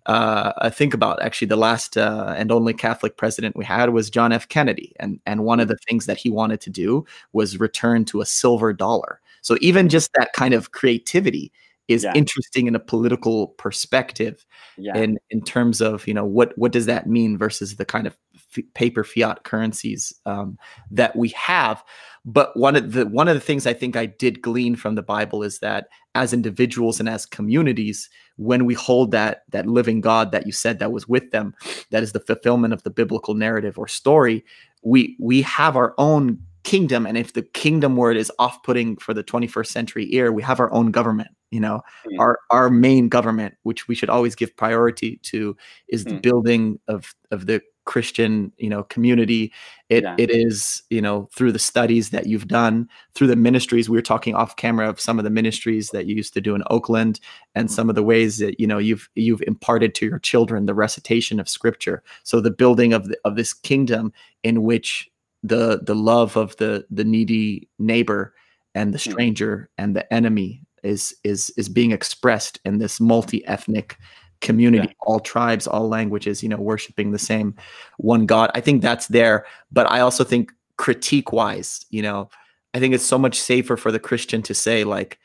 uh, 0.05 0.69
think 0.69 0.93
about. 0.93 1.21
Actually, 1.21 1.47
the 1.47 1.55
last 1.55 1.97
uh, 1.97 2.33
and 2.37 2.51
only 2.51 2.73
Catholic 2.73 3.17
president 3.17 3.55
we 3.55 3.65
had 3.65 3.89
was 3.89 4.09
John 4.09 4.31
F. 4.31 4.47
Kennedy, 4.47 4.93
and 4.99 5.19
and 5.25 5.43
one 5.43 5.59
of 5.59 5.67
the 5.67 5.77
things 5.87 6.05
that 6.05 6.17
he 6.17 6.29
wanted 6.29 6.61
to 6.61 6.69
do 6.69 7.05
was 7.33 7.59
return 7.59 8.05
to 8.05 8.21
a 8.21 8.25
silver 8.25 8.73
dollar. 8.73 9.21
So 9.41 9.57
even 9.61 9.89
just 9.89 10.11
that 10.13 10.33
kind 10.33 10.53
of 10.53 10.71
creativity 10.71 11.51
is 11.87 12.03
yeah. 12.03 12.13
interesting 12.15 12.67
in 12.67 12.75
a 12.75 12.79
political 12.79 13.49
perspective, 13.49 14.45
yeah. 14.77 14.97
in 14.97 15.17
in 15.29 15.41
terms 15.41 15.81
of 15.81 16.07
you 16.07 16.13
know 16.13 16.25
what 16.25 16.57
what 16.57 16.71
does 16.71 16.85
that 16.87 17.07
mean 17.07 17.37
versus 17.37 17.75
the 17.75 17.85
kind 17.85 18.07
of 18.07 18.17
f- 18.57 18.63
paper 18.73 19.03
fiat 19.03 19.43
currencies 19.43 20.13
um, 20.25 20.57
that 20.91 21.15
we 21.15 21.29
have. 21.29 21.83
But 22.25 22.57
one 22.57 22.75
of 22.75 22.93
the 22.93 23.05
one 23.05 23.27
of 23.27 23.35
the 23.35 23.41
things 23.41 23.67
I 23.67 23.73
think 23.73 23.95
I 23.95 24.05
did 24.07 24.41
glean 24.41 24.75
from 24.75 24.95
the 24.95 25.03
Bible 25.03 25.43
is 25.43 25.59
that 25.59 25.87
as 26.15 26.33
individuals 26.33 26.99
and 26.99 27.07
as 27.07 27.25
communities, 27.25 28.09
when 28.37 28.65
we 28.65 28.73
hold 28.73 29.11
that 29.11 29.43
that 29.49 29.67
living 29.67 30.01
God 30.01 30.31
that 30.31 30.45
you 30.45 30.51
said 30.51 30.79
that 30.79 30.91
was 30.91 31.07
with 31.07 31.31
them, 31.31 31.53
that 31.91 32.03
is 32.03 32.13
the 32.13 32.19
fulfillment 32.19 32.73
of 32.73 32.83
the 32.83 32.89
biblical 32.89 33.33
narrative 33.33 33.77
or 33.77 33.87
story, 33.87 34.43
we 34.83 35.15
we 35.19 35.41
have 35.41 35.75
our 35.75 35.93
own 35.97 36.39
kingdom 36.65 37.05
and 37.05 37.15
if 37.15 37.33
the 37.33 37.43
kingdom 37.43 37.95
word 37.95 38.17
is 38.17 38.31
off-putting 38.39 38.97
for 38.97 39.13
the 39.13 39.23
21st 39.23 39.67
century 39.67 40.07
ear 40.15 40.31
we 40.31 40.41
have 40.41 40.59
our 40.59 40.73
own 40.73 40.89
government 40.89 41.29
you 41.51 41.59
know 41.59 41.79
mm. 42.07 42.19
our 42.19 42.39
our 42.49 42.71
main 42.71 43.07
government 43.07 43.53
which 43.61 43.87
we 43.87 43.93
should 43.93 44.09
always 44.09 44.33
give 44.33 44.57
priority 44.57 45.17
to 45.17 45.55
is 45.89 46.03
mm. 46.03 46.09
the 46.09 46.15
building 46.15 46.79
of 46.87 47.13
of 47.29 47.45
the 47.45 47.61
Christian, 47.85 48.51
you 48.57 48.69
know, 48.69 48.83
community. 48.83 49.53
It 49.89 50.03
yeah. 50.03 50.15
it 50.17 50.29
is, 50.31 50.83
you 50.89 51.01
know, 51.01 51.29
through 51.33 51.51
the 51.51 51.59
studies 51.59 52.09
that 52.09 52.25
you've 52.25 52.47
done, 52.47 52.89
through 53.13 53.27
the 53.27 53.35
ministries. 53.35 53.89
We 53.89 53.97
were 53.97 54.01
talking 54.01 54.35
off 54.35 54.55
camera 54.55 54.89
of 54.89 54.99
some 54.99 55.19
of 55.19 55.23
the 55.23 55.29
ministries 55.29 55.89
that 55.89 56.05
you 56.05 56.15
used 56.15 56.33
to 56.33 56.41
do 56.41 56.55
in 56.55 56.63
Oakland, 56.69 57.19
and 57.53 57.71
some 57.71 57.89
of 57.89 57.95
the 57.95 58.03
ways 58.03 58.39
that 58.39 58.59
you 58.59 58.67
know 58.67 58.77
you've 58.77 59.09
you've 59.15 59.43
imparted 59.43 59.95
to 59.95 60.05
your 60.05 60.19
children 60.19 60.65
the 60.65 60.73
recitation 60.73 61.39
of 61.39 61.47
Scripture. 61.47 62.03
So 62.23 62.41
the 62.41 62.51
building 62.51 62.93
of 62.93 63.07
the, 63.07 63.17
of 63.23 63.35
this 63.35 63.53
kingdom 63.53 64.11
in 64.43 64.63
which 64.63 65.09
the 65.43 65.79
the 65.83 65.95
love 65.95 66.35
of 66.35 66.55
the 66.57 66.85
the 66.89 67.03
needy 67.03 67.69
neighbor 67.79 68.33
and 68.73 68.93
the 68.93 68.97
hmm. 68.97 69.11
stranger 69.11 69.69
and 69.77 69.95
the 69.95 70.11
enemy 70.13 70.61
is 70.83 71.15
is 71.23 71.51
is 71.57 71.69
being 71.69 71.91
expressed 71.91 72.59
in 72.65 72.79
this 72.79 72.99
multi 72.99 73.45
ethnic 73.47 73.97
community, 74.45 74.87
yeah. 74.87 74.93
all 75.01 75.19
tribes, 75.19 75.67
all 75.67 75.89
languages, 75.89 76.41
you 76.41 76.47
know, 76.47 76.57
worshiping 76.57 77.11
the 77.11 77.19
same 77.19 77.53
one 77.97 78.25
God. 78.25 78.51
I 78.55 78.61
think 78.61 78.81
that's 78.81 79.07
there. 79.07 79.45
But 79.71 79.91
I 79.91 79.99
also 79.99 80.23
think 80.23 80.53
critique 80.77 81.33
wise, 81.33 81.85
you 81.89 82.01
know, 82.01 82.29
I 82.73 82.79
think 82.79 82.93
it's 82.93 83.05
so 83.05 83.17
much 83.17 83.39
safer 83.39 83.75
for 83.75 83.91
the 83.91 83.99
Christian 83.99 84.41
to 84.43 84.53
say, 84.53 84.83
like, 84.83 85.19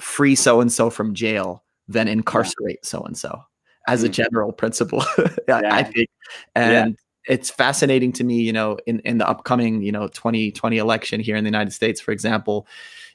free 0.00 0.34
so 0.34 0.60
and 0.60 0.72
so 0.72 0.90
from 0.90 1.14
jail 1.14 1.64
than 1.88 2.08
incarcerate 2.08 2.84
so 2.84 3.02
and 3.02 3.16
so 3.16 3.42
as 3.86 4.02
a 4.02 4.08
mm. 4.08 4.12
general 4.12 4.52
principle. 4.52 5.04
yeah. 5.48 5.60
I 5.70 5.82
think. 5.82 6.08
And 6.54 6.96
yeah. 7.28 7.34
it's 7.34 7.50
fascinating 7.50 8.12
to 8.12 8.24
me, 8.24 8.40
you 8.40 8.52
know, 8.52 8.78
in, 8.86 9.00
in 9.00 9.18
the 9.18 9.28
upcoming, 9.28 9.82
you 9.82 9.92
know, 9.92 10.08
2020 10.08 10.78
election 10.78 11.20
here 11.20 11.36
in 11.36 11.44
the 11.44 11.48
United 11.48 11.72
States, 11.72 12.00
for 12.00 12.12
example, 12.12 12.66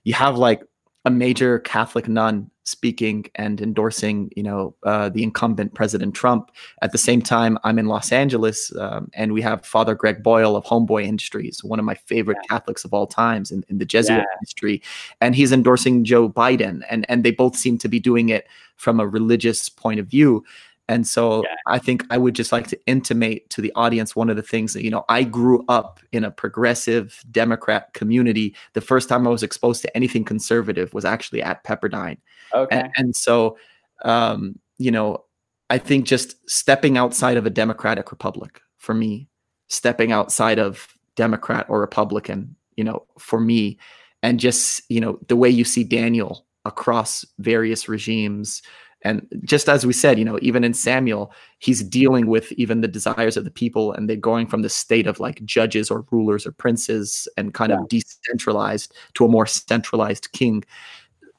you 0.04 0.14
have 0.14 0.38
like 0.38 0.64
a 1.06 1.10
major 1.10 1.60
Catholic 1.60 2.08
nun 2.08 2.50
speaking 2.64 3.26
and 3.36 3.60
endorsing, 3.60 4.32
you 4.36 4.44
know, 4.44 4.76
uh, 4.84 5.10
the 5.10 5.24
incumbent 5.24 5.74
President 5.74 6.14
Trump. 6.14 6.52
At 6.82 6.92
the 6.92 6.98
same 6.98 7.22
time, 7.22 7.58
I'm 7.64 7.80
in 7.80 7.88
Los 7.88 8.12
Angeles, 8.12 8.74
um, 8.78 9.10
and 9.14 9.34
we 9.34 9.42
have 9.42 9.66
Father 9.66 9.96
Greg 9.96 10.22
Boyle 10.22 10.56
of 10.56 10.64
Homeboy 10.64 11.04
Industries, 11.04 11.64
one 11.64 11.80
of 11.80 11.86
my 11.86 11.96
favorite 11.96 12.38
yeah. 12.44 12.58
Catholics 12.58 12.86
of 12.86 12.94
all 12.94 13.08
times 13.08 13.52
in, 13.52 13.64
in 13.68 13.80
the 13.80 13.86
Jesuit 13.86 14.20
yeah. 14.20 14.38
industry, 14.40 14.82
and 15.20 15.36
he's 15.36 15.52
endorsing 15.52 16.04
Joe 16.04 16.30
Biden, 16.30 16.84
and 16.90 17.06
and 17.10 17.24
they 17.24 17.32
both 17.32 17.56
seem 17.56 17.78
to 17.80 17.88
be 17.88 18.00
doing 18.00 18.30
it 18.30 18.48
from 18.76 19.00
a 19.00 19.08
religious 19.08 19.70
point 19.70 20.00
of 20.00 20.08
view. 20.08 20.44
And 20.92 21.08
so 21.08 21.44
yeah. 21.44 21.56
I 21.68 21.80
think 21.80 22.06
I 22.10 22.18
would 22.18 22.36
just 22.36 22.52
like 22.52 22.68
to 22.68 22.80
intimate 22.86 23.50
to 23.52 23.62
the 23.62 23.72
audience 23.76 24.14
one 24.14 24.30
of 24.30 24.36
the 24.36 24.42
things 24.42 24.74
that, 24.74 24.84
you 24.84 24.90
know, 24.90 25.06
I 25.08 25.24
grew 25.24 25.64
up 25.70 26.02
in 26.12 26.26
a 26.26 26.32
progressive 26.32 27.24
Democrat 27.32 27.94
community. 27.94 28.54
The 28.74 28.82
first 28.82 29.08
time 29.08 29.26
I 29.26 29.30
was 29.30 29.42
exposed 29.42 29.82
to 29.84 29.96
anything 29.96 30.26
conservative 30.26 30.94
was 30.94 31.06
actually 31.06 31.42
at 31.42 31.64
Pepperdine. 31.64 32.18
Okay. 32.54 32.78
And, 32.78 32.92
and 32.98 33.16
so, 33.16 33.58
um, 34.04 34.60
you 34.80 34.92
know, 34.92 35.24
I 35.70 35.78
think 35.78 36.06
just 36.06 36.36
stepping 36.50 36.98
outside 36.98 37.38
of 37.38 37.46
a 37.46 37.50
democratic 37.50 38.12
republic 38.12 38.60
for 38.78 38.94
me, 38.94 39.30
stepping 39.70 40.12
outside 40.12 40.60
of 40.60 40.90
Democrat 41.16 41.68
or 41.70 41.80
Republican, 41.80 42.54
you 42.76 42.84
know, 42.84 43.06
for 43.18 43.40
me, 43.40 43.80
and 44.22 44.42
just, 44.42 44.82
you 44.90 45.00
know, 45.00 45.20
the 45.30 45.38
way 45.38 45.50
you 45.50 45.64
see 45.64 45.86
Daniel 45.86 46.46
across 46.66 47.24
various 47.40 47.88
regimes, 47.88 48.62
and 49.04 49.28
just 49.44 49.68
as 49.68 49.86
we 49.86 49.94
said, 49.94 50.20
you 50.20 50.26
know, 50.26 50.38
even 50.42 50.64
in 50.64 50.74
Samuel, 50.74 51.32
he's 51.60 51.84
dealing 51.84 52.28
with 52.28 52.52
even 52.54 52.82
the 52.82 52.88
desires 52.88 53.36
of 53.36 53.46
the 53.46 53.52
people 53.52 53.94
and 53.94 54.08
they're 54.08 54.16
going 54.16 54.48
from 54.48 54.62
the 54.62 54.70
state 54.70 55.08
of 55.08 55.20
like 55.20 55.44
judges 55.44 55.90
or 55.90 56.06
rulers 56.12 56.46
or 56.46 56.52
princes 56.52 57.28
and 57.38 57.54
kind 57.54 57.72
yeah. 57.72 57.80
of 57.80 57.90
decentralized 57.90 58.94
to 59.16 59.26
a 59.26 59.30
more 59.30 59.48
centralized 59.48 60.32
king. 60.34 60.64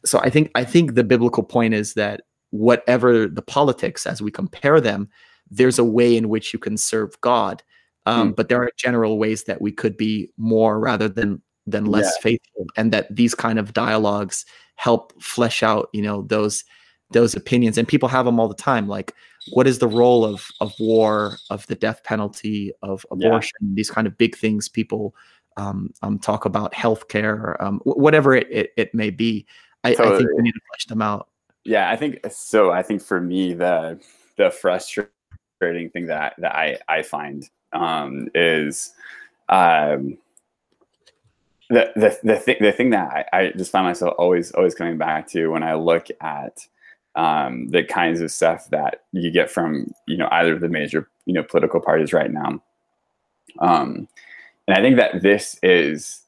So 0.05 0.19
I 0.19 0.31
think 0.31 0.51
I 0.55 0.65
think 0.65 0.95
the 0.95 1.05
biblical 1.05 1.45
point 1.45 1.75
is 1.75 1.95
that 1.95 2.23
whatever 2.51 3.29
the 3.29 3.43
politics 3.43 4.07
as 4.07 4.21
we 4.21 4.31
compare 4.31 4.81
them, 4.81 5.09
there's 5.51 5.79
a 5.79 5.85
way 5.85 6.17
in 6.17 6.29
which 6.29 6.53
you 6.53 6.59
can 6.59 6.77
serve 6.77 7.21
God. 7.21 7.63
Um, 8.07 8.33
mm. 8.33 8.37
But 8.37 8.49
there 8.49 8.61
are 8.61 8.71
general 8.77 9.19
ways 9.19 9.45
that 9.45 9.61
we 9.61 9.71
could 9.71 9.97
be 9.97 10.31
more 10.37 10.81
rather 10.81 11.09
than 11.09 11.41
than 11.65 11.85
less 11.85 12.13
yeah. 12.17 12.23
faithful, 12.23 12.67
and 12.77 12.93
that 12.93 13.15
these 13.15 13.37
kind 13.37 13.61
of 13.61 13.73
dialogues 13.73 14.45
help 14.75 15.13
flesh 15.23 15.63
out, 15.63 15.89
you 15.93 16.03
know, 16.03 16.23
those 16.23 16.65
those 17.13 17.35
opinions 17.35 17.79
and 17.79 17.89
people 17.89 18.09
have 18.09 18.25
them 18.25 18.39
all 18.39 18.49
the 18.49 18.55
time 18.55 18.89
like 18.89 19.15
what 19.53 19.67
is 19.67 19.79
the 19.79 19.89
role 19.89 20.25
of 20.25 20.49
of 20.61 20.73
war 20.79 21.37
of 21.51 21.67
the 21.67 21.75
death 21.75 22.03
penalty 22.05 22.73
of 22.83 23.05
abortion 23.11 23.59
yeah. 23.61 23.73
these 23.75 23.91
kind 23.91 24.07
of 24.07 24.17
big 24.19 24.37
things 24.37 24.69
people 24.69 25.15
um, 25.59 25.93
um, 26.01 26.19
talk 26.19 26.45
about 26.47 26.73
healthcare 26.73 27.61
um, 27.63 27.81
whatever 27.85 28.35
it, 28.35 28.47
it, 28.51 28.71
it, 28.79 28.95
may 28.95 29.11
be 29.11 29.45
I, 29.85 29.93
totally. 29.93 30.15
I 30.15 30.19
think 30.19 30.31
we 30.37 30.43
need 30.43 30.53
to 30.53 30.61
flesh 30.71 30.87
them 30.87 31.03
out 31.03 31.29
yeah 31.65 31.91
i 31.91 31.97
think 31.97 32.21
so 32.31 32.71
i 32.71 32.83
think 32.83 33.03
for 33.03 33.21
me 33.21 33.53
the 33.53 34.01
the 34.37 34.51
frustrating 34.51 35.91
thing 35.91 36.07
that 36.07 36.35
that 36.39 36.55
i 36.55 36.79
i 36.89 37.03
find 37.03 37.49
um, 37.73 38.29
is 38.35 38.93
um, 39.49 40.19
the 41.69 41.91
the 41.97 42.19
the, 42.23 42.39
th- 42.39 42.59
the 42.59 42.73
thing 42.73 42.91
that 42.91 43.27
I, 43.33 43.39
I, 43.39 43.53
just 43.53 43.71
find 43.71 43.87
myself 43.87 44.15
always 44.19 44.53
always 44.53 44.75
coming 44.75 44.99
back 44.99 45.27
to 45.29 45.49
when 45.49 45.63
I 45.63 45.75
look 45.75 46.09
at 46.21 46.67
um, 47.15 47.69
the 47.69 47.85
kinds 47.85 48.21
of 48.21 48.31
stuff 48.31 48.69
that 48.71 49.03
you 49.13 49.31
get 49.31 49.51
from 49.51 49.93
you 50.07 50.17
know 50.17 50.29
either 50.33 50.55
of 50.55 50.61
the 50.61 50.69
major 50.69 51.09
you 51.27 51.35
know 51.35 51.43
political 51.43 51.81
parties 51.81 52.13
right 52.13 52.31
now. 52.31 52.63
Um, 53.59 54.09
and 54.67 54.77
I 54.77 54.81
think 54.81 54.97
that 54.97 55.23
this 55.23 55.59
is 55.63 56.23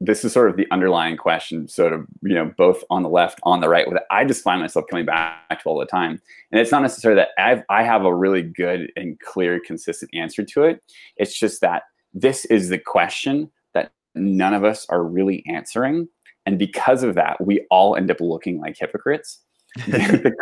this 0.00 0.24
is 0.24 0.32
sort 0.32 0.48
of 0.48 0.56
the 0.56 0.66
underlying 0.70 1.16
question, 1.16 1.66
sort 1.66 1.92
of 1.92 2.06
you 2.22 2.34
know 2.34 2.52
both 2.56 2.84
on 2.90 3.02
the 3.02 3.08
left, 3.08 3.40
on 3.42 3.60
the 3.60 3.68
right. 3.68 3.86
That 3.90 4.04
I 4.10 4.24
just 4.24 4.44
find 4.44 4.60
myself 4.60 4.86
coming 4.90 5.06
back 5.06 5.62
to 5.62 5.68
all 5.68 5.78
the 5.78 5.86
time, 5.86 6.20
and 6.52 6.60
it's 6.60 6.70
not 6.70 6.82
necessarily 6.82 7.20
that 7.20 7.30
I've, 7.38 7.62
I 7.68 7.82
have 7.82 8.04
a 8.04 8.14
really 8.14 8.42
good 8.42 8.92
and 8.96 9.18
clear, 9.20 9.60
consistent 9.60 10.10
answer 10.14 10.44
to 10.44 10.64
it. 10.64 10.82
It's 11.16 11.38
just 11.38 11.60
that 11.62 11.84
this 12.14 12.44
is 12.46 12.68
the 12.68 12.78
question 12.78 13.50
that 13.74 13.92
none 14.14 14.54
of 14.54 14.64
us 14.64 14.86
are 14.88 15.02
really 15.02 15.44
answering, 15.48 16.08
and 16.46 16.58
because 16.58 17.02
of 17.02 17.14
that, 17.14 17.44
we 17.44 17.66
all 17.70 17.96
end 17.96 18.10
up 18.10 18.20
looking 18.20 18.60
like 18.60 18.76
hypocrites 18.78 19.40
the, 19.86 20.34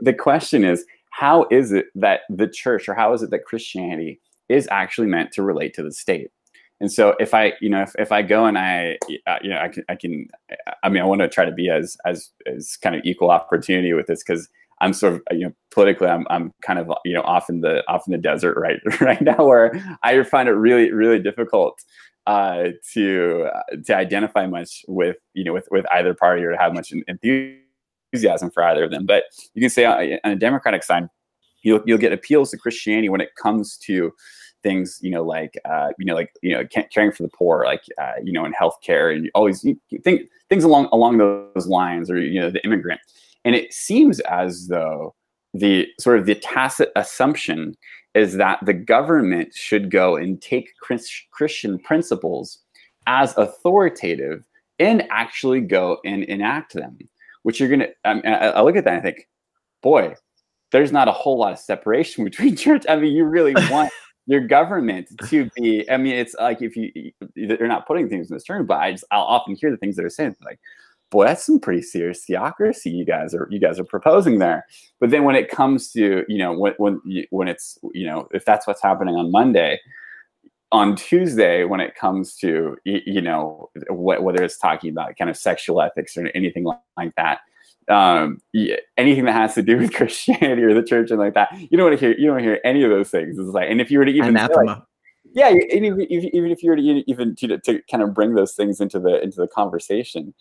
the, 0.00 0.12
question 0.12 0.64
is 0.64 0.84
how 1.10 1.46
is 1.50 1.72
it 1.72 1.86
that 1.94 2.20
the 2.28 2.48
church 2.48 2.88
or 2.88 2.94
how 2.94 3.12
is 3.12 3.22
it 3.22 3.30
that 3.30 3.44
Christianity 3.44 4.20
is 4.48 4.68
actually 4.70 5.06
meant 5.06 5.32
to 5.32 5.42
relate 5.42 5.74
to 5.74 5.82
the 5.82 5.92
state? 5.92 6.30
And 6.82 6.90
so 6.90 7.14
if 7.20 7.32
I, 7.32 7.52
you 7.60 7.68
know, 7.68 7.82
if, 7.82 7.94
if 7.96 8.10
I 8.10 8.22
go 8.22 8.44
and 8.44 8.58
I, 8.58 8.98
uh, 9.28 9.38
you 9.40 9.50
know, 9.50 9.58
I 9.58 9.68
can, 9.68 9.84
I 9.88 9.94
can, 9.94 10.28
I 10.82 10.88
mean, 10.88 11.00
I 11.00 11.06
want 11.06 11.20
to 11.20 11.28
try 11.28 11.44
to 11.44 11.52
be 11.52 11.70
as, 11.70 11.96
as, 12.04 12.30
as 12.44 12.76
kind 12.76 12.96
of 12.96 13.02
equal 13.04 13.30
opportunity 13.30 13.92
with 13.92 14.08
this 14.08 14.24
because 14.24 14.48
I'm 14.80 14.92
sort 14.92 15.14
of, 15.14 15.22
you 15.30 15.46
know, 15.46 15.52
politically, 15.70 16.08
I'm, 16.08 16.26
I'm 16.28 16.52
kind 16.60 16.80
of, 16.80 16.92
you 17.04 17.14
know, 17.14 17.22
off 17.22 17.48
in 17.48 17.60
the, 17.60 17.88
off 17.88 18.08
in 18.08 18.12
the 18.12 18.18
desert 18.18 18.56
right, 18.58 18.80
right 19.00 19.22
now 19.22 19.46
where 19.46 19.80
I 20.02 20.20
find 20.24 20.48
it 20.48 20.54
really, 20.54 20.90
really 20.90 21.20
difficult 21.20 21.80
uh, 22.26 22.70
to, 22.94 23.48
uh, 23.54 23.76
to 23.86 23.96
identify 23.96 24.48
much 24.48 24.84
with, 24.88 25.18
you 25.34 25.44
know, 25.44 25.52
with, 25.52 25.68
with 25.70 25.86
either 25.92 26.14
party 26.14 26.42
or 26.42 26.50
to 26.50 26.58
have 26.58 26.74
much 26.74 26.92
enthusiasm 27.06 27.61
for 28.52 28.62
either 28.64 28.84
of 28.84 28.90
them. 28.90 29.06
But 29.06 29.24
you 29.54 29.60
can 29.60 29.70
say 29.70 29.84
uh, 29.84 30.18
on 30.24 30.32
a 30.32 30.36
Democratic 30.36 30.82
side, 30.82 31.08
you'll, 31.62 31.80
you'll 31.86 31.98
get 31.98 32.12
appeals 32.12 32.50
to 32.50 32.58
Christianity 32.58 33.08
when 33.08 33.20
it 33.20 33.34
comes 33.36 33.76
to, 33.78 34.12
things 34.62 35.00
you 35.02 35.10
know 35.10 35.24
like 35.24 35.58
uh, 35.64 35.88
you 35.98 36.04
know 36.04 36.14
like 36.14 36.32
you 36.40 36.54
know 36.54 36.64
caring 36.92 37.10
for 37.10 37.24
the 37.24 37.28
poor 37.30 37.64
like 37.64 37.82
uh, 38.00 38.12
you 38.22 38.32
know 38.32 38.44
in 38.44 38.52
healthcare 38.52 39.12
and 39.12 39.28
always 39.34 39.66
think 40.04 40.28
things 40.48 40.62
along 40.62 40.88
along 40.92 41.18
those 41.18 41.66
lines 41.66 42.08
or 42.08 42.20
you 42.20 42.38
know 42.38 42.48
the 42.48 42.64
immigrant 42.64 43.00
and 43.44 43.54
it 43.54 43.72
seems 43.72 44.20
as 44.20 44.68
though 44.68 45.14
the 45.54 45.86
sort 45.98 46.18
of 46.18 46.26
the 46.26 46.34
tacit 46.34 46.90
assumption 46.96 47.76
is 48.14 48.34
that 48.34 48.58
the 48.64 48.74
government 48.74 49.54
should 49.54 49.90
go 49.90 50.16
and 50.16 50.40
take 50.40 50.70
Christian 51.30 51.78
principles 51.78 52.58
as 53.06 53.36
authoritative 53.36 54.44
and 54.78 55.06
actually 55.10 55.60
go 55.60 55.98
and 56.04 56.24
enact 56.24 56.74
them. 56.74 56.98
Which 57.42 57.58
you're 57.58 57.68
gonna, 57.68 57.88
I, 58.04 58.14
mean, 58.14 58.26
I, 58.26 58.48
I 58.48 58.62
look 58.62 58.76
at 58.76 58.84
that 58.84 58.94
and 58.94 59.00
I 59.00 59.02
think, 59.02 59.28
boy, 59.82 60.14
there's 60.70 60.92
not 60.92 61.08
a 61.08 61.12
whole 61.12 61.38
lot 61.38 61.52
of 61.52 61.58
separation 61.58 62.24
between 62.24 62.56
church. 62.56 62.84
I 62.88 62.96
mean, 62.96 63.12
you 63.12 63.24
really 63.24 63.54
want 63.70 63.92
your 64.26 64.40
government 64.40 65.08
to 65.26 65.50
be 65.56 65.88
i 65.90 65.96
mean 65.96 66.14
it's 66.14 66.34
like 66.38 66.62
if 66.62 66.76
you 66.76 67.10
they're 67.34 67.66
not 67.66 67.86
putting 67.86 68.08
things 68.08 68.30
in 68.30 68.36
this 68.36 68.44
term 68.44 68.66
but 68.66 68.78
i 68.78 68.92
just 68.92 69.04
i'll 69.10 69.22
often 69.22 69.56
hear 69.56 69.70
the 69.70 69.76
things 69.76 69.96
that 69.96 70.04
are 70.04 70.10
saying 70.10 70.34
like 70.44 70.60
boy 71.10 71.24
that's 71.24 71.44
some 71.44 71.58
pretty 71.58 71.82
serious 71.82 72.24
theocracy 72.24 72.90
you 72.90 73.04
guys 73.04 73.34
are 73.34 73.48
you 73.50 73.58
guys 73.58 73.80
are 73.80 73.84
proposing 73.84 74.38
there 74.38 74.64
but 75.00 75.10
then 75.10 75.24
when 75.24 75.34
it 75.34 75.50
comes 75.50 75.90
to 75.90 76.24
you 76.28 76.38
know 76.38 76.52
when 76.52 76.72
when 76.78 77.00
when 77.30 77.48
it's 77.48 77.78
you 77.92 78.06
know 78.06 78.28
if 78.32 78.44
that's 78.44 78.66
what's 78.66 78.82
happening 78.82 79.16
on 79.16 79.30
monday 79.30 79.78
on 80.72 80.96
Tuesday, 80.96 81.64
when 81.64 81.80
it 81.80 81.94
comes 81.94 82.34
to 82.36 82.76
you 82.84 83.20
know 83.20 83.70
whether 83.90 84.42
it's 84.42 84.58
talking 84.58 84.90
about 84.90 85.16
kind 85.16 85.30
of 85.30 85.36
sexual 85.36 85.80
ethics 85.80 86.16
or 86.16 86.26
anything 86.34 86.64
like 86.96 87.14
that, 87.16 87.40
um, 87.88 88.40
anything 88.96 89.24
that 89.26 89.32
has 89.32 89.54
to 89.54 89.62
do 89.62 89.76
with 89.78 89.94
Christianity 89.94 90.62
or 90.62 90.74
the 90.74 90.82
church 90.82 91.10
and 91.10 91.20
like 91.20 91.34
that. 91.34 91.52
You 91.52 91.76
don't 91.76 91.88
want 91.88 92.00
to 92.00 92.06
hear 92.06 92.18
you 92.18 92.26
don't 92.26 92.36
want 92.36 92.44
to 92.44 92.50
hear 92.50 92.60
any 92.64 92.82
of 92.82 92.90
those 92.90 93.10
things. 93.10 93.38
It's 93.38 93.48
like, 93.48 93.70
and 93.70 93.80
if 93.80 93.90
you 93.90 93.98
were 93.98 94.04
to 94.04 94.12
even 94.12 94.34
yeah, 95.34 95.50
even, 95.50 96.00
even 96.00 96.50
if 96.50 96.62
you 96.62 96.70
were 96.70 96.76
to 96.76 96.82
even 96.82 97.34
to, 97.36 97.58
to 97.58 97.82
kind 97.90 98.02
of 98.02 98.14
bring 98.14 98.34
those 98.34 98.54
things 98.54 98.80
into 98.80 98.98
the 98.98 99.22
into 99.22 99.40
the 99.40 99.48
conversation, 99.48 100.34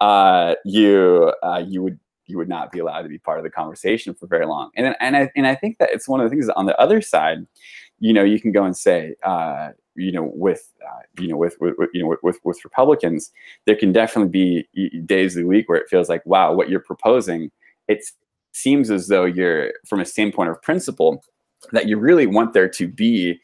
uh, 0.00 0.54
you 0.64 1.32
uh, 1.42 1.62
you 1.66 1.82
would 1.82 1.98
you 2.26 2.36
would 2.36 2.48
not 2.48 2.70
be 2.70 2.78
allowed 2.78 3.02
to 3.02 3.08
be 3.08 3.18
part 3.18 3.38
of 3.38 3.44
the 3.44 3.50
conversation 3.50 4.14
for 4.14 4.26
very 4.26 4.46
long. 4.46 4.70
And 4.76 4.94
and 5.00 5.16
I 5.16 5.30
and 5.34 5.46
I 5.46 5.54
think 5.54 5.78
that 5.78 5.90
it's 5.92 6.08
one 6.08 6.20
of 6.20 6.24
the 6.24 6.30
things 6.30 6.48
on 6.50 6.66
the 6.66 6.78
other 6.78 7.00
side, 7.00 7.46
you 8.00 8.12
know, 8.12 8.24
you 8.24 8.40
can 8.40 8.52
go 8.52 8.64
and 8.64 8.76
say, 8.76 9.14
uh, 9.22 9.70
you 9.94 10.12
know, 10.12 10.30
with 10.34 10.72
uh, 10.86 11.00
you 11.20 11.28
know, 11.28 11.36
with, 11.36 11.56
with, 11.60 11.74
you 11.92 12.02
know, 12.02 12.16
with 12.22 12.38
with 12.44 12.64
Republicans, 12.64 13.32
there 13.66 13.76
can 13.76 13.92
definitely 13.92 14.30
be 14.30 15.00
days 15.02 15.36
of 15.36 15.42
the 15.42 15.48
week 15.48 15.68
where 15.68 15.78
it 15.78 15.88
feels 15.88 16.08
like, 16.08 16.24
wow, 16.24 16.52
what 16.52 16.68
you're 16.68 16.80
proposing, 16.80 17.50
it 17.88 18.04
seems 18.52 18.90
as 18.90 19.08
though 19.08 19.24
you're 19.24 19.72
from 19.86 20.00
a 20.00 20.04
standpoint 20.04 20.50
of 20.50 20.60
principle 20.62 21.22
that 21.72 21.88
you 21.88 21.98
really 21.98 22.26
want 22.26 22.52
there 22.52 22.68
to 22.68 22.86
be, 22.86 23.38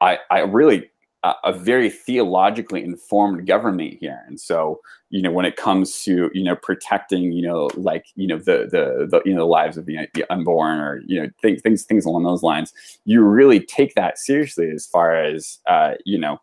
I, 0.00 0.18
I 0.30 0.40
really 0.40 0.90
a, 1.22 1.52
very 1.52 1.90
theologically 1.90 2.82
informed 2.82 3.46
government 3.46 3.98
here. 4.00 4.22
And 4.26 4.40
so 4.40 4.80
you 5.10 5.20
know 5.20 5.30
when 5.30 5.44
it 5.44 5.56
comes 5.56 6.02
to 6.04 6.30
you 6.32 6.42
know 6.42 6.56
protecting 6.56 7.32
you 7.32 7.42
know 7.42 7.68
like 7.74 8.06
you 8.14 8.26
know 8.26 8.38
the 8.38 8.68
the, 8.70 9.06
the 9.10 9.20
you 9.24 9.34
know 9.34 9.40
the 9.40 9.46
lives 9.46 9.76
of 9.76 9.86
the, 9.86 10.08
the 10.14 10.24
unborn 10.32 10.78
or 10.78 11.02
you 11.06 11.20
know 11.20 11.28
things 11.42 11.60
things 11.62 11.84
things 11.84 12.04
along 12.04 12.22
those 12.22 12.42
lines 12.42 12.72
you 13.04 13.22
really 13.22 13.60
take 13.60 13.94
that 13.94 14.18
seriously 14.18 14.70
as 14.70 14.86
far 14.86 15.14
as 15.16 15.58
uh, 15.66 15.94
you 16.04 16.18
know 16.18 16.40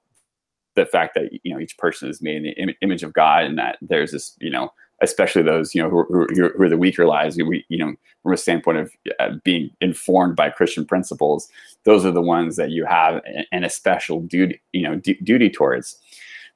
the 0.76 0.86
fact 0.86 1.16
that 1.16 1.30
you 1.44 1.54
know 1.54 1.60
each 1.60 1.78
person 1.78 2.10
is 2.10 2.22
made 2.22 2.38
in 2.38 2.44
the 2.44 2.52
Im- 2.52 2.76
image 2.82 3.04
of 3.04 3.14
God 3.14 3.46
and 3.46 3.58
that 3.58 3.78
there's 3.82 4.12
this 4.12 4.36
you 4.40 4.52
know 4.52 4.70
especially 5.02 5.44
those 5.44 5.76
you 5.76 5.82
know 5.82 5.90
who, 5.90 6.06
who, 6.10 6.50
who 6.50 6.64
are 6.64 6.70
the 6.70 6.78
weaker 6.78 7.06
lives. 7.06 7.38
We, 7.38 7.66
you 7.70 7.78
know, 7.78 7.94
from 8.24 8.34
a 8.34 8.38
standpoint 8.38 8.78
of 8.78 8.92
uh, 9.20 9.32
being 9.44 9.70
informed 9.82 10.36
by 10.36 10.50
Christian 10.50 10.86
principles, 10.86 11.50
those 11.84 12.06
are 12.06 12.12
the 12.12 12.22
ones 12.22 12.56
that 12.56 12.72
you 12.72 12.86
have 12.86 13.22
an, 13.52 13.64
a 13.64 13.70
special 13.70 14.22
duty, 14.22 14.62
you 14.74 14.84
know, 14.84 14.96
d- 14.96 15.20
duty 15.24 15.50
towards. 15.50 15.98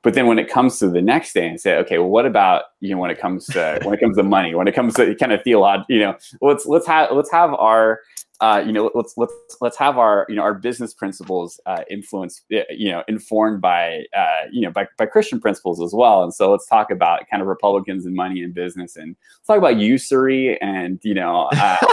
But 0.03 0.15
then 0.15 0.25
when 0.25 0.39
it 0.39 0.49
comes 0.49 0.79
to 0.79 0.89
the 0.89 1.01
next 1.01 1.33
day 1.33 1.47
and 1.47 1.61
say, 1.61 1.77
okay, 1.77 1.99
well, 1.99 2.09
what 2.09 2.25
about 2.25 2.63
you 2.79 2.93
know 2.93 2.99
when 2.99 3.11
it 3.11 3.19
comes 3.19 3.45
to 3.47 3.79
when 3.83 3.93
it 3.93 3.99
comes 3.99 4.17
to 4.17 4.23
money, 4.23 4.55
when 4.55 4.67
it 4.67 4.73
comes 4.73 4.95
to 4.95 5.13
kind 5.15 5.31
of 5.31 5.43
theology, 5.43 5.85
you 5.89 5.99
know, 5.99 6.17
let's 6.41 6.65
let's 6.65 6.87
have 6.87 7.11
let's 7.11 7.31
have 7.31 7.53
our 7.53 7.99
uh, 8.41 8.63
you 8.65 8.71
know, 8.73 8.89
let's 8.95 9.13
let's 9.17 9.33
let's 9.61 9.77
have 9.77 9.99
our 9.99 10.25
you 10.27 10.35
know 10.35 10.41
our 10.41 10.55
business 10.55 10.95
principles 10.95 11.59
uh, 11.67 11.83
influence 11.91 12.41
you 12.49 12.91
know 12.91 13.03
informed 13.07 13.61
by 13.61 14.03
uh, 14.17 14.47
you 14.51 14.61
know 14.61 14.71
by, 14.71 14.87
by 14.97 15.05
Christian 15.05 15.39
principles 15.39 15.79
as 15.79 15.93
well. 15.93 16.23
And 16.23 16.33
so 16.33 16.49
let's 16.51 16.65
talk 16.65 16.89
about 16.89 17.29
kind 17.29 17.41
of 17.43 17.47
Republicans 17.47 18.03
and 18.07 18.15
money 18.15 18.41
and 18.41 18.51
business, 18.51 18.95
and 18.95 19.15
let's 19.37 19.47
talk 19.47 19.59
about 19.59 19.77
usury 19.77 20.59
and 20.59 20.99
you 21.03 21.13
know. 21.13 21.49
Uh, 21.55 21.77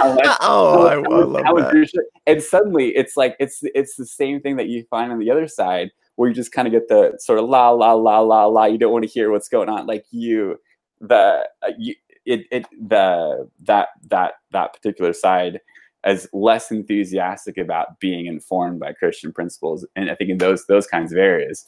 oh, 0.40 0.86
I, 0.86 0.94
I 0.94 0.96
love 0.96 1.32
that. 1.34 2.05
And 2.26 2.42
suddenly 2.42 2.96
it's 2.96 3.14
like 3.14 3.36
it's 3.38 3.61
it's 3.62 3.96
the 3.96 4.07
same 4.07 4.40
thing 4.40 4.57
that 4.57 4.68
you 4.68 4.84
find 4.88 5.12
on 5.12 5.18
the 5.18 5.30
other 5.30 5.49
side, 5.49 5.90
where 6.16 6.30
you 6.30 6.34
just 6.34 6.53
kind 6.53 6.66
of 6.66 6.72
get 6.72 6.88
the 6.88 7.12
sort 7.18 7.38
of 7.38 7.46
la 7.46 7.68
la 7.70 7.92
la 7.92 8.20
la 8.20 8.46
la. 8.46 8.64
You 8.64 8.78
don't 8.78 8.92
want 8.92 9.05
to 9.05 9.11
hear 9.11 9.30
what's 9.30 9.51
going 9.51 9.68
on, 9.68 9.86
like 9.86 10.07
you 10.12 10.59
the 10.99 11.46
uh, 11.62 11.72
you 11.78 11.94
it 12.24 12.46
it 12.51 12.66
the 12.88 13.51
that 13.64 13.88
that 14.09 14.36
that 14.53 14.72
particular 14.72 15.12
side 15.12 15.61
as 16.05 16.28
less 16.32 16.70
enthusiastic 16.70 17.59
about 17.59 17.99
being 18.01 18.26
informed 18.26 18.80
by 18.80 18.92
Christian 18.92 19.32
principles, 19.32 19.86
and 19.96 20.11
I 20.11 20.14
think 20.14 20.30
in 20.30 20.38
those 20.38 20.66
those 20.66 20.86
kinds 20.86 21.12
of 21.12 21.18
areas. 21.18 21.64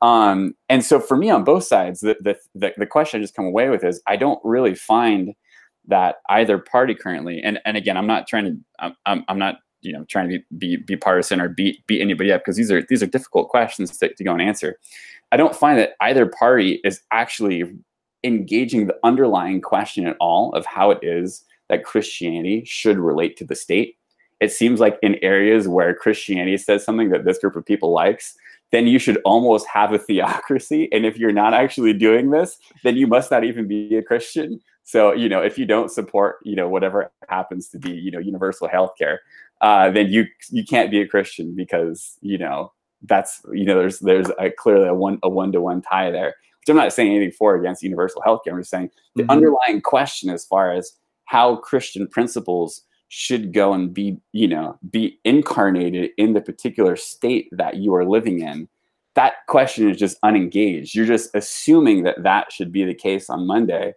Um, 0.00 0.54
and 0.68 0.84
so 0.84 0.98
for 0.98 1.16
me, 1.16 1.30
on 1.30 1.44
both 1.44 1.64
sides, 1.64 2.00
the, 2.00 2.16
the 2.20 2.36
the 2.54 2.72
the 2.76 2.86
question 2.86 3.20
I 3.20 3.22
just 3.22 3.34
come 3.34 3.46
away 3.46 3.68
with 3.68 3.84
is 3.84 4.02
I 4.06 4.16
don't 4.16 4.40
really 4.44 4.74
find 4.74 5.34
that 5.88 6.16
either 6.28 6.58
party 6.58 6.94
currently, 6.94 7.40
and 7.42 7.58
and 7.64 7.76
again, 7.76 7.96
I'm 7.96 8.06
not 8.06 8.26
trying 8.26 8.44
to 8.44 8.94
I'm 9.06 9.24
I'm 9.28 9.38
not 9.38 9.56
you 9.80 9.92
know 9.92 10.04
trying 10.08 10.28
to 10.30 10.38
be 10.38 10.76
be, 10.76 10.76
be 10.76 10.96
partisan 10.96 11.40
or 11.40 11.48
beat 11.48 11.86
beat 11.86 12.00
anybody 12.00 12.32
up 12.32 12.40
because 12.40 12.56
these 12.56 12.70
are 12.70 12.82
these 12.88 13.02
are 13.02 13.06
difficult 13.06 13.48
questions 13.48 13.96
to, 13.98 14.12
to 14.14 14.24
go 14.24 14.32
and 14.32 14.42
answer. 14.42 14.78
I 15.30 15.36
don't 15.36 15.56
find 15.56 15.78
that 15.78 15.92
either 16.00 16.26
party 16.26 16.80
is 16.84 17.00
actually 17.10 17.64
engaging 18.24 18.86
the 18.86 18.96
underlying 19.02 19.60
question 19.60 20.06
at 20.06 20.16
all 20.20 20.52
of 20.52 20.66
how 20.66 20.90
it 20.90 20.98
is 21.02 21.44
that 21.72 21.84
Christianity 21.84 22.62
should 22.66 22.98
relate 22.98 23.38
to 23.38 23.44
the 23.44 23.54
state. 23.54 23.96
It 24.40 24.52
seems 24.52 24.78
like 24.78 24.98
in 25.02 25.16
areas 25.22 25.66
where 25.66 25.94
Christianity 25.94 26.58
says 26.58 26.84
something 26.84 27.08
that 27.08 27.24
this 27.24 27.38
group 27.38 27.56
of 27.56 27.64
people 27.64 27.92
likes, 27.92 28.36
then 28.72 28.86
you 28.86 28.98
should 28.98 29.16
almost 29.24 29.66
have 29.68 29.90
a 29.92 29.98
theocracy. 30.06 30.90
And 30.92 31.06
if 31.06 31.16
you're 31.16 31.32
not 31.32 31.54
actually 31.54 31.94
doing 31.94 32.30
this, 32.30 32.58
then 32.84 32.96
you 32.96 33.06
must 33.06 33.30
not 33.30 33.42
even 33.42 33.66
be 33.66 33.96
a 33.96 34.02
Christian. 34.02 34.60
So, 34.84 35.12
you 35.12 35.30
know, 35.30 35.40
if 35.40 35.56
you 35.56 35.64
don't 35.64 35.90
support, 35.90 36.36
you 36.44 36.56
know, 36.56 36.68
whatever 36.68 37.10
happens 37.30 37.68
to 37.68 37.78
be, 37.78 37.92
you 37.92 38.10
know, 38.10 38.18
universal 38.18 38.68
healthcare, 38.68 39.18
uh, 39.62 39.90
then 39.90 40.08
you 40.08 40.26
you 40.50 40.64
can't 40.64 40.90
be 40.90 41.00
a 41.00 41.08
Christian 41.08 41.54
because, 41.54 42.18
you 42.20 42.36
know, 42.36 42.72
that's 43.04 43.40
you 43.52 43.64
know, 43.64 43.78
there's 43.78 44.00
there's 44.00 44.28
a, 44.38 44.50
clearly 44.50 44.88
a 44.88 44.94
one 44.94 45.18
a 45.22 45.28
one 45.28 45.52
to 45.52 45.60
one 45.62 45.80
tie 45.80 46.10
there. 46.10 46.34
Which 46.60 46.68
I'm 46.68 46.76
not 46.76 46.92
saying 46.92 47.10
anything 47.10 47.32
for 47.32 47.56
against 47.56 47.82
universal 47.82 48.22
healthcare. 48.22 48.52
I'm 48.52 48.58
just 48.60 48.70
saying 48.70 48.90
the 49.16 49.22
mm-hmm. 49.22 49.30
underlying 49.30 49.80
question 49.80 50.30
as 50.30 50.44
far 50.44 50.72
as 50.72 50.92
how 51.32 51.56
Christian 51.56 52.06
principles 52.06 52.82
should 53.08 53.54
go 53.54 53.72
and 53.72 53.94
be, 53.94 54.18
you 54.32 54.46
know, 54.46 54.78
be 54.90 55.18
incarnated 55.24 56.10
in 56.18 56.34
the 56.34 56.42
particular 56.42 56.94
state 56.94 57.48
that 57.52 57.76
you 57.78 57.94
are 57.94 58.04
living 58.04 58.40
in. 58.40 58.68
That 59.14 59.46
question 59.48 59.88
is 59.88 59.96
just 59.96 60.18
unengaged. 60.22 60.94
You're 60.94 61.06
just 61.06 61.30
assuming 61.34 62.02
that 62.02 62.22
that 62.22 62.52
should 62.52 62.70
be 62.70 62.84
the 62.84 62.94
case 62.94 63.30
on 63.30 63.46
Monday. 63.46 63.94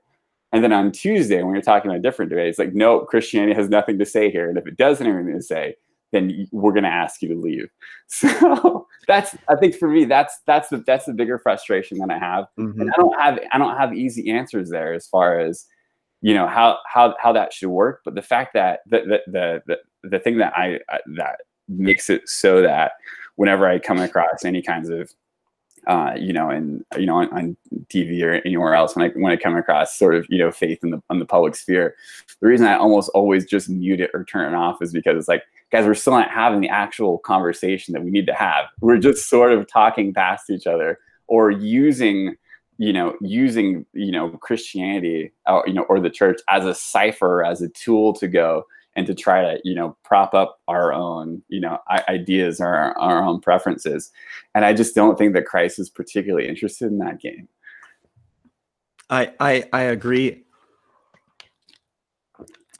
And 0.53 0.64
then 0.64 0.72
on 0.72 0.94
Tuesday, 0.94 1.44
when 1.44 1.53
you're 1.53 1.62
talking 1.62 1.91
about 1.91 1.99
a 1.99 2.02
different 2.02 2.30
debate, 2.30 2.48
it's 2.48 2.60
like, 2.60 2.74
no, 2.74 3.02
Christianity 3.02 3.53
has 3.53 3.68
nothing 3.68 3.99
to 3.99 4.06
say 4.06 4.32
here. 4.32 4.48
And 4.48 4.57
if 4.57 4.66
it 4.66 4.78
doesn't 4.78 5.06
have 5.06 5.16
anything 5.16 5.36
to 5.36 5.41
say, 5.41 5.76
then 6.14 6.48
we're 6.53 6.72
going 6.72 6.84
to 6.84 6.90
ask 6.90 7.22
you 7.22 7.28
to 7.28 7.36
leave. 7.36 7.70
So 8.07 8.88
that's, 9.10 9.36
I 9.49 9.56
think 9.57 9.76
for 9.76 9.90
me, 9.90 10.06
that's 10.06 10.40
that's 10.45 10.70
the 10.70 10.78
that's 10.88 11.06
the 11.06 11.14
bigger 11.14 11.38
frustration 11.38 11.98
that 11.98 12.12
I 12.12 12.18
have. 12.18 12.45
Mm-hmm. 12.57 12.80
And 12.80 12.91
I 12.91 12.95
don't 12.95 13.20
have 13.20 13.40
I 13.52 13.57
don't 13.57 13.76
have 13.76 13.94
easy 13.94 14.32
answers 14.32 14.70
there 14.70 14.94
as 14.94 15.06
far 15.07 15.40
as 15.40 15.66
you 16.26 16.34
know 16.34 16.48
how 16.48 16.80
how 16.92 17.16
how 17.20 17.32
that 17.32 17.54
should 17.54 17.70
work 17.70 18.02
but 18.04 18.16
the 18.16 18.22
fact 18.22 18.54
that 18.56 18.80
the 18.88 19.22
the 19.28 19.62
the 19.68 19.78
the, 20.10 20.20
thing 20.20 20.40
that 20.40 20.54
I, 20.58 20.80
that 21.18 21.42
makes 21.68 22.10
it 22.10 22.28
so 22.28 22.64
that 22.64 22.94
whenever 23.36 23.68
i 23.68 23.78
come 23.78 24.00
across 24.00 24.44
any 24.44 24.64
kinds 24.64 24.90
of 24.90 25.14
uh, 25.88 26.16
you 26.18 26.34
know, 26.34 26.50
and 26.50 26.84
you 26.98 27.06
know, 27.06 27.18
on, 27.18 27.30
on, 27.32 27.58
TV 27.90 28.24
or 28.24 28.42
anywhere 28.44 28.74
else 28.74 28.96
when 28.96 29.08
I 29.08 29.14
when 29.14 29.32
I 29.32 29.36
come 29.36 29.56
across 29.56 29.96
sort 29.96 30.16
of 30.16 30.26
you 30.30 30.40
know 30.40 30.52
faith 30.52 30.80
in 30.84 30.90
the 30.90 31.00
in 31.12 31.20
the 31.20 31.26
public 31.26 31.56
sphere, 31.56 31.96
the 32.42 32.48
reason 32.48 32.66
I 32.66 32.76
almost 32.76 33.12
always 33.14 33.46
just 33.46 33.70
mute 33.70 34.02
it 34.02 34.10
or 34.16 34.24
turn 34.24 34.52
it 34.52 34.58
off 34.58 34.82
is 34.82 34.92
because 34.92 35.16
it's 35.16 35.28
like, 35.28 35.44
guys, 35.72 35.86
we're 35.86 35.94
still 35.94 36.14
not 36.14 36.32
having 36.32 36.60
the 36.60 36.70
actual 36.70 37.20
conversation 37.20 37.94
that 37.94 38.04
we 38.04 38.10
need 38.10 38.26
to 38.26 38.34
have. 38.34 38.66
We're 38.82 38.98
just 38.98 39.30
sort 39.30 39.52
of 39.52 39.68
talking 39.68 40.12
past 40.12 40.50
each 40.50 40.66
other 40.66 40.98
or 41.28 41.52
using 41.52 42.36
you 42.78 42.92
know 42.92 43.16
using 43.22 43.86
you 43.94 44.12
know 44.12 44.30
christianity 44.32 45.32
or, 45.48 45.64
you 45.66 45.74
know 45.74 45.84
or 45.84 46.00
the 46.00 46.10
church 46.10 46.42
as 46.50 46.66
a 46.66 46.76
cipher 46.76 47.44
as 47.44 47.62
a 47.62 47.70
tool 47.70 48.14
to 48.14 48.28
go 48.28 48.66
and 48.96 49.06
to 49.08 49.14
try 49.14 49.42
to 49.42 49.60
you 49.64 49.76
know 49.76 49.96
prop 50.04 50.34
up 50.34 50.60
our 50.68 50.94
own 50.94 51.42
you 51.50 51.60
know 51.60 51.78
ideas 51.90 52.60
or 52.60 52.68
our, 52.68 52.98
our 52.98 53.24
own 53.24 53.40
preferences. 53.40 54.12
And 54.54 54.66
i 54.66 54.74
just 54.74 54.96
don't 54.96 55.18
think 55.18 55.34
that 55.34 55.46
christ 55.46 55.80
is 55.80 55.90
particularly 55.90 56.48
interested 56.48 56.88
in 56.88 56.98
that 57.00 57.20
game. 57.20 57.48
I 59.10 59.34
i, 59.40 59.64
I 59.74 59.82
agree 59.84 60.45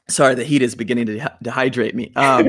sorry 0.08 0.34
the 0.34 0.44
heat 0.44 0.62
is 0.62 0.74
beginning 0.74 1.06
to 1.06 1.18
dehydrate 1.42 1.94
me 1.94 2.12
um, 2.16 2.46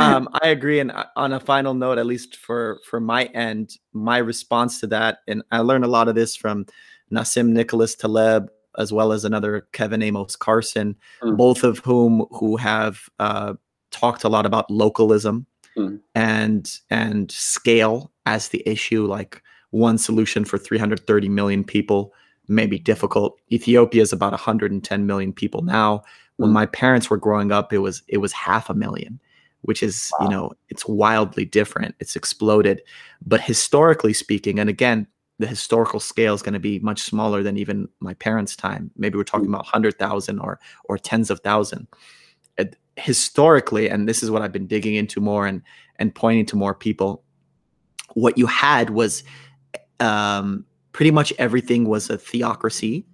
um, 0.00 0.28
i 0.42 0.48
agree 0.48 0.80
and 0.80 0.90
uh, 0.90 1.04
on 1.16 1.32
a 1.32 1.40
final 1.40 1.74
note 1.74 1.98
at 1.98 2.06
least 2.06 2.36
for 2.36 2.80
for 2.88 3.00
my 3.00 3.24
end 3.26 3.76
my 3.92 4.18
response 4.18 4.80
to 4.80 4.86
that 4.86 5.18
and 5.28 5.42
i 5.50 5.58
learned 5.58 5.84
a 5.84 5.88
lot 5.88 6.08
of 6.08 6.14
this 6.14 6.36
from 6.36 6.66
Nassim 7.12 7.48
Nicholas 7.48 7.94
Taleb 7.94 8.48
as 8.78 8.92
well 8.92 9.12
as 9.12 9.24
another 9.24 9.66
Kevin 9.72 10.02
Amos 10.02 10.36
Carson, 10.36 10.96
mm. 11.22 11.36
both 11.36 11.62
of 11.62 11.78
whom 11.78 12.26
who 12.30 12.56
have 12.56 13.08
uh, 13.18 13.54
talked 13.90 14.24
a 14.24 14.28
lot 14.28 14.46
about 14.46 14.70
localism 14.70 15.46
mm. 15.76 16.00
and 16.14 16.78
and 16.90 17.30
scale 17.30 18.12
as 18.26 18.48
the 18.48 18.62
issue. 18.66 19.06
Like 19.06 19.42
one 19.70 19.98
solution 19.98 20.44
for 20.44 20.58
330 20.58 21.28
million 21.28 21.64
people 21.64 22.12
may 22.48 22.66
be 22.66 22.78
difficult. 22.78 23.38
Ethiopia 23.52 24.02
is 24.02 24.12
about 24.12 24.32
110 24.32 25.06
million 25.06 25.32
people 25.32 25.62
now. 25.62 26.02
When 26.36 26.50
mm. 26.50 26.54
my 26.54 26.66
parents 26.66 27.10
were 27.10 27.16
growing 27.16 27.52
up, 27.52 27.72
it 27.72 27.78
was 27.78 28.02
it 28.08 28.18
was 28.18 28.32
half 28.32 28.70
a 28.70 28.74
million 28.74 29.20
which 29.62 29.82
is 29.82 30.12
wow. 30.18 30.26
you 30.26 30.30
know 30.30 30.52
it's 30.68 30.86
wildly 30.86 31.46
different 31.46 31.94
it's 31.98 32.16
exploded 32.16 32.82
but 33.24 33.40
historically 33.40 34.12
speaking 34.12 34.58
and 34.58 34.68
again 34.68 35.06
the 35.38 35.46
historical 35.46 36.00
scale 36.00 36.34
is 36.34 36.42
going 36.42 36.52
to 36.54 36.60
be 36.60 36.78
much 36.80 37.00
smaller 37.00 37.42
than 37.42 37.56
even 37.56 37.88
my 38.00 38.14
parents' 38.14 38.54
time. 38.54 38.90
Maybe 38.96 39.16
we're 39.16 39.24
talking 39.24 39.46
mm. 39.46 39.54
about 39.54 39.66
hundred 39.66 39.98
thousand 39.98 40.38
or 40.38 40.60
or 40.84 40.98
tens 40.98 41.30
of 41.30 41.40
thousand. 41.40 41.88
Historically, 42.96 43.90
and 43.90 44.08
this 44.08 44.22
is 44.22 44.30
what 44.30 44.40
I've 44.42 44.52
been 44.52 44.68
digging 44.68 44.94
into 44.94 45.20
more 45.20 45.46
and 45.46 45.62
and 45.96 46.14
pointing 46.14 46.46
to 46.46 46.56
more 46.56 46.74
people. 46.74 47.24
What 48.14 48.38
you 48.38 48.46
had 48.46 48.90
was 48.90 49.24
um, 49.98 50.64
pretty 50.94 51.10
much 51.10 51.32
everything 51.38 51.84
was 51.84 52.08
a 52.08 52.16
theocracy, 52.16 53.04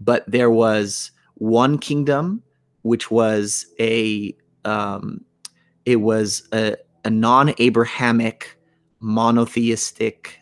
but 0.00 0.24
there 0.26 0.50
was 0.50 1.10
one 1.34 1.76
kingdom, 1.76 2.42
which 2.82 3.10
was 3.10 3.66
a 3.78 4.34
um, 4.64 5.22
it 5.84 5.96
was 5.96 6.48
a, 6.54 6.76
a 7.04 7.10
non-Abrahamic 7.10 8.56
monotheistic 9.00 10.38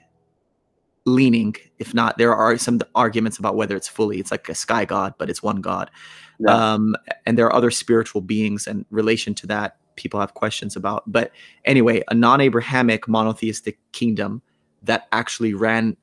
leaning. 1.04 1.56
If 1.80 1.94
not 1.94 2.18
there 2.18 2.36
are 2.36 2.56
some 2.58 2.80
arguments 2.94 3.38
about 3.38 3.56
whether 3.56 3.74
it's 3.74 3.88
fully 3.88 4.20
it's 4.20 4.30
like 4.30 4.48
a 4.48 4.54
sky 4.54 4.84
god 4.84 5.14
but 5.18 5.28
it's 5.28 5.42
one 5.42 5.60
god. 5.60 5.90
Yeah. 6.38 6.74
um 6.74 6.94
and 7.26 7.36
there 7.36 7.46
are 7.46 7.54
other 7.54 7.72
spiritual 7.72 8.20
beings 8.20 8.68
and 8.68 8.84
relation 8.90 9.34
to 9.34 9.46
that 9.48 9.78
people 9.96 10.20
have 10.20 10.34
questions 10.34 10.76
about. 10.76 11.10
But 11.10 11.32
anyway 11.64 12.04
a 12.06 12.14
non-abrahamic 12.14 13.08
monotheistic 13.08 13.78
kingdom 13.90 14.42
that 14.84 15.08
actually 15.10 15.54
ran 15.54 15.96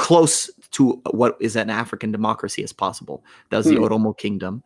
close 0.00 0.50
to 0.70 1.00
what 1.10 1.36
is 1.40 1.56
an 1.56 1.70
african 1.70 2.10
democracy 2.10 2.62
as 2.64 2.72
possible 2.72 3.24
that 3.50 3.58
was 3.58 3.66
the 3.66 3.76
oromo 3.76 4.16
kingdom 4.16 4.62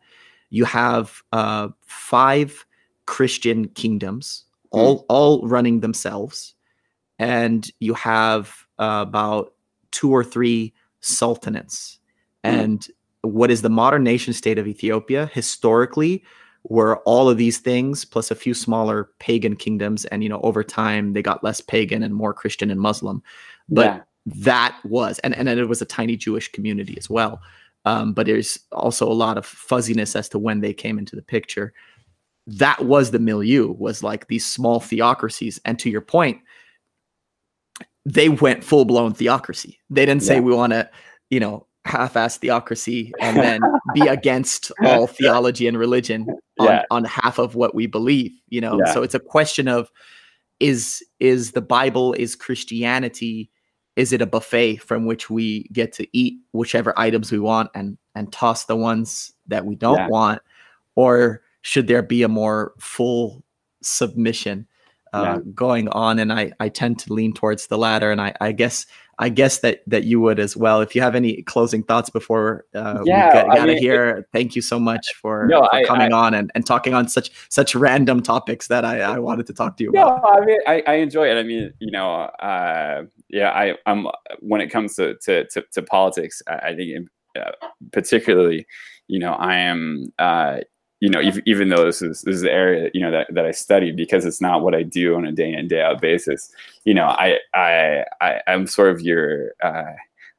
you 0.49 0.65
have 0.65 1.21
uh 1.31 1.67
five 1.85 2.65
christian 3.05 3.67
kingdoms 3.69 4.45
hmm. 4.71 4.79
all 4.79 5.05
all 5.09 5.47
running 5.47 5.81
themselves 5.81 6.55
and 7.19 7.71
you 7.79 7.93
have 7.93 8.65
uh, 8.79 9.03
about 9.07 9.53
two 9.91 10.11
or 10.11 10.23
three 10.23 10.73
sultanates. 11.01 11.97
Mm. 12.43 12.63
And 12.63 12.87
what 13.21 13.51
is 13.51 13.61
the 13.61 13.69
modern 13.69 14.03
nation 14.03 14.33
state 14.33 14.59
of 14.59 14.67
Ethiopia 14.67 15.29
historically 15.33 16.23
were 16.63 16.97
all 16.99 17.29
of 17.29 17.37
these 17.37 17.59
things 17.59 18.05
plus 18.05 18.31
a 18.31 18.35
few 18.35 18.53
smaller 18.53 19.09
pagan 19.19 19.55
kingdoms 19.55 20.05
and 20.05 20.23
you 20.23 20.29
know 20.29 20.41
over 20.41 20.63
time 20.63 21.13
they 21.13 21.21
got 21.21 21.43
less 21.43 21.61
pagan 21.61 22.01
and 22.01 22.15
more 22.15 22.33
christian 22.33 22.71
and 22.71 22.81
muslim 22.81 23.21
but 23.69 23.85
yeah. 23.85 24.01
That 24.25 24.77
was 24.83 25.19
and, 25.19 25.35
and 25.35 25.47
it 25.47 25.65
was 25.65 25.81
a 25.81 25.85
tiny 25.85 26.15
jewish 26.15 26.51
community 26.51 26.95
as 26.97 27.09
well 27.09 27.41
um, 27.87 28.13
but 28.13 28.25
there's 28.25 28.57
also 28.71 29.07
a 29.07 29.13
lot 29.13 29.37
of 29.37 29.45
fuzziness 29.45 30.15
as 30.15 30.27
to 30.27 30.39
when 30.39 30.61
they 30.61 30.73
came 30.73 30.97
into 30.97 31.15
the 31.15 31.21
picture 31.21 31.73
that 32.47 32.85
was 32.85 33.11
the 33.11 33.19
milieu 33.19 33.71
was 33.71 34.03
like 34.03 34.27
these 34.27 34.45
small 34.45 34.79
theocracies 34.79 35.59
and 35.65 35.77
to 35.79 35.89
your 35.89 36.01
point 36.01 36.39
they 38.05 38.29
went 38.29 38.63
full 38.63 38.85
blown 38.85 39.13
theocracy. 39.13 39.79
They 39.89 40.05
didn't 40.05 40.23
say 40.23 40.35
yeah. 40.35 40.41
we 40.41 40.53
want 40.53 40.73
to, 40.73 40.89
you 41.29 41.39
know, 41.39 41.65
half 41.85 42.15
ass 42.15 42.37
theocracy 42.37 43.11
and 43.19 43.37
then 43.37 43.61
be 43.93 44.01
against 44.07 44.71
all 44.83 45.07
theology 45.07 45.67
and 45.67 45.77
religion 45.77 46.27
on, 46.59 46.67
yeah. 46.67 46.83
on 46.91 47.03
half 47.03 47.39
of 47.39 47.55
what 47.55 47.75
we 47.75 47.87
believe, 47.87 48.31
you 48.49 48.61
know. 48.61 48.79
Yeah. 48.85 48.93
So 48.93 49.03
it's 49.03 49.15
a 49.15 49.19
question 49.19 49.67
of 49.67 49.89
is 50.59 51.03
is 51.19 51.51
the 51.51 51.61
Bible, 51.61 52.13
is 52.13 52.35
Christianity, 52.35 53.49
is 53.95 54.11
it 54.11 54.21
a 54.21 54.25
buffet 54.25 54.77
from 54.77 55.05
which 55.05 55.29
we 55.29 55.63
get 55.71 55.93
to 55.93 56.07
eat 56.17 56.39
whichever 56.51 56.97
items 56.97 57.31
we 57.31 57.39
want 57.39 57.69
and 57.75 57.97
and 58.15 58.31
toss 58.31 58.65
the 58.65 58.75
ones 58.75 59.33
that 59.47 59.65
we 59.65 59.75
don't 59.75 60.09
want? 60.09 60.41
Or 60.95 61.41
should 61.61 61.87
there 61.87 62.03
be 62.03 62.23
a 62.23 62.27
more 62.27 62.73
full 62.79 63.43
submission? 63.81 64.67
uh, 65.15 65.23
yeah. 65.23 65.51
going 65.53 65.87
on, 65.89 66.19
and 66.19 66.33
I 66.33 66.51
I 66.59 66.69
tend 66.69 66.99
to 66.99 67.13
lean 67.13 67.33
towards 67.33 67.67
the 67.67 67.77
latter, 67.77 68.11
and 68.11 68.19
I 68.19 68.33
I 68.41 68.51
guess 68.51 68.85
I 69.17 69.29
guess 69.29 69.59
that 69.59 69.81
that 69.87 70.03
you 70.03 70.19
would 70.19 70.39
as 70.39 70.57
well. 70.57 70.81
If 70.81 70.93
you 70.93 71.01
have 71.01 71.15
any 71.15 71.41
closing 71.43 71.83
thoughts 71.83 72.09
before 72.09 72.65
uh, 72.75 73.01
yeah, 73.05 73.27
we 73.27 73.33
get, 73.33 73.57
out 73.57 73.69
of 73.69 73.77
here, 73.77 74.09
it, 74.09 74.25
thank 74.33 74.57
you 74.57 74.61
so 74.61 74.77
much 74.77 75.13
for, 75.13 75.47
no, 75.47 75.69
for 75.71 75.85
coming 75.85 76.11
I, 76.11 76.17
on 76.17 76.33
and, 76.33 76.51
and 76.53 76.65
talking 76.65 76.93
on 76.93 77.07
such 77.07 77.31
such 77.47 77.75
random 77.75 78.21
topics 78.21 78.67
that 78.67 78.83
I, 78.83 78.99
I 78.99 79.19
wanted 79.19 79.47
to 79.47 79.53
talk 79.53 79.77
to 79.77 79.83
you 79.85 79.91
about. 79.91 80.05
no, 80.05 80.15
about. 80.17 80.41
I 80.41 80.45
mean, 80.45 80.59
I, 80.67 80.83
I 80.85 80.93
enjoy 80.95 81.31
it. 81.31 81.39
I 81.39 81.43
mean, 81.43 81.73
you 81.79 81.91
know, 81.91 82.11
uh, 82.13 83.03
yeah, 83.29 83.49
I, 83.49 83.75
I'm 83.85 84.07
when 84.39 84.61
it 84.61 84.69
comes 84.69 84.95
to 84.95 85.15
to 85.23 85.45
to, 85.47 85.63
to 85.73 85.81
politics, 85.81 86.41
I, 86.47 86.55
I 86.55 86.75
think 86.75 86.91
in, 86.91 87.09
uh, 87.39 87.51
particularly, 87.91 88.65
you 89.07 89.19
know, 89.19 89.33
I 89.33 89.55
am 89.55 90.11
uh, 90.19 90.59
you 91.01 91.09
know, 91.09 91.21
even, 91.21 91.43
even 91.45 91.69
though 91.69 91.85
this 91.85 92.01
is 92.01 92.21
this 92.21 92.35
is 92.35 92.41
the 92.41 92.51
area 92.51 92.89
you 92.93 93.01
know 93.01 93.11
that, 93.11 93.27
that 93.33 93.45
I 93.45 93.51
study 93.51 93.91
because 93.91 94.25
it's 94.25 94.41
not 94.41 94.61
what 94.61 94.73
I 94.73 94.83
do 94.83 95.15
on 95.15 95.25
a 95.25 95.31
day 95.31 95.53
in 95.53 95.67
day 95.67 95.81
out 95.81 96.01
basis. 96.01 96.51
You 96.85 96.93
know, 96.93 97.05
I 97.05 97.37
I, 97.53 98.05
I 98.21 98.41
am 98.47 98.65
sort 98.67 98.89
of 98.89 99.01
your 99.01 99.51
uh, 99.63 99.93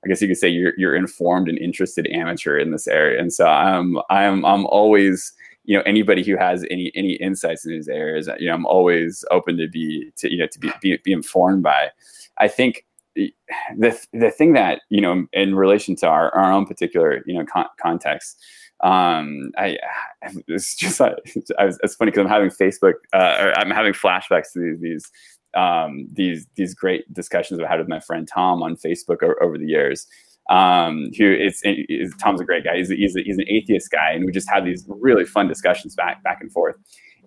I 0.04 0.08
guess 0.08 0.22
you 0.22 0.28
could 0.28 0.38
say 0.38 0.48
you're 0.48 0.72
you're 0.76 0.96
informed 0.96 1.48
and 1.48 1.58
interested 1.58 2.06
amateur 2.08 2.58
in 2.58 2.70
this 2.70 2.88
area, 2.88 3.20
and 3.20 3.32
so 3.32 3.46
I'm 3.46 3.98
I'm 4.08 4.44
I'm 4.44 4.66
always 4.66 5.32
you 5.64 5.76
know 5.76 5.82
anybody 5.84 6.24
who 6.24 6.36
has 6.36 6.64
any 6.70 6.90
any 6.94 7.14
insights 7.14 7.66
in 7.66 7.72
these 7.72 7.88
areas. 7.88 8.28
You 8.38 8.48
know, 8.48 8.54
I'm 8.54 8.66
always 8.66 9.24
open 9.30 9.56
to 9.58 9.68
be 9.68 10.10
to 10.16 10.30
you 10.30 10.38
know 10.38 10.46
to 10.46 10.58
be 10.58 10.72
be, 10.80 10.98
be 11.04 11.12
informed 11.12 11.62
by. 11.62 11.90
I 12.38 12.48
think 12.48 12.84
the 13.14 13.98
the 14.12 14.30
thing 14.30 14.52
that 14.52 14.82
you 14.90 15.00
know 15.00 15.26
in 15.32 15.54
relation 15.54 15.96
to 15.96 16.06
our, 16.06 16.34
our 16.34 16.52
own 16.52 16.66
particular 16.66 17.22
you 17.26 17.34
know 17.34 17.44
con- 17.46 17.66
context 17.80 18.36
um 18.82 19.50
i 19.56 19.76
it's 20.48 20.76
just 20.76 21.00
I, 21.00 21.14
it's 21.58 21.94
funny 21.94 22.10
because 22.10 22.24
i'm 22.24 22.30
having 22.30 22.50
facebook 22.50 22.94
uh, 23.12 23.52
i'm 23.56 23.70
having 23.70 23.92
flashbacks 23.92 24.52
to 24.52 24.60
these 24.60 24.80
these 24.80 25.10
um 25.54 26.06
these 26.12 26.46
these 26.56 26.74
great 26.74 27.10
discussions 27.12 27.58
i've 27.58 27.68
had 27.68 27.78
with 27.78 27.88
my 27.88 28.00
friend 28.00 28.28
tom 28.32 28.62
on 28.62 28.76
facebook 28.76 29.22
over, 29.22 29.42
over 29.42 29.58
the 29.58 29.66
years. 29.66 30.06
Um 30.50 31.10
who 31.18 31.32
is, 31.32 31.60
is 31.64 32.14
tom's 32.20 32.40
a 32.40 32.44
great 32.44 32.62
guy. 32.62 32.76
He's, 32.76 32.88
he's, 32.88 33.14
he's 33.16 33.38
an 33.38 33.48
atheist 33.48 33.90
guy 33.90 34.12
and 34.12 34.24
we 34.24 34.30
just 34.30 34.48
had 34.48 34.64
these 34.64 34.84
really 34.88 35.24
fun 35.24 35.48
discussions 35.48 35.96
back 35.96 36.22
back 36.22 36.38
and 36.40 36.52
forth. 36.52 36.76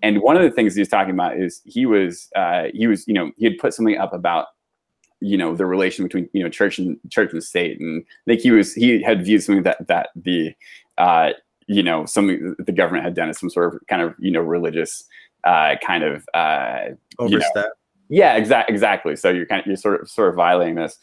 And 0.02 0.22
one 0.22 0.38
of 0.38 0.44
the 0.44 0.52
things 0.52 0.74
he 0.74 0.80
was 0.80 0.88
talking 0.88 1.14
about 1.14 1.38
is 1.38 1.62
he 1.66 1.86
was 1.86 2.30
uh 2.36 2.66
he 2.74 2.88
was 2.88 3.06
you 3.08 3.14
know 3.14 3.32
he 3.36 3.44
had 3.44 3.58
put 3.58 3.74
something 3.74 3.98
up 3.98 4.14
about 4.14 4.46
you 5.22 5.38
know 5.38 5.56
the 5.56 5.66
relation 5.66 6.06
between 6.06 6.30
you 6.34 6.44
know 6.44 6.50
church 6.50 6.80
and 6.80 6.98
church 7.10 7.34
and 7.34 7.44
state 7.44 7.80
and 7.80 8.04
I 8.04 8.32
think 8.32 8.42
he 8.42 8.52
was 8.52 8.74
he 8.74 9.02
had 9.02 9.24
viewed 9.26 9.44
something 9.44 9.64
that 9.64 9.88
that 9.88 10.10
the 10.16 10.54
uh, 10.98 11.32
you 11.68 11.84
know 11.84 12.06
something 12.06 12.56
the 12.60 12.72
government 12.72 13.06
had 13.06 13.16
done 13.16 13.30
as 13.30 13.40
some 13.40 13.50
sort 13.50 13.74
of 13.74 13.82
kind 13.88 14.02
of 14.02 14.16
you 14.20 14.32
know 14.32 14.42
religious 14.42 15.04
uh, 15.44 15.76
kind 15.86 16.04
of 16.04 16.28
uh, 16.34 16.90
overstep. 17.18 17.52
You 17.56 17.62
know, 17.62 17.70
yeah, 18.10 18.36
exactly, 18.36 18.74
exactly. 18.74 19.16
So 19.16 19.30
you're 19.30 19.46
kind 19.46 19.62
of 19.62 19.68
you're 19.68 19.76
sort 19.76 20.02
of 20.02 20.10
sort 20.10 20.30
of 20.30 20.36
violating 20.36 20.76
this. 20.76 20.98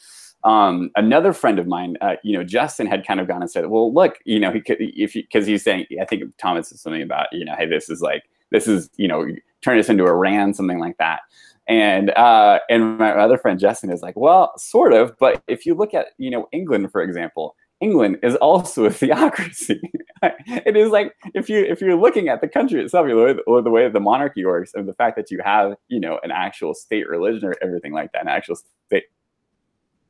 Um, 0.44 0.90
another 0.96 1.32
friend 1.32 1.58
of 1.58 1.66
mine, 1.66 1.96
uh, 2.00 2.16
you 2.22 2.36
know, 2.36 2.44
Justin 2.44 2.86
had 2.86 3.06
kind 3.06 3.20
of 3.20 3.28
gone 3.28 3.42
and 3.42 3.50
said, 3.50 3.66
"Well, 3.66 3.92
look, 3.92 4.18
you 4.24 4.38
know, 4.38 4.50
he 4.52 4.60
could 4.60 4.76
if 4.80 5.14
because 5.14 5.46
he's 5.46 5.62
saying, 5.62 5.86
I 6.00 6.04
think 6.04 6.24
Thomas 6.38 6.68
said 6.68 6.78
something 6.78 7.02
about, 7.02 7.28
you 7.32 7.44
know, 7.44 7.54
hey, 7.56 7.66
this 7.66 7.88
is 7.88 8.00
like 8.00 8.24
this 8.50 8.66
is 8.66 8.90
you 8.96 9.08
know, 9.08 9.26
turn 9.62 9.76
this 9.76 9.88
into 9.88 10.04
Iran, 10.04 10.52
something 10.52 10.78
like 10.78 10.98
that." 10.98 11.20
And 11.68 12.10
uh, 12.10 12.60
and 12.70 12.98
my 12.98 13.10
other 13.12 13.38
friend 13.38 13.58
Justin 13.58 13.90
is 13.90 14.02
like, 14.02 14.14
well, 14.16 14.52
sort 14.56 14.92
of, 14.92 15.16
but 15.18 15.42
if 15.48 15.66
you 15.66 15.74
look 15.74 15.94
at 15.94 16.08
you 16.18 16.30
know 16.30 16.48
England 16.52 16.92
for 16.92 17.02
example, 17.02 17.56
England 17.80 18.18
is 18.22 18.36
also 18.36 18.84
a 18.84 18.90
theocracy. 18.92 19.80
it 20.22 20.76
is 20.76 20.90
like 20.90 21.14
if 21.34 21.48
you 21.48 21.64
if 21.64 21.80
you're 21.80 21.96
looking 21.96 22.28
at 22.28 22.40
the 22.40 22.48
country 22.48 22.82
itself, 22.82 23.06
or 23.46 23.62
the 23.62 23.70
way 23.70 23.88
the 23.88 24.00
monarchy 24.00 24.44
works, 24.44 24.72
and 24.74 24.88
the 24.88 24.94
fact 24.94 25.16
that 25.16 25.30
you 25.30 25.40
have 25.44 25.74
you 25.88 26.00
know 26.00 26.20
an 26.22 26.30
actual 26.30 26.74
state 26.74 27.08
religion 27.08 27.48
or 27.48 27.54
everything 27.62 27.92
like 27.92 28.12
that, 28.12 28.22
an 28.22 28.28
actual 28.28 28.56
state 28.86 29.04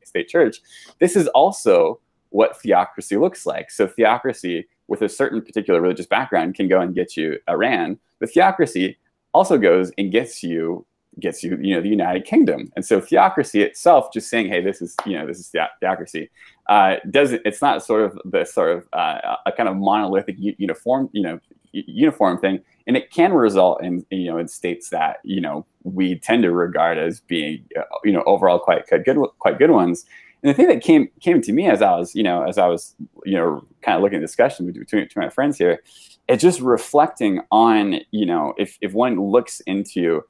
state 0.04 0.28
church. 0.28 0.58
This 1.00 1.16
is 1.16 1.26
also 1.28 2.00
what 2.30 2.60
theocracy 2.60 3.16
looks 3.16 3.46
like. 3.46 3.70
So 3.70 3.86
theocracy 3.86 4.66
with 4.88 5.02
a 5.02 5.08
certain 5.08 5.42
particular 5.42 5.80
religious 5.80 6.06
background 6.06 6.54
can 6.54 6.68
go 6.68 6.80
and 6.80 6.94
get 6.94 7.16
you 7.16 7.38
Iran. 7.48 7.98
The 8.20 8.26
theocracy 8.26 8.98
also 9.34 9.58
goes 9.58 9.90
and 9.98 10.12
gets 10.12 10.42
you 10.42 10.86
gets 11.20 11.42
you 11.42 11.56
you 11.60 11.74
know 11.74 11.80
the 11.80 11.88
United 11.88 12.24
Kingdom. 12.24 12.72
And 12.76 12.84
so 12.84 13.00
theocracy 13.00 13.62
itself, 13.62 14.12
just 14.12 14.28
saying, 14.28 14.48
hey, 14.48 14.60
this 14.60 14.82
is 14.82 14.94
you 15.04 15.18
know 15.18 15.26
this 15.26 15.38
is 15.38 15.52
theocracy, 15.80 16.30
uh, 16.68 16.96
doesn't 17.10 17.42
it's 17.44 17.62
not 17.62 17.84
sort 17.84 18.02
of 18.02 18.18
the 18.24 18.44
sort 18.44 18.76
of 18.76 18.88
uh, 18.92 19.36
a 19.46 19.52
kind 19.52 19.68
of 19.68 19.76
monolithic 19.76 20.36
uniform 20.38 21.08
you 21.12 21.22
know 21.22 21.40
uniform 21.72 22.38
thing, 22.38 22.60
and 22.86 22.96
it 22.96 23.10
can 23.10 23.32
result 23.32 23.82
in 23.82 24.04
you 24.10 24.30
know 24.30 24.38
in 24.38 24.48
states 24.48 24.90
that 24.90 25.18
you 25.24 25.40
know 25.40 25.66
we 25.84 26.18
tend 26.18 26.42
to 26.42 26.52
regard 26.52 26.98
as 26.98 27.20
being 27.20 27.64
uh, 27.78 27.82
you 28.04 28.12
know 28.12 28.22
overall 28.26 28.58
quite 28.58 28.86
good 29.04 29.18
quite 29.38 29.58
good 29.58 29.70
ones. 29.70 30.04
And 30.42 30.50
the 30.50 30.54
thing 30.54 30.68
that 30.68 30.82
came 30.82 31.08
came 31.20 31.40
to 31.42 31.52
me 31.52 31.68
as 31.68 31.82
I 31.82 31.96
was, 31.96 32.14
you 32.14 32.22
know, 32.22 32.42
as 32.42 32.58
I 32.58 32.66
was, 32.66 32.94
you 33.24 33.34
know, 33.34 33.66
kind 33.82 33.96
of 33.96 34.02
looking 34.02 34.18
at 34.18 34.20
discussion 34.20 34.66
between, 34.66 35.04
between 35.04 35.24
my 35.24 35.30
friends 35.30 35.56
here, 35.56 35.82
it's 36.28 36.42
just 36.42 36.60
reflecting 36.60 37.40
on, 37.50 38.00
you 38.10 38.26
know, 38.26 38.54
if 38.58 38.78
if 38.80 38.92
one 38.92 39.18
looks 39.20 39.60
into 39.60 40.22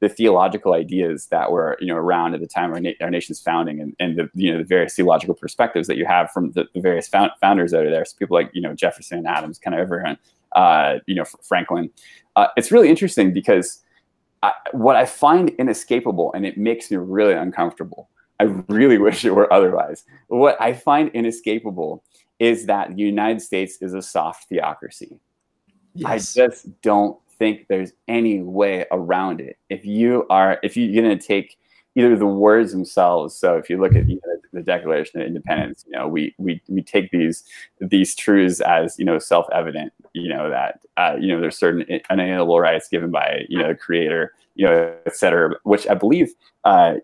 the 0.00 0.08
theological 0.08 0.74
ideas 0.74 1.26
that 1.26 1.50
were 1.50 1.76
you 1.80 1.88
know 1.88 1.96
around 1.96 2.34
at 2.34 2.40
the 2.40 2.46
time 2.46 2.70
of 2.70 2.76
our, 2.76 2.80
na- 2.80 2.92
our 3.00 3.10
nation's 3.10 3.40
founding 3.40 3.80
and, 3.80 3.96
and 3.98 4.16
the 4.16 4.30
you 4.34 4.52
know 4.52 4.58
the 4.58 4.64
various 4.64 4.94
theological 4.94 5.34
perspectives 5.34 5.88
that 5.88 5.96
you 5.96 6.06
have 6.06 6.30
from 6.30 6.52
the, 6.52 6.66
the 6.74 6.80
various 6.80 7.08
found- 7.08 7.32
founders 7.40 7.72
that 7.72 7.84
are 7.84 7.90
there 7.90 8.04
so 8.04 8.16
people 8.18 8.36
like 8.36 8.50
you 8.52 8.60
know 8.60 8.74
jefferson 8.74 9.26
adams 9.26 9.58
kind 9.58 9.74
of 9.74 9.80
everyone 9.80 10.16
uh, 10.52 10.98
you 11.06 11.14
know 11.14 11.24
franklin 11.42 11.90
uh, 12.36 12.48
it's 12.56 12.72
really 12.72 12.88
interesting 12.88 13.32
because 13.32 13.82
I, 14.42 14.52
what 14.72 14.96
i 14.96 15.04
find 15.04 15.50
inescapable 15.50 16.32
and 16.32 16.46
it 16.46 16.56
makes 16.56 16.90
me 16.90 16.96
really 16.96 17.34
uncomfortable 17.34 18.08
i 18.40 18.44
really 18.44 18.98
wish 19.06 19.24
it 19.24 19.34
were 19.34 19.52
otherwise 19.52 20.04
what 20.28 20.60
i 20.60 20.72
find 20.72 21.10
inescapable 21.10 22.04
is 22.38 22.66
that 22.66 22.94
the 22.94 23.02
united 23.02 23.42
states 23.42 23.78
is 23.80 23.94
a 23.94 24.02
soft 24.02 24.48
theocracy 24.48 25.18
yes. 25.94 26.08
i 26.08 26.18
just 26.40 26.80
don't 26.82 27.18
think 27.38 27.66
there's 27.68 27.92
any 28.08 28.40
way 28.40 28.86
around 28.90 29.40
it. 29.40 29.58
If 29.70 29.84
you 29.84 30.26
are, 30.30 30.58
if 30.62 30.76
you're 30.76 31.02
going 31.02 31.18
to 31.18 31.26
take 31.26 31.56
either 31.98 32.16
the 32.16 32.26
words 32.26 32.70
themselves. 32.70 33.34
So 33.34 33.56
if 33.56 33.68
you 33.68 33.76
look 33.76 33.96
at 33.96 34.08
you 34.08 34.20
know, 34.24 34.36
the 34.52 34.62
Declaration 34.62 35.20
of 35.20 35.26
Independence, 35.26 35.84
you 35.86 35.92
know, 35.98 36.06
we 36.06 36.32
we 36.38 36.62
we 36.68 36.80
take 36.80 37.10
these 37.10 37.42
these 37.80 38.14
truths 38.14 38.60
as 38.60 38.98
you 38.98 39.04
know 39.04 39.18
self-evident. 39.18 39.92
You 40.12 40.28
know 40.28 40.48
that 40.48 40.80
uh, 40.96 41.16
you 41.18 41.28
know 41.28 41.40
there's 41.40 41.58
certain 41.58 42.00
unalienable 42.08 42.60
rights 42.60 42.88
given 42.88 43.10
by 43.10 43.44
you 43.48 43.58
know 43.58 43.68
the 43.68 43.74
Creator, 43.74 44.32
you 44.54 44.66
know, 44.66 44.94
et 45.06 45.16
cetera. 45.16 45.56
Which 45.64 45.88
I 45.88 45.94
believe, 45.94 46.32
uh, 46.64 46.94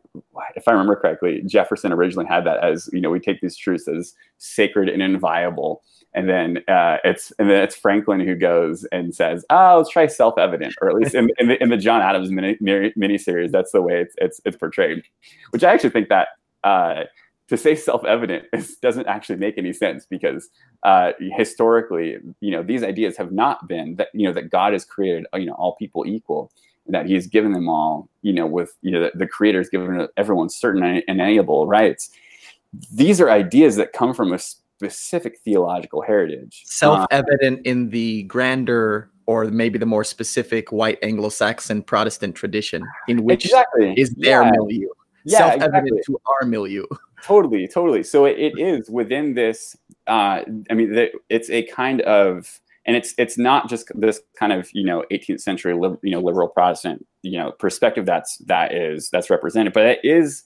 if 0.55 0.69
I 0.69 0.73
remember 0.73 0.95
correctly, 0.95 1.43
Jefferson 1.45 1.93
originally 1.93 2.27
had 2.27 2.45
that 2.47 2.63
as 2.63 2.89
you 2.93 3.01
know 3.01 3.11
we 3.11 3.19
take 3.19 3.41
these 3.41 3.57
truths 3.57 3.89
as 3.89 4.15
sacred 4.39 4.89
and 4.89 5.03
inviolable 5.03 5.83
and 6.15 6.29
then 6.29 6.59
uh, 6.69 6.99
it's 7.05 7.33
and 7.39 7.51
then 7.51 7.63
it's 7.63 7.75
Franklin 7.75 8.21
who 8.21 8.35
goes 8.35 8.85
and 8.93 9.15
says, 9.15 9.45
"Oh, 9.51 9.79
let's 9.79 9.91
try 9.91 10.07
self-evident," 10.07 10.75
or 10.81 10.89
at 10.89 10.95
least 10.95 11.15
in, 11.15 11.29
in, 11.39 11.49
the, 11.49 11.63
in 11.63 11.71
the 11.71 11.77
John 11.77 12.01
Adams 12.01 12.31
mini, 12.31 12.57
mini 12.61 13.19
series, 13.19 13.51
that's 13.51 13.73
the 13.73 13.83
way 13.83 14.01
it's 14.01 14.15
it's, 14.19 14.41
it's 14.45 14.57
portrayed. 14.57 15.03
Which 15.51 15.65
I 15.65 15.73
actually 15.73 15.91
think 15.91 16.09
that 16.09 16.29
uh, 16.63 17.05
to 17.49 17.57
say 17.57 17.75
self-evident 17.75 18.45
is, 18.53 18.77
doesn't 18.77 19.07
actually 19.07 19.37
make 19.37 19.59
any 19.59 19.73
sense 19.73 20.07
because 20.07 20.49
uh, 20.85 21.13
historically, 21.19 22.19
you 22.41 22.51
know, 22.51 22.63
these 22.63 22.85
ideas 22.85 23.17
have 23.17 23.33
not 23.33 23.67
been 23.67 23.97
that 23.97 24.09
you 24.15 24.27
know 24.27 24.33
that 24.33 24.51
God 24.51 24.73
has 24.73 24.85
created 24.85 25.27
you 25.35 25.47
know 25.47 25.55
all 25.55 25.75
people 25.77 26.07
equal. 26.07 26.51
That 26.87 27.07
he 27.07 27.15
has 27.15 27.27
given 27.27 27.53
them 27.53 27.67
all, 27.67 28.11
you 28.21 28.33
know, 28.35 28.47
with 28.47 28.77
you 28.83 28.91
know 28.91 29.01
the, 29.01 29.13
the 29.15 29.27
creator 29.27 29.59
has 29.59 29.71
given 29.71 30.07
everyone 30.17 30.49
certain 30.49 31.03
inalienable 31.09 31.67
rights. 31.67 32.11
These 32.93 33.21
are 33.21 33.31
ideas 33.31 33.77
that 33.77 33.93
come 33.93 34.13
from 34.13 34.33
a 34.33 34.39
specific 34.91 35.39
theological 35.45 36.03
heritage. 36.03 36.63
Self-evident 36.67 37.59
um, 37.59 37.63
in 37.65 37.91
the 37.91 38.25
grander 38.25 39.11
or 39.27 39.47
maybe 39.47 39.79
the 39.79 39.87
more 39.87 40.05
specific 40.05 40.71
white 40.71 40.99
Anglo-Saxon 41.03 41.83
Protestant 41.83 42.35
tradition, 42.35 42.87
in 43.09 43.25
which 43.25 43.47
exactly. 43.47 43.95
is 43.97 44.11
their 44.15 44.43
yeah. 44.43 44.51
milieu. 44.51 44.89
Yeah, 45.25 45.39
Self-evident 45.39 45.87
exactly. 45.87 46.03
to 46.07 46.21
our 46.27 46.47
milieu. 46.47 46.85
Totally, 47.23 47.67
totally. 47.67 48.03
So 48.03 48.27
it, 48.27 48.39
it 48.39 48.59
is 48.59 48.91
within 48.91 49.33
this. 49.33 49.75
Uh, 50.07 50.43
I 50.71 50.75
mean, 50.75 50.93
the, 50.93 51.11
it's 51.31 51.49
a 51.49 51.63
kind 51.63 52.03
of, 52.03 52.61
and 52.85 52.95
it's 52.95 53.15
it's 53.17 53.39
not 53.39 53.67
just 53.67 53.91
this 53.95 54.21
kind 54.39 54.53
of 54.53 54.69
you 54.75 54.85
know 54.85 55.07
18th 55.11 55.41
century 55.41 55.73
you 55.73 56.11
know 56.11 56.21
liberal 56.21 56.49
Protestant 56.49 57.07
you 57.23 57.39
know 57.39 57.53
perspective 57.53 58.05
that's 58.05 58.37
that 58.45 58.75
is 58.75 59.09
that's 59.09 59.31
represented, 59.31 59.73
but 59.73 59.87
it 59.87 60.01
is 60.05 60.43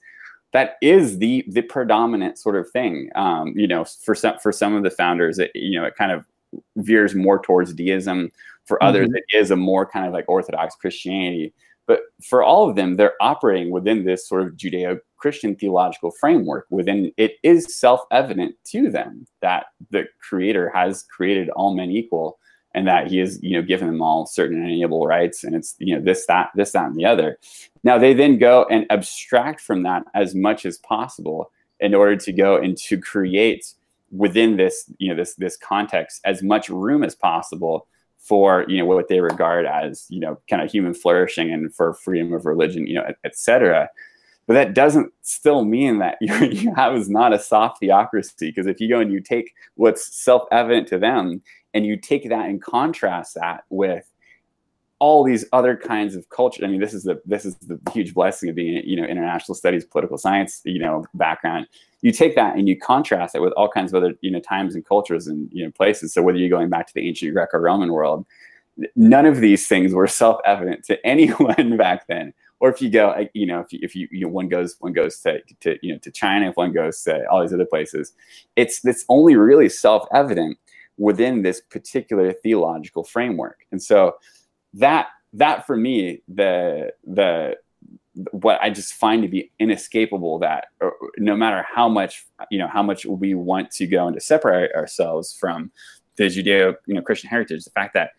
that 0.53 0.77
is 0.81 1.19
the 1.19 1.45
the 1.49 1.63
predominant 1.63 2.39
sort 2.39 2.57
of 2.57 2.71
thing. 2.71 3.11
Um, 3.15 3.53
you 3.57 3.67
know, 3.67 3.85
for 3.85 4.15
some 4.15 4.39
for 4.39 4.53
some 4.53 4.75
of 4.75 4.83
the 4.83 4.91
founders, 4.91 5.39
it, 5.39 5.51
you 5.55 5.79
know, 5.79 5.87
it 5.87 5.97
kind 5.97 6.13
of 6.13 6.25
veers 6.77 7.15
more 7.15 7.41
towards 7.41 7.75
deism. 7.75 8.31
For 8.65 8.83
others, 8.83 9.07
mm-hmm. 9.09 9.17
it 9.17 9.25
is 9.37 9.51
a 9.51 9.57
more 9.57 9.87
kind 9.87 10.07
of 10.07 10.13
like 10.13 10.29
Orthodox 10.29 10.75
Christianity. 10.75 11.55
But 11.87 12.01
for 12.23 12.43
all 12.43 12.69
of 12.69 12.77
them, 12.77 12.97
they're 12.97 13.15
operating 13.19 13.71
within 13.71 14.05
this 14.05 14.29
sort 14.29 14.43
of 14.43 14.57
Judeo-Christian 14.57 15.57
theological 15.57 16.11
framework. 16.11 16.67
Within 16.69 17.11
it 17.17 17.37
is 17.43 17.79
self-evident 17.79 18.57
to 18.67 18.91
them 18.91 19.27
that 19.41 19.69
the 19.91 20.05
Creator 20.21 20.71
has 20.75 21.05
created 21.05 21.49
all 21.51 21.75
men 21.75 21.91
equal, 21.91 22.39
and 22.75 22.87
that 22.87 23.09
he 23.09 23.19
has 23.19 23.43
you 23.43 23.57
know 23.57 23.63
given 23.63 23.89
them 23.89 24.03
all 24.03 24.27
certain 24.27 24.59
inalienable 24.59 25.07
rights 25.07 25.45
and 25.45 25.55
it's 25.55 25.75
you 25.79 25.95
know 25.95 26.03
this 26.03 26.27
that 26.27 26.51
this 26.55 26.73
that 26.73 26.87
and 26.87 26.97
the 26.97 27.05
other. 27.05 27.39
Now 27.85 27.99
they 27.99 28.15
then 28.15 28.39
go 28.39 28.67
and 28.71 28.87
abstract 28.91 29.61
from 29.61 29.83
that 29.85 30.05
as 30.15 30.35
much 30.35 30.67
as 30.67 30.79
possible 30.79 31.51
in 31.81 31.95
order 31.95 32.17
to 32.17 32.33
go 32.33 32.57
and 32.57 32.77
to 32.77 32.99
create 32.99 33.75
within 34.11 34.57
this 34.57 34.91
you 34.99 35.09
know 35.09 35.17
this 35.17 35.35
this 35.35 35.57
context 35.57 36.21
as 36.25 36.43
much 36.43 36.69
room 36.69 37.05
as 37.05 37.15
possible 37.15 37.87
for 38.19 38.65
you 38.69 38.79
know 38.79 38.87
what 38.87 39.09
they 39.09 39.21
regard 39.21 39.67
as 39.67 40.07
you 40.09 40.21
know 40.21 40.39
kind 40.49 40.63
of 40.63 40.71
human 40.71 40.95
flourishing 40.95 41.53
and 41.53 41.75
for 41.75 41.95
freedom 41.95 42.33
of 42.33 42.47
religion 42.47 42.87
you 42.87 42.95
know 42.95 43.05
etc 43.25 43.89
but 44.47 44.55
that 44.55 44.75
doesn't 44.75 45.13
still 45.21 45.63
mean 45.65 45.99
that 45.99 46.17
you, 46.21 46.35
you 46.47 46.75
have 46.75 46.97
is 46.97 47.11
not 47.11 47.35
a 47.35 47.39
soft 47.39 47.81
theocracy 47.81 48.49
because 48.49 48.67
if 48.67 48.81
you 48.81 48.89
go 48.89 48.99
and 49.01 49.13
you 49.13 49.21
take 49.21 49.55
what's 49.75 50.17
self-evident 50.17 50.89
to 50.89 50.99
them 50.99 51.43
and 51.75 51.87
you 51.87 51.97
take 51.97 52.29
that 52.29 52.49
and 52.49 52.63
contrast 52.63 53.35
that 53.35 53.65
with 53.71 54.11
all 55.01 55.23
these 55.23 55.45
other 55.53 55.77
kinds 55.77 56.17
of 56.17 56.29
culture. 56.29 56.65
I 56.65 56.69
mean, 56.69 56.81
this 56.81 56.93
is 56.93 57.05
the 57.05 57.21
this 57.25 57.45
is 57.45 57.55
the 57.57 57.79
huge 57.93 58.15
blessing 58.15 58.49
of 58.49 58.57
being 58.57 58.83
you 58.85 58.97
know 58.97 59.05
international 59.05 59.55
studies, 59.55 59.85
political 59.85 60.19
science, 60.19 60.61
you 60.65 60.79
know 60.79 61.05
background. 61.15 61.67
You 62.01 62.13
take 62.13 62.35
that 62.37 62.57
and 62.57 62.69
you 62.69 62.79
contrast 62.79 63.35
it 63.35 63.41
with 63.41 63.53
all 63.53 63.69
kinds 63.69 63.93
of 63.93 64.03
other 64.03 64.15
you 64.21 64.31
know 64.31 64.41
times 64.41 64.75
and 64.75 64.85
cultures 64.85 65.27
and 65.27 65.49
you 65.53 65.65
know 65.65 65.71
places. 65.71 66.13
So 66.13 66.23
whether 66.23 66.39
you're 66.39 66.49
going 66.49 66.69
back 66.69 66.87
to 66.89 66.95
the 66.95 67.07
ancient 67.07 67.33
Greco-Roman 67.33 67.93
world, 67.93 68.27
none 68.97 69.27
of 69.27 69.41
these 69.41 69.69
things 69.69 69.93
were 69.93 70.07
self-evident 70.23 70.85
to 70.87 71.07
anyone 71.07 71.77
back 71.77 72.07
then. 72.09 72.33
Or 72.61 72.69
if 72.69 72.83
you 72.83 72.91
go, 72.91 73.15
you 73.35 73.47
know, 73.47 73.61
if 73.61 73.73
you, 73.73 73.79
if 73.83 73.95
you, 73.95 74.09
you 74.11 74.23
know, 74.23 74.33
one 74.33 74.49
goes, 74.49 74.75
one 74.81 74.93
goes 74.93 75.21
to, 75.21 75.41
to, 75.61 75.79
you 75.81 75.93
know, 75.93 75.99
to 76.01 76.11
China, 76.11 76.49
if 76.49 76.57
one 76.57 76.73
goes 76.73 77.01
to 77.05 77.25
all 77.31 77.41
these 77.41 77.53
other 77.53 77.65
places, 77.65 78.15
it's, 78.57 78.85
it's 78.85 79.05
only 79.09 79.37
really 79.37 79.69
self-evident 79.69 80.59
within 80.99 81.43
this 81.43 81.61
particular 81.61 82.33
theological 82.33 83.05
framework. 83.05 83.61
And 83.73 83.83
so 83.83 84.17
that 84.75 85.09
that 85.33 85.67
for 85.67 85.77
me 85.77 86.23
the 86.29 86.93
the 87.07 87.57
what 88.33 88.59
I 88.61 88.71
just 88.71 88.95
find 88.95 89.23
to 89.23 89.29
be 89.29 89.53
inescapable 89.59 90.41
that 90.41 90.67
uh, 90.81 90.91
no 91.19 91.37
matter 91.37 91.65
how 91.73 91.89
much 91.89 92.27
you 92.51 92.59
know 92.59 92.69
how 92.69 92.83
much 92.83 93.07
we 93.07 93.35
want 93.35 93.71
to 93.73 93.87
go 93.87 94.07
and 94.07 94.15
to 94.15 94.21
separate 94.21 94.73
ourselves 94.75 95.33
from 95.33 95.71
the 96.17 96.25
Judeo 96.25 96.75
you 96.87 96.95
know 96.95 97.03
Christian 97.03 97.31
heritage, 97.31 97.65
the 97.65 97.71
fact 97.71 97.95
that 97.95 98.11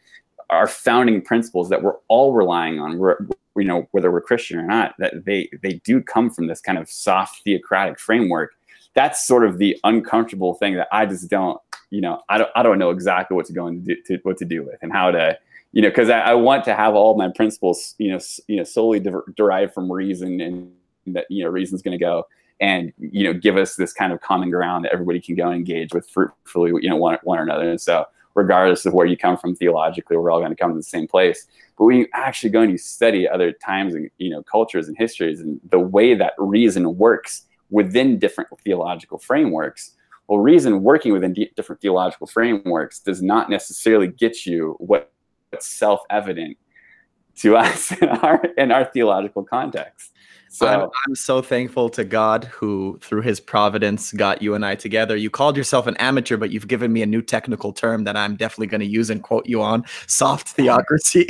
our 0.49 0.67
founding 0.67 1.21
principles 1.21 1.69
that 1.69 1.83
we're 1.83 1.97
all 2.07 2.33
relying 2.33 2.79
on, 2.79 2.93
you 2.93 3.63
know 3.65 3.87
whether 3.91 4.11
we're 4.11 4.21
Christian 4.21 4.57
or 4.57 4.65
not, 4.65 4.95
that 4.99 5.25
they 5.25 5.49
they 5.61 5.73
do 5.83 6.01
come 6.01 6.29
from 6.29 6.47
this 6.47 6.61
kind 6.61 6.77
of 6.77 6.89
soft 6.89 7.43
theocratic 7.43 7.99
framework. 7.99 8.53
That's 8.95 9.25
sort 9.25 9.45
of 9.45 9.59
the 9.59 9.77
uncomfortable 9.83 10.55
thing 10.55 10.75
that 10.75 10.87
I 10.91 11.05
just 11.05 11.29
don't 11.29 11.59
you 11.89 12.01
know 12.01 12.21
I 12.29 12.37
don't 12.37 12.49
I 12.55 12.63
don't 12.63 12.79
know 12.79 12.91
exactly 12.91 13.35
what 13.35 13.45
to 13.47 13.53
go 13.53 13.67
and 13.67 13.85
do, 13.85 13.95
to, 14.07 14.19
what 14.23 14.37
to 14.37 14.45
do 14.45 14.63
with 14.63 14.77
and 14.81 14.91
how 14.91 15.11
to 15.11 15.37
you 15.71 15.81
know, 15.81 15.89
because 15.89 16.09
I, 16.09 16.19
I, 16.19 16.33
want 16.33 16.63
to 16.65 16.73
have 16.73 16.95
all 16.95 17.15
my 17.15 17.29
principles, 17.29 17.93
you 17.99 18.11
know, 18.11 18.19
you 18.47 18.55
know, 18.55 18.63
solely 18.63 18.99
de- 18.99 19.21
derived 19.35 19.73
from 19.73 19.91
reason, 19.91 20.41
and 20.41 20.71
that 21.07 21.25
you 21.29 21.43
know, 21.43 21.49
reason's 21.49 21.81
going 21.81 21.97
to 21.97 22.03
go 22.03 22.25
and 22.59 22.91
you 22.97 23.23
know, 23.23 23.33
give 23.33 23.55
us 23.55 23.75
this 23.75 23.93
kind 23.93 24.11
of 24.11 24.19
common 24.21 24.49
ground 24.49 24.85
that 24.85 24.91
everybody 24.91 25.21
can 25.21 25.35
go 25.35 25.47
and 25.47 25.55
engage 25.55 25.93
with 25.93 26.09
fruitfully, 26.09 26.71
you 26.81 26.89
know, 26.89 26.95
one 26.95 27.17
one 27.23 27.39
another. 27.39 27.69
And 27.69 27.79
so 27.79 28.05
regardless 28.35 28.85
of 28.85 28.93
where 28.93 29.05
you 29.05 29.17
come 29.17 29.37
from 29.37 29.55
theologically, 29.55 30.17
we're 30.17 30.31
all 30.31 30.39
going 30.39 30.51
to 30.51 30.55
come 30.55 30.71
to 30.71 30.77
the 30.77 30.83
same 30.83 31.07
place. 31.07 31.47
But 31.77 31.85
when 31.85 31.97
you 31.97 32.07
actually 32.13 32.49
go 32.49 32.61
and 32.61 32.71
you 32.71 32.77
study 32.77 33.27
other 33.27 33.51
times 33.51 33.93
and 33.93 34.09
you 34.17 34.29
know 34.29 34.43
cultures 34.43 34.87
and 34.87 34.97
histories 34.97 35.39
and 35.39 35.59
the 35.69 35.79
way 35.79 36.15
that 36.15 36.33
reason 36.37 36.97
works 36.97 37.45
within 37.69 38.17
different 38.17 38.49
theological 38.63 39.19
frameworks, 39.19 39.95
well, 40.29 40.39
reason 40.39 40.83
working 40.83 41.11
within 41.11 41.33
d- 41.33 41.51
different 41.55 41.81
theological 41.81 42.27
frameworks 42.27 42.99
does 42.99 43.21
not 43.21 43.49
necessarily 43.49 44.07
get 44.07 44.45
you 44.45 44.75
what's 44.77 45.07
self-evident 45.61 46.55
to 47.37 47.57
us 47.57 47.91
in 47.91 48.07
our 48.07 48.43
in 48.57 48.71
our 48.71 48.85
theological 48.85 49.43
context. 49.43 50.13
So 50.51 50.67
I'm, 50.67 50.89
I'm, 51.07 51.15
so 51.15 51.43
thankful 51.43 51.89
to 51.89 52.03
God 52.03 52.45
who, 52.45 52.97
through 53.03 53.21
His 53.21 53.39
providence, 53.39 54.11
got 54.11 54.41
you 54.41 54.55
and 54.55 54.65
I 54.65 54.73
together. 54.73 55.15
You 55.15 55.29
called 55.29 55.55
yourself 55.55 55.85
an 55.85 55.95
amateur, 55.97 56.37
but 56.37 56.49
you've 56.49 56.67
given 56.67 56.91
me 56.91 57.03
a 57.03 57.05
new 57.05 57.21
technical 57.21 57.71
term 57.71 58.03
that 58.05 58.17
I'm 58.17 58.35
definitely 58.35 58.67
going 58.67 58.81
to 58.81 58.87
use 58.87 59.11
and 59.11 59.21
quote 59.21 59.47
you 59.47 59.61
on: 59.61 59.83
soft 60.07 60.47
theocracy. 60.55 61.27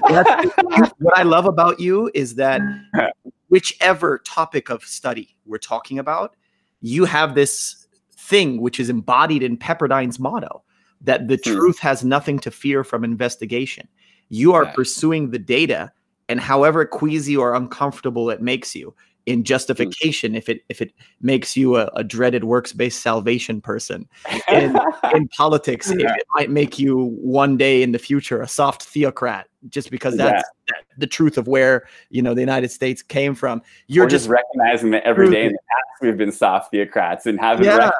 what 0.00 1.18
I 1.18 1.22
love 1.24 1.46
about 1.46 1.78
you 1.78 2.10
is 2.14 2.34
that 2.36 2.62
whichever 3.48 4.18
topic 4.18 4.70
of 4.70 4.82
study 4.82 5.36
we're 5.46 5.58
talking 5.58 5.98
about, 5.98 6.34
you 6.80 7.04
have 7.04 7.34
this 7.34 7.87
thing 8.28 8.60
which 8.60 8.78
is 8.78 8.90
embodied 8.90 9.42
in 9.42 9.56
Pepperdine's 9.56 10.18
motto 10.18 10.62
that 11.00 11.28
the 11.28 11.40
hmm. 11.42 11.54
truth 11.54 11.78
has 11.78 12.04
nothing 12.04 12.38
to 12.40 12.50
fear 12.50 12.84
from 12.84 13.04
investigation. 13.04 13.88
You 14.28 14.52
are 14.52 14.66
pursuing 14.66 15.30
the 15.30 15.38
data 15.38 15.90
and 16.28 16.38
however 16.38 16.84
queasy 16.84 17.36
or 17.36 17.54
uncomfortable 17.54 18.28
it 18.30 18.42
makes 18.42 18.74
you 18.74 18.94
in 19.28 19.40
mm. 19.40 19.44
justification 19.44 20.34
if 20.34 20.48
it 20.48 20.64
if 20.68 20.80
it 20.80 20.92
makes 21.20 21.56
you 21.56 21.76
a, 21.76 21.86
a 21.94 22.02
dreaded 22.02 22.44
works-based 22.44 23.00
salvation 23.00 23.60
person 23.60 24.08
in, 24.50 24.76
in 25.14 25.28
politics 25.28 25.92
yeah. 25.96 26.14
it, 26.14 26.26
might 26.34 26.50
make 26.50 26.78
you 26.78 27.10
one 27.20 27.56
day 27.56 27.82
in 27.82 27.92
the 27.92 27.98
future 27.98 28.40
a 28.40 28.48
soft 28.48 28.82
theocrat 28.84 29.46
just 29.68 29.90
because 29.90 30.16
that's 30.16 30.42
yeah. 30.68 30.76
the 30.96 31.06
truth 31.06 31.36
of 31.36 31.46
where 31.46 31.86
you 32.10 32.22
know 32.22 32.32
the 32.32 32.40
united 32.40 32.70
states 32.70 33.02
came 33.02 33.34
from 33.34 33.60
you're 33.86 34.06
just, 34.06 34.24
just, 34.24 34.30
recognizing 34.30 34.90
that 34.90 35.02
every 35.04 35.30
day 35.30 35.46
in 35.46 35.52
the 35.52 35.58
past 35.58 36.02
we've 36.02 36.16
been 36.16 36.32
soft 36.32 36.72
theocrats 36.72 37.26
and 37.26 37.38
haven't 37.38 37.66
yeah. 37.66 37.90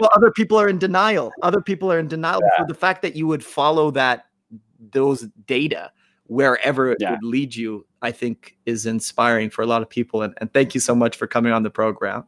well 0.00 0.10
other 0.16 0.32
people 0.32 0.58
are 0.58 0.68
in 0.68 0.78
denial 0.78 1.30
other 1.42 1.60
people 1.60 1.92
are 1.92 1.98
in 1.98 2.08
denial 2.08 2.40
yeah. 2.42 2.62
for 2.62 2.66
the 2.66 2.74
fact 2.74 3.00
that 3.00 3.14
you 3.14 3.26
would 3.26 3.44
follow 3.44 3.90
that 3.90 4.26
those 4.92 5.28
data 5.46 5.92
wherever 6.30 6.92
it 6.92 6.98
would 7.00 7.24
lead 7.24 7.54
you, 7.54 7.84
I 8.02 8.12
think 8.12 8.56
is 8.66 8.86
inspiring 8.86 9.50
for 9.50 9.62
a 9.62 9.66
lot 9.66 9.82
of 9.82 9.90
people. 9.90 10.22
And, 10.22 10.34
and 10.38 10.52
thank 10.52 10.74
you 10.74 10.80
so 10.80 10.94
much 10.94 11.16
for 11.16 11.26
coming 11.26 11.52
on 11.52 11.62
the 11.62 11.70
program. 11.70 12.24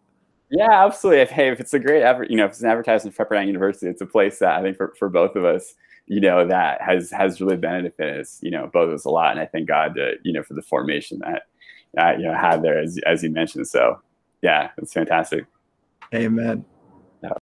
Yeah, 0.50 0.84
absolutely. 0.84 1.22
If, 1.22 1.30
hey, 1.30 1.48
if 1.48 1.60
it's 1.60 1.72
a 1.72 1.78
great 1.78 2.02
ever, 2.02 2.24
you 2.24 2.36
know, 2.36 2.44
if 2.44 2.52
it's 2.52 2.60
an 2.60 2.68
advertisement 2.68 3.16
for 3.16 3.24
Pepperdine 3.24 3.46
University, 3.46 3.86
it's 3.86 4.02
a 4.02 4.06
place 4.06 4.38
that 4.40 4.58
I 4.58 4.62
think 4.62 4.76
for, 4.76 4.94
for 4.98 5.08
both 5.08 5.34
of 5.34 5.46
us, 5.46 5.74
you 6.06 6.20
know, 6.20 6.46
that 6.46 6.82
has 6.82 7.10
has 7.10 7.40
really 7.40 7.56
benefited 7.56 8.20
us, 8.20 8.38
you 8.42 8.50
know, 8.50 8.68
both 8.70 8.88
of 8.88 8.94
us 8.94 9.04
a 9.06 9.10
lot. 9.10 9.30
And 9.30 9.40
I 9.40 9.46
thank 9.46 9.66
God, 9.66 9.94
to, 9.94 10.14
you 10.24 10.32
know, 10.32 10.42
for 10.42 10.52
the 10.52 10.60
formation 10.60 11.20
that 11.20 11.42
uh, 11.96 12.12
you 12.18 12.24
know 12.24 12.34
had 12.34 12.62
there, 12.62 12.78
as 12.78 12.98
as 13.06 13.22
you 13.22 13.30
mentioned. 13.30 13.66
So, 13.66 14.00
yeah, 14.42 14.70
it's 14.76 14.92
fantastic. 14.92 15.46
Amen. 16.14 16.64